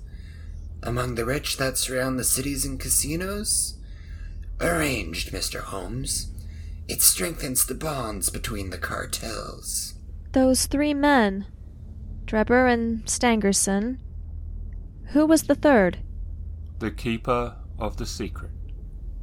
Among 0.83 1.17
the 1.17 1.25
rich 1.25 1.57
that 1.57 1.77
surround 1.77 2.19
the 2.19 2.25
cities 2.25 2.65
and 2.65 2.79
casinos? 2.79 3.79
Arranged, 4.61 5.33
Mr. 5.33 5.61
Holmes. 5.61 6.30
It 6.91 7.03
strengthens 7.03 7.67
the 7.67 7.77
bonds 7.77 8.31
between 8.31 8.71
the 8.71 8.77
cartels. 8.77 9.95
Those 10.33 10.67
three 10.67 10.93
men 10.93 11.47
Drebber 12.27 12.67
and 12.67 13.05
Stangerson. 13.07 13.99
Who 15.13 15.25
was 15.25 15.45
the 15.45 15.55
third? 15.55 16.01
The 16.81 16.91
keeper 16.91 17.55
of 17.79 17.97
the 17.97 18.07
secret. 18.07 18.51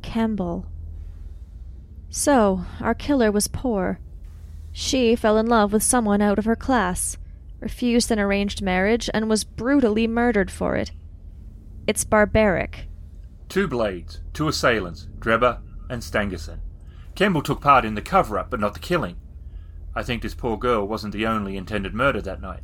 Campbell. 0.01 0.65
So, 2.09 2.61
our 2.79 2.93
killer 2.93 3.33
was 3.33 3.49
poor. 3.49 3.99
She 4.71 5.17
fell 5.17 5.37
in 5.37 5.47
love 5.47 5.73
with 5.73 5.83
someone 5.83 6.21
out 6.21 6.39
of 6.39 6.45
her 6.45 6.55
class, 6.55 7.17
refused 7.59 8.11
an 8.11 8.19
arranged 8.19 8.61
marriage, 8.61 9.09
and 9.13 9.29
was 9.29 9.43
brutally 9.43 10.07
murdered 10.07 10.49
for 10.49 10.77
it. 10.77 10.91
It's 11.85 12.05
barbaric. 12.05 12.87
Two 13.49 13.67
blades, 13.67 14.21
two 14.31 14.47
assailants, 14.47 15.09
Drebber 15.19 15.59
and 15.89 16.01
Stangerson. 16.01 16.59
Campbell 17.17 17.41
took 17.41 17.61
part 17.61 17.83
in 17.83 17.95
the 17.95 18.01
cover 18.03 18.37
up, 18.37 18.51
but 18.51 18.59
not 18.59 18.75
the 18.75 18.79
killing. 18.79 19.15
I 19.95 20.03
think 20.03 20.21
this 20.21 20.35
poor 20.35 20.55
girl 20.55 20.87
wasn't 20.87 21.13
the 21.13 21.25
only 21.25 21.57
intended 21.57 21.95
murder 21.95 22.21
that 22.21 22.39
night. 22.39 22.59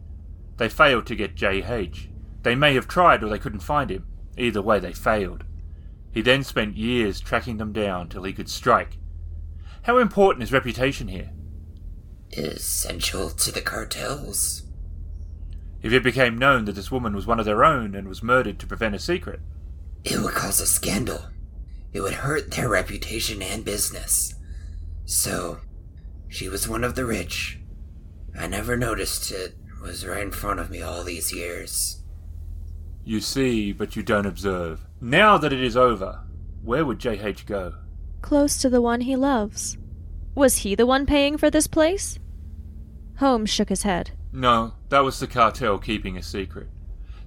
They 0.57 0.69
failed 0.69 1.07
to 1.07 1.15
get 1.15 1.33
J.H. 1.33 2.07
They 2.43 2.53
may 2.53 2.75
have 2.75 2.87
tried 2.87 3.23
or 3.23 3.29
they 3.29 3.39
couldn't 3.39 3.61
find 3.61 3.89
him. 3.89 4.05
Either 4.37 4.61
way, 4.61 4.79
they 4.79 4.93
failed. 4.93 5.43
He 6.11 6.21
then 6.21 6.43
spent 6.43 6.77
years 6.77 7.19
tracking 7.19 7.57
them 7.57 7.73
down 7.73 8.09
till 8.09 8.25
he 8.25 8.31
could 8.31 8.47
strike. 8.47 8.99
How 9.81 9.97
important 9.97 10.43
is 10.43 10.53
reputation 10.53 11.07
here? 11.07 11.31
Essential 12.37 13.31
to 13.31 13.51
the 13.51 13.61
cartels. 13.61 14.67
If 15.81 15.91
it 15.93 16.03
became 16.03 16.37
known 16.37 16.65
that 16.65 16.73
this 16.73 16.91
woman 16.91 17.15
was 17.15 17.25
one 17.25 17.39
of 17.39 17.45
their 17.45 17.63
own 17.65 17.95
and 17.95 18.07
was 18.07 18.21
murdered 18.21 18.59
to 18.59 18.67
prevent 18.67 18.93
a 18.93 18.99
secret, 18.99 19.39
It 20.03 20.19
would 20.19 20.35
cause 20.35 20.61
a 20.61 20.67
scandal. 20.67 21.23
It 21.91 22.01
would 22.01 22.13
hurt 22.13 22.51
their 22.51 22.69
reputation 22.69 23.41
and 23.41 23.65
business. 23.65 24.35
So, 25.05 25.59
she 26.27 26.49
was 26.49 26.67
one 26.67 26.83
of 26.83 26.95
the 26.95 27.05
rich. 27.05 27.59
I 28.37 28.47
never 28.47 28.75
noticed 28.77 29.31
it 29.31 29.55
was 29.81 30.05
right 30.05 30.23
in 30.23 30.31
front 30.31 30.59
of 30.59 30.69
me 30.69 30.81
all 30.81 31.03
these 31.03 31.33
years. 31.33 32.03
you 33.05 33.19
see, 33.19 33.73
but 33.73 33.95
you 33.97 34.01
don't 34.03 34.25
observe. 34.25 34.85
Now 35.01 35.37
that 35.37 35.51
it 35.51 35.61
is 35.61 35.75
over, 35.75 36.21
where 36.63 36.85
would 36.85 36.99
J.H. 36.99 37.45
go? 37.45 37.73
Close 38.21 38.57
to 38.61 38.69
the 38.69 38.81
one 38.81 39.01
he 39.01 39.17
loves. 39.17 39.77
Was 40.35 40.59
he 40.59 40.73
the 40.73 40.85
one 40.85 41.05
paying 41.05 41.37
for 41.37 41.49
this 41.49 41.67
place? 41.67 42.17
Holmes 43.17 43.49
shook 43.49 43.67
his 43.67 43.83
head. 43.83 44.11
No, 44.31 44.73
that 44.87 45.01
was 45.03 45.19
the 45.19 45.27
cartel 45.27 45.77
keeping 45.77 46.17
a 46.17 46.23
secret. 46.23 46.69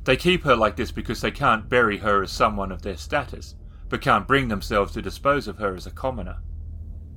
They 0.04 0.16
keep 0.16 0.42
her 0.44 0.56
like 0.56 0.76
this 0.76 0.90
because 0.90 1.20
they 1.20 1.30
can't 1.30 1.68
bury 1.68 1.98
her 1.98 2.22
as 2.22 2.32
someone 2.32 2.72
of 2.72 2.80
their 2.82 2.96
status, 2.96 3.54
but 3.90 4.00
can't 4.00 4.26
bring 4.26 4.48
themselves 4.48 4.92
to 4.92 5.02
dispose 5.02 5.46
of 5.46 5.58
her 5.58 5.74
as 5.74 5.86
a 5.86 5.90
commoner. 5.90 6.38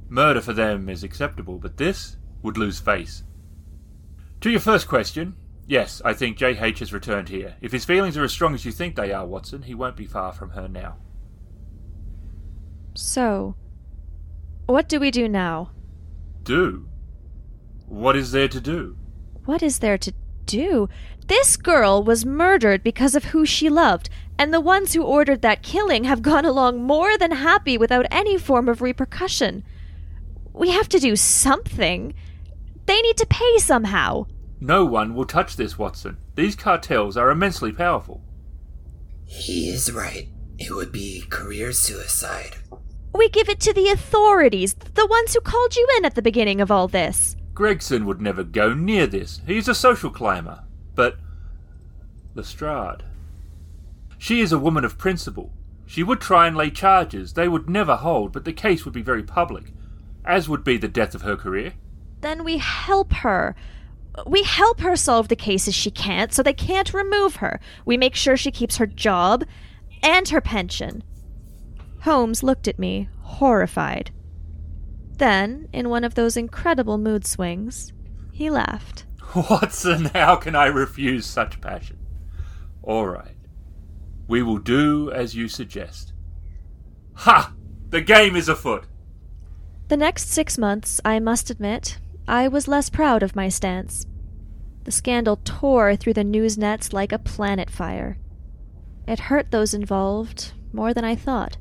Murder 0.09 0.41
for 0.41 0.53
them 0.53 0.89
is 0.89 1.03
acceptable, 1.03 1.59
but 1.59 1.77
this 1.77 2.17
would 2.41 2.57
lose 2.57 2.79
face. 2.79 3.23
To 4.41 4.49
your 4.49 4.59
first 4.59 4.87
question, 4.87 5.35
yes, 5.67 6.01
I 6.03 6.13
think 6.13 6.37
J.H. 6.37 6.79
has 6.79 6.91
returned 6.91 7.29
here. 7.29 7.55
If 7.61 7.71
his 7.71 7.85
feelings 7.85 8.17
are 8.17 8.23
as 8.23 8.31
strong 8.31 8.55
as 8.55 8.65
you 8.65 8.71
think 8.71 8.95
they 8.95 9.11
are, 9.11 9.25
Watson, 9.25 9.61
he 9.61 9.75
won't 9.75 9.95
be 9.95 10.05
far 10.05 10.31
from 10.31 10.51
her 10.51 10.67
now. 10.67 10.97
So, 12.95 13.55
what 14.65 14.89
do 14.89 14.99
we 14.99 15.11
do 15.11 15.29
now? 15.29 15.71
Do? 16.43 16.87
What 17.87 18.15
is 18.15 18.31
there 18.31 18.47
to 18.47 18.59
do? 18.59 18.97
What 19.45 19.61
is 19.61 19.79
there 19.79 19.97
to 19.97 20.13
do? 20.45 20.89
This 21.27 21.57
girl 21.57 22.03
was 22.03 22.25
murdered 22.25 22.81
because 22.83 23.15
of 23.15 23.25
who 23.25 23.45
she 23.45 23.69
loved, 23.69 24.09
and 24.37 24.51
the 24.51 24.61
ones 24.61 24.93
who 24.93 25.03
ordered 25.03 25.41
that 25.43 25.61
killing 25.61 26.05
have 26.05 26.21
gone 26.21 26.45
along 26.45 26.81
more 26.81 27.17
than 27.17 27.31
happy 27.31 27.77
without 27.77 28.07
any 28.09 28.37
form 28.37 28.67
of 28.67 28.81
repercussion. 28.81 29.63
We 30.53 30.69
have 30.71 30.89
to 30.89 30.99
do 30.99 31.15
something. 31.15 32.13
They 32.85 33.01
need 33.01 33.17
to 33.17 33.27
pay 33.27 33.57
somehow. 33.59 34.25
No 34.59 34.85
one 34.85 35.15
will 35.15 35.25
touch 35.25 35.55
this, 35.55 35.77
Watson. 35.77 36.17
These 36.35 36.55
cartels 36.55 37.15
are 37.15 37.31
immensely 37.31 37.71
powerful. 37.71 38.21
He 39.25 39.69
is 39.69 39.91
right. 39.91 40.27
It 40.57 40.71
would 40.71 40.91
be 40.91 41.23
career 41.29 41.71
suicide. 41.71 42.57
We 43.13 43.29
give 43.29 43.47
it 43.47 43.59
to 43.61 43.73
the 43.73 43.89
authorities, 43.89 44.73
the 44.73 45.05
ones 45.05 45.33
who 45.33 45.39
called 45.39 45.75
you 45.75 45.87
in 45.97 46.05
at 46.05 46.15
the 46.15 46.21
beginning 46.21 46.61
of 46.61 46.71
all 46.71 46.87
this. 46.87 47.35
Gregson 47.53 48.05
would 48.05 48.21
never 48.21 48.43
go 48.43 48.73
near 48.73 49.07
this. 49.07 49.41
He's 49.45 49.67
a 49.67 49.75
social 49.75 50.09
climber. 50.09 50.63
But 50.95 51.17
Lestrade. 52.35 53.03
She 54.17 54.41
is 54.41 54.51
a 54.51 54.59
woman 54.59 54.83
of 54.83 54.97
principle. 54.97 55.51
She 55.85 56.03
would 56.03 56.21
try 56.21 56.47
and 56.47 56.55
lay 56.55 56.69
charges. 56.69 57.33
They 57.33 57.47
would 57.47 57.69
never 57.69 57.95
hold, 57.95 58.31
but 58.31 58.45
the 58.45 58.53
case 58.53 58.85
would 58.85 58.93
be 58.93 59.01
very 59.01 59.23
public, 59.23 59.73
as 60.25 60.49
would 60.49 60.63
be 60.63 60.77
the 60.77 60.87
death 60.87 61.15
of 61.15 61.21
her 61.21 61.35
career. 61.35 61.73
Then 62.21 62.43
we 62.43 62.57
help 62.57 63.13
her. 63.13 63.55
We 64.25 64.43
help 64.43 64.81
her 64.81 64.95
solve 64.95 65.27
the 65.27 65.35
cases 65.35 65.73
she 65.73 65.91
can't, 65.91 66.33
so 66.33 66.43
they 66.43 66.53
can't 66.53 66.93
remove 66.93 67.37
her. 67.37 67.59
We 67.85 67.97
make 67.97 68.15
sure 68.15 68.35
she 68.35 68.51
keeps 68.51 68.77
her 68.77 68.85
job 68.85 69.45
and 70.03 70.27
her 70.29 70.41
pension. 70.41 71.03
Holmes 72.01 72.43
looked 72.43 72.67
at 72.67 72.79
me, 72.79 73.09
horrified. 73.21 74.11
Then, 75.17 75.67
in 75.73 75.89
one 75.89 76.03
of 76.03 76.15
those 76.15 76.37
incredible 76.37 76.97
mood 76.97 77.25
swings, 77.25 77.91
he 78.31 78.49
laughed. 78.49 79.05
Watson, 79.35 80.05
how 80.05 80.37
can 80.37 80.55
I 80.55 80.67
refuse 80.67 81.25
such 81.25 81.61
passion? 81.61 81.97
All 82.81 83.07
right. 83.07 83.35
We 84.27 84.41
will 84.43 84.59
do 84.59 85.11
as 85.11 85.35
you 85.35 85.47
suggest. 85.47 86.13
Ha! 87.15 87.53
The 87.89 88.01
game 88.01 88.35
is 88.35 88.47
afoot. 88.47 88.85
The 89.89 89.97
next 89.97 90.29
six 90.29 90.55
months, 90.55 91.01
I 91.03 91.19
must 91.19 91.49
admit, 91.49 91.97
I 92.27 92.47
was 92.47 92.67
less 92.67 92.91
proud 92.91 93.23
of 93.23 93.35
my 93.35 93.49
stance. 93.49 94.05
The 94.83 94.91
scandal 94.91 95.39
tore 95.43 95.95
through 95.95 96.13
the 96.13 96.23
news 96.23 96.59
nets 96.59 96.93
like 96.93 97.11
a 97.11 97.17
planet 97.17 97.71
fire. 97.71 98.19
It 99.07 99.19
hurt 99.19 99.49
those 99.49 99.73
involved 99.73 100.53
more 100.71 100.93
than 100.93 101.03
I 101.03 101.15
thought. 101.15 101.57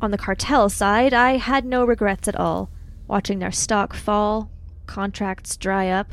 On 0.00 0.12
the 0.12 0.16
cartel 0.16 0.70
side, 0.70 1.12
I 1.12 1.36
had 1.36 1.66
no 1.66 1.84
regrets 1.84 2.26
at 2.26 2.36
all, 2.36 2.70
watching 3.06 3.38
their 3.38 3.52
stock 3.52 3.92
fall, 3.92 4.50
contracts 4.86 5.58
dry 5.58 5.90
up. 5.90 6.12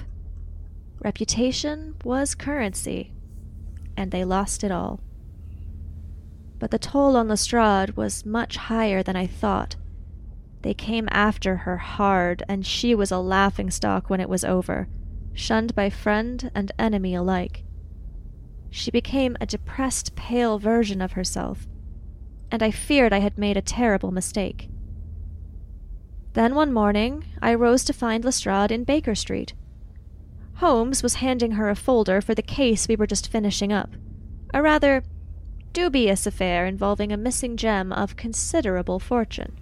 Reputation 0.99 1.95
was 2.03 2.35
currency, 2.35 3.13
and 3.95 4.11
they 4.11 4.25
lost 4.25 4.61
it 4.61 4.73
all. 4.73 4.99
But 6.59 6.71
the 6.71 6.79
toll 6.79 7.15
on 7.15 7.29
Lestrade 7.29 7.95
was 7.95 8.25
much 8.25 8.57
higher 8.57 9.01
than 9.01 9.15
I 9.15 9.25
thought. 9.25 9.77
They 10.65 10.73
came 10.73 11.07
after 11.11 11.57
her 11.57 11.77
hard, 11.77 12.41
and 12.49 12.65
she 12.65 12.95
was 12.95 13.11
a 13.11 13.19
laughing 13.19 13.69
stock 13.69 14.09
when 14.09 14.19
it 14.19 14.27
was 14.27 14.43
over, 14.43 14.87
shunned 15.31 15.75
by 15.75 15.91
friend 15.91 16.49
and 16.55 16.71
enemy 16.79 17.13
alike. 17.13 17.63
She 18.71 18.89
became 18.89 19.37
a 19.39 19.45
depressed, 19.45 20.15
pale 20.15 20.57
version 20.57 21.03
of 21.03 21.11
herself, 21.11 21.67
and 22.49 22.63
I 22.63 22.71
feared 22.71 23.13
I 23.13 23.19
had 23.19 23.37
made 23.37 23.57
a 23.57 23.61
terrible 23.61 24.09
mistake. 24.09 24.67
Then 26.33 26.55
one 26.55 26.73
morning, 26.73 27.25
I 27.43 27.53
rose 27.53 27.83
to 27.83 27.93
find 27.93 28.25
Lestrade 28.25 28.71
in 28.71 28.85
Baker 28.85 29.13
Street. 29.13 29.53
Holmes 30.55 31.03
was 31.03 31.21
handing 31.21 31.51
her 31.51 31.69
a 31.69 31.75
folder 31.75 32.21
for 32.21 32.33
the 32.33 32.41
case 32.41 32.87
we 32.87 32.95
were 32.95 33.05
just 33.05 33.31
finishing 33.31 33.71
up. 33.71 33.91
A 34.51 34.63
rather 34.63 35.03
dubious 35.73 36.25
affair 36.25 36.65
involving 36.65 37.11
a 37.11 37.17
missing 37.17 37.55
gem 37.55 37.91
of 37.93 38.15
considerable 38.15 38.97
fortune. 38.97 39.59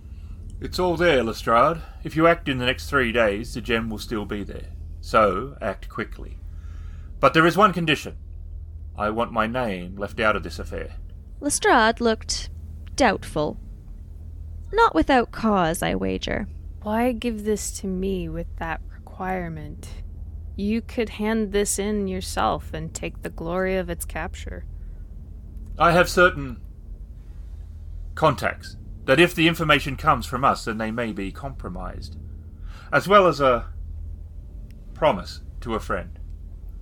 It's 0.63 0.79
all 0.79 0.95
there, 0.95 1.25
Lestrade. 1.25 1.81
If 2.05 2.15
you 2.15 2.25
act 2.25 2.47
in 2.47 2.57
the 2.57 2.65
next 2.65 2.89
three 2.89 3.11
days, 3.11 3.53
the 3.53 3.59
gem 3.59 3.89
will 3.89 3.97
still 3.97 4.23
be 4.23 4.45
there. 4.45 4.69
So, 5.01 5.57
act 5.59 5.89
quickly. 5.89 6.39
But 7.19 7.33
there 7.33 7.45
is 7.45 7.57
one 7.57 7.73
condition. 7.73 8.15
I 8.97 9.09
want 9.09 9.33
my 9.33 9.45
name 9.45 9.97
left 9.97 10.21
out 10.21 10.37
of 10.37 10.43
this 10.43 10.59
affair. 10.59 10.95
Lestrade 11.41 11.99
looked 11.99 12.49
doubtful. 12.95 13.59
Not 14.71 14.95
without 14.95 15.33
cause, 15.33 15.83
I 15.83 15.95
wager. 15.95 16.47
Why 16.81 17.11
give 17.11 17.43
this 17.43 17.69
to 17.81 17.87
me 17.87 18.29
with 18.29 18.47
that 18.59 18.79
requirement? 18.95 19.89
You 20.55 20.79
could 20.81 21.09
hand 21.09 21.51
this 21.51 21.77
in 21.77 22.07
yourself 22.07 22.73
and 22.73 22.93
take 22.93 23.21
the 23.21 23.29
glory 23.29 23.75
of 23.75 23.89
its 23.89 24.05
capture. 24.05 24.63
I 25.77 25.91
have 25.91 26.07
certain 26.07 26.61
contacts 28.15 28.77
that 29.05 29.19
if 29.19 29.35
the 29.35 29.47
information 29.47 29.95
comes 29.95 30.25
from 30.25 30.43
us, 30.43 30.65
then 30.65 30.77
they 30.77 30.91
may 30.91 31.11
be 31.11 31.31
compromised. 31.31 32.17
As 32.91 33.07
well 33.07 33.27
as 33.27 33.41
a 33.41 33.67
promise 34.93 35.41
to 35.61 35.75
a 35.75 35.79
friend. 35.79 36.19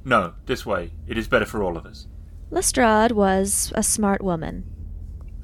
No, 0.03 0.33
this 0.45 0.65
way. 0.65 0.93
It 1.07 1.17
is 1.17 1.27
better 1.27 1.45
for 1.45 1.63
all 1.63 1.77
of 1.77 1.85
us. 1.85 2.07
Lestrade 2.49 3.11
was 3.11 3.71
a 3.75 3.83
smart 3.83 4.21
woman. 4.21 4.65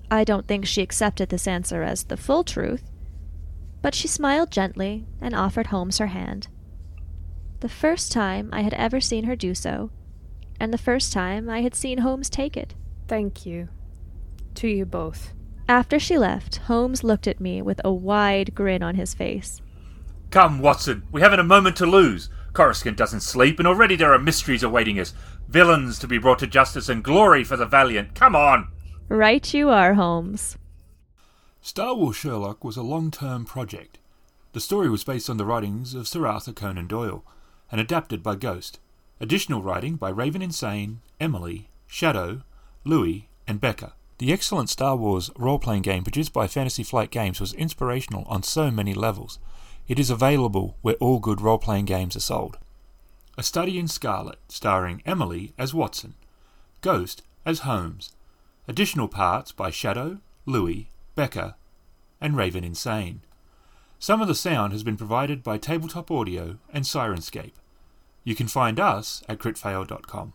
I 0.09 0.23
don't 0.23 0.47
think 0.47 0.65
she 0.65 0.81
accepted 0.81 1.29
this 1.29 1.47
answer 1.47 1.83
as 1.83 2.03
the 2.03 2.17
full 2.17 2.43
truth, 2.43 2.91
but 3.81 3.95
she 3.95 4.07
smiled 4.07 4.51
gently 4.51 5.05
and 5.21 5.35
offered 5.35 5.67
Holmes 5.67 5.97
her 5.99 6.07
hand. 6.07 6.47
The 7.59 7.69
first 7.69 8.11
time 8.11 8.49
I 8.51 8.61
had 8.61 8.73
ever 8.73 8.99
seen 8.99 9.23
her 9.25 9.35
do 9.35 9.55
so, 9.55 9.91
and 10.59 10.73
the 10.73 10.77
first 10.77 11.13
time 11.13 11.49
I 11.49 11.61
had 11.61 11.75
seen 11.75 11.99
Holmes 11.99 12.29
take 12.29 12.57
it. 12.57 12.75
Thank 13.07 13.45
you. 13.45 13.69
To 14.55 14.67
you 14.67 14.85
both. 14.85 15.33
After 15.69 15.99
she 15.99 16.17
left, 16.17 16.57
Holmes 16.57 17.03
looked 17.03 17.27
at 17.27 17.41
me 17.41 17.61
with 17.61 17.81
a 17.83 17.91
wide 17.91 18.55
grin 18.55 18.81
on 18.81 18.95
his 18.95 19.13
face. 19.13 19.61
Come, 20.29 20.59
Watson, 20.59 21.03
we 21.11 21.21
haven't 21.21 21.39
a 21.39 21.43
moment 21.43 21.75
to 21.77 21.85
lose. 21.85 22.29
Coruscant 22.53 22.97
doesn't 22.97 23.21
sleep, 23.21 23.59
and 23.59 23.67
already 23.67 23.95
there 23.95 24.13
are 24.13 24.19
mysteries 24.19 24.63
awaiting 24.63 24.99
us. 24.99 25.13
Villains 25.47 25.99
to 25.99 26.07
be 26.07 26.17
brought 26.17 26.39
to 26.39 26.47
justice 26.47 26.89
and 26.89 27.03
glory 27.03 27.43
for 27.43 27.57
the 27.57 27.65
valiant. 27.65 28.15
Come 28.15 28.35
on! 28.35 28.69
Right 29.09 29.53
you 29.53 29.69
are, 29.69 29.93
Holmes. 29.93 30.57
Star 31.61 31.95
Wars 31.95 32.15
Sherlock 32.15 32.63
was 32.63 32.77
a 32.77 32.81
long 32.81 33.11
term 33.11 33.45
project. 33.45 33.99
The 34.53 34.61
story 34.61 34.89
was 34.89 35.03
based 35.03 35.29
on 35.29 35.37
the 35.37 35.45
writings 35.45 35.93
of 35.93 36.07
Sir 36.07 36.25
Arthur 36.25 36.53
Conan 36.53 36.87
Doyle 36.87 37.23
and 37.71 37.79
adapted 37.81 38.23
by 38.23 38.35
Ghost. 38.35 38.79
Additional 39.19 39.61
writing 39.61 39.95
by 39.95 40.09
Raven 40.09 40.41
Insane, 40.41 41.01
Emily, 41.19 41.69
Shadow, 41.87 42.43
Louis, 42.83 43.27
and 43.47 43.59
Becca. 43.59 43.93
The 44.19 44.33
excellent 44.33 44.69
Star 44.69 44.95
Wars 44.95 45.29
role 45.37 45.59
playing 45.59 45.83
game 45.83 46.03
produced 46.03 46.33
by 46.33 46.47
Fantasy 46.47 46.81
Flight 46.81 47.11
Games 47.11 47.39
was 47.39 47.53
inspirational 47.53 48.23
on 48.27 48.41
so 48.41 48.71
many 48.71 48.95
levels. 48.95 49.37
It 49.87 49.99
is 49.99 50.09
available 50.09 50.75
where 50.81 50.95
all 50.95 51.19
good 51.19 51.39
role 51.39 51.59
playing 51.59 51.85
games 51.85 52.15
are 52.15 52.21
sold. 52.21 52.57
A 53.37 53.43
Study 53.43 53.77
in 53.77 53.87
Scarlet, 53.87 54.39
starring 54.49 55.03
Emily 55.05 55.53
as 55.55 55.71
Watson, 55.71 56.15
Ghost 56.81 57.21
as 57.45 57.59
Holmes. 57.59 58.13
Additional 58.67 59.07
parts 59.07 59.51
by 59.51 59.69
Shadow, 59.69 60.17
Louis, 60.47 60.89
Becca, 61.13 61.55
and 62.19 62.35
Raven 62.35 62.63
Insane. 62.63 63.21
Some 63.99 64.19
of 64.19 64.27
the 64.27 64.33
sound 64.33 64.73
has 64.73 64.83
been 64.83 64.97
provided 64.97 65.43
by 65.43 65.59
Tabletop 65.59 66.09
Audio 66.09 66.57
and 66.73 66.85
Syrinscape. 66.85 67.53
You 68.23 68.33
can 68.33 68.47
find 68.47 68.79
us 68.79 69.23
at 69.29 69.37
critfail.com. 69.37 70.25